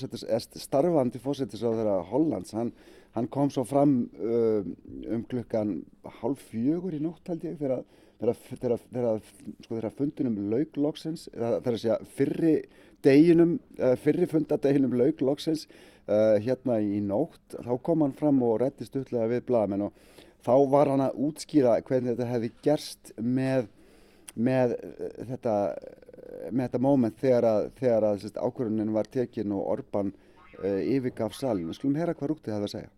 starfandi 0.62 1.18
fósættisráður 1.18 2.04
Hollands, 2.12 2.54
hann, 2.54 2.70
hann 3.16 3.26
kom 3.34 3.50
svo 3.50 3.64
fram 3.66 3.96
uh, 4.22 4.62
um 5.10 5.24
klukkan 5.26 5.80
hálf 6.20 6.44
fjögur 6.52 6.94
í 6.94 7.00
nótt 7.02 7.32
held 7.32 7.48
ég 7.48 7.58
þegar, 7.58 7.82
þegar, 8.22 8.84
þegar, 8.86 9.26
sko, 9.64 9.74
þegar 9.74 9.98
fundinum 9.98 10.38
laugloksins, 10.54 11.26
að 11.34 11.72
segja 11.74 11.98
fyrri 12.20 12.54
deginum, 13.02 13.58
fyrri 14.04 14.30
fundadeginum 14.30 14.94
laugloksins 15.02 15.66
hérna 16.08 16.80
í 16.82 17.02
nótt, 17.06 17.58
þá 17.62 17.74
kom 17.84 18.06
hann 18.06 18.16
fram 18.18 18.42
og 18.44 18.60
réttist 18.62 18.96
utlega 19.00 19.30
við 19.32 19.46
blaðmenn 19.48 19.86
og 19.88 19.94
þá 20.42 20.56
var 20.72 20.90
hann 20.92 21.04
að 21.06 21.20
útskýra 21.28 21.78
hvernig 21.86 22.16
þetta 22.16 22.30
hefði 22.32 22.52
gerst 22.66 23.14
með, 23.22 23.68
með 24.36 24.76
þetta 25.30 25.56
með 26.52 26.68
þetta 26.68 26.82
móment 26.82 27.20
þegar 27.22 27.48
að, 27.48 27.68
þegar 27.80 28.08
að 28.08 28.24
sérst, 28.24 28.40
ákvörðunin 28.40 28.96
var 28.96 29.10
tekin 29.12 29.54
og 29.56 29.68
Orban 29.76 30.12
uh, 30.12 30.82
yfirgaf 30.82 31.36
salin. 31.38 31.72
Skulum 31.76 32.00
hera 32.00 32.16
hvað 32.18 32.34
Rúktið 32.34 32.56
hefði 32.56 32.70
að 32.70 32.76
segja. 32.76 32.92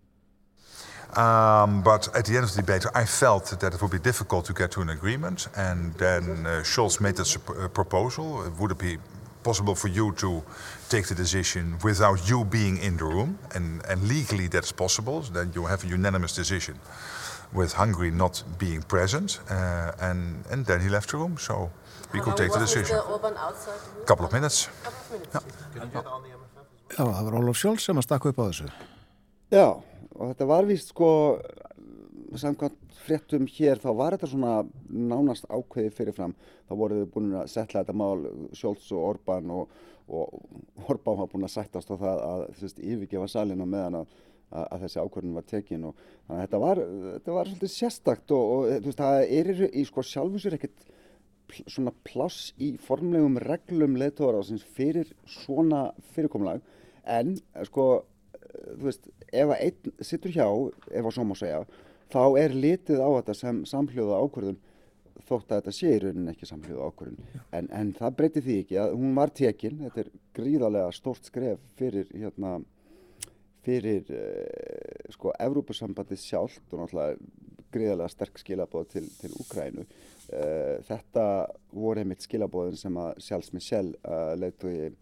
Um, 1.13 1.83
but 1.83 2.07
at 2.15 2.25
the 2.25 2.37
end 2.37 2.45
of 2.45 2.51
the 2.55 2.61
debate, 2.61 2.87
I 2.95 3.05
felt 3.05 3.45
that 3.59 3.73
it 3.73 3.81
would 3.81 3.91
be 3.91 3.99
difficult 3.99 4.45
to 4.45 4.53
get 4.53 4.71
to 4.71 4.81
an 4.81 4.89
agreement. 4.89 5.47
And 5.55 5.93
then 5.95 6.45
uh, 6.45 6.63
Scholz 6.63 6.99
made 6.99 7.17
this 7.17 7.35
uh, 7.35 7.67
proposal. 7.67 8.49
Would 8.59 8.71
it 8.71 8.79
be 8.79 8.97
possible 9.43 9.75
for 9.75 9.89
you 9.89 10.11
to 10.13 10.43
take 10.89 11.07
the 11.07 11.15
decision 11.15 11.77
without 11.83 12.29
you 12.29 12.45
being 12.45 12.77
in 12.77 12.97
the 12.97 13.05
room? 13.05 13.37
And, 13.55 13.81
and 13.89 14.07
legally, 14.07 14.47
that's 14.47 14.71
possible. 14.71 15.23
So 15.23 15.33
then 15.33 15.51
you 15.55 15.65
have 15.65 15.83
a 15.83 15.87
unanimous 15.87 16.33
decision 16.35 16.79
with 17.53 17.73
Hungary 17.73 18.11
not 18.11 18.43
being 18.57 18.81
present. 18.81 19.39
Uh, 19.49 19.91
and, 20.01 20.43
and 20.51 20.65
then 20.65 20.81
he 20.81 20.89
left 20.89 21.11
the 21.11 21.17
room. 21.17 21.37
So 21.37 21.69
we 22.13 22.19
could 22.21 22.37
take 22.37 22.51
the 22.51 22.59
decision. 22.59 22.95
A 22.95 24.05
couple 24.05 24.25
of 24.25 24.33
minutes. 24.33 24.69
Já. 25.33 25.41
Já, 26.93 27.05
það 27.09 27.25
var 27.25 27.35
Ólaf 27.39 27.57
Sjóls 27.57 27.85
sem 27.87 27.97
að 27.97 28.05
stakka 28.05 28.29
upp 28.29 28.37
á 28.37 28.45
þessu. 28.45 28.67
Já, 29.53 29.67
og 30.13 30.29
þetta 30.29 30.45
var 30.45 30.67
vist 30.69 30.91
sko, 30.93 31.07
samkvæmt 32.37 32.77
fréttum 33.03 33.47
hér, 33.51 33.81
þá 33.83 33.89
var 33.99 34.15
þetta 34.15 34.29
svona 34.31 34.53
nánast 34.89 35.47
ákveði 35.49 35.93
fyrirfram. 35.97 36.35
Þá 36.67 36.75
voru 36.79 36.99
þau 37.01 37.11
búin 37.15 37.33
að 37.39 37.49
setla 37.53 37.83
þetta 37.83 37.97
mál 37.99 38.27
Sjóls 38.55 38.89
og 38.95 39.07
Orban 39.13 39.53
og, 39.53 39.73
og 40.07 40.87
Orban 40.87 41.19
var 41.21 41.31
búin 41.31 41.47
að 41.47 41.55
sættast 41.55 41.91
á 41.91 41.95
það 41.95 42.23
að 42.27 42.45
þvist, 42.59 42.81
yfirgefa 42.93 43.29
salin 43.31 43.63
á 43.63 43.67
meðan 43.67 43.99
að, 44.01 44.15
að, 44.51 44.65
að 44.65 44.85
þessi 44.85 45.03
ákvörðin 45.03 45.37
var 45.37 45.47
tekin 45.51 45.87
og 45.89 46.01
þannig 46.05 46.39
að 46.39 46.43
þetta 46.45 46.63
var, 46.63 46.83
þetta 47.11 47.37
var 47.37 47.51
svolítið 47.51 47.75
sérstakt 47.75 48.35
og, 48.37 48.55
og 48.55 48.87
veist, 48.87 49.03
það 49.03 49.21
er 49.39 49.53
í 49.69 49.85
sko 49.89 50.05
sjálfusur 50.07 50.57
ekkert 50.59 50.87
svona 51.67 51.93
pláss 52.07 52.53
í 52.61 52.73
formlegum 52.81 53.37
reglum 53.43 53.97
leðtóðaráðsins 53.99 54.63
fyrir 54.75 55.11
svona 55.29 55.89
fyrirkomlag 56.15 56.63
en 57.03 57.35
sko 57.67 57.87
þú 58.53 58.87
veist 58.87 59.09
ef 59.33 59.49
að 59.49 59.63
einn 59.65 60.05
sittur 60.05 60.33
hjá 60.33 60.45
ef 60.45 61.03
að 61.03 61.15
svo 61.15 61.25
má 61.27 61.35
segja 61.37 61.63
þá 62.11 62.23
er 62.41 62.55
litið 62.57 63.01
á 63.03 63.09
þetta 63.19 63.35
sem 63.37 63.63
samhljóða 63.69 64.19
ákvörðun 64.23 64.59
þótt 65.23 65.53
að 65.53 65.59
þetta 65.61 65.75
sé 65.77 65.93
í 65.93 66.01
rauninni 66.03 66.33
ekki 66.33 66.49
samhljóða 66.49 66.89
ákvörðun. 66.89 67.39
En, 67.55 67.69
en 67.71 67.93
það 67.95 68.17
breyti 68.19 68.43
því 68.43 68.57
ekki 68.63 68.79
að 68.81 68.95
hún 68.99 69.15
var 69.17 69.33
tekinn 69.39 69.79
þetta 69.85 70.03
er 70.03 70.11
gríðarlega 70.35 70.95
stórt 70.97 71.29
skref 71.29 71.63
fyrir 71.79 72.09
hérna 72.11 72.57
fyrir 73.63 74.09
uh, 74.11 75.11
sko 75.13 75.31
Evrópusambandi 75.39 76.17
sjálft 76.19 76.65
og 76.73 76.81
náttúrulega 76.81 77.15
gríðarlega 77.73 78.11
sterk 78.11 78.41
skilabóð 78.41 78.89
til, 78.91 79.05
til 79.21 79.31
Úkrænu 79.39 79.85
Uh, 80.31 80.79
þetta 80.87 81.23
voru 81.75 81.99
einmitt 81.99 82.23
skilabóðin 82.23 82.77
sem 82.79 82.95
að 82.95 83.17
Sjálfs 83.25 83.51
Michel 83.51 83.89
uh, 84.07 84.31
leiðtói 84.39 84.75
uh, 84.87 84.93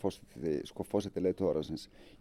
fósetti 0.00 0.60
sko, 0.68 0.84
leiðtóðara 1.24 1.62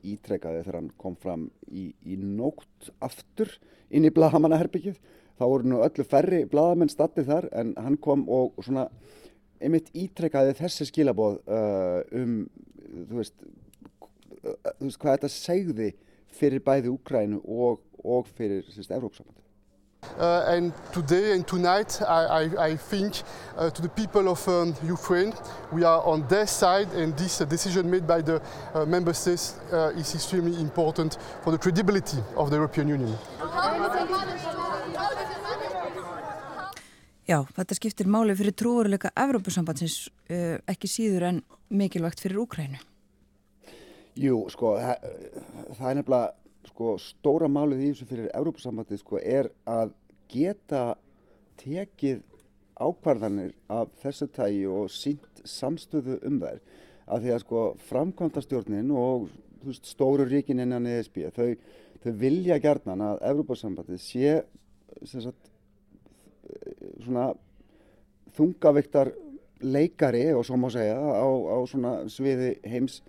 ítrekkaði 0.04 0.64
þegar 0.64 0.80
hann 0.80 0.92
kom 0.98 1.16
fram 1.20 1.48
í, 1.68 1.90
í 2.06 2.16
nótt 2.16 2.92
aftur 3.04 3.52
inn 3.90 4.08
í 4.08 4.14
Bladamannaherbyggið 4.16 5.00
þá 5.40 5.46
voru 5.48 5.72
nú 5.72 5.82
öllu 5.84 6.06
færri 6.08 6.44
Bladamenn 6.50 6.92
statið 6.92 7.32
þar 7.32 7.50
en 7.62 7.74
hann 7.80 7.98
kom 8.02 8.26
og 8.30 8.58
svona 8.64 8.88
einmitt 9.60 9.90
ítrekkaði 9.98 10.56
þessi 10.60 10.88
skilaboð 10.88 11.40
uh, 11.48 12.00
um, 12.16 12.48
þú 13.10 13.20
veist, 13.20 13.36
þú 14.40 14.88
veist, 14.88 15.00
hvað 15.02 15.18
þetta 15.18 15.32
segði 15.34 15.90
fyrir 16.40 16.64
bæði 16.64 16.94
Úkrænu 16.94 17.42
og, 17.44 17.82
og 18.04 18.28
fyrir. 18.38 18.64
Uh, 18.64 19.49
and 20.20 20.74
today 20.92 21.34
and 21.34 21.48
tonight, 21.48 22.02
I, 22.02 22.26
I, 22.26 22.66
I 22.68 22.76
think 22.76 23.24
uh, 23.58 23.70
to 23.70 23.82
the 23.82 23.90
people 23.90 24.28
of 24.30 24.48
um, 24.48 24.76
Ukraine, 24.84 25.34
we 25.72 25.84
are 25.84 26.02
on 26.04 26.28
their 26.28 26.48
side, 26.48 26.90
and 26.94 27.16
this 27.18 27.42
uh, 27.42 27.46
decision 27.46 27.90
made 27.90 28.06
by 28.06 28.22
the 28.22 28.42
uh, 28.74 28.86
member 28.86 29.14
states 29.14 29.56
uh, 29.72 29.92
is 29.96 30.14
extremely 30.14 30.60
important 30.60 31.18
for 31.44 31.52
the 31.52 31.58
credibility 31.58 32.18
of 32.36 32.50
the 32.50 32.58
European 32.58 32.88
Union. 32.90 33.16
Já, 37.30 37.44
þetta 37.54 37.76
skiptir 37.78 38.08
máli 38.10 38.34
fyrir 38.34 38.56
trúveruleika 38.58 39.12
Evrópusambandsins 39.14 40.10
uh, 40.10 40.58
ekki 40.68 40.90
síður 40.90 41.28
en 41.30 41.42
mikilvægt 41.70 42.20
fyrir 42.24 42.42
Úkrænu. 42.42 42.80
Jú, 44.20 44.42
sko, 44.52 44.74
það, 44.82 45.06
það 45.78 45.90
er 45.92 46.00
nefnilega 46.00 46.34
sko, 46.72 46.96
stóra 46.98 47.48
málið 47.52 47.86
í 47.86 47.92
þessu 47.94 48.10
fyrir 48.10 48.32
Evrópusambandið 48.34 49.04
sko, 49.04 49.22
er 49.22 49.52
að 49.70 49.94
geta 50.30 50.84
tekið 51.60 52.24
ákvarðanir 52.80 53.52
af 53.72 53.92
þessu 54.04 54.30
tægi 54.32 54.64
og 54.72 54.88
sínt 54.94 55.44
samstöðu 55.48 56.20
um 56.28 56.40
þær. 56.42 56.62
Af 57.10 57.24
því 57.24 57.34
að 57.34 57.44
sko, 57.44 57.64
framkvæmtastjórnin 57.90 58.92
og 58.96 59.30
veist, 59.66 59.90
stóru 59.90 60.28
ríkin 60.30 60.62
innan 60.64 60.88
ESB, 60.88 61.26
þau, 61.36 61.56
þau 62.04 62.12
vilja 62.22 62.60
gerðnan 62.64 63.04
að 63.04 63.24
Evrópusambandið 63.32 64.04
sé 64.04 64.36
sagt, 65.10 65.50
svona 67.04 67.32
þungaviktar 68.38 69.12
leikari 69.60 70.30
og 70.34 70.46
svo 70.48 70.58
má 70.60 70.70
segja 70.72 70.96
á, 70.96 71.28
á 71.28 71.58
svona 71.68 71.94
sviði 72.12 72.54
heims, 72.70 73.02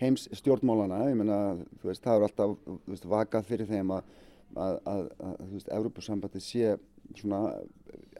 heims 0.00 0.26
stjórnmálana 0.36 1.06
ég 1.08 1.16
menna, 1.18 1.38
þú 1.80 1.90
veist, 1.90 2.04
það 2.04 2.18
er 2.18 2.26
alltaf 2.28 2.54
veist, 2.90 3.08
vakað 3.08 3.48
fyrir 3.48 3.70
þeim 3.70 3.94
að 3.96 4.12
að, 4.56 4.78
að, 4.90 5.04
að 5.18 5.36
þú 5.40 5.50
veist, 5.52 5.70
Evrópussambandi 5.78 6.42
sé 6.42 6.74
svona, 7.18 7.42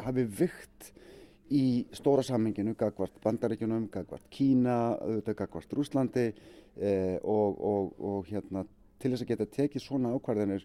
hafi 0.04 0.26
vikt 0.40 0.90
í 1.54 1.64
stóra 1.94 2.24
samminginu 2.24 2.74
gagvart 2.78 3.16
Bandaríkjunum, 3.24 3.88
gagvart 3.92 4.26
Kína 4.32 4.96
auðvitað 4.96 5.38
gagvart 5.42 5.76
Rúslandi 5.76 6.26
eh, 6.30 7.18
og, 7.20 7.60
og, 7.60 7.94
og 8.00 8.30
hérna 8.30 8.64
til 9.00 9.12
þess 9.12 9.26
að 9.26 9.32
geta 9.34 9.50
tekið 9.58 9.84
svona 9.84 10.14
ákvarðinir 10.16 10.64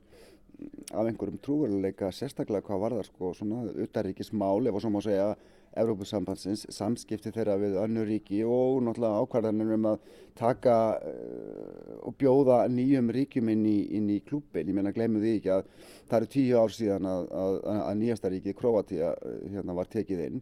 af 0.92 1.08
einhverjum 1.08 1.40
trúveruleika 1.44 2.12
sérstaklega 2.16 2.66
hvað 2.68 2.82
var 2.84 2.96
það 2.98 3.08
sko 3.10 3.32
svona 3.38 3.62
utaríkismál 3.84 4.68
ef 4.68 4.76
og 4.76 4.84
svo 4.84 4.92
má 4.94 5.02
segja 5.04 5.34
Evrópusambandsins 5.78 6.66
samskipti 6.74 7.32
þeirra 7.36 7.58
við 7.62 7.76
önnu 7.82 8.06
ríki 8.08 8.40
og 8.46 8.80
náttúrulega 8.86 9.24
ákvarðanir 9.24 9.74
um 9.76 9.90
að 9.92 10.08
taka 10.40 10.78
uh, 10.98 11.98
og 12.08 12.16
bjóða 12.20 12.62
nýjum 12.74 13.12
ríkjum 13.14 13.52
inn 13.54 13.66
í, 13.70 13.78
inn 14.00 14.08
í 14.10 14.22
klúpin, 14.26 14.70
ég 14.70 14.78
meina 14.78 14.94
glemum 14.96 15.22
því 15.22 15.36
ekki 15.40 15.54
að 15.56 15.68
það 16.10 16.18
eru 16.20 16.32
tíu 16.36 16.64
ár 16.64 16.74
síðan 16.74 17.10
að, 17.12 17.28
að, 17.44 17.60
að 17.78 18.00
nýjasta 18.02 18.34
ríki, 18.34 18.56
Kroatia, 18.58 19.14
hérna 19.46 19.78
var 19.78 19.92
tekið 19.92 20.26
inn. 20.26 20.42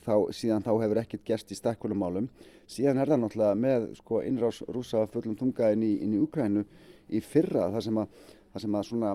Þá, 0.00 0.14
síðan 0.32 0.64
þá 0.64 0.72
hefur 0.80 1.02
ekkert 1.02 1.26
gerst 1.28 1.50
í 1.52 1.58
stakkulumálum 1.58 2.30
síðan 2.70 3.02
er 3.02 3.10
það 3.10 3.20
náttúrulega 3.24 3.58
með 3.58 3.86
sko 3.98 4.22
innrás 4.24 4.60
rúsa 4.72 5.02
fullum 5.12 5.36
tunga 5.36 5.72
inn 5.74 5.84
í, 5.84 5.92
í 6.00 6.20
Ukrænu 6.22 6.64
í 7.10 7.20
fyrra 7.20 7.68
þar 7.74 7.84
sem 7.84 7.98
að 8.00 8.22
það 8.50 8.64
sem 8.64 8.78
að 8.78 8.86
svona 8.88 9.12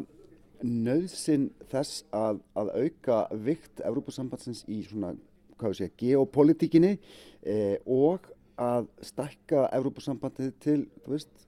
nöðsinn 0.66 1.50
þess 1.72 2.04
að, 2.16 2.42
að 2.58 2.72
auka 2.82 3.22
vikt 3.46 3.84
Evrópusambandsins 3.86 4.64
í 4.72 4.82
svona, 4.88 5.14
hvað 5.60 5.74
við 5.74 5.82
segja, 5.82 5.96
geopolitíkinni 6.02 6.96
eh, 6.96 7.78
og 7.86 8.32
að 8.62 8.88
stakka 9.04 9.68
Evrópusambandið 9.76 10.54
til, 10.64 10.80
þú 11.04 11.16
veist, 11.16 11.46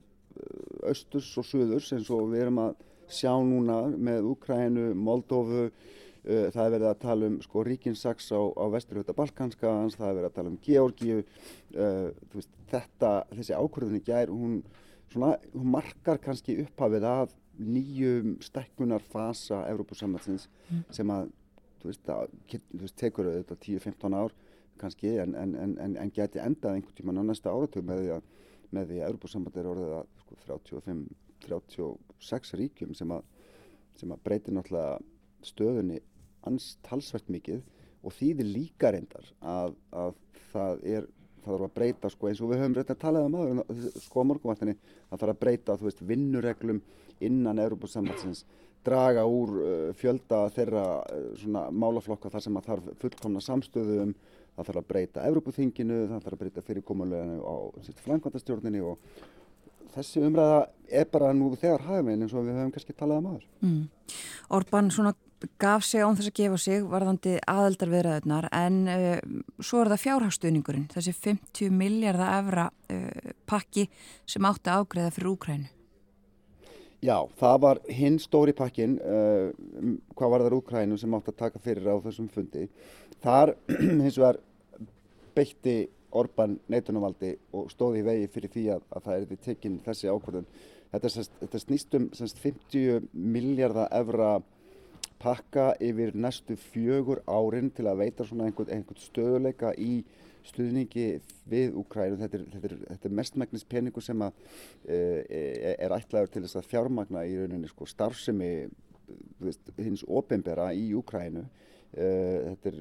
austurs 0.88 1.30
og 1.40 1.48
söðurs 1.48 1.92
eins 1.96 2.10
og 2.14 2.32
við 2.32 2.46
erum 2.46 2.60
að 2.66 2.76
sjá 3.08 3.32
núna 3.40 3.86
með 3.96 4.28
Úkrænu, 4.34 4.90
Moldófu, 5.00 5.68
uh, 5.70 6.48
það 6.54 6.64
er 6.64 6.74
verið 6.76 6.90
að 6.90 7.00
tala 7.06 7.30
um 7.32 7.38
sko 7.44 7.64
ríkinsaks 7.68 8.30
á, 8.36 8.42
á 8.44 8.66
vesturhjóta 8.74 9.16
Balkanskans, 9.18 9.96
það 9.96 10.10
er 10.10 10.18
verið 10.20 10.30
að 10.30 10.38
tala 10.38 10.52
um 10.52 10.60
Georgíu, 10.66 11.22
uh, 11.78 12.10
veist, 12.36 12.52
þetta, 12.72 13.14
þessi 13.34 13.56
ákvörðunni 13.56 14.04
gær, 14.08 14.34
hún, 14.34 14.60
svona, 15.14 15.36
hún 15.56 15.72
markar 15.78 16.20
kannski 16.24 16.60
upphafið 16.66 17.08
að 17.08 17.36
nýjum 17.58 18.36
stekkunarfasa 18.44 19.64
Evrópusamhansins 19.72 20.48
mm. 20.70 20.84
sem 20.94 21.14
að, 21.14 21.30
þú 21.82 21.92
veist, 21.92 22.12
að, 22.14 22.36
þú 22.54 22.82
veist 22.84 22.98
tekur 23.00 23.30
auðvitað 23.32 23.64
10-15 23.66 24.18
ár 24.18 24.36
kannski 24.78 25.16
en, 25.22 25.34
en, 25.36 25.56
en, 25.58 25.96
en 25.98 26.12
geti 26.14 26.42
endað 26.42 26.78
einhvern 26.78 26.98
tíman 26.98 27.22
á 27.22 27.24
næsta 27.26 27.54
áratug 27.54 27.86
með 27.88 28.04
því 28.04 28.12
að, 28.18 28.28
með 28.78 28.92
því 28.92 29.00
að 29.00 29.08
Evrópusamband 29.08 29.58
er 29.58 29.72
orðið 29.72 29.96
að 29.98 30.12
sko, 30.24 30.40
35-36 31.48 32.54
ríkjum 32.62 32.94
sem 32.98 33.14
að, 33.16 33.26
sem 33.98 34.14
að 34.14 34.24
breytir 34.28 34.58
náttúrulega 34.58 35.00
stöðunni 35.48 36.02
anstalsvert 36.48 37.30
mikið 37.34 37.64
og 38.06 38.14
þýðir 38.16 38.52
líka 38.54 38.92
reyndar 38.94 39.26
að, 39.42 39.76
að 39.92 40.14
það 40.52 40.84
er 40.96 41.08
það 41.48 41.56
þarf 41.56 41.68
að 41.68 41.76
breyta 41.80 42.12
sko 42.14 42.30
eins 42.30 42.42
og 42.44 42.52
við 42.52 42.64
höfum 42.64 42.78
reynd 42.78 42.94
að 42.94 43.02
tala 43.02 43.26
um 43.26 43.38
aður 43.42 43.90
sko 44.04 44.26
morgunvartinni 44.28 44.78
það 44.78 45.20
þarf 45.20 45.34
að 45.34 45.42
breyta 45.44 45.78
veist 45.82 46.04
vinnureglum 46.12 46.82
innan 47.28 47.62
Európa-samhaldsins 47.64 48.44
draga 48.88 49.24
úr 49.28 49.54
uh, 49.58 49.94
fjölda 49.98 50.44
þeirra 50.56 50.84
uh, 51.04 51.30
svona 51.40 51.68
málaflokka 51.72 52.32
þar 52.34 52.46
sem 52.46 52.60
að 52.60 52.70
þarf 52.72 52.92
fullkomna 53.02 53.44
samstöðu 53.44 54.02
um 54.06 54.14
það 54.58 54.70
þarf 54.70 54.82
að 54.82 54.88
breyta 54.92 55.26
Európa-þinginu, 55.30 55.98
það 56.10 56.22
þarf 56.26 56.36
að 56.38 56.44
breyta 56.44 56.64
fyrirkomuleginu 56.66 57.42
á 57.46 57.56
flankvandastjórnini 58.06 58.82
og 58.82 58.98
þessi 59.94 60.24
umræða 60.26 60.64
er 61.02 61.06
bara 61.12 61.34
nú 61.36 61.52
þegar 61.56 61.86
hafinn 61.86 62.24
eins 62.26 62.34
og 62.34 62.48
við 62.48 62.58
höfum 62.58 62.74
kannski 62.74 62.96
talað 62.98 63.22
um 63.22 63.30
aður. 63.34 63.46
Mm. 63.62 63.84
Orban 64.58 64.90
svona 64.94 65.14
gaf 65.62 65.86
sig 65.86 66.02
án 66.02 66.18
þess 66.18 66.32
að 66.32 66.38
gefa 66.40 66.60
sig 66.62 66.86
varðandi 66.90 67.38
aðeldarviðræðunar 67.52 68.50
en 68.58 68.78
uh, 68.90 69.18
svo 69.62 69.84
er 69.84 69.92
það 69.94 70.04
fjárhagstuðningurinn, 70.04 70.88
þessi 70.94 71.14
50 71.14 71.74
miljardar 71.78 72.38
efra 72.40 72.68
uh, 72.94 73.34
pakki 73.50 73.88
sem 74.26 74.48
átti 74.50 74.72
að 74.74 74.86
ágreða 74.86 75.14
fyrir 75.16 75.34
Úkrænu. 75.34 75.74
Já, 77.06 77.18
það 77.38 77.60
var 77.62 77.82
hinn 77.94 78.18
stóri 78.18 78.56
pakkin, 78.58 78.98
uh, 78.98 79.52
hvað 80.18 80.34
var 80.34 80.46
það 80.48 80.58
Úkrænu 80.58 80.98
sem 80.98 81.14
átti 81.14 81.34
að 81.36 81.42
taka 81.44 81.62
fyrir 81.62 81.92
á 81.94 81.96
þessum 82.08 82.32
fundi. 82.34 82.66
Þar 83.22 83.54
hins 84.04 84.18
vegar 84.18 84.42
beitti 85.38 85.78
Orban 86.18 86.56
neitunumvaldi 86.72 87.36
og 87.54 87.70
stóði 87.70 88.02
í 88.02 88.08
vegi 88.08 88.28
fyrir 88.34 88.52
því 88.54 88.66
að, 88.74 88.84
að 88.96 89.08
það 89.08 89.18
er 89.18 89.40
tekinn 89.46 89.80
þessi 89.86 90.10
ákvörðun. 90.10 90.48
Þetta, 90.88 91.24
þetta 91.42 91.60
snýstum 91.62 92.06
50 92.16 93.10
miljardar 93.12 93.92
efra 93.94 94.38
pakka 95.22 95.72
yfir 95.84 96.16
næstu 96.16 96.58
fjögur 96.60 97.24
árin 97.28 97.72
til 97.74 97.88
að 97.90 98.02
veita 98.04 98.26
svona 98.28 98.48
einhvern, 98.48 98.72
einhvern 98.74 99.02
stöðuleika 99.02 99.74
í 99.78 100.02
stuðningi 100.48 101.08
við 101.50 101.78
Úkrænu. 101.82 102.20
Þetta 102.22 102.40
er, 102.40 102.44
þetta 102.54 102.70
er, 102.70 102.76
þetta 102.88 103.10
er 103.10 103.16
mestmægnis 103.20 103.66
peningu 103.68 104.04
sem 104.04 104.22
að, 104.24 104.44
e, 104.88 105.00
er 105.76 105.96
ætlaður 105.96 106.34
til 106.34 106.44
þess 106.46 106.60
að 106.62 106.70
fjármagna 106.72 107.26
í 107.28 107.38
rauninni 107.40 107.72
sko, 107.72 107.88
starfsemi 107.90 108.52
hins 109.78 110.06
ofinbera 110.08 110.72
í 110.76 110.92
Úkrænu. 110.98 111.48
Uh, 111.88 112.44
þetta 112.44 112.68
er, 112.68 112.80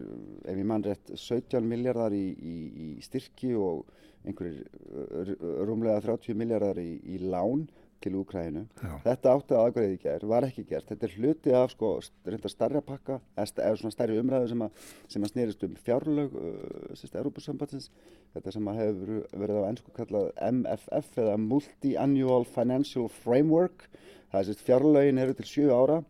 ef 0.50 0.56
ég 0.58 0.66
mann 0.66 0.82
rétt, 0.82 1.12
17 1.14 1.62
miljardar 1.70 2.12
í, 2.12 2.24
í, 2.34 2.54
í 2.66 2.86
styrki 3.04 3.52
og 3.54 3.84
einhverjir 4.26 4.66
rúmlega 5.62 6.02
30 6.02 6.34
miljardar 6.36 6.80
í, 6.82 6.96
í 7.14 7.20
lán 7.22 7.62
til 8.05 8.16
Úkrænu. 8.20 8.64
Þetta 9.05 9.32
átti 9.32 9.56
aðgræði 9.56 9.98
gerð, 10.02 10.28
var 10.31 10.47
ekki 10.47 10.64
gert. 10.68 10.89
Þetta 10.90 11.06
er 11.09 11.14
hluti 11.16 11.55
af 11.56 11.73
sko, 11.73 11.93
reynda 12.27 12.51
starra 12.52 12.82
pakka, 12.85 13.18
eða 13.36 13.74
svona 13.81 13.94
starri 13.94 14.18
umræðu 14.20 14.51
sem 14.52 14.64
að, 14.66 14.82
sem 15.12 15.27
að 15.27 15.32
snýrist 15.32 15.64
um 15.66 15.77
fjárlög, 15.86 16.36
uh, 16.40 16.90
sérst, 16.98 17.16
Európa-sambatsins. 17.20 17.89
Þetta 18.35 18.56
sem 18.56 18.68
að 18.70 18.81
hefur 18.82 19.14
verið 19.43 19.62
á 19.64 19.68
ennsku 19.70 19.94
kallað 19.97 20.32
MFF 20.51 21.23
eða 21.24 21.39
Multi-Annual 21.44 22.44
Financial 22.56 23.09
Framework. 23.23 23.86
Það 24.32 24.43
er 24.43 24.51
sérst, 24.51 24.66
fjárlögin 24.66 25.23
eru 25.23 25.39
til 25.39 25.48
7 25.52 25.70
ára 25.73 26.02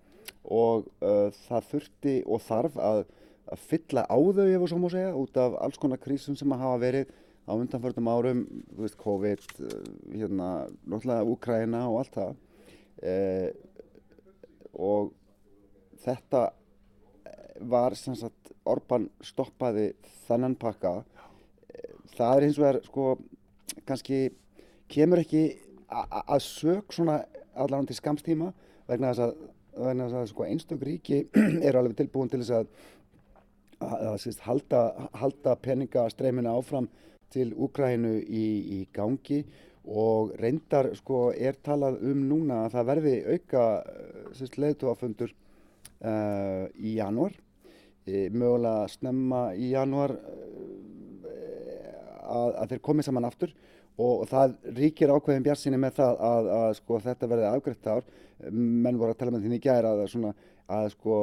og 0.47 0.89
uh, 1.03 1.29
það 1.47 1.71
þurfti 1.71 2.17
og 2.27 2.43
þarf 2.47 2.77
að, 2.79 3.05
að 3.51 3.63
fylla 3.71 4.07
á 4.07 4.17
þau 4.17 4.47
ef 4.47 4.65
og 4.65 4.69
svo 4.71 4.83
má 4.83 4.91
segja 4.93 5.15
út 5.19 5.39
af 5.43 5.57
alls 5.63 5.81
konar 5.83 6.03
krísum 6.03 6.39
sem 6.39 6.53
að 6.55 6.63
hafa 6.63 6.83
verið 6.83 7.15
á 7.47 7.53
undanförnum 7.55 8.11
árum, 8.11 8.43
veist, 8.77 8.99
COVID, 9.01 9.47
uh, 9.63 9.79
hérna, 10.13 10.51
náttúrulega 10.85 11.31
Úkraina 11.31 11.85
og 11.89 12.01
allt 12.03 12.19
það 12.19 12.35
eh, 13.03 13.51
og 14.77 15.13
þetta 16.05 16.43
var 17.67 17.97
sem 17.97 18.17
sagt 18.19 18.53
Orban 18.67 19.07
stoppaði 19.25 19.93
þennan 20.27 20.57
pakka. 20.61 20.99
Það 22.17 22.37
er 22.37 22.47
eins 22.47 22.59
og 22.61 22.67
er 22.69 22.81
sko 22.85 23.07
kannski 23.87 24.19
kemur 24.93 25.23
ekki 25.23 25.45
að 25.89 26.43
sög 26.45 26.93
svona 26.95 27.21
allan 27.57 27.87
til 27.89 27.97
skamstíma 27.97 28.51
vegna 28.89 29.13
þess 29.13 29.25
að 29.27 29.37
þannig 29.77 30.15
að 30.17 30.29
sko, 30.31 30.45
einstök 30.47 30.85
ríki 30.87 31.23
eru 31.67 31.81
alveg 31.81 31.97
tilbúin 31.99 32.31
til 32.33 32.41
þess 32.43 32.55
að 32.61 32.69
að, 33.85 34.07
að 34.09 34.39
halda, 34.47 34.83
halda 35.21 35.57
peningastreymina 35.61 36.55
áfram 36.57 36.89
til 37.35 37.51
Úgrænu 37.55 38.17
í, 38.21 38.47
í 38.77 38.81
gangi 38.95 39.43
og 39.87 40.33
reyndar 40.41 40.91
sko 40.99 41.31
er 41.31 41.59
talað 41.63 42.01
um 42.09 42.25
núna 42.29 42.65
að 42.65 42.73
það 42.75 42.89
verði 42.91 43.17
auka 43.35 43.65
leðtóafundur 44.63 45.31
uh, 45.31 46.67
í 46.75 46.97
janúar. 46.99 47.37
E, 48.07 48.29
mögulega 48.31 48.87
snemma 48.91 49.41
í 49.55 49.73
janúar 49.73 50.15
að, 52.27 52.51
að 52.63 52.73
þeir 52.73 52.83
komið 52.89 53.09
saman 53.09 53.29
aftur. 53.29 53.55
Og 53.97 54.27
það 54.29 54.57
ríkir 54.77 55.11
ákveðin 55.15 55.47
bjarsinni 55.47 55.79
með 55.81 56.01
það 56.03 56.19
að, 56.29 56.49
að 56.59 56.73
sko, 56.81 56.99
þetta 57.07 57.29
verði 57.31 57.47
afgriðt 57.51 57.89
ár. 57.89 58.11
Menn 58.53 58.99
voru 59.01 59.15
að 59.15 59.21
tala 59.23 59.33
með 59.33 59.47
því 59.47 59.57
í 59.57 59.63
gæra 59.65 59.95
að, 59.95 60.03
svona, 60.13 60.35
að 60.77 60.91
sko 60.93 61.21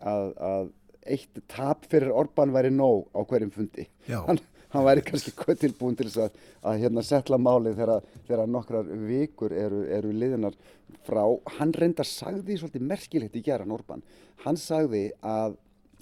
að 0.00 0.70
eitt 1.10 1.40
tap 1.50 1.86
fyrir 1.90 2.12
Orban 2.14 2.52
væri 2.54 2.70
nóg 2.72 3.08
á 3.16 3.20
hverjum 3.24 3.52
fundi. 3.54 3.86
Hann, 4.06 4.40
hann 4.74 4.86
væri 4.86 5.04
kannski 5.06 5.34
tilbúin 5.64 5.98
til 5.98 6.08
þess 6.08 6.26
að, 6.26 6.42
að 6.70 6.82
hérna 6.84 7.04
setla 7.06 7.38
máli 7.40 7.74
þegar, 7.76 8.46
nokkrar 8.46 8.90
vikur 9.06 9.54
eru, 9.54 9.82
eru 9.90 10.12
liðinar 10.14 10.58
frá. 11.06 11.24
Hann 11.58 11.74
reyndar 11.74 12.08
sagði 12.08 12.58
svolítið 12.60 12.86
merkilegt 12.86 13.38
í 13.38 13.44
gæran 13.46 13.74
Orban 13.74 14.04
hann 14.44 14.58
sagði 14.60 15.10
að, 15.26 15.58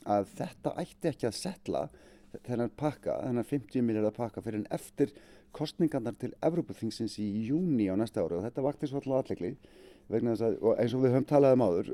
að 0.06 0.30
þetta 0.38 0.74
ætti 0.82 1.10
ekki 1.12 1.28
að 1.28 1.38
setla 1.38 1.88
þennan 2.46 2.72
pakka, 2.76 3.18
þennan 3.24 3.48
50 3.48 3.84
miljardar 3.86 4.16
pakka 4.16 4.44
fyrir 4.44 4.62
en 4.62 4.70
eftir 4.74 5.12
kostningarnar 5.56 6.16
til 6.20 6.34
Evrópaþingsins 6.44 7.16
í 7.22 7.26
júni 7.48 7.88
á 7.88 7.96
næsta 7.96 8.22
ári. 8.22 8.36
Og 8.36 8.44
þetta 8.44 8.64
vakti 8.66 8.90
svolítið 8.90 9.16
aðlegli 9.16 9.52
vegna 10.12 10.34
þess 10.34 10.46
að, 10.46 10.58
eins 10.82 10.94
og 10.96 11.04
við 11.04 11.14
höfum 11.14 11.28
talað 11.28 11.56
um 11.56 11.64
áður 11.66 11.90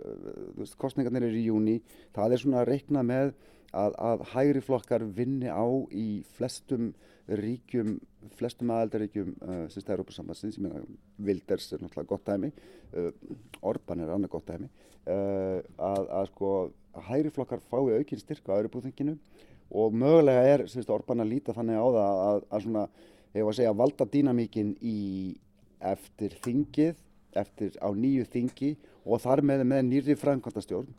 kostningarnir 0.80 1.28
eru 1.28 1.38
í 1.38 1.48
júni 1.48 1.76
það 2.14 2.34
er 2.34 2.42
svona 2.42 2.60
að 2.62 2.70
reikna 2.70 3.02
með 3.06 3.32
að, 3.74 3.96
að 3.98 4.24
hægri 4.34 4.62
flokkar 4.64 5.04
vinni 5.16 5.50
á 5.50 5.66
í 5.90 6.22
flestum 6.36 6.92
ríkjum 7.40 7.96
flestum 8.38 8.72
aðeldaríkjum 8.74 9.30
uh, 9.40 9.60
sérst 9.72 9.90
Európa-sambassins, 9.92 10.58
ég 10.58 10.64
meina 10.64 10.82
Wilders 11.24 11.70
er 11.72 11.82
náttúrulega 11.82 12.10
gott 12.10 12.26
dæmi 12.28 12.50
uh, 12.52 13.10
Orban 13.64 14.04
er 14.04 14.12
annað 14.12 14.34
gott 14.36 14.50
dæmi 14.50 14.68
uh, 14.68 15.60
að, 15.78 16.02
að 16.04 16.28
sko 16.32 16.52
hægri 17.08 17.32
flokkar 17.34 17.64
fái 17.70 17.96
aukinn 17.98 18.22
styrk 18.22 18.52
á 18.52 18.58
Európa-þinginu 18.58 19.16
og 19.74 19.96
mögulega 19.96 20.44
er 20.52 20.66
sérst 20.70 20.92
Orban 20.92 21.24
að 21.24 21.32
líta 21.32 21.56
þannig 21.56 21.80
á 21.80 21.86
það 21.86 22.20
að, 22.28 22.44
að 22.50 22.66
svona 22.66 22.84
hefur 23.34 23.50
að 23.50 23.58
segja 23.58 23.78
valda 23.80 24.08
dýnamíkin 24.12 24.74
í 24.84 24.98
eftir 25.84 26.36
þingið, 26.44 27.00
eftir 27.34 27.78
á 27.82 27.88
nýju 27.90 28.28
þingi 28.30 28.74
og 29.04 29.20
þar 29.24 29.42
með, 29.44 29.64
með 29.68 29.82
nýri 29.88 30.16
framkvæmtastjórn 30.20 30.92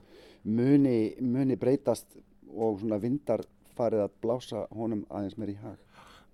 muni, 0.46 1.16
muni 1.22 1.58
breytast 1.58 2.18
og 2.54 2.80
svona 2.82 3.00
vindar 3.02 3.46
farið 3.76 4.06
að 4.06 4.16
blása 4.24 4.68
honum 4.76 5.04
aðeins 5.10 5.38
meir 5.40 5.56
í 5.56 5.58
hag. 5.60 5.80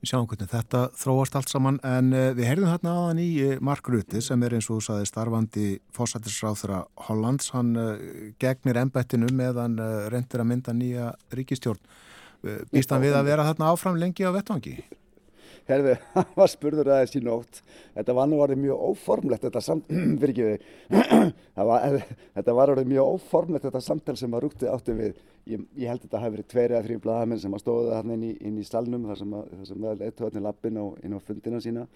Við 0.01 0.09
sjáum 0.09 0.25
hvernig 0.25 0.49
þetta 0.49 0.79
þróast 0.97 1.35
allt 1.37 1.51
saman 1.51 1.75
en 1.85 2.07
uh, 2.09 2.31
við 2.33 2.47
heyrðum 2.49 2.71
þarna 2.71 2.93
aðan 2.97 3.19
í 3.21 3.27
uh, 3.45 3.51
Mark 3.61 3.89
Rutte 3.93 4.21
sem 4.25 4.45
er 4.45 4.55
eins 4.57 4.69
og 4.69 4.79
þú 4.79 4.85
saði 4.87 5.09
starfandi 5.09 5.65
fósættisráþura 5.93 6.79
Hollands, 7.05 7.51
hann 7.53 7.75
uh, 7.77 7.91
gegnir 8.41 8.79
ennbættinu 8.81 9.29
meðan 9.37 9.77
reyndir 10.09 10.41
að 10.41 10.49
mynda 10.49 10.73
nýja 10.73 11.11
ríkistjórn. 11.37 11.83
Býst 12.73 12.89
hann 12.89 13.03
við 13.03 13.13
að 13.13 13.27
vera 13.29 13.45
þarna 13.45 13.69
áfram 13.69 13.99
lengi 14.01 14.25
á 14.25 14.33
vettvangi? 14.33 14.79
Herðu, 15.71 15.95
hann 16.15 16.31
var 16.37 16.51
spurður 16.51 16.91
aðeins 16.95 17.17
í 17.17 17.21
nótt. 17.25 17.61
Þetta 17.95 18.15
var 18.17 18.29
nú 18.29 18.39
orðið 18.43 18.63
mjög 18.65 18.85
óformlegt 18.91 19.45
þetta 19.47 19.63
samt, 19.65 19.91
fyrir 20.21 20.61
var, 21.71 21.99
þetta 22.37 22.55
var 22.57 22.73
orðið 22.75 22.89
mjög 22.93 23.13
óformlegt 23.15 23.67
þetta 23.67 23.83
samtal 23.85 24.17
sem 24.19 24.37
að 24.37 24.45
rútti 24.45 24.69
átti 24.71 24.95
við. 24.97 25.21
Ég, 25.49 25.61
ég 25.73 25.89
held 25.89 26.03
að 26.03 26.05
þetta 26.05 26.19
hafi 26.21 26.35
verið 26.35 26.49
tveiri 26.51 26.75
eða 26.75 26.85
þrjú 26.85 27.01
blaðamenn 27.01 27.39
sem 27.41 27.55
að 27.57 27.63
stóða 27.63 27.95
hann 27.97 28.13
inn 28.13 28.25
í, 28.27 28.31
inn 28.45 28.59
í 28.61 28.65
salnum 28.67 29.07
þar 29.09 29.17
sem 29.23 29.31
að, 29.39 29.55
að 29.73 30.03
leittóðin 30.03 30.45
lappin 30.45 30.77
inn 31.01 31.15
á 31.17 31.19
fundina 31.25 31.61
sína. 31.63 31.87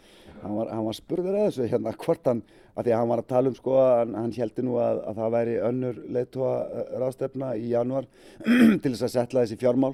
Hann 0.41 0.55
var, 0.57 0.71
hann 0.73 0.87
var 0.87 0.97
spurður 0.97 1.37
að 1.37 1.45
þessu 1.51 1.69
hérna 1.69 1.93
hvort 2.01 2.31
hann, 2.31 2.41
að 2.73 2.87
því 2.87 2.95
að 2.95 3.03
hann 3.03 3.11
var 3.11 3.21
að 3.21 3.29
tala 3.35 3.51
um 3.51 3.59
sko 3.59 3.77
hann, 3.77 4.17
hann 4.17 4.33
heldur 4.39 4.65
nú 4.65 4.79
að, 4.81 5.03
að 5.11 5.21
það 5.21 5.35
væri 5.37 5.55
önnur 5.69 6.01
leittóa 6.17 6.55
ráðstefna 7.03 7.53
í 7.61 7.69
januar 7.75 8.09
til 8.41 8.91
þess 8.95 9.05
að 9.05 9.15
setla 9.19 9.45
þessi 9.45 9.61
fjármál 9.61 9.93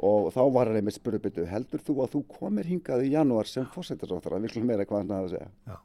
og 0.00 0.32
þá 0.34 0.42
var 0.54 0.70
hann 0.70 0.80
einmitt 0.80 0.96
spurðbyttu 0.96 1.46
heldur 1.50 1.84
þú 1.84 2.00
að 2.04 2.16
þú 2.16 2.24
komir 2.38 2.68
hingað 2.70 3.04
í 3.06 3.14
janúar 3.14 3.48
sem 3.48 3.68
fósættisóttar 3.74 4.36
að 4.36 4.48
vikla 4.48 4.66
meira 4.66 4.88
hvað 4.88 5.04
hann 5.04 5.16
að 5.18 5.32
segja 5.36 5.50
Já. 5.68 5.78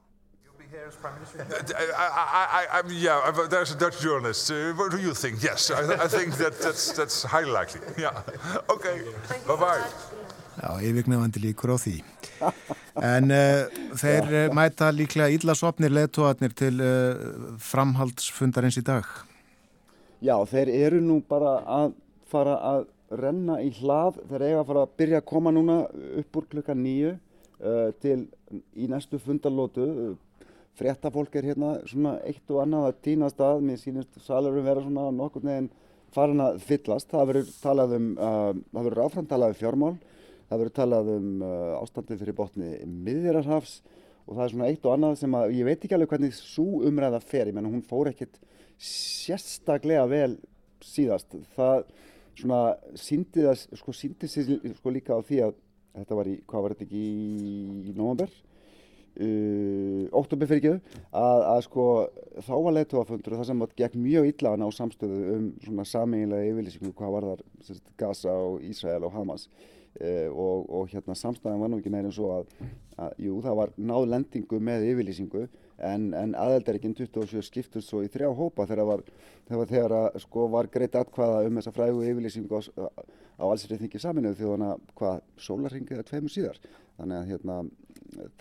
I, 0.75 0.87
I, 1.97 2.65
I, 2.79 2.91
yeah, 2.91 3.31
there's 3.49 3.71
a 3.71 3.77
Dutch 3.77 4.01
journalist. 4.01 4.51
Uh, 4.51 4.73
what 4.73 4.91
do 4.91 4.97
you 4.97 5.13
think? 5.13 5.41
Yes, 5.41 5.71
I, 5.71 6.07
think 6.07 6.35
that, 6.35 6.59
that's, 6.59 6.91
that's 6.91 7.23
highly 7.23 7.51
likely. 7.51 7.81
Yeah. 7.97 8.21
Okay, 8.69 9.01
bye 9.47 9.55
bye. 9.55 9.83
Já, 10.55 10.71
yfirgnefandi 10.87 11.41
líkur 11.43 11.75
á 11.75 11.77
því. 11.79 11.95
En 13.03 13.31
uh, 13.33 13.67
þeir 13.99 14.29
uh, 14.31 14.43
mæta 14.55 14.87
líklega 14.95 15.33
íllasopnir 15.35 15.91
leðtóatnir 15.91 16.55
til 16.55 16.79
uh, 16.79 17.55
framhaldsfundarins 17.59 18.79
í 18.79 18.85
dag? 18.87 19.07
Já, 20.23 20.35
þeir 20.47 20.71
eru 20.71 21.01
nú 21.03 21.19
bara 21.27 21.57
að 21.67 21.95
fara 22.31 22.55
að 22.71 22.87
renna 23.09 23.59
í 23.61 23.71
hlað 23.79 24.19
þegar 24.23 24.45
eiga 24.45 24.59
að 24.61 24.69
fara 24.69 24.83
að 24.85 24.93
byrja 25.01 25.21
að 25.21 25.29
koma 25.31 25.53
núna 25.53 25.79
upp 26.21 26.39
úr 26.39 26.47
klukka 26.51 26.75
nýju 26.77 27.15
uh, 27.15 27.89
til 28.01 28.19
í 28.73 28.87
næstu 28.91 29.19
fundarlótu 29.21 30.15
fréttafólk 30.75 31.35
er 31.39 31.51
hérna 31.51 31.75
svona 31.87 32.17
eitt 32.27 32.51
og 32.51 32.61
annað 32.63 32.89
að 32.89 33.01
týna 33.07 33.29
stað. 33.31 33.61
Mér 33.63 33.79
sínist 33.79 34.17
salurum 34.25 34.65
vera 34.65 34.83
svona 34.83 35.07
nokkur 35.15 35.45
neginn 35.45 35.69
farin 36.15 36.43
að 36.43 36.59
fyllast. 36.65 37.11
Það 37.11 37.29
verður 37.31 37.53
talað 37.61 37.95
um 37.99 38.09
uh, 38.15 38.51
það 38.73 38.89
verður 38.89 39.03
áfram 39.05 39.29
talað 39.29 39.53
um 39.53 39.59
fjármál. 39.61 39.93
Það 40.49 40.61
verður 40.61 40.75
talað 40.79 41.13
um 41.15 41.29
uh, 41.45 41.69
ástandið 41.79 42.23
fyrir 42.23 42.37
botni 42.37 42.71
miðjararhafs 43.07 43.77
og 44.25 44.33
það 44.33 44.43
er 44.43 44.51
svona 44.55 44.67
eitt 44.71 44.85
og 44.85 44.95
annað 44.95 45.15
sem 45.21 45.37
að 45.37 45.55
ég 45.55 45.67
veit 45.67 45.85
ekki 45.85 45.95
alveg 45.97 46.11
hvernig 46.15 46.35
svo 46.37 46.81
umræða 46.89 47.21
fer, 47.21 47.49
ég 47.49 47.55
menna 47.55 47.69
hún 47.69 47.85
fór 47.85 48.09
ekkert 48.09 48.39
sérstaklega 48.81 50.05
vel 50.09 50.35
síðast. 50.83 51.37
Það 51.55 51.85
svona 52.39 52.61
síndi 52.99 53.45
það 53.45 53.63
sko 53.79 53.95
síndi 53.95 54.29
sér 54.31 54.57
sko 54.77 54.93
líka 54.93 55.15
á 55.15 55.21
því 55.25 55.41
að 55.47 55.55
þetta 55.95 56.19
var 56.19 56.29
í, 56.29 56.35
hvað 56.47 56.65
var 56.65 56.75
þetta 56.75 56.85
ekki 56.87 57.03
í 57.91 57.95
nógambur 57.95 58.31
uh, 59.21 60.03
óttubur 60.15 60.49
fyrir 60.49 60.61
ekki 60.61 60.97
að, 61.15 61.45
að 61.51 61.61
sko 61.67 61.85
þá 62.45 62.53
var 62.55 62.75
leittóafundur 62.77 63.35
og 63.35 63.41
það 63.41 63.49
sem 63.51 63.63
gegn 63.81 64.03
mjög 64.03 64.29
illa 64.31 64.53
að 64.53 64.61
ná 64.61 64.67
samstöðu 64.75 65.21
um 65.35 65.47
svona 65.63 65.87
sameinlega 65.89 66.51
yfirlýsingu 66.51 66.93
hvað 66.97 67.15
var 67.15 67.29
þar 67.31 67.45
sérst, 67.67 67.87
Gaza 67.99 68.35
og 68.49 68.65
Ísrael 68.65 69.07
og 69.07 69.15
Hamas. 69.15 69.47
Uh, 69.95 70.27
og, 70.35 70.65
og 70.75 70.89
hérna 70.91 71.15
samstæðan 71.15 71.61
var 71.61 71.69
nú 71.71 71.77
ekki 71.79 71.91
meira 71.93 72.09
en 72.09 72.15
svo 72.15 72.33
að, 72.41 72.49
að 72.99 73.13
jú 73.23 73.37
það 73.45 73.61
var 73.61 73.69
náð 73.79 74.09
lendingu 74.11 74.59
með 74.59 74.89
yfirlýsingu 74.89 75.45
en, 75.83 76.07
en 76.15 76.35
aðeldarikinn 76.39 76.95
27 76.95 77.43
skiptust 77.43 77.89
svo 77.89 78.03
í 78.05 78.09
þrjá 78.11 78.29
hópa 78.37 78.67
þegar 78.69 78.89
var, 78.89 79.03
þegar, 79.49 79.95
að, 79.97 80.19
sko, 80.23 80.47
var 80.53 80.69
greitt 80.71 80.95
atkvaða 80.99 81.43
um 81.47 81.59
þessa 81.59 81.75
frægu 81.75 82.05
yfirlýsingu 82.07 82.59
á, 82.59 82.61
á 83.41 83.45
allsriðþingi 83.49 84.01
saminuð 84.01 84.39
þjóðana 84.39 84.71
hvað 84.95 85.21
sólarringið 85.47 86.01
er 86.01 86.09
tveimur 86.09 86.33
síðar. 86.33 86.59
Þannig 86.95 87.19
að 87.19 87.31
hérna, 87.33 87.59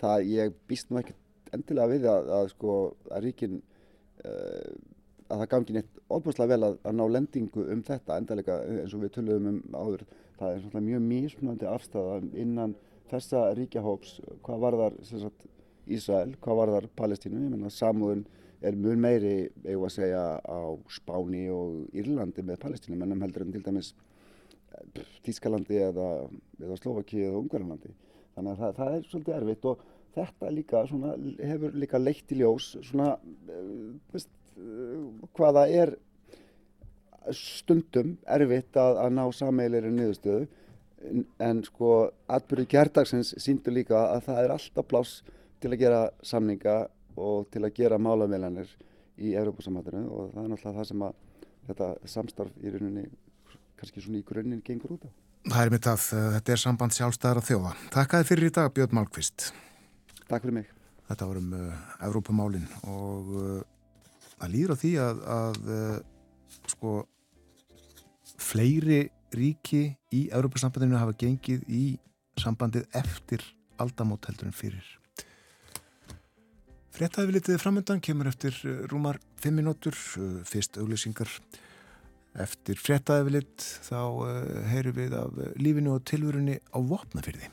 það 0.01 0.27
ég 0.31 0.59
býst 0.69 0.91
nú 0.91 1.01
ekki 1.01 1.15
endilega 1.55 1.91
við 1.91 2.09
að, 2.11 2.33
að, 2.39 2.51
sko, 2.55 2.75
að 3.11 3.25
ríkin 3.27 3.57
uh, 3.59 4.75
að 5.25 5.41
það 5.41 5.49
gangi 5.51 5.75
neitt 5.75 6.01
óbúslega 6.09 6.53
vel 6.53 6.67
að, 6.69 6.77
að 6.85 6.97
ná 6.99 7.05
lendingu 7.09 7.65
um 7.73 7.81
þetta 7.85 8.19
endalega 8.19 8.59
eins 8.69 8.93
og 8.95 9.03
við 9.03 9.15
töluðum 9.17 9.51
um 9.51 9.77
áður. 9.77 10.05
Það 10.39 10.51
er 10.51 10.63
svona 10.65 10.85
mjög 10.85 11.05
mísmunandi 11.09 11.67
afstæða 11.71 12.17
innan 12.35 12.75
þessa 13.09 13.45
ríkjahóps 13.57 14.17
hvað 14.45 14.63
var 14.63 14.77
þar 14.81 14.97
sagt, 15.09 15.47
Ísrael, 15.91 16.33
hvað 16.41 16.59
var 16.59 16.73
þar 16.75 16.87
Palestínu, 16.97 17.41
ég 17.43 17.53
menna 17.53 17.71
samúðun 17.73 18.25
er 18.65 18.77
mjög 18.79 19.01
meiri, 19.03 19.33
eigum 19.65 19.85
að 19.85 19.93
segja, 19.97 20.23
á 20.41 20.59
Spáni 20.89 21.43
og 21.53 21.95
Írlandi 21.95 22.45
með 22.45 22.61
Palestínu, 22.63 22.97
mennum 22.97 23.21
heldur 23.25 23.45
en 23.45 23.53
til 23.53 23.63
dæmis 23.65 23.91
eh, 24.73 25.03
Tískalandi 25.25 25.81
eða, 25.89 26.07
eða 26.61 26.79
Slovaki 26.79 27.21
eða 27.27 27.43
Ungarlandi. 27.43 27.93
Þannig 28.35 28.55
að 28.55 28.63
það, 28.63 28.73
það 28.79 28.95
er 28.95 29.05
svolítið 29.11 29.37
erfitt 29.37 29.69
og 29.69 29.85
þetta 30.15 30.51
líka 30.55 30.81
svona, 30.89 31.13
hefur 31.51 31.77
líka 31.83 32.01
leitt 32.01 32.33
í 32.33 32.39
ljós 32.41 32.71
svona, 32.89 33.13
eh, 33.51 33.71
veist, 34.15 34.33
eh, 34.57 35.29
hvaða 35.37 35.67
er 35.83 35.95
stundum 37.35 38.15
erfitt 38.29 38.77
að, 38.77 38.99
að 39.01 39.17
ná 39.17 39.23
sameilir 39.33 39.87
en 39.87 39.97
niðurstöðu 39.99 40.45
en 41.43 41.61
sko 41.65 41.91
atbyrðu 42.31 42.67
kjartagsins 42.71 43.33
síndu 43.41 43.73
líka 43.73 43.97
að 44.13 44.27
það 44.29 44.41
er 44.43 44.53
alltaf 44.55 44.87
pláss 44.89 45.15
til 45.61 45.71
að 45.71 45.81
gera 45.81 46.01
samninga 46.23 46.75
og 47.15 47.47
til 47.53 47.63
að 47.63 47.75
gera 47.77 47.99
málameilanir 48.01 48.71
í 49.15 49.35
Európa-samhættinu 49.39 50.03
og 50.11 50.33
það 50.33 50.41
er 50.43 50.49
náttúrulega 50.51 50.79
það 50.79 50.89
sem 50.89 51.05
að 51.05 51.21
þetta 51.67 51.91
samstarf 52.15 52.57
í 52.61 52.73
rauninni 52.73 53.05
kannski 53.79 54.03
svona 54.03 54.19
í 54.19 54.25
grunninn 54.27 54.63
gengur 54.65 54.95
út 54.97 55.07
á. 55.07 55.09
Það 55.45 55.61
er 55.61 55.73
mitt 55.75 55.87
að 55.89 56.07
uh, 56.17 56.27
þetta 56.35 56.55
er 56.55 56.61
samband 56.61 56.95
sjálfstæðar 56.95 57.41
að 57.41 57.49
þjóða. 57.51 57.71
Takk 57.93 58.13
að 58.13 58.23
þið 58.23 58.31
fyrir 58.31 58.47
í 58.49 58.53
dag 58.55 58.71
Björn 58.75 58.97
Málkvist. 58.97 59.49
Takk 60.25 60.45
fyrir 60.45 60.57
mig. 60.57 60.71
Þetta 61.05 61.27
vorum 61.29 61.51
uh, 61.53 61.81
Európa-málin 62.07 62.65
og 62.89 63.33
uh, 63.37 63.59
það 64.39 64.55
líður 64.55 64.73
á 64.73 64.77
því 64.81 64.93
að, 65.05 65.21
að 65.35 65.59
uh, 65.75 65.99
sko 66.71 66.95
fleiri 68.41 69.03
ríki 69.35 69.83
í 70.15 70.25
Európa-sambandinu 70.33 70.97
hafa 70.99 71.15
gengið 71.19 71.65
í 71.69 71.85
sambandið 72.41 72.87
eftir 72.97 73.43
aldamót 73.81 74.25
heldur 74.29 74.49
en 74.49 74.55
fyrir. 74.55 74.85
Frettæfi 76.95 77.33
litið 77.35 77.57
framöndan 77.59 77.99
kemur 77.99 78.29
eftir 78.29 78.55
eh, 78.63 78.83
rúmar 78.87 79.17
5 79.43 79.57
minútur, 79.57 79.97
eh, 80.15 80.37
fyrst 80.47 80.77
auglýsingar. 80.79 81.27
Eftir 82.39 82.79
frettæfi 82.79 83.33
lit 83.35 83.65
þá 83.83 83.99
uh, 83.99 84.29
heyrum 84.67 84.95
við 84.95 85.13
af 85.15 85.37
lífinu 85.59 85.93
og 85.95 86.01
tilvörunni 86.07 86.57
á 86.59 86.79
vopnafyrði. 86.83 87.47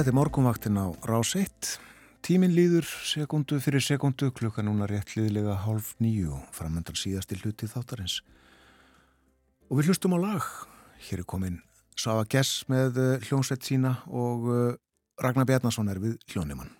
Þetta 0.00 0.14
er 0.14 0.16
morgunvaktin 0.16 0.78
á 0.80 0.88
rás 1.04 1.34
1. 1.36 1.74
Tímin 2.24 2.54
líður 2.56 2.86
sekundu 3.04 3.58
fyrir 3.60 3.82
sekundu, 3.84 4.30
klukka 4.32 4.64
núna 4.64 4.86
rétt 4.88 5.12
liðlega 5.12 5.58
hálf 5.66 5.90
nýju 6.00 6.38
framöndan 6.56 6.96
síðast 6.96 7.34
í 7.36 7.36
hluti 7.42 7.68
þáttarins. 7.68 8.22
Og 9.68 9.76
við 9.76 9.90
hlustum 9.90 10.16
á 10.16 10.18
lag. 10.24 10.46
Hér 11.04 11.20
er 11.20 11.28
komin 11.28 11.60
Sava 12.00 12.24
Gess 12.24 12.64
með 12.72 12.96
eh, 12.96 13.28
hljónsveit 13.28 13.60
sína 13.60 13.98
og 14.08 14.48
eh, 14.48 14.80
Ragnar 15.20 15.44
Bjarnason 15.52 15.92
er 15.92 16.00
við 16.00 16.16
hljónimann. 16.32 16.72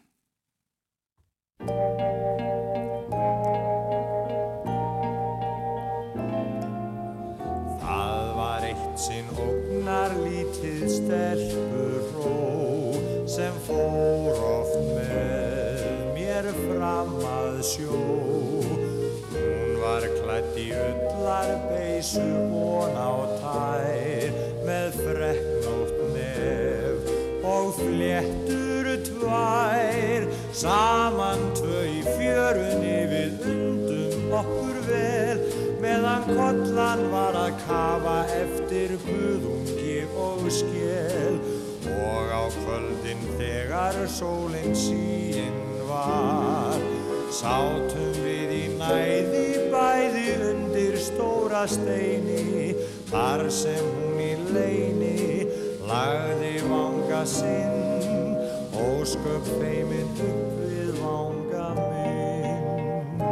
Að 17.61 17.67
sjó. 17.67 17.97
Hún 19.31 19.73
var 19.81 20.05
klætt 20.17 20.57
í 20.57 20.71
öllar 20.73 21.51
beisu 21.69 22.25
von 22.49 22.97
á 22.97 23.13
tær 23.43 24.39
með 24.65 24.97
freknótt 24.97 25.99
nef 26.15 27.11
og 27.45 27.75
flettur 27.77 28.89
tvær. 29.11 30.29
Saman 30.57 31.45
tvö 31.59 31.83
í 31.85 32.01
fjörunni 32.07 32.97
við 33.13 33.45
undum 33.53 34.33
okkur 34.41 34.81
vel 34.89 35.43
meðan 35.85 36.25
kollan 36.31 37.05
var 37.13 37.37
að 37.43 37.59
kafa 37.67 38.17
eftir 38.39 38.97
buðungi 39.05 39.99
og 40.17 40.49
skell 40.49 41.37
og 41.91 42.33
á 42.33 42.45
kvöldin 42.57 43.29
þegar 43.37 44.01
sólinn 44.17 44.73
síinn 44.77 45.61
var 45.91 47.00
sátum 47.31 48.15
við 48.25 48.51
í 48.57 48.65
næði 48.75 49.43
bæði 49.71 50.25
undir 50.49 50.97
stóra 50.99 51.63
steini 51.71 52.75
þar 53.11 53.47
sem 53.55 53.87
hún 53.95 54.19
í 54.25 54.33
leini 54.51 55.47
lagði 55.87 56.57
vanga 56.67 57.23
sinn. 57.27 57.79
Og 58.81 59.05
sköp 59.07 59.47
feiminn 59.61 60.11
upp 60.27 60.59
við 60.65 60.91
vanga 60.99 61.69
minn. 61.79 63.23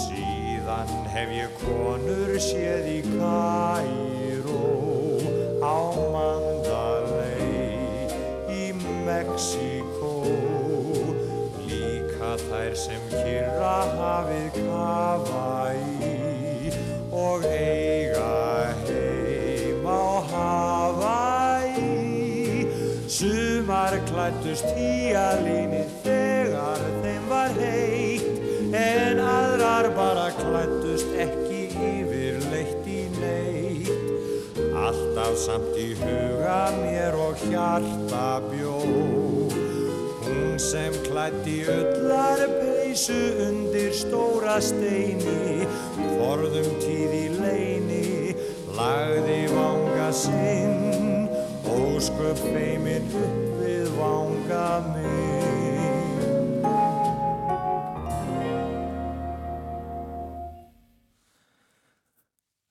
Síðan 0.00 0.92
hef 1.12 1.28
ég 1.36 1.50
konur 1.64 2.32
séð 2.42 2.84
í 2.96 3.00
Kæró 3.10 3.77
Mexíkó 9.38 10.18
líka 11.62 12.34
þær 12.42 12.72
sem 12.74 13.02
kyrra 13.12 13.76
hafið 13.94 14.56
kafa 14.56 15.78
í 15.78 16.72
og 17.14 17.46
eiga 17.46 18.74
heim 18.80 19.86
á 19.86 20.26
Hawaii 20.32 21.86
sumar 23.06 23.94
klættust 24.10 24.66
í 24.74 25.14
alíni 25.22 25.86
þegar 26.02 26.82
þeim 27.06 27.30
var 27.30 27.54
heitt 27.62 28.74
en 28.74 29.22
aðrar 29.22 29.86
bara 29.94 30.34
klættust 30.34 31.14
ekki 31.14 31.62
yfirleitt 31.78 32.90
í 32.90 33.06
neitt. 33.20 34.18
Alltaf 34.78 35.34
samt 35.38 35.76
í 35.78 35.94
huga 35.98 36.74
mér 36.80 37.14
og 37.18 37.36
hjarta 37.46 38.40
sem 40.58 40.92
klætti 41.06 41.62
öllar 41.70 42.40
peysu 42.58 43.16
undir 43.46 43.92
stóra 43.94 44.56
steini 44.58 45.62
forðum 46.18 46.66
tíð 46.82 47.14
í 47.14 47.26
leini 47.36 48.34
lagði 48.74 49.38
vanga 49.54 50.08
sinn 50.10 51.28
ósköp 51.70 52.42
feiminn 52.42 53.06
upp 53.22 53.62
við 53.62 53.88
vanga 54.00 54.66
minn 54.90 55.18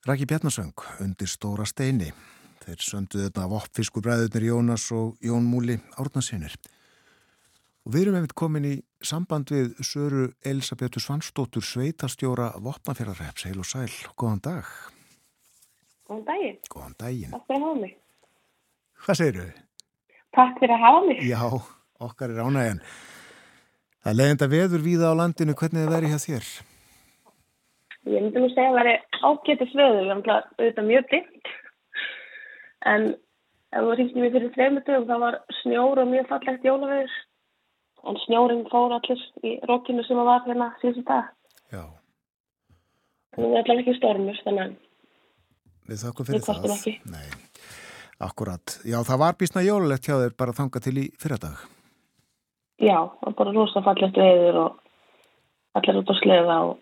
Raki 0.08 0.24
Bjarnasöng 0.24 0.72
undir 1.04 1.28
stóra 1.28 1.66
steini. 1.68 2.12
Þeir 2.64 2.80
söndu 2.80 3.18
þetta 3.26 3.42
af 3.44 3.54
oppfiskubræðurnir 3.58 4.46
Jónas 4.46 4.86
og 4.96 5.16
Jón 5.20 5.44
Múli 5.44 5.76
Árnarsinir. 6.00 6.54
Og 7.88 7.94
við 7.94 8.02
erum 8.02 8.16
einmitt 8.18 8.34
komin 8.36 8.66
í 8.68 8.74
samband 9.00 9.48
við 9.48 9.78
Söru 9.80 10.26
Elisabethu 10.44 11.00
Svansdóttur 11.00 11.64
Sveitastjóra 11.64 12.50
Vopnafjörðarreps. 12.60 13.46
Heil 13.48 13.62
og 13.62 13.64
sæl, 13.64 13.88
góðan 14.12 14.42
dag. 14.44 14.66
Góðan 16.04 16.26
daginn. 16.26 16.58
Góðan 16.68 16.96
daginn. 17.00 17.32
Takk 17.32 17.46
fyrir 17.48 17.56
að 17.56 17.64
hafa 17.64 17.78
mig. 17.80 17.94
Hvað 19.06 19.16
segir 19.22 19.38
þau? 19.38 19.62
Takk 20.36 20.60
fyrir 20.60 20.74
að 20.74 20.84
hafa 20.84 20.98
mig. 21.06 21.22
Já, 21.30 21.40
okkar 22.08 22.34
er 22.34 22.42
ánægjan. 22.44 22.82
Það 24.02 24.12
er 24.12 24.18
leiðinda 24.18 24.50
veður 24.52 24.84
víða 24.84 25.08
á 25.08 25.18
landinu, 25.22 25.56
hvernig 25.56 25.86
þið 25.86 25.96
verið 25.96 26.12
hjá 26.12 26.20
þér? 26.26 26.50
Ég 28.04 28.26
myndi 28.26 28.44
nú 28.44 28.50
segja 28.52 28.66
að 28.66 28.76
það 28.76 28.78
væri 28.82 28.94
ágættis 29.30 29.72
veður, 29.80 29.96
við 29.96 30.12
erum 30.12 30.22
auðvitað 30.34 30.90
mjög 30.92 31.08
dimt. 31.14 31.54
En 32.92 33.08
ef 33.72 33.88
þú 33.88 33.96
ringti 33.96 34.20
mér 34.20 34.36
fyrir 34.36 34.54
þreymutugum, 34.58 35.08
það 35.08 35.24
var 35.24 35.40
snjór 35.62 36.04
og 36.04 36.12
mjög 36.12 36.30
fallegt 36.34 36.68
jólaveður. 36.68 37.18
En 38.06 38.16
snjóring 38.26 38.62
fór 38.70 38.92
allir 38.94 39.22
í 39.44 39.56
rokkinu 39.68 40.04
sem 40.06 40.16
var 40.16 40.44
hérna 40.46 40.70
síðan 40.82 41.04
dag. 41.08 41.32
Já. 41.72 41.82
Að 43.34 43.42
það 43.42 43.56
er 43.58 43.58
allir 43.64 43.82
ekki 43.82 43.96
stormur, 43.98 44.38
þannig 44.44 44.62
að 44.68 44.76
Við 45.88 46.02
þakkum 46.04 46.26
fyrir 46.28 46.40
Við 46.40 46.48
það. 46.48 46.72
ekki. 46.74 46.92
Nei, 47.08 47.28
akkurat. 48.20 48.74
Já, 48.84 48.98
það 49.08 49.20
var 49.22 49.36
bísna 49.40 49.62
jólulegt 49.64 50.04
hjá 50.08 50.16
þér 50.20 50.34
bara 50.36 50.52
þanga 50.58 50.82
til 50.84 50.96
í 51.00 51.06
fyrradag. 51.20 51.56
já, 52.78 52.98
það 53.08 53.24
var 53.26 53.34
bara 53.40 53.52
rosa 53.56 53.82
fallegt 53.82 54.16
veður 54.20 54.58
og 54.64 54.76
allir 55.74 55.96
út 56.02 56.12
á 56.12 56.14
sleða 56.20 56.56
og 56.68 56.78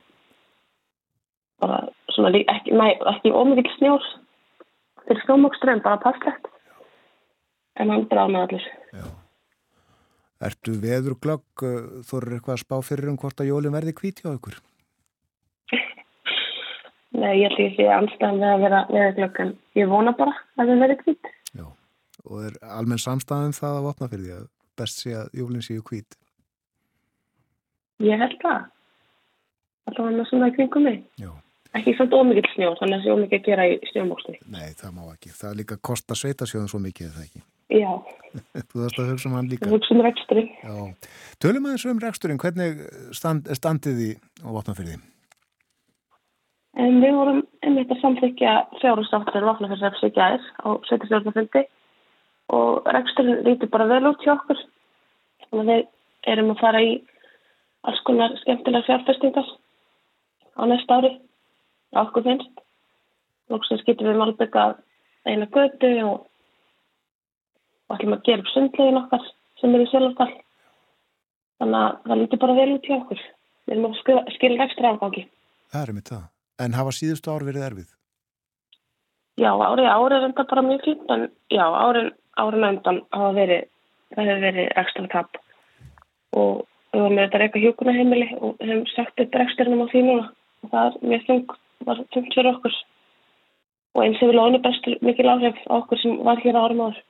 bara 1.63 1.79
svona 2.13 2.33
ekki, 2.37 2.75
næ, 2.77 2.87
ekki 3.15 3.33
ómikið 3.33 3.73
snjór 3.79 4.05
fyrir 5.07 5.23
snjómokströmm, 5.25 5.83
bara 5.87 6.03
passlegt. 6.03 6.51
En 7.77 7.91
hann 7.91 8.09
bránaði 8.11 8.59
allir. 8.59 8.67
Ertu 10.45 10.75
veður 10.83 11.17
glögg, 11.23 11.63
þú 12.05 12.19
eru 12.19 12.37
eitthvað 12.37 12.57
að 12.59 12.63
spá 12.65 12.77
fyrir 12.85 13.09
um 13.13 13.17
hvort 13.21 13.41
að 13.41 13.49
jólin 13.49 13.73
verði 13.73 13.95
hvít 13.97 14.21
hjá 14.21 14.35
ykkur? 14.35 14.59
Nei, 17.21 17.33
ég 17.41 17.49
held 17.49 17.63
ég 17.63 17.79
sé 17.79 17.89
anstæðan 17.89 18.43
við 18.43 18.51
að 18.51 18.67
vera 18.67 18.83
veðurglögg 18.91 19.41
en 19.47 19.57
ég 19.81 19.89
vona 19.89 20.13
bara 20.19 20.37
að 20.61 20.69
það 20.73 20.85
verði 20.85 20.99
kvitt. 21.05 21.33
og 22.27 22.45
er 22.49 22.61
almenn 22.77 23.03
samstæðum 23.03 23.57
það 23.57 23.81
að 23.81 23.89
vopna 23.89 24.11
fyrir 24.13 24.25
því 24.27 24.37
að 24.37 24.47
best 24.81 25.03
sé 25.03 25.17
að 25.17 25.41
jólinn 25.41 25.65
séu 25.65 25.83
hvít? 25.87 26.17
Ég 28.05 28.21
held 28.21 28.39
það. 28.43 28.71
Það 29.87 30.01
var 30.03 30.17
með 30.19 30.31
svona 30.31 30.53
kringum 30.53 30.85
mig. 30.85 31.03
Já. 31.21 31.31
Ekki 31.77 31.93
svona 31.97 32.21
ómikið 32.21 32.49
snjó, 32.55 32.73
þannig 32.81 32.97
að 32.97 33.01
það 33.01 33.05
sé 33.07 33.15
ómikið 33.17 33.39
að 33.39 33.47
gera 33.47 33.67
í 33.69 33.77
snjómóksni. 33.91 34.39
Nei, 34.53 34.69
það 34.77 34.97
má 34.97 35.03
ekki. 35.13 35.33
Það 35.37 35.51
er 35.51 35.59
líka 35.61 35.77
að 35.77 35.85
kosta 35.91 36.17
sveitasjóðum 36.19 36.71
svo 36.73 36.81
mikið, 36.83 37.09
er 37.09 37.17
það 37.17 37.27
ekki? 37.29 37.43
Já. 37.73 37.91
Þú 38.71 38.83
þarfst 38.83 39.01
að 39.03 39.11
hugsa 39.11 39.29
um 39.31 39.37
hann 39.39 39.51
líka. 39.51 39.69
Hugsa 39.71 39.95
um 39.97 40.05
reksturinn. 40.07 40.51
Já. 40.63 41.11
Tölum 41.43 41.67
aðeins 41.67 41.87
um 41.91 42.03
reksturinn. 42.03 42.41
Hvernig 42.43 42.83
stand, 43.17 43.51
standið 43.59 44.01
því 44.01 44.11
á 44.47 44.49
vopnafyrði? 44.55 44.99
En 46.77 47.01
við 47.01 47.17
vorum 47.17 47.43
einmitt 47.65 47.93
að 47.93 48.03
samþykja 48.03 48.55
fjárhustáttur 48.83 49.49
vopnafyrðsreps 49.49 50.05
í 50.05 50.13
gæðis 50.13 50.49
á 50.61 50.69
sveitastjórnafundi 50.87 51.65
og 52.53 52.91
reksturinn 52.93 53.43
líti 53.47 53.69
bara 53.73 53.89
vel 53.91 54.05
út 54.13 54.23
hjá 54.23 54.35
okkur. 54.37 54.61
Þannig 55.49 55.63
að 55.63 55.71
við 55.73 56.35
erum 56.35 56.53
að 56.53 56.61
fara 56.61 56.83
í 56.85 56.93
alls 57.87 58.03
konar 58.07 58.37
skemmtilega 58.43 58.87
fjárfestingar 58.91 59.49
á 60.61 60.63
næsta 60.69 61.01
ári 61.01 61.13
á 61.97 62.05
okkur 62.05 62.27
finnst. 62.29 62.63
Lóksins 63.51 63.85
getum 63.87 64.11
við 64.11 64.21
malbygga 64.21 64.67
eina 65.27 65.47
götu 65.55 65.91
og 66.05 66.27
og 67.87 67.97
ætlum 67.97 68.17
að 68.17 68.25
gera 68.29 68.45
upp 68.45 68.53
sundlegin 68.53 69.01
okkar 69.01 69.27
sem 69.61 69.75
er 69.75 69.85
í 69.85 69.89
sjálfstall. 69.91 70.33
Þannig 71.61 71.83
að 71.83 71.99
það 72.07 72.23
líti 72.23 72.41
bara 72.43 72.57
vel 72.61 72.71
út 72.75 72.89
hjá 72.89 72.97
okkur. 72.99 73.21
Við 73.67 73.77
erum 73.77 73.91
að 73.91 74.33
skilja 74.37 74.67
ekstra 74.67 74.93
afgangi. 74.93 75.27
Það 75.73 75.83
er 75.83 75.95
mitt 75.97 76.11
það. 76.13 76.25
En 76.63 76.77
hafa 76.77 76.93
síðustu 76.97 77.33
ár 77.33 77.45
verið 77.47 77.67
erfið? 77.67 77.89
Já, 79.37 79.51
árið 79.53 79.89
árið 79.93 80.17
er 80.17 80.27
enda 80.31 80.45
bara 80.49 80.63
mjög 80.65 80.85
fínt, 80.87 81.11
en 81.13 81.27
já, 81.53 81.65
árið 81.67 82.07
árið 82.41 82.63
undan 82.71 83.01
hafa 83.13 83.33
verið, 83.37 83.67
það 84.15 84.31
hefur 84.31 84.45
verið 84.47 84.71
ekstra 84.83 85.11
tap. 85.13 85.41
Og 86.37 86.63
við 86.93 87.03
varum 87.03 87.17
með 87.19 87.27
þetta 87.27 87.41
reyka 87.43 87.63
hjókunaheimili 87.65 88.29
og 88.41 88.63
hefum 88.63 88.87
sagt 88.95 89.21
upp 89.25 89.37
reksturinnum 89.41 89.85
á 89.85 89.91
því 89.93 90.05
núna. 90.07 90.31
Og 90.65 90.73
það 90.73 90.89
er 90.89 91.11
mjög 91.13 91.27
þung, 91.27 91.57
var 91.89 92.01
þungt 92.15 92.39
fyrir 92.39 92.51
okkur. 92.55 92.79
Og 93.97 94.05
eins 94.05 94.23
hefur 94.23 94.39
lónu 94.41 94.63
bestur 94.65 94.97
mikil 95.05 95.29
áhrif 95.33 95.61
á 95.69 95.73
okkur 95.83 96.01
sem 96.01 96.17
var 96.25 96.41
hér 96.45 96.57
árum 96.57 96.85
áður. 96.87 97.03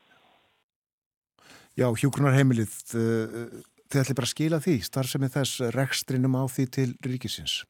Já, 1.76 1.90
hjúgrunarheimilið, 1.92 2.72
eh, 2.96 3.48
þið 3.92 4.00
ætli 4.00 4.14
bara 4.16 4.24
að 4.24 4.32
skila 4.32 4.58
því, 4.64 4.76
starfsemið 4.80 5.34
þess 5.34 5.64
rekstrinum 5.76 6.36
á 6.40 6.48
því 6.48 6.64
til 6.72 6.86
ríkisins? 7.04 7.66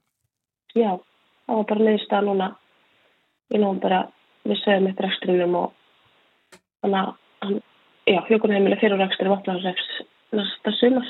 Já, 0.78 0.94
það 1.46 1.56
var 1.58 1.64
bara 1.66 1.86
neðist 1.88 2.12
að 2.14 2.28
núna, 2.28 2.46
við 3.50 3.60
náum 3.64 3.80
bara, 3.82 4.12
við 4.46 4.60
sögum 4.62 4.86
eitt 4.86 5.02
rekstrinum 5.02 5.56
og 5.58 5.72
þannig 6.84 7.00
að, 7.02 7.56
já, 8.06 8.20
hjúgrunarheimilið 8.28 8.80
fyrir 8.84 9.02
rekstri 9.02 9.32
vatnarreks 9.32 9.88
næsta 10.30 10.72
sumar, 10.78 11.08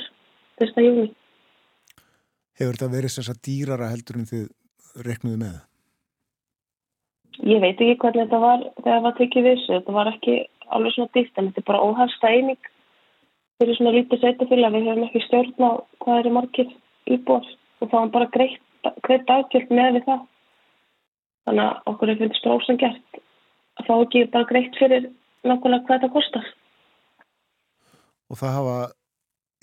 fyrsta 0.56 0.81
júni. 0.81 1.10
Hefur 2.56 2.78
þetta 2.78 2.94
verið 2.94 3.12
þess 3.12 3.32
að 3.35 3.43
dýrara 3.44 3.90
heldur 3.93 4.16
en 4.16 4.31
þið 4.31 4.47
reknuðu 5.05 5.43
með? 5.43 5.59
Ég 7.44 7.60
veit 7.60 7.77
ekki 7.77 7.98
hvernig 8.01 8.24
þetta 8.24 8.40
var 8.40 8.64
þegar 8.81 8.97
það 8.97 9.05
var 9.05 9.18
tekið 9.20 9.51
þessu, 9.51 9.73
þetta 9.74 9.97
var 9.98 10.10
ekki 10.14 10.39
alveg 10.73 10.97
svona 10.97 11.12
dýrt 11.12 11.36
en 11.36 11.51
þetta 11.51 11.60
er 11.60 11.68
bara 11.68 11.85
óhæfsta 11.85 12.32
eining 12.32 12.73
fyrir 13.61 13.78
svona 13.78 13.95
lítið 13.97 14.23
sveitafélag 14.23 14.74
við 14.74 14.89
höfum 14.89 15.07
ekki 15.07 15.23
stjórn 15.27 15.65
á 15.65 15.70
hvað 16.05 16.20
eru 16.23 16.33
margir 16.37 16.73
íbúar 17.07 17.47
og 17.81 17.93
þá 17.93 17.97
er 18.01 18.12
bara 18.16 18.28
greitt, 18.35 18.91
greitt 19.07 19.33
afgjöld 19.33 19.73
með 19.73 19.99
við 19.99 20.07
það. 20.11 20.27
Þannig 21.47 21.65
að 21.65 21.91
okkur 21.93 22.12
er 22.12 22.20
finnst 22.20 22.45
bróðsum 22.45 22.81
gert 22.83 23.23
að 23.77 23.89
þá 23.89 23.95
ekki 23.97 24.27
bara 24.35 24.51
greitt 24.51 24.78
fyrir 24.81 25.09
nákvæmlega 25.47 25.87
hvað 25.87 25.97
þetta 25.97 26.12
kostar. 26.19 26.53
Og 28.31 28.41
það 28.41 28.57
hafa 28.59 28.77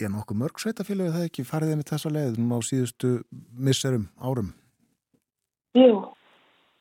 já 0.02 0.10
nokkuð 0.10 0.42
mörg 0.42 0.60
sveitafélag 0.64 1.14
það 1.14 1.30
ekki 1.30 1.48
farið 1.48 1.78
með 1.78 1.90
þessa 1.94 2.12
leiðum 2.16 2.54
á 2.56 2.60
síðustu 2.66 3.16
misserum 3.60 4.10
árum? 4.24 4.54
Jú 5.78 6.04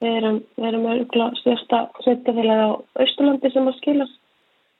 við 0.02 0.18
erum, 0.18 0.40
við 0.58 0.68
erum 0.68 1.36
stjórsta 1.38 1.84
sveitafélag 2.02 2.60
á 2.66 2.70
Östurlandi 3.04 3.50
sem 3.52 3.68
að 3.70 3.78
skilast 3.78 4.18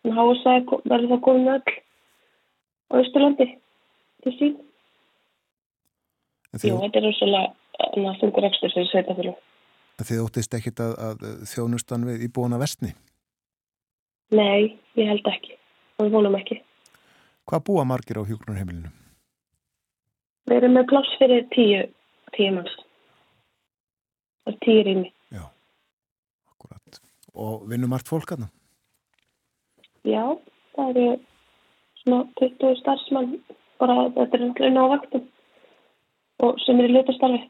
en 0.03 0.17
hása 0.17 0.55
verður 0.91 1.11
það 1.13 1.25
komið 1.27 1.45
með 1.47 1.59
öll 1.59 1.77
á 2.93 2.95
Ísturlandi 3.01 3.49
til 4.23 4.35
sín. 4.37 4.59
Jú, 6.53 6.77
þetta 6.77 7.01
er 7.01 7.07
rosalega 7.09 8.13
þungur 8.21 8.49
ekstur 8.51 8.75
fyrir 8.75 8.91
sveitafélag. 8.91 9.41
Þið 10.03 10.21
óttist 10.25 10.55
ekkit 10.57 10.81
að, 10.83 10.93
að 11.07 11.25
þjónustan 11.49 12.07
við 12.09 12.27
íbúna 12.27 12.59
vestni? 12.61 12.93
Nei, 14.33 14.79
ég 14.99 15.09
held 15.09 15.27
ekki. 15.29 15.57
Og 15.99 16.09
við 16.09 16.17
vonum 16.17 16.37
ekki. 16.39 16.59
Hvað 17.49 17.65
búa 17.69 17.85
margir 17.89 18.21
á 18.21 18.29
hjóknarheimilinu? 18.29 18.91
Við 20.51 20.59
erum 20.59 20.77
með 20.77 20.89
pláss 20.91 21.19
fyrir 21.21 21.45
tíu. 21.55 21.83
Það 22.33 22.65
er 24.49 24.57
tíu 24.65 24.85
rými. 24.87 25.11
Já, 25.31 25.45
akkurat. 26.51 27.01
Og 27.37 27.67
vinnum 27.69 27.93
allt 27.93 28.09
fólk 28.09 28.33
aðna? 28.35 28.49
Já, 30.09 30.25
það 30.75 30.97
eru 30.97 31.05
svona 32.03 32.25
20 32.41 32.79
starfsmann 32.83 33.37
bara 33.83 34.09
þetta 34.15 34.39
er 34.39 34.47
alltaf 34.47 34.69
inn 34.69 34.79
á 34.79 34.85
vaktum 34.93 35.27
og 36.43 36.63
sem 36.65 36.81
er 36.81 36.91
í 36.91 36.97
lutastarfi. 36.97 37.43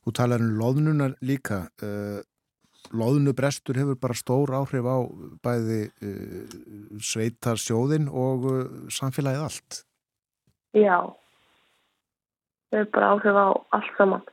Þú 0.00 0.12
talar 0.16 0.42
um 0.44 0.52
loðnunar 0.56 1.16
líka. 1.24 1.66
Uh, 1.84 2.20
loðnubrestur 2.96 3.78
hefur 3.78 3.98
bara 4.00 4.16
stór 4.16 4.52
áhrif 4.56 4.86
á 4.88 4.98
bæði 5.44 5.80
uh, 5.90 6.54
sveitarsjóðin 7.04 8.08
og 8.08 8.46
uh, 8.48 8.62
samfélagið 8.92 9.46
allt. 9.46 9.82
Já, 10.76 10.96
það 12.70 12.80
hefur 12.80 12.94
bara 12.96 13.12
áhrif 13.14 13.40
á 13.40 13.48
allt 13.78 13.92
saman 13.98 14.24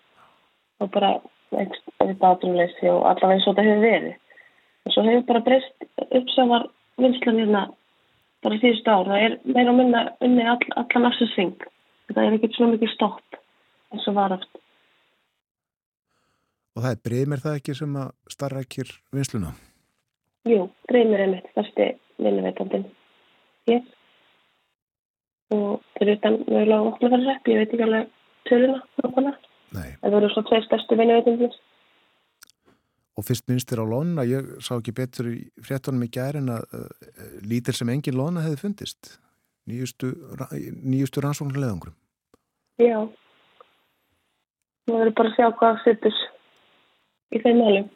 og 0.78 0.92
bara 0.94 1.12
eitthvað 1.58 2.26
aðrunleysi 2.32 2.90
og 2.92 3.06
allavega 3.10 3.36
eins 3.36 3.48
og 3.48 3.56
þetta 3.56 3.68
hefur 3.68 3.86
verið. 3.86 4.18
Og 4.88 4.96
svo 4.96 5.06
hefur 5.08 5.28
bara 5.32 5.46
breyst 5.48 5.88
uppsamar 6.08 6.68
vinslan 7.02 7.42
hérna 7.42 7.64
bara 8.46 8.60
síðust 8.62 8.88
ár. 8.88 9.10
Það 9.10 9.26
er 9.26 9.36
meira 9.46 9.74
og 9.74 9.80
minna 9.80 10.04
unni 10.24 10.46
all, 10.46 10.62
allan 10.76 11.10
aftur 11.10 11.30
sving. 11.34 11.68
Það 12.14 12.24
er 12.24 12.38
ekkert 12.38 12.58
svo 12.58 12.70
mikið 12.72 12.94
stopp 12.94 13.40
eins 13.94 14.08
og 14.10 14.18
var 14.18 14.36
aftur. 14.38 14.64
Og 16.78 16.84
það 16.84 16.94
er 16.94 17.04
breymir 17.08 17.42
það 17.42 17.60
ekki 17.60 17.74
sem 17.78 17.96
að 17.98 18.10
starra 18.30 18.62
ekkir 18.62 18.92
vinsluna? 19.16 19.56
Jú, 20.48 20.68
breymir 20.88 21.24
er 21.24 21.32
mitt 21.32 21.48
fasti 21.56 21.88
vinnuveitandin. 22.22 22.86
Ég. 23.72 23.88
Og 25.56 25.82
fyrir 25.98 26.20
utan 26.20 26.38
mögulega 26.44 26.78
á 26.78 26.90
opnaferðsrepp, 26.92 27.50
ég 27.50 27.62
veit 27.64 27.74
ekki 27.74 27.88
alveg 27.88 28.12
töluna. 28.48 29.34
Nei. 29.76 29.90
Það 30.04 30.14
voru 30.14 30.30
svo 30.32 30.44
tveir 30.48 30.68
stærstu 30.68 31.00
vinnuveitandin. 31.00 31.58
Og 33.18 33.26
fyrst 33.26 33.48
minnst 33.50 33.72
þér 33.72 33.82
á 33.82 33.86
lónuna, 33.90 34.26
ég 34.30 34.50
sá 34.62 34.76
ekki 34.78 34.94
betur 34.94 35.32
í 35.32 35.38
fréttunum 35.66 36.06
í 36.06 36.10
gærin 36.14 36.52
að 36.54 36.68
uh, 36.78 36.90
lítil 37.42 37.74
sem 37.74 37.90
engin 37.90 38.18
lóna 38.18 38.44
hefði 38.46 38.62
fundist. 38.62 39.16
Nýjustu, 39.68 40.14
nýjustu 40.86 41.24
rannsóknulegangrum. 41.26 41.96
Já. 42.80 43.02
Það 44.88 45.00
verður 45.02 45.16
bara 45.18 45.32
að 45.32 45.36
sjá 45.36 45.48
hvað 45.60 45.80
sittur 45.84 46.20
í 47.34 47.42
þeim 47.44 47.64
annað. 47.66 47.90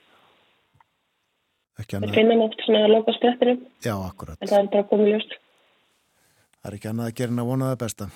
Það 1.82 2.14
finnum 2.14 2.44
oft 2.44 2.66
svona 2.66 2.84
að 2.86 2.94
loka 2.96 3.14
sprettinum. 3.16 3.62
Já, 3.86 3.94
akkurat. 3.96 4.38
En 4.42 4.50
það 4.52 4.60
er 4.60 4.70
bara 4.74 4.90
komið 4.90 5.14
ljóst. 5.14 5.38
Það 6.62 6.70
er 6.70 6.78
ekki 6.78 6.90
annað 6.92 7.12
að 7.12 7.18
gera 7.22 7.34
en 7.34 7.42
að 7.42 7.52
vona 7.52 7.70
það 7.72 7.80
besta. 7.86 8.10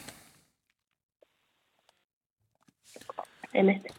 Einmitt. 3.55 3.93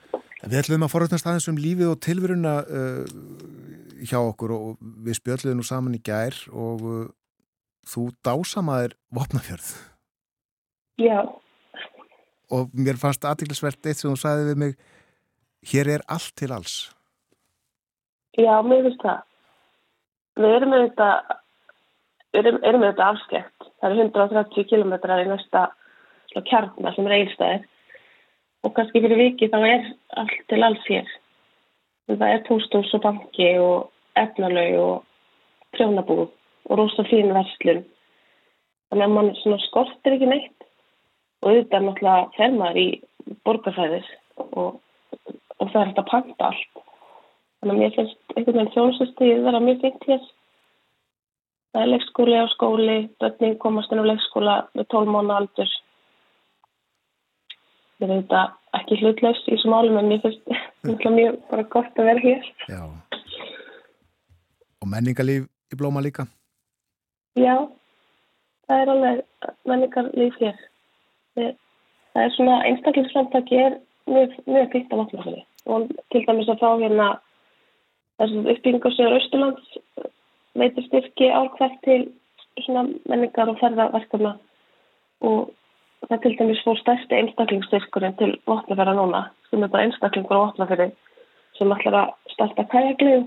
Við 0.46 0.60
ætlum 0.60 0.84
að 0.86 0.92
forrætnast 0.92 1.26
aðeins 1.26 1.48
um 1.50 1.56
lífið 1.58 1.88
og 1.90 2.02
tilveruna 2.04 2.52
uh, 2.70 3.00
hjá 4.06 4.20
okkur 4.20 4.52
og 4.54 4.66
við 5.02 5.18
spjöldluðum 5.18 5.58
nú 5.58 5.66
saman 5.66 5.96
í 5.98 6.02
gær 6.06 6.36
og 6.54 6.84
uh, 6.86 7.00
þú 7.90 8.04
dásamaðir 8.22 8.94
vopnafjörð. 9.16 9.72
Já. 11.02 11.18
Og 12.54 12.70
mér 12.78 13.00
fannst 13.00 13.26
aðtiklisvert 13.26 13.90
eitt 13.90 13.98
sem 13.98 14.12
þú 14.12 14.20
sagði 14.22 14.46
við 14.52 14.62
mig, 14.62 14.76
hér 15.66 15.90
er 15.96 16.06
allt 16.06 16.30
til 16.38 16.52
alls. 16.54 16.76
Já, 18.38 18.54
mér 18.62 18.86
finnst 18.86 19.02
það. 19.02 19.26
Við 20.36 20.58
erum 20.60 20.74
með 20.76 20.84
þetta, 20.86 21.38
erum, 22.38 22.62
erum 22.62 22.84
með 22.84 22.92
þetta 22.92 23.10
afskekt. 23.16 23.70
Það 23.80 23.90
eru 23.90 24.06
130 24.12 24.70
kilometrar 24.70 25.24
í 25.24 25.30
næsta 25.32 25.70
kjarnar 26.36 26.94
sem 26.94 27.08
er 27.08 27.16
eilstæðir 27.16 27.72
og 28.66 28.74
kannski 28.74 29.02
fyrir 29.02 29.20
viki 29.20 29.48
þá 29.52 29.58
er 29.62 29.84
allt 30.20 30.40
til 30.50 30.64
alls 30.66 30.86
hér. 30.90 31.10
Það 32.10 32.32
er 32.32 32.42
tóstús 32.46 32.94
og 32.98 33.02
banki 33.04 33.50
og 33.62 33.90
efnalög 34.18 34.78
og 34.82 34.96
prjónabúð 35.76 36.26
og 36.70 36.78
rosa 36.80 37.04
fín 37.06 37.34
verslun. 37.34 37.84
Þannig 38.90 39.06
að 39.06 39.14
mann 39.14 39.60
skortir 39.66 40.16
ekki 40.16 40.30
neitt 40.30 40.66
og 41.42 41.50
auðvitað 41.50 41.86
náttúrulega 41.86 42.30
fer 42.36 42.54
maður 42.54 42.80
í 42.82 42.88
borgarfæðis 43.46 44.08
og, 44.36 44.78
og 45.58 45.70
það 45.72 45.80
er 45.82 45.90
þetta 45.92 46.06
panta 46.10 46.50
allt. 46.50 46.82
Þannig 47.60 47.74
að 47.74 47.80
mér 47.82 47.96
finnst 47.96 48.36
einhvern 48.36 48.58
veginn 48.58 48.74
þjónsustíð 48.74 49.44
vera 49.46 49.62
mjög 49.62 49.82
fint 49.84 50.08
hér. 50.10 50.28
Það 51.74 51.82
er 51.82 51.92
leikskóli 51.92 52.38
á 52.40 52.46
skóli, 52.54 52.98
börnin 53.20 53.58
komast 53.62 53.92
inn 53.92 54.02
á 54.02 54.10
leikskóla 54.10 54.56
með 54.74 54.88
12 54.94 55.12
mánu 55.12 55.34
aldur. 55.36 55.74
Ég 58.02 58.10
veit 58.10 58.32
að 58.36 58.54
ekki 58.76 58.98
hlutlaust 59.00 59.48
í 59.48 59.54
þessu 59.54 59.72
málum 59.72 59.98
en 60.00 60.10
mér 60.10 60.22
finnst 60.24 61.06
mjög 61.18 61.38
bara 61.50 61.66
gott 61.72 62.00
að 62.00 62.10
vera 62.10 62.24
hér. 62.24 62.50
Já. 62.68 62.82
Og 64.84 64.90
menningarlíf 64.92 65.46
í 65.72 65.78
blóma 65.80 66.04
líka? 66.04 66.26
Já, 67.36 67.56
það 68.68 68.82
er 68.82 68.92
alveg 68.94 69.22
menningarlíf 69.68 70.40
hér. 70.42 70.60
Það 71.36 72.22
er 72.24 72.34
svona 72.36 72.60
einstaklingsframtaki 72.68 73.60
er 73.60 73.78
mjög, 74.06 74.36
mjög 74.46 74.72
fyrst 74.72 74.92
af 74.92 75.02
vatnafæri 75.02 75.42
og 75.66 75.90
til 76.12 76.22
dæmis 76.26 76.48
að 76.52 76.60
fá 76.62 76.68
hérna 76.78 77.08
þessum 78.20 78.46
uppbyggingarsögur 78.52 79.16
Östurlands 79.18 79.78
veitur 80.56 80.86
styrki 80.86 81.30
árkvært 81.34 81.80
til 81.84 82.06
menningar 83.10 83.50
og 83.52 83.58
ferðarverkefna 83.60 84.36
og 85.28 85.50
það 86.04 86.22
til 86.22 86.34
dæmis 86.38 86.62
fór 86.66 86.78
stærsti 86.80 87.18
einstaklingsstyrkurinn 87.18 88.16
til 88.20 88.36
vatnafæra 88.46 88.94
núna 88.98 89.24
sem 89.50 89.62
er 89.62 89.72
bara 89.72 89.88
einstaklingur 89.88 90.38
á 90.38 90.44
vatnafæri 90.46 90.90
sem 91.58 91.72
ætlar 91.72 91.98
að 92.02 92.14
starta 92.34 92.68
kæjaglið 92.72 93.26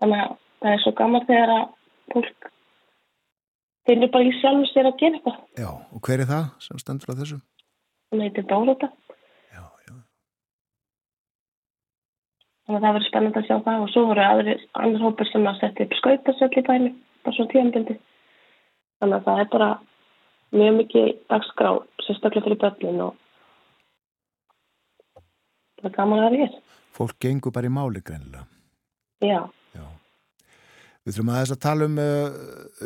þannig 0.00 0.24
að 0.24 0.38
það 0.60 0.72
er 0.74 0.82
svo 0.84 0.92
gaman 1.00 1.28
þegar 1.28 1.54
að 1.56 1.68
fólk 2.14 2.50
finnur 3.88 4.12
bara 4.12 4.28
í 4.28 4.32
sjálf 4.38 4.68
sér 4.70 4.88
að 4.90 4.98
gera 5.00 5.18
þetta. 5.18 5.46
Já, 5.58 5.70
og 5.70 6.02
hver 6.06 6.22
er 6.22 6.30
það 6.30 6.44
sem 6.66 6.82
stendur 6.82 7.12
á 7.12 7.18
þessu? 7.20 7.38
Það 8.10 8.24
heitir 8.26 8.46
Dóróta. 8.50 8.88
Já, 9.50 9.64
já. 9.86 9.94
Þannig 12.66 12.78
að 12.78 12.84
það 12.86 12.96
verður 12.96 13.08
spennand 13.08 13.40
að 13.40 13.46
sjá 13.48 13.56
það 13.66 13.84
og 13.84 13.92
svo 13.94 14.06
voru 14.10 14.26
aðrir, 14.26 14.64
annar 14.82 15.04
hópur 15.06 15.30
sem 15.30 15.48
að 15.50 15.60
setja 15.62 15.86
upp 15.86 15.96
skautasöll 16.00 16.52
í 16.52 16.66
bæni, 16.68 16.92
bara 17.24 17.36
svona 17.38 17.54
tíambindi. 17.54 17.96
Þannig 19.00 19.16
að 19.18 19.28
það 19.28 19.44
er 19.44 19.50
bara 19.54 19.70
mjög 20.54 20.76
mikið 20.80 21.08
dagskrá, 21.30 21.72
sérstaklega 22.06 22.46
fyrir 22.46 22.60
börnin 22.60 23.02
og 23.06 23.16
það 25.80 25.90
er 25.90 25.96
gaman 25.96 26.24
að 26.24 26.36
það 26.36 26.44
er. 26.46 26.58
Fólk 26.96 27.16
gengur 27.22 27.54
bara 27.54 27.70
í 27.70 27.72
máli 27.72 28.02
greinilega. 28.04 28.44
Já. 29.24 29.40
Já. 29.76 29.86
Við 31.04 31.16
þurfum 31.16 31.32
að 31.32 31.40
þess 31.40 31.56
að 31.56 31.62
tala 31.64 31.88
um 31.88 31.98
uh, 32.02 32.38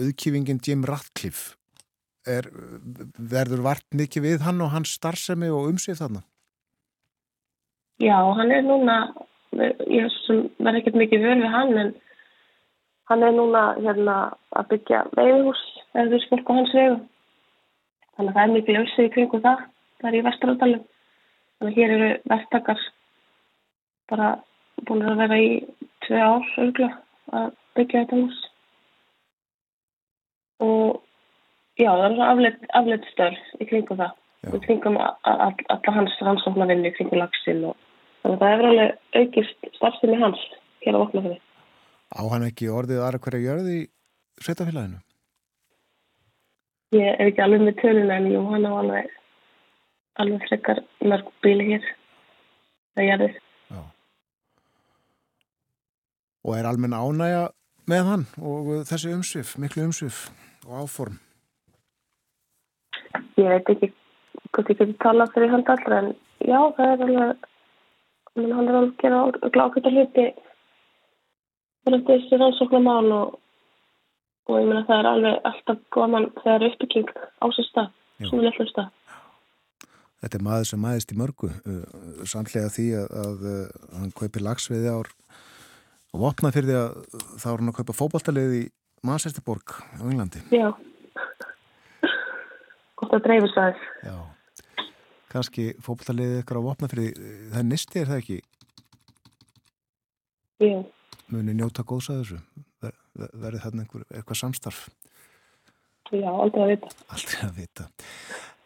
auðkýfingin 0.05 0.63
Jim 0.65 0.85
Ratcliffe. 0.89 1.57
Er, 2.25 2.47
verður 3.19 3.65
vart 3.67 3.85
mikið 3.93 4.25
við 4.25 4.45
hann 4.47 4.63
og 4.65 4.71
hans 4.73 4.95
starfsemi 4.97 5.51
og 5.53 5.69
umsið 5.75 5.99
þarna? 6.01 6.23
Já, 8.01 8.17
hann 8.17 8.51
er 8.51 8.65
núna, 8.65 8.95
ég 9.55 10.15
verð 10.59 10.79
ekkert 10.81 10.97
mikið 10.99 11.27
vörð 11.27 11.43
við 11.45 11.53
hann, 11.53 11.75
en 11.83 11.91
hann 13.11 13.27
er 13.27 13.37
núna 13.37 13.65
hérna, 13.77 14.17
að 14.57 14.71
byggja 14.73 15.03
veiðhús 15.15 15.61
eða 16.01 16.23
spilk 16.25 16.49
á 16.49 16.53
hans 16.57 16.73
vegu. 16.75 16.97
Þannig 18.15 18.31
að 18.31 18.35
það 18.35 18.45
er 18.45 18.55
mikið 18.55 18.81
auðsig 18.81 19.09
í 19.09 19.13
kringu 19.15 19.41
það. 19.45 19.63
Það 20.01 20.11
er 20.11 20.17
í 20.19 20.25
vesturáttalum. 20.29 20.83
Þannig 21.59 21.73
að 21.73 21.79
hér 21.79 21.95
eru 21.95 22.11
vestakar 22.31 22.83
bara 24.11 24.29
búin 24.89 25.05
að 25.07 25.21
vera 25.23 25.39
í 25.41 25.49
tvei 26.05 26.21
ár 26.21 26.51
örgulega 26.61 27.39
að 27.39 27.55
byggja 27.79 28.03
þetta 28.03 28.19
hús 28.21 28.41
og 30.65 31.01
já, 31.81 31.89
það 31.89 32.05
er 32.05 32.15
svona 32.17 32.29
afleitt, 32.33 32.69
afleitt 32.81 33.09
störf 33.13 33.49
í 33.59 33.69
kringum 33.71 34.01
það 34.03 34.55
í 34.55 34.61
kringum 34.67 35.01
alla 35.01 35.97
hans 35.97 36.19
rannsóknarvinni 36.21 36.93
í 36.93 36.97
kringum 36.99 37.23
lagsin 37.23 37.65
og 37.71 37.81
þannig 38.23 38.37
að 38.37 38.45
það 38.45 38.53
hefur 38.53 38.71
alveg 38.71 39.23
aukist 39.23 39.69
starfstinni 39.79 40.21
hans 40.21 40.45
hér 40.85 41.01
á 41.01 41.03
Voknafjörði 41.03 41.41
Á 42.15 42.23
hann 42.31 42.47
ekki 42.47 42.71
orðið 42.71 43.03
aðra 43.03 43.23
hverja 43.25 43.45
gjörði 43.49 43.79
í 43.81 43.85
sveitafélaginu? 44.45 45.01
Ég 46.95 47.09
er 47.11 47.29
ekki 47.29 47.43
alveg 47.43 47.65
með 47.67 47.79
töluna 47.83 48.19
en 48.21 48.31
jú, 48.31 48.43
hann 48.53 48.69
á 48.69 48.73
alveg 48.79 49.13
alveg 50.23 50.47
frekar 50.49 50.81
mörg 51.03 51.31
bíli 51.43 51.73
hér. 51.73 51.89
Það 52.95 53.11
gerðist 53.11 53.45
Og 56.45 56.59
er 56.59 56.67
almenna 56.69 57.01
ánægja 57.01 57.45
með 57.89 58.09
hann 58.11 58.25
og 58.37 58.67
þessi 58.89 59.13
umsvið, 59.17 59.53
miklu 59.63 59.87
umsvið 59.89 60.19
og 60.69 60.83
áform? 60.85 61.17
Ég 63.41 63.49
veit 63.49 63.71
ekki 63.73 63.89
hvort 64.53 64.71
ég 64.71 64.81
geti 64.81 64.97
talað 65.01 65.33
fyrir 65.35 65.55
hann 65.55 65.65
allra 65.73 66.01
en 66.03 66.11
já, 66.45 66.59
það 66.77 66.93
er 66.93 67.05
alveg 67.07 67.49
hann 68.35 68.51
er 68.53 68.59
alveg 68.59 68.77
að 68.83 68.93
gera 69.01 69.53
glákvita 69.57 69.95
hluti. 69.95 70.27
Fyrir 71.85 72.05
þessi 72.11 72.41
rannsóknarmál 72.41 73.11
og, 73.17 73.39
og 74.49 74.61
ég 74.61 74.69
meina 74.69 74.85
það 74.89 75.01
er 75.01 75.09
alveg 75.11 75.49
alltaf 75.51 75.81
góðmann 75.95 76.29
þegar 76.43 76.67
uppbygging 76.69 77.11
á 77.15 77.47
sér 77.57 77.69
stað, 77.71 77.91
svona 78.29 78.47
lefnum 78.47 78.71
stað. 78.71 78.93
Þetta 80.25 80.39
er 80.39 80.45
maður 80.47 80.69
sem 80.71 80.81
maðurst 80.81 81.13
í 81.13 81.19
mörgu 81.21 81.51
samlega 82.31 82.73
því 82.73 82.87
að, 82.97 83.11
að, 83.25 83.43
að 83.51 83.99
hann 83.99 84.15
kaupi 84.17 84.41
lagsviði 84.41 84.93
ár 84.93 85.11
og 86.15 86.23
vopna 86.23 86.53
fyrir 86.55 86.71
því 86.71 86.79
að 86.81 86.95
þá 87.43 87.47
er 87.51 87.59
hann 87.59 87.73
að 87.73 87.79
kaupa 87.81 87.97
fókbaltalið 87.99 88.57
í 88.57 88.63
Manchesterborg 89.05 89.75
á 90.01 90.03
Englandi. 90.07 90.41
Já. 90.55 90.71
Gott 93.01 93.19
að 93.19 93.27
dreifur 93.27 93.53
sæðis. 93.53 93.85
Já. 94.07 94.17
Kanski 95.35 95.67
fókbaltalið 95.85 96.39
ykkur 96.41 96.63
á 96.63 96.67
vopna 96.71 96.89
fyrir 96.89 97.11
því. 97.11 97.29
Það 97.51 97.61
er 97.61 97.69
nisti, 97.69 98.01
er 98.01 98.13
það 98.13 98.23
ekki? 98.23 98.39
Já. 100.65 100.79
Muni 101.35 101.57
njóta 101.59 101.85
góðs 101.85 102.09
að 102.15 102.23
þessu. 102.23 102.41
Ver, 103.15 103.31
verði 103.47 103.63
þarna 103.63 103.85
einhver, 103.85 104.07
eitthvað 104.11 104.41
samstarf. 104.41 104.87
Já, 106.13 106.31
aldrei 106.31 106.63
að 106.65 106.73
vita. 106.75 106.91
Aldrei 107.15 107.39
að 107.47 107.59
vita. 107.59 107.87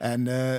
En 0.08 0.30
uh, 0.32 0.56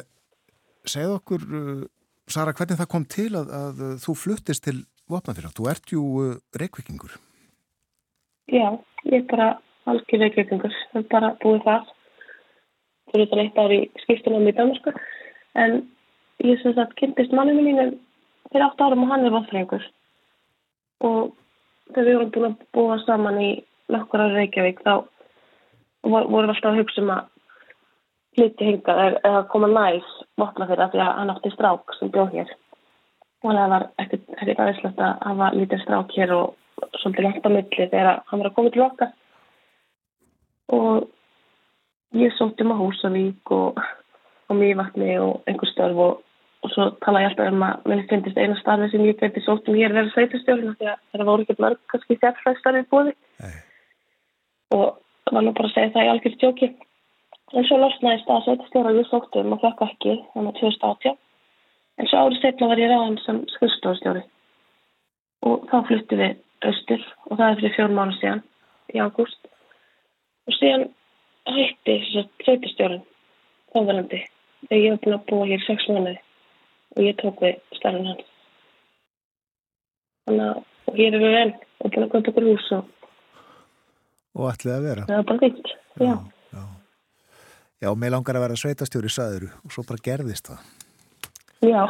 segð 0.87 1.15
okkur, 1.17 1.45
uh, 1.49 1.81
Sara, 2.29 2.53
hvernig 2.53 2.79
það 2.79 2.91
kom 2.91 3.05
til 3.09 3.31
að, 3.39 3.49
að 3.59 3.81
þú 4.03 4.15
fluttist 4.23 4.65
til 4.67 4.77
Vopnafélag, 5.09 5.55
þú 5.57 5.69
ert 5.71 5.93
jú 5.93 6.03
uh, 6.21 6.35
reykvikingur. 6.61 7.15
Já, 8.49 8.67
ég 9.09 9.23
er 9.23 9.25
bara 9.29 9.49
algjör 9.89 10.23
reykvikingur, 10.25 10.75
það 10.93 11.01
er 11.01 11.07
bara 11.13 11.31
búið 11.41 11.65
það. 11.65 11.93
Þú 13.09 13.17
eru 13.17 13.25
þetta 13.25 13.43
eitt 13.43 13.63
ári 13.63 13.79
skiptunum 14.03 14.49
í 14.49 14.53
Damersku, 14.57 14.93
en 15.57 15.79
ég 16.45 16.61
sem 16.61 16.75
sagt 16.77 16.93
kynntist 17.01 17.33
manninu 17.33 17.65
mínu 17.65 17.87
fyrir 18.53 18.67
8 18.69 18.85
árum 18.85 19.05
og 19.05 19.11
hann 19.13 19.25
er 19.25 19.33
vopnafélagur. 19.33 19.89
Og 21.09 21.33
þegar 21.89 22.05
við 22.05 22.17
vorum 22.19 22.31
búin 22.35 22.49
að 22.51 22.63
búa 22.77 22.99
saman 23.05 23.41
í 23.41 23.49
nokkur 23.93 24.23
ári 24.23 24.37
Reykjavík, 24.37 24.81
þá 24.85 24.93
vorum 26.05 26.31
við 26.47 26.53
alltaf 26.53 26.71
að 26.71 26.81
hugsa 26.81 27.03
um 27.03 27.13
að 27.15 27.27
flytti 28.37 28.67
hingað 28.69 29.19
eða 29.25 29.43
koma 29.51 29.69
næs 29.71 30.09
vopnafélag 30.39 30.93
því 30.93 31.03
að 31.03 31.13
hann 31.19 31.33
átti 31.33 31.53
strák 31.53 31.95
sem 31.97 32.11
bjóð 32.13 32.35
hér. 32.37 32.55
Og 33.43 33.55
það 33.55 33.73
var 33.73 33.85
ekkert 34.03 34.59
aðeinslegt 34.59 35.03
að 35.03 35.21
hafa 35.27 35.51
lítið 35.55 35.83
strák 35.83 36.15
hér 36.17 36.35
og 36.35 36.89
svolítið 37.01 37.25
langt 37.25 37.47
á 37.47 37.49
milli 37.49 37.89
þegar 37.91 38.21
hann 38.29 38.41
var 38.41 38.49
að 38.49 38.55
koma 38.57 38.73
til 38.75 38.85
okkar. 38.85 39.13
Og 40.75 42.19
ég 42.19 42.35
sótti 42.37 42.65
um 42.65 42.73
að 42.75 42.81
Húsavík 42.83 43.53
og, 43.55 43.79
og 44.49 44.59
Mývatni 44.59 45.15
og 45.23 45.47
einhver 45.49 45.71
störf 45.71 46.03
og, 46.05 46.19
og 46.63 46.73
svo 46.75 46.89
tala 47.05 47.23
ég 47.23 47.31
alltaf 47.31 47.51
um 47.53 47.65
að 47.65 47.89
mér 47.89 48.05
finnst 48.11 48.37
eina 48.37 48.59
starfi 48.59 48.91
sem 48.91 49.07
ég 49.07 49.19
geti 49.19 49.43
sótt 49.45 49.67
um 49.69 49.79
hér 49.79 49.95
verið 49.95 50.13
sveitastjórn 50.15 50.77
því 50.79 50.91
að 50.93 51.01
það 51.15 51.31
voru 51.31 51.47
ekki 51.47 51.63
mörg 51.63 51.81
kannski 51.91 52.19
sérfræðstarfið 52.19 52.89
búið 52.93 53.15
og 54.75 54.99
var 55.31 55.45
nú 55.45 55.53
bara 55.53 55.69
að 55.69 55.75
segja 55.75 55.93
það 55.95 56.05
í 56.05 56.11
algjörð 56.13 56.39
tjóki 56.43 56.69
en 57.53 57.65
svo 57.65 57.79
losnaði 57.81 58.21
stað 58.23 58.45
sveitastjórn 58.45 58.91
og 58.91 59.01
ég 59.01 59.09
sótti 59.09 59.41
um 59.41 59.55
og 59.55 59.63
fekk 59.63 59.81
ekki 59.87 60.15
þannig 60.33 60.53
að 60.53 60.61
2018 60.61 61.17
En 61.99 62.07
svo 62.07 62.21
árið 62.23 62.39
setna 62.39 62.69
var 62.71 62.79
ég 62.79 62.91
ráðan 62.91 63.17
sem 63.25 63.39
skrifstofstjóri 63.55 64.21
og 65.47 65.65
þá 65.67 65.77
fluttu 65.87 66.19
við 66.19 66.37
austur 66.69 67.03
og 67.27 67.33
það 67.39 67.49
er 67.49 67.57
fyrir 67.59 67.75
fjórn 67.75 67.97
mánu 67.97 68.15
síðan 68.15 68.41
í 68.95 69.01
ágúst. 69.03 69.49
Og 70.47 70.55
síðan 70.55 70.85
hætti 71.49 71.95
að 71.97 72.29
sveitastjórin 72.45 73.03
þáðalandi 73.73 74.21
þegar 74.69 74.79
ég 74.79 74.95
hef 74.95 75.03
búin 75.03 75.17
að 75.17 75.25
búa 75.31 75.49
hér 75.49 75.65
sex 75.65 75.89
mánuði 75.91 76.15
og 76.95 77.03
ég 77.03 77.19
tók 77.19 77.43
við 77.43 77.59
starfinn 77.79 78.09
hans. 78.13 78.31
Þannig 80.29 80.47
að 80.53 81.01
hér 81.01 81.09
erum 81.09 81.27
við 81.27 81.39
enn 81.41 81.53
og 81.59 81.91
búin 81.91 82.07
að 82.07 82.11
koma 82.15 82.31
okkur 82.31 82.49
hús 82.53 82.71
og 82.77 82.98
Og 84.39 84.49
ætlið 84.53 84.75
að 84.77 84.85
vera. 84.87 85.05
það 85.09 85.17
var 85.19 85.25
bara 85.29 85.43
vitt, 85.43 85.71
já. 85.99 86.13
Já, 86.55 86.63
já 87.83 87.89
mér 87.99 88.13
langar 88.15 88.39
að 88.39 88.45
vera 88.47 88.59
sveitastjóri 88.63 89.11
saður 89.11 89.49
og 89.65 89.73
svo 89.75 89.83
bara 89.89 90.05
gerðist 90.05 90.51
það. 90.53 90.67
Já, 91.67 91.81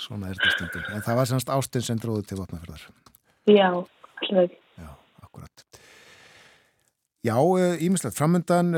Svona 0.00 0.30
er 0.32 0.38
þetta 0.40 0.52
stundum. 0.56 0.84
En 0.96 1.02
það 1.04 1.18
var 1.20 1.28
semst 1.28 1.50
ástinn 1.52 1.84
sem 1.84 1.98
dróði 2.00 2.24
til 2.30 2.38
vatnafjörðar. 2.40 2.86
já, 3.52 3.68
allveg. 4.24 4.54
Já, 4.80 4.88
akkurat. 5.22 5.64
Já, 7.24 7.36
ímislegt 7.80 8.16
framöndan, 8.18 8.72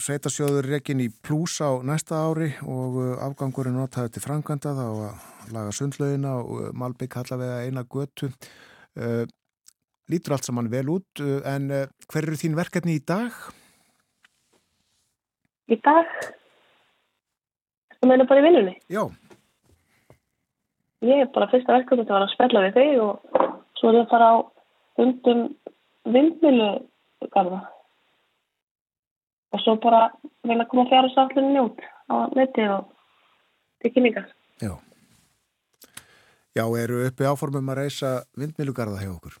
sveitasjóður 0.00 0.68
rekin 0.70 1.02
í 1.04 1.08
plús 1.10 1.58
á 1.60 1.80
næsta 1.84 2.20
ári 2.28 2.52
og 2.64 2.96
uh, 3.00 3.10
afgangurinn 3.26 3.76
notaði 3.76 4.14
til 4.14 4.22
framkvæmda 4.24 4.72
þá 4.78 4.84
að 4.86 5.52
laga 5.52 5.74
sundlaugina 5.76 6.36
og 6.40 6.70
Malbygg 6.76 7.18
allavega 7.20 7.58
eina 7.66 7.84
götu. 7.84 8.30
Lítur 10.10 10.36
allt 10.36 10.46
saman 10.46 10.70
vel 10.70 10.88
út, 10.92 11.22
en 11.50 11.70
hver 11.72 12.22
eru 12.22 12.38
þín 12.38 12.54
verkefni 12.58 12.98
í 13.00 13.02
dag? 13.02 13.34
Í 15.66 15.78
dag? 15.82 16.10
Það 17.96 18.10
meina 18.12 18.26
bara 18.30 18.42
í 18.42 18.44
vinnunni? 18.46 18.74
Já. 18.92 19.02
Ég 21.06 21.24
er 21.24 21.30
bara 21.34 21.48
fyrsta 21.50 21.74
verkefni 21.74 22.04
að 22.06 22.12
vera 22.12 22.28
að 22.28 22.34
spella 22.36 22.62
við 22.66 22.76
þig 22.78 23.00
og 23.02 23.40
svo 23.80 23.90
er 23.90 23.98
ég 23.98 24.06
að 24.06 24.12
fara 24.12 24.28
á 24.30 24.36
hundum 25.00 25.42
vindmilugarða 26.14 27.60
og 29.52 29.62
svo 29.64 29.76
bara 29.82 30.06
vilja 30.46 30.68
koma 30.70 30.86
fjara 30.90 31.10
sátlunni 31.14 31.62
út 31.66 31.82
á 32.12 32.30
netið 32.36 32.76
og 32.76 32.92
til 33.82 33.92
kynningar. 33.94 34.30
Já. 34.62 34.72
Já, 36.56 36.64
eru 36.64 37.02
uppi 37.04 37.26
áformum 37.28 37.74
að 37.74 37.82
reysa 37.82 38.12
vindmilugarða 38.38 39.02
hjá 39.02 39.10
okkur? 39.12 39.36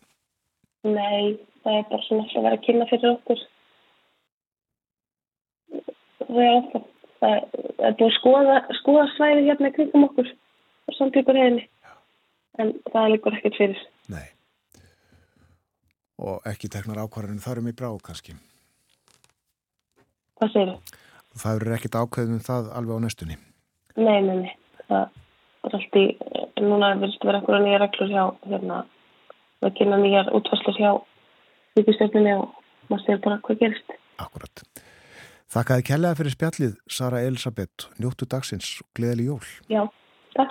Nei, 0.86 1.36
það 1.64 1.78
er 1.80 1.86
bara 1.90 2.06
svona 2.06 2.26
að 2.26 2.46
vera 2.46 2.58
að 2.58 2.64
kynna 2.66 2.88
fyrir 2.90 3.12
okkur. 3.14 3.44
Það 6.26 6.42
er 6.44 6.52
alltaf, 6.52 6.84
það 7.20 7.36
er 7.88 7.96
búið 8.00 8.14
skoða, 8.18 8.58
skoða 8.80 9.06
svæði 9.14 9.46
hérna 9.48 9.72
kringum 9.74 10.06
okkur 10.08 10.30
og 10.86 10.98
samtíkur 10.98 11.40
hefni. 11.40 11.66
En 12.62 12.72
það 12.92 13.10
líkur 13.12 13.36
ekkert 13.36 13.58
fyrir. 13.60 13.82
Nei. 14.12 14.26
Og 16.16 16.46
ekki 16.48 16.70
teknar 16.72 17.02
ákvarðinu 17.04 17.44
þarum 17.44 17.68
í 17.68 17.74
brá 17.76 17.90
kannski? 18.04 18.36
Hvað 20.40 20.54
segir 20.54 20.72
þau? 20.72 21.02
Það 21.36 21.60
eru 21.60 21.76
ekkert 21.76 21.98
ákveðum 22.00 22.42
það 22.46 22.70
alveg 22.78 22.96
á 22.96 23.04
næstunni? 23.04 23.36
Nei, 23.96 24.20
nei, 24.24 24.36
nei. 24.44 24.54
Það 24.86 25.02
er 25.68 25.76
allt 25.76 25.98
í, 26.00 26.04
núna 26.62 26.94
vilst 27.02 27.24
vera 27.26 27.40
einhverja 27.42 27.64
nýja 27.64 27.80
reglur 27.82 28.12
hjá, 28.12 28.24
hérna, 28.46 28.78
að 29.64 29.76
kynna 29.78 30.00
nýjar 30.00 30.32
útfæslar 30.36 30.80
hjá 30.80 30.90
ríkistöfnunni 31.76 32.34
og 32.40 32.50
maður 32.90 33.04
sér 33.06 33.22
bara 33.24 33.38
hvað 33.46 33.62
gerist. 33.62 33.96
Akkurat. 34.22 34.64
Þakkaði 35.52 35.86
kellaði 35.86 36.18
fyrir 36.18 36.34
spjallið, 36.34 36.74
Sara 36.90 37.22
Elisabeth, 37.22 37.88
njóttu 38.02 38.26
dagsins 38.28 38.72
og 38.82 38.88
gleðileg 38.98 39.30
jól. 39.30 39.48
Já, 39.70 39.82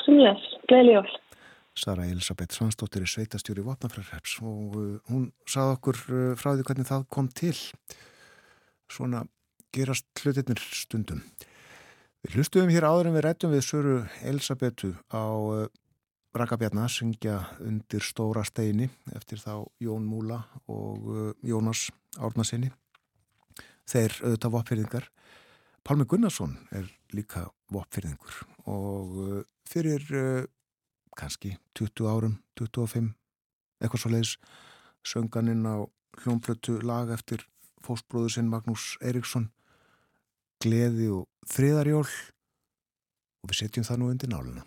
les, 0.07 0.49
gleðileg 0.69 0.99
jól. 1.01 1.15
Sara 1.75 2.05
Elisabeth 2.07 2.55
Svansdóttir 2.55 3.03
er 3.03 3.11
sveitastjóri 3.11 3.59
í 3.59 3.65
Vapnafjörðarreps 3.65 4.37
og 4.47 4.77
uh, 4.79 4.91
hún 5.11 5.25
sað 5.49 5.73
okkur 5.73 5.99
uh, 6.07 6.21
frá 6.39 6.53
því 6.53 6.67
hvernig 6.69 6.87
það 6.87 7.07
kom 7.11 7.27
til. 7.35 7.57
Svona 8.87 9.25
gerast 9.75 10.07
hlutirnir 10.23 10.61
stundum. 10.63 11.25
Við 12.23 12.39
hlustuðum 12.39 12.71
hér 12.71 12.87
áður 12.87 13.09
en 13.09 13.17
við 13.17 13.25
rættum 13.27 13.51
við 13.51 13.65
Söru 13.67 13.97
Elisabetu 14.23 14.93
á 15.11 15.25
uh, 16.35 16.39
Rakabjarnar 16.41 16.91
syngja 16.91 17.39
undir 17.63 18.03
stóra 18.03 18.43
steini 18.43 18.89
eftir 19.15 19.39
þá 19.39 19.63
Jón 19.79 20.03
Múla 20.03 20.41
og 20.67 21.07
uh, 21.07 21.31
Jónas 21.43 21.89
Árnasinni. 22.19 22.71
Þeir 23.87 24.17
auðvitað 24.23 24.55
vopfyrðingar. 24.55 25.07
Pálmi 25.85 26.07
Gunnarsson 26.09 26.57
er 26.75 26.89
líka 27.13 27.45
vopfyrðingur 27.71 28.41
og 28.67 29.15
uh, 29.15 29.41
fyrir 29.69 30.03
kannski 31.15 31.55
20 31.79 32.11
árum, 32.11 32.37
25, 32.59 33.13
eitthvað 33.79 34.01
svo 34.01 34.11
leiðis 34.11 34.35
sönganinn 35.07 35.63
á 35.63 35.87
hljómblötu 36.19 36.81
lag 36.83 37.11
eftir 37.15 37.47
fósbróður 37.85 38.35
sinn 38.35 38.51
Magnús 38.51 38.95
Eriksson 38.99 39.51
gleði 40.59 41.11
og 41.15 41.29
þriðarjól 41.47 42.07
og 42.07 43.51
við 43.51 43.61
setjum 43.61 43.87
það 43.87 44.01
nú 44.01 44.11
undir 44.11 44.31
náluna. 44.33 44.65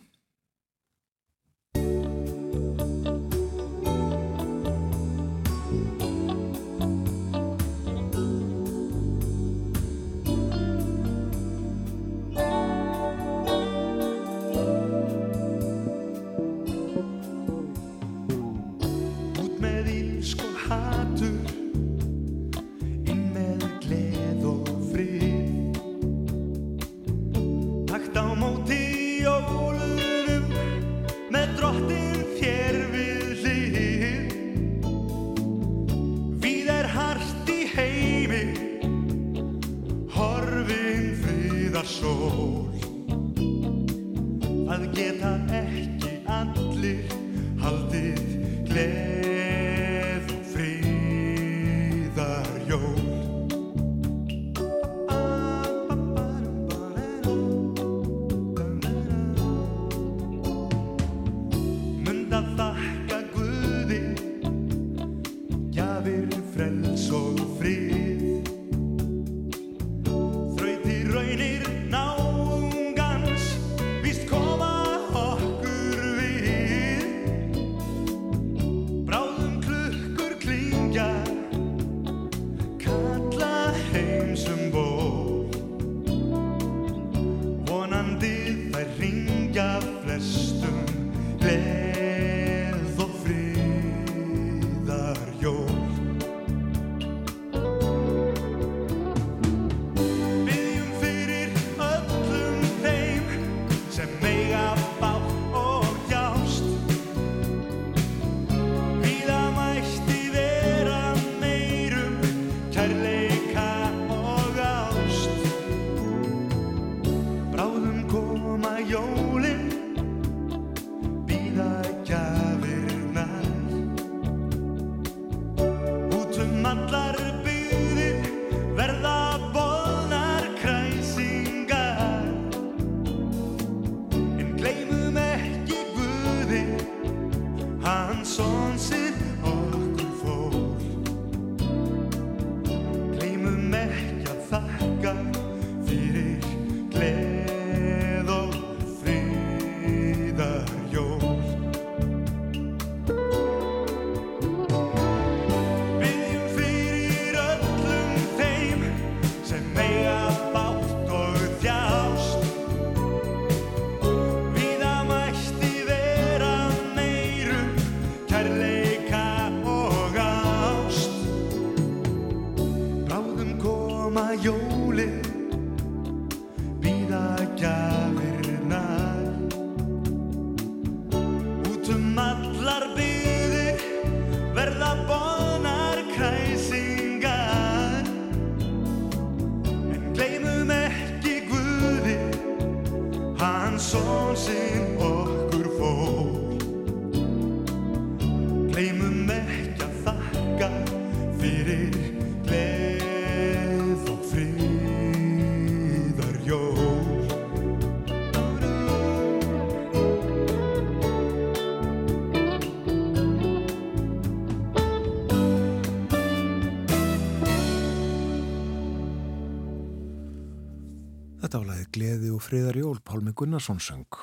Friðar 222.48 222.78
jól, 222.80 222.98
Pálmi 223.04 223.34
Gunnarsson 223.36 223.80
söng. 223.82 224.20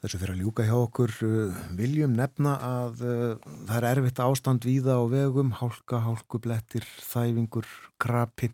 Þessu 0.00 0.16
fyrir 0.16 0.32
að 0.32 0.40
ljúka 0.40 0.64
hjá 0.64 0.76
okkur 0.78 1.12
uh, 1.26 1.56
viljum 1.76 2.14
nefna 2.16 2.54
að 2.64 3.02
uh, 3.04 3.48
það 3.68 3.74
er 3.76 3.86
erfitt 3.90 4.22
ástand 4.24 4.64
víða 4.64 4.96
á 4.96 5.04
vegum, 5.12 5.50
hálka, 5.58 6.00
hálkublettir, 6.06 6.86
þæfingur, 7.04 7.68
krapi 8.00 8.48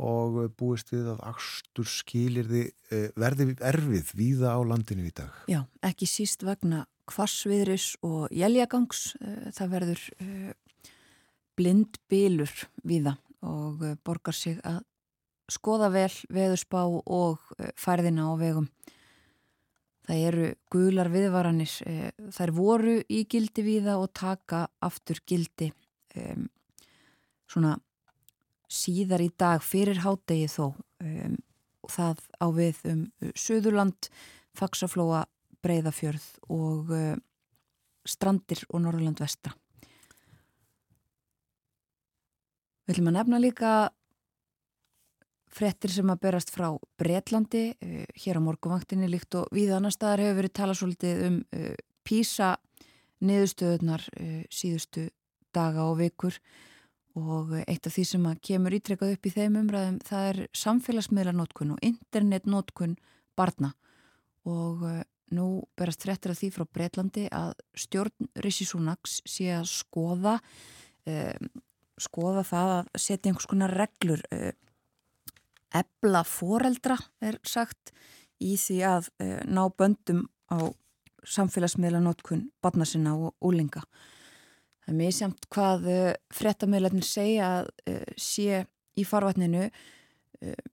og 0.00 0.38
uh, 0.40 0.46
búist 0.56 0.94
við 0.94 1.10
að 1.12 1.20
axtur 1.28 1.90
skilir 1.92 2.48
þið 2.48 3.12
verði 3.20 3.48
erfið 3.60 4.14
víða 4.16 4.54
á 4.56 4.60
landinu 4.64 5.04
í 5.10 5.12
dag. 5.12 5.36
Já, 5.52 5.60
ekki 5.84 6.08
síst 6.08 6.46
vegna 6.48 6.86
kvassviðris 7.12 7.90
og 8.06 8.32
jæljagangs. 8.32 9.10
Það 9.52 9.72
verður 9.74 10.02
blindbílur 11.58 12.52
víða 12.88 13.18
og 13.44 13.84
borgar 14.06 14.36
sig 14.36 14.60
að 14.64 14.80
skoða 15.52 15.90
vel 15.92 16.12
veðurspá 16.32 16.82
og 16.88 17.52
uh, 17.58 17.70
færðina 17.78 18.28
á 18.28 18.32
vegum. 18.40 18.68
Það 20.02 20.24
eru 20.28 20.48
gular 20.72 21.12
viðvaranir, 21.12 21.76
uh, 21.86 22.10
þær 22.34 22.54
voru 22.56 22.98
í 23.06 23.22
gildi 23.30 23.64
víða 23.66 23.98
og 24.00 24.10
taka 24.16 24.66
aftur 24.82 25.22
gildi 25.28 25.70
um, 26.18 26.48
svona 27.46 27.76
síðar 28.72 29.22
í 29.22 29.30
dag 29.38 29.62
fyrir 29.64 30.00
hádegi 30.02 30.48
þó 30.50 30.72
um, 30.72 31.36
það 31.90 32.22
á 32.40 32.46
við 32.56 32.84
um 32.88 33.02
uh, 33.22 33.32
Suðurland, 33.36 34.08
Faxaflóa, 34.56 35.26
Breiðafjörð 35.62 36.28
og 36.50 36.92
uh, 36.96 37.16
Strandir 38.08 38.64
og 38.70 38.82
Norrland 38.82 39.20
vestra. 39.22 39.54
Við 42.82 42.96
ætlum 42.96 43.12
að 43.12 43.18
nefna 43.20 43.38
líka 43.38 43.72
frettir 45.52 45.92
sem 45.92 46.10
að 46.12 46.20
berast 46.24 46.52
frá 46.54 46.68
Breitlandi, 47.00 47.64
uh, 47.76 48.02
hér 48.24 48.40
á 48.40 48.46
morgunvaktinni 48.46 49.08
líkt 49.10 49.36
og 49.38 49.48
við 49.54 49.74
annar 49.76 49.94
staðar 49.94 50.24
hefur 50.24 50.40
verið 50.40 50.54
talað 50.58 50.80
svolítið 50.80 51.24
um 51.28 51.38
uh, 51.56 51.72
písa 52.06 52.56
niðurstöðunar 53.22 54.06
uh, 54.16 54.42
síðustu 54.50 55.08
daga 55.54 55.86
og 55.90 55.98
vikur. 56.00 56.38
Og 57.20 57.52
eitt 57.68 57.84
af 57.84 57.92
því 57.92 58.02
sem 58.08 58.26
að 58.30 58.38
kemur 58.48 58.72
ítrekkað 58.72 59.18
upp 59.18 59.26
í 59.28 59.32
þeim 59.34 59.56
umræðum 59.60 59.98
það 60.08 60.28
er 60.30 60.38
samfélagsmiðlarnótkun 60.56 61.74
og 61.74 61.82
internetnótkun 61.84 62.94
barna. 63.36 63.74
Og 64.48 64.80
nú 65.32 65.48
berast 65.78 66.04
frettir 66.04 66.32
af 66.32 66.40
því 66.40 66.50
frá 66.54 66.64
Breitlandi 66.68 67.26
að 67.32 67.52
stjórn 67.78 68.30
Rishi 68.44 68.66
Sunaks 68.68 69.20
sé 69.28 69.50
að 69.56 69.68
skoða 69.70 70.38
um, 71.08 71.48
skoða 72.00 72.44
það 72.46 72.74
að 72.76 72.90
setja 73.04 73.30
einhvers 73.30 73.48
konar 73.50 73.74
reglur 73.76 74.22
uh, 74.34 74.50
ebla 75.76 76.22
foreldra 76.28 76.96
er 77.24 77.38
sagt 77.46 77.92
í 78.42 78.56
því 78.60 78.78
að 78.86 79.08
uh, 79.22 79.40
ná 79.46 79.62
böndum 79.78 80.26
á 80.52 80.72
samfélagsmiðlanótkun 81.22 82.48
barna 82.62 82.86
sinna 82.88 83.14
og 83.14 83.36
úlinga. 83.46 83.84
Það 84.82 84.92
er 84.92 84.98
mjög 84.98 85.16
samt 85.18 85.48
hvað 85.54 85.88
uh, 85.92 86.12
frettamöðlarnir 86.34 87.06
segja 87.06 87.50
að 87.60 87.72
uh, 87.92 88.06
sé 88.18 88.64
í 88.98 89.08
farvatninu 89.08 89.70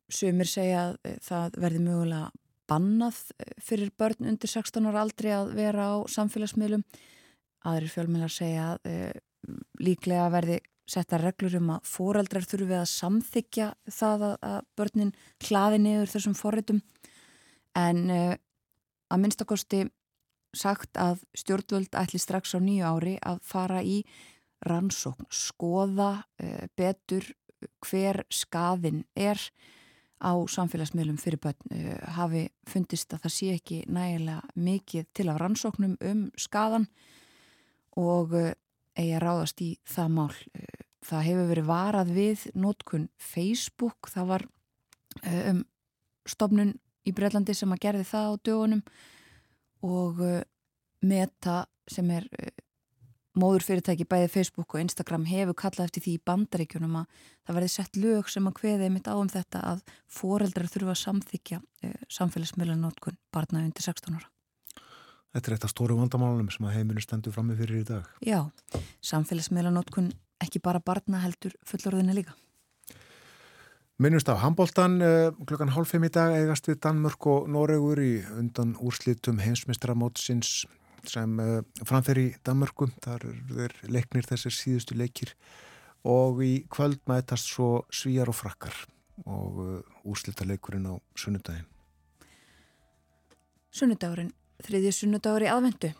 sumir 0.10 0.48
segja 0.50 0.80
að 0.82 1.20
það 1.22 1.58
verði 1.62 1.82
mögulega 1.86 2.32
bannað 2.68 3.20
fyrir 3.62 3.92
börn 4.02 4.32
undir 4.32 4.50
16 4.50 4.88
ára 4.90 5.04
aldrei 5.04 5.30
að 5.36 5.52
vera 5.60 5.86
á 5.94 5.96
samfélagsmiðlum. 6.10 6.82
Aðrir 7.70 7.94
fjölmjölar 7.94 8.34
segja 8.34 8.66
að 8.74 9.20
líklega 9.78 10.26
verði 10.34 10.58
setja 10.90 11.20
reglur 11.22 11.58
um 11.60 11.74
að 11.76 11.88
foreldrar 11.90 12.48
þurfi 12.48 12.78
að 12.80 12.90
samþykja 12.92 13.70
það 13.94 14.26
að, 14.32 14.60
börnin 14.78 15.14
hlaði 15.46 15.82
niður 15.84 16.14
þessum 16.14 16.36
forritum 16.38 16.82
en 17.78 18.04
uh, 18.14 18.36
að 19.10 19.24
minnstakosti 19.24 19.86
sagt 20.58 20.98
að 20.98 21.22
stjórnvöld 21.38 21.94
ætli 21.98 22.22
strax 22.22 22.56
á 22.58 22.60
nýju 22.62 22.86
ári 22.90 23.18
að 23.22 23.42
fara 23.46 23.84
í 23.86 24.02
rannsókn, 24.66 25.30
skoða 25.30 26.12
uh, 26.42 26.66
betur 26.78 27.28
hver 27.86 28.24
skaðin 28.34 29.04
er 29.16 29.40
á 30.20 30.36
samfélagsmiðlum 30.52 31.20
fyrir 31.22 31.42
börn 31.44 31.76
uh, 31.76 32.00
hafi 32.18 32.48
fundist 32.68 33.14
að 33.14 33.28
það 33.28 33.36
sé 33.36 33.52
ekki 33.60 33.84
nægilega 33.88 34.42
mikið 34.58 35.12
til 35.14 35.30
af 35.30 35.40
rannsóknum 35.44 35.96
um 36.02 36.26
skaðan 36.40 36.90
og 38.00 38.34
eigi 39.00 39.16
að 39.16 39.24
ráðast 39.24 39.62
í 39.64 39.74
það 39.88 40.14
mál. 40.16 40.34
Það 41.06 41.26
hefur 41.30 41.50
verið 41.54 41.70
varað 41.70 42.14
við 42.16 42.46
nótkun 42.60 43.10
Facebook, 43.22 44.10
það 44.12 44.32
var 44.34 44.48
um 45.24 45.62
stofnun 46.30 46.74
í 47.08 47.14
Breitlandi 47.16 47.56
sem 47.58 47.72
að 47.74 47.84
gerði 47.86 48.08
það 48.10 48.30
á 48.30 48.34
dögunum 48.46 48.82
og 49.88 50.20
Meta 51.00 51.62
sem 51.90 52.10
er 52.12 52.28
móður 53.40 53.64
fyrirtæki 53.66 54.08
bæði 54.10 54.30
Facebook 54.34 54.74
og 54.74 54.84
Instagram 54.84 55.26
hefur 55.30 55.56
kallað 55.58 55.90
eftir 55.90 56.04
því 56.06 56.16
í 56.18 56.24
bandaríkjunum 56.28 56.98
að 57.02 57.22
það 57.48 57.58
verði 57.58 57.72
sett 57.74 58.00
lög 58.00 58.32
sem 58.32 58.50
að 58.50 58.60
hveði 58.60 58.90
mitt 58.94 59.08
á 59.08 59.16
um 59.16 59.30
þetta 59.32 59.62
að 59.72 59.84
foreldrar 60.20 60.72
þurfa 60.72 60.96
að 60.96 61.02
samþykja 61.04 61.62
samfélagsmiðlan 62.18 62.84
nótkun 62.84 63.20
barna 63.34 63.64
undir 63.64 63.86
16 63.86 64.18
ára. 64.20 64.28
Þetta 65.30 65.52
er 65.52 65.56
eitt 65.56 65.68
af 65.68 65.74
stóru 65.74 65.98
vandamálunum 66.00 66.50
sem 66.52 66.66
að 66.66 66.80
heiminu 66.80 67.04
stendur 67.06 67.36
frammi 67.36 67.56
fyrir 67.58 67.84
í 67.84 67.88
dag. 67.88 68.08
Já, 68.26 68.50
samfélagsmiðlanótkun 69.06 70.10
ekki 70.44 70.62
bara 70.64 70.82
barna 70.84 71.22
heldur 71.24 71.56
fullorðina 71.68 72.16
líka. 72.18 72.36
Minnust 74.00 74.30
af 74.32 74.40
handbóltan 74.40 75.02
klukkan 75.44 75.74
hálf 75.76 75.90
fimm 75.92 76.06
í 76.08 76.12
dag 76.16 76.32
eigast 76.32 76.70
við 76.70 76.78
Danmörk 76.86 77.26
og 77.28 77.50
Noregur 77.52 78.00
í 78.00 78.22
undan 78.40 78.78
úrslitum 78.80 79.42
heimsmestramótsins 79.44 80.62
sem 81.04 81.34
framfer 81.84 82.22
í 82.22 82.28
Danmörku. 82.48 82.88
Þar 83.04 83.26
er 83.66 83.76
leiknir 83.92 84.28
þessir 84.30 84.56
síðustu 84.56 84.96
leikir 84.96 85.34
og 86.08 86.40
í 86.44 86.54
kvöld 86.72 87.02
mætast 87.12 87.52
svo 87.52 87.84
svíjar 87.92 88.32
og 88.32 88.40
frakkar 88.40 88.76
og 89.28 89.84
úrslita 90.08 90.48
leikurinn 90.48 90.88
á 90.88 90.96
sunnudagin. 91.20 91.68
Sunnudagurinn 93.76 94.32
þriðju 94.64 94.94
sunnudagur 94.96 95.44
í 95.44 95.52
aðvendu. 95.52 95.92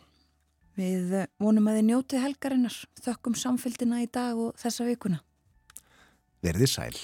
Við 0.80 1.10
vonum 1.42 1.66
að 1.68 1.76
þið 1.76 1.86
njótið 1.90 2.22
helgarinnar, 2.24 2.76
þökkum 3.04 3.34
samfélgina 3.36 4.00
í 4.00 4.06
dag 4.08 4.38
og 4.40 4.54
þessa 4.60 4.86
vikuna. 4.88 5.18
Verðið 6.40 6.70
sæl. 6.72 6.94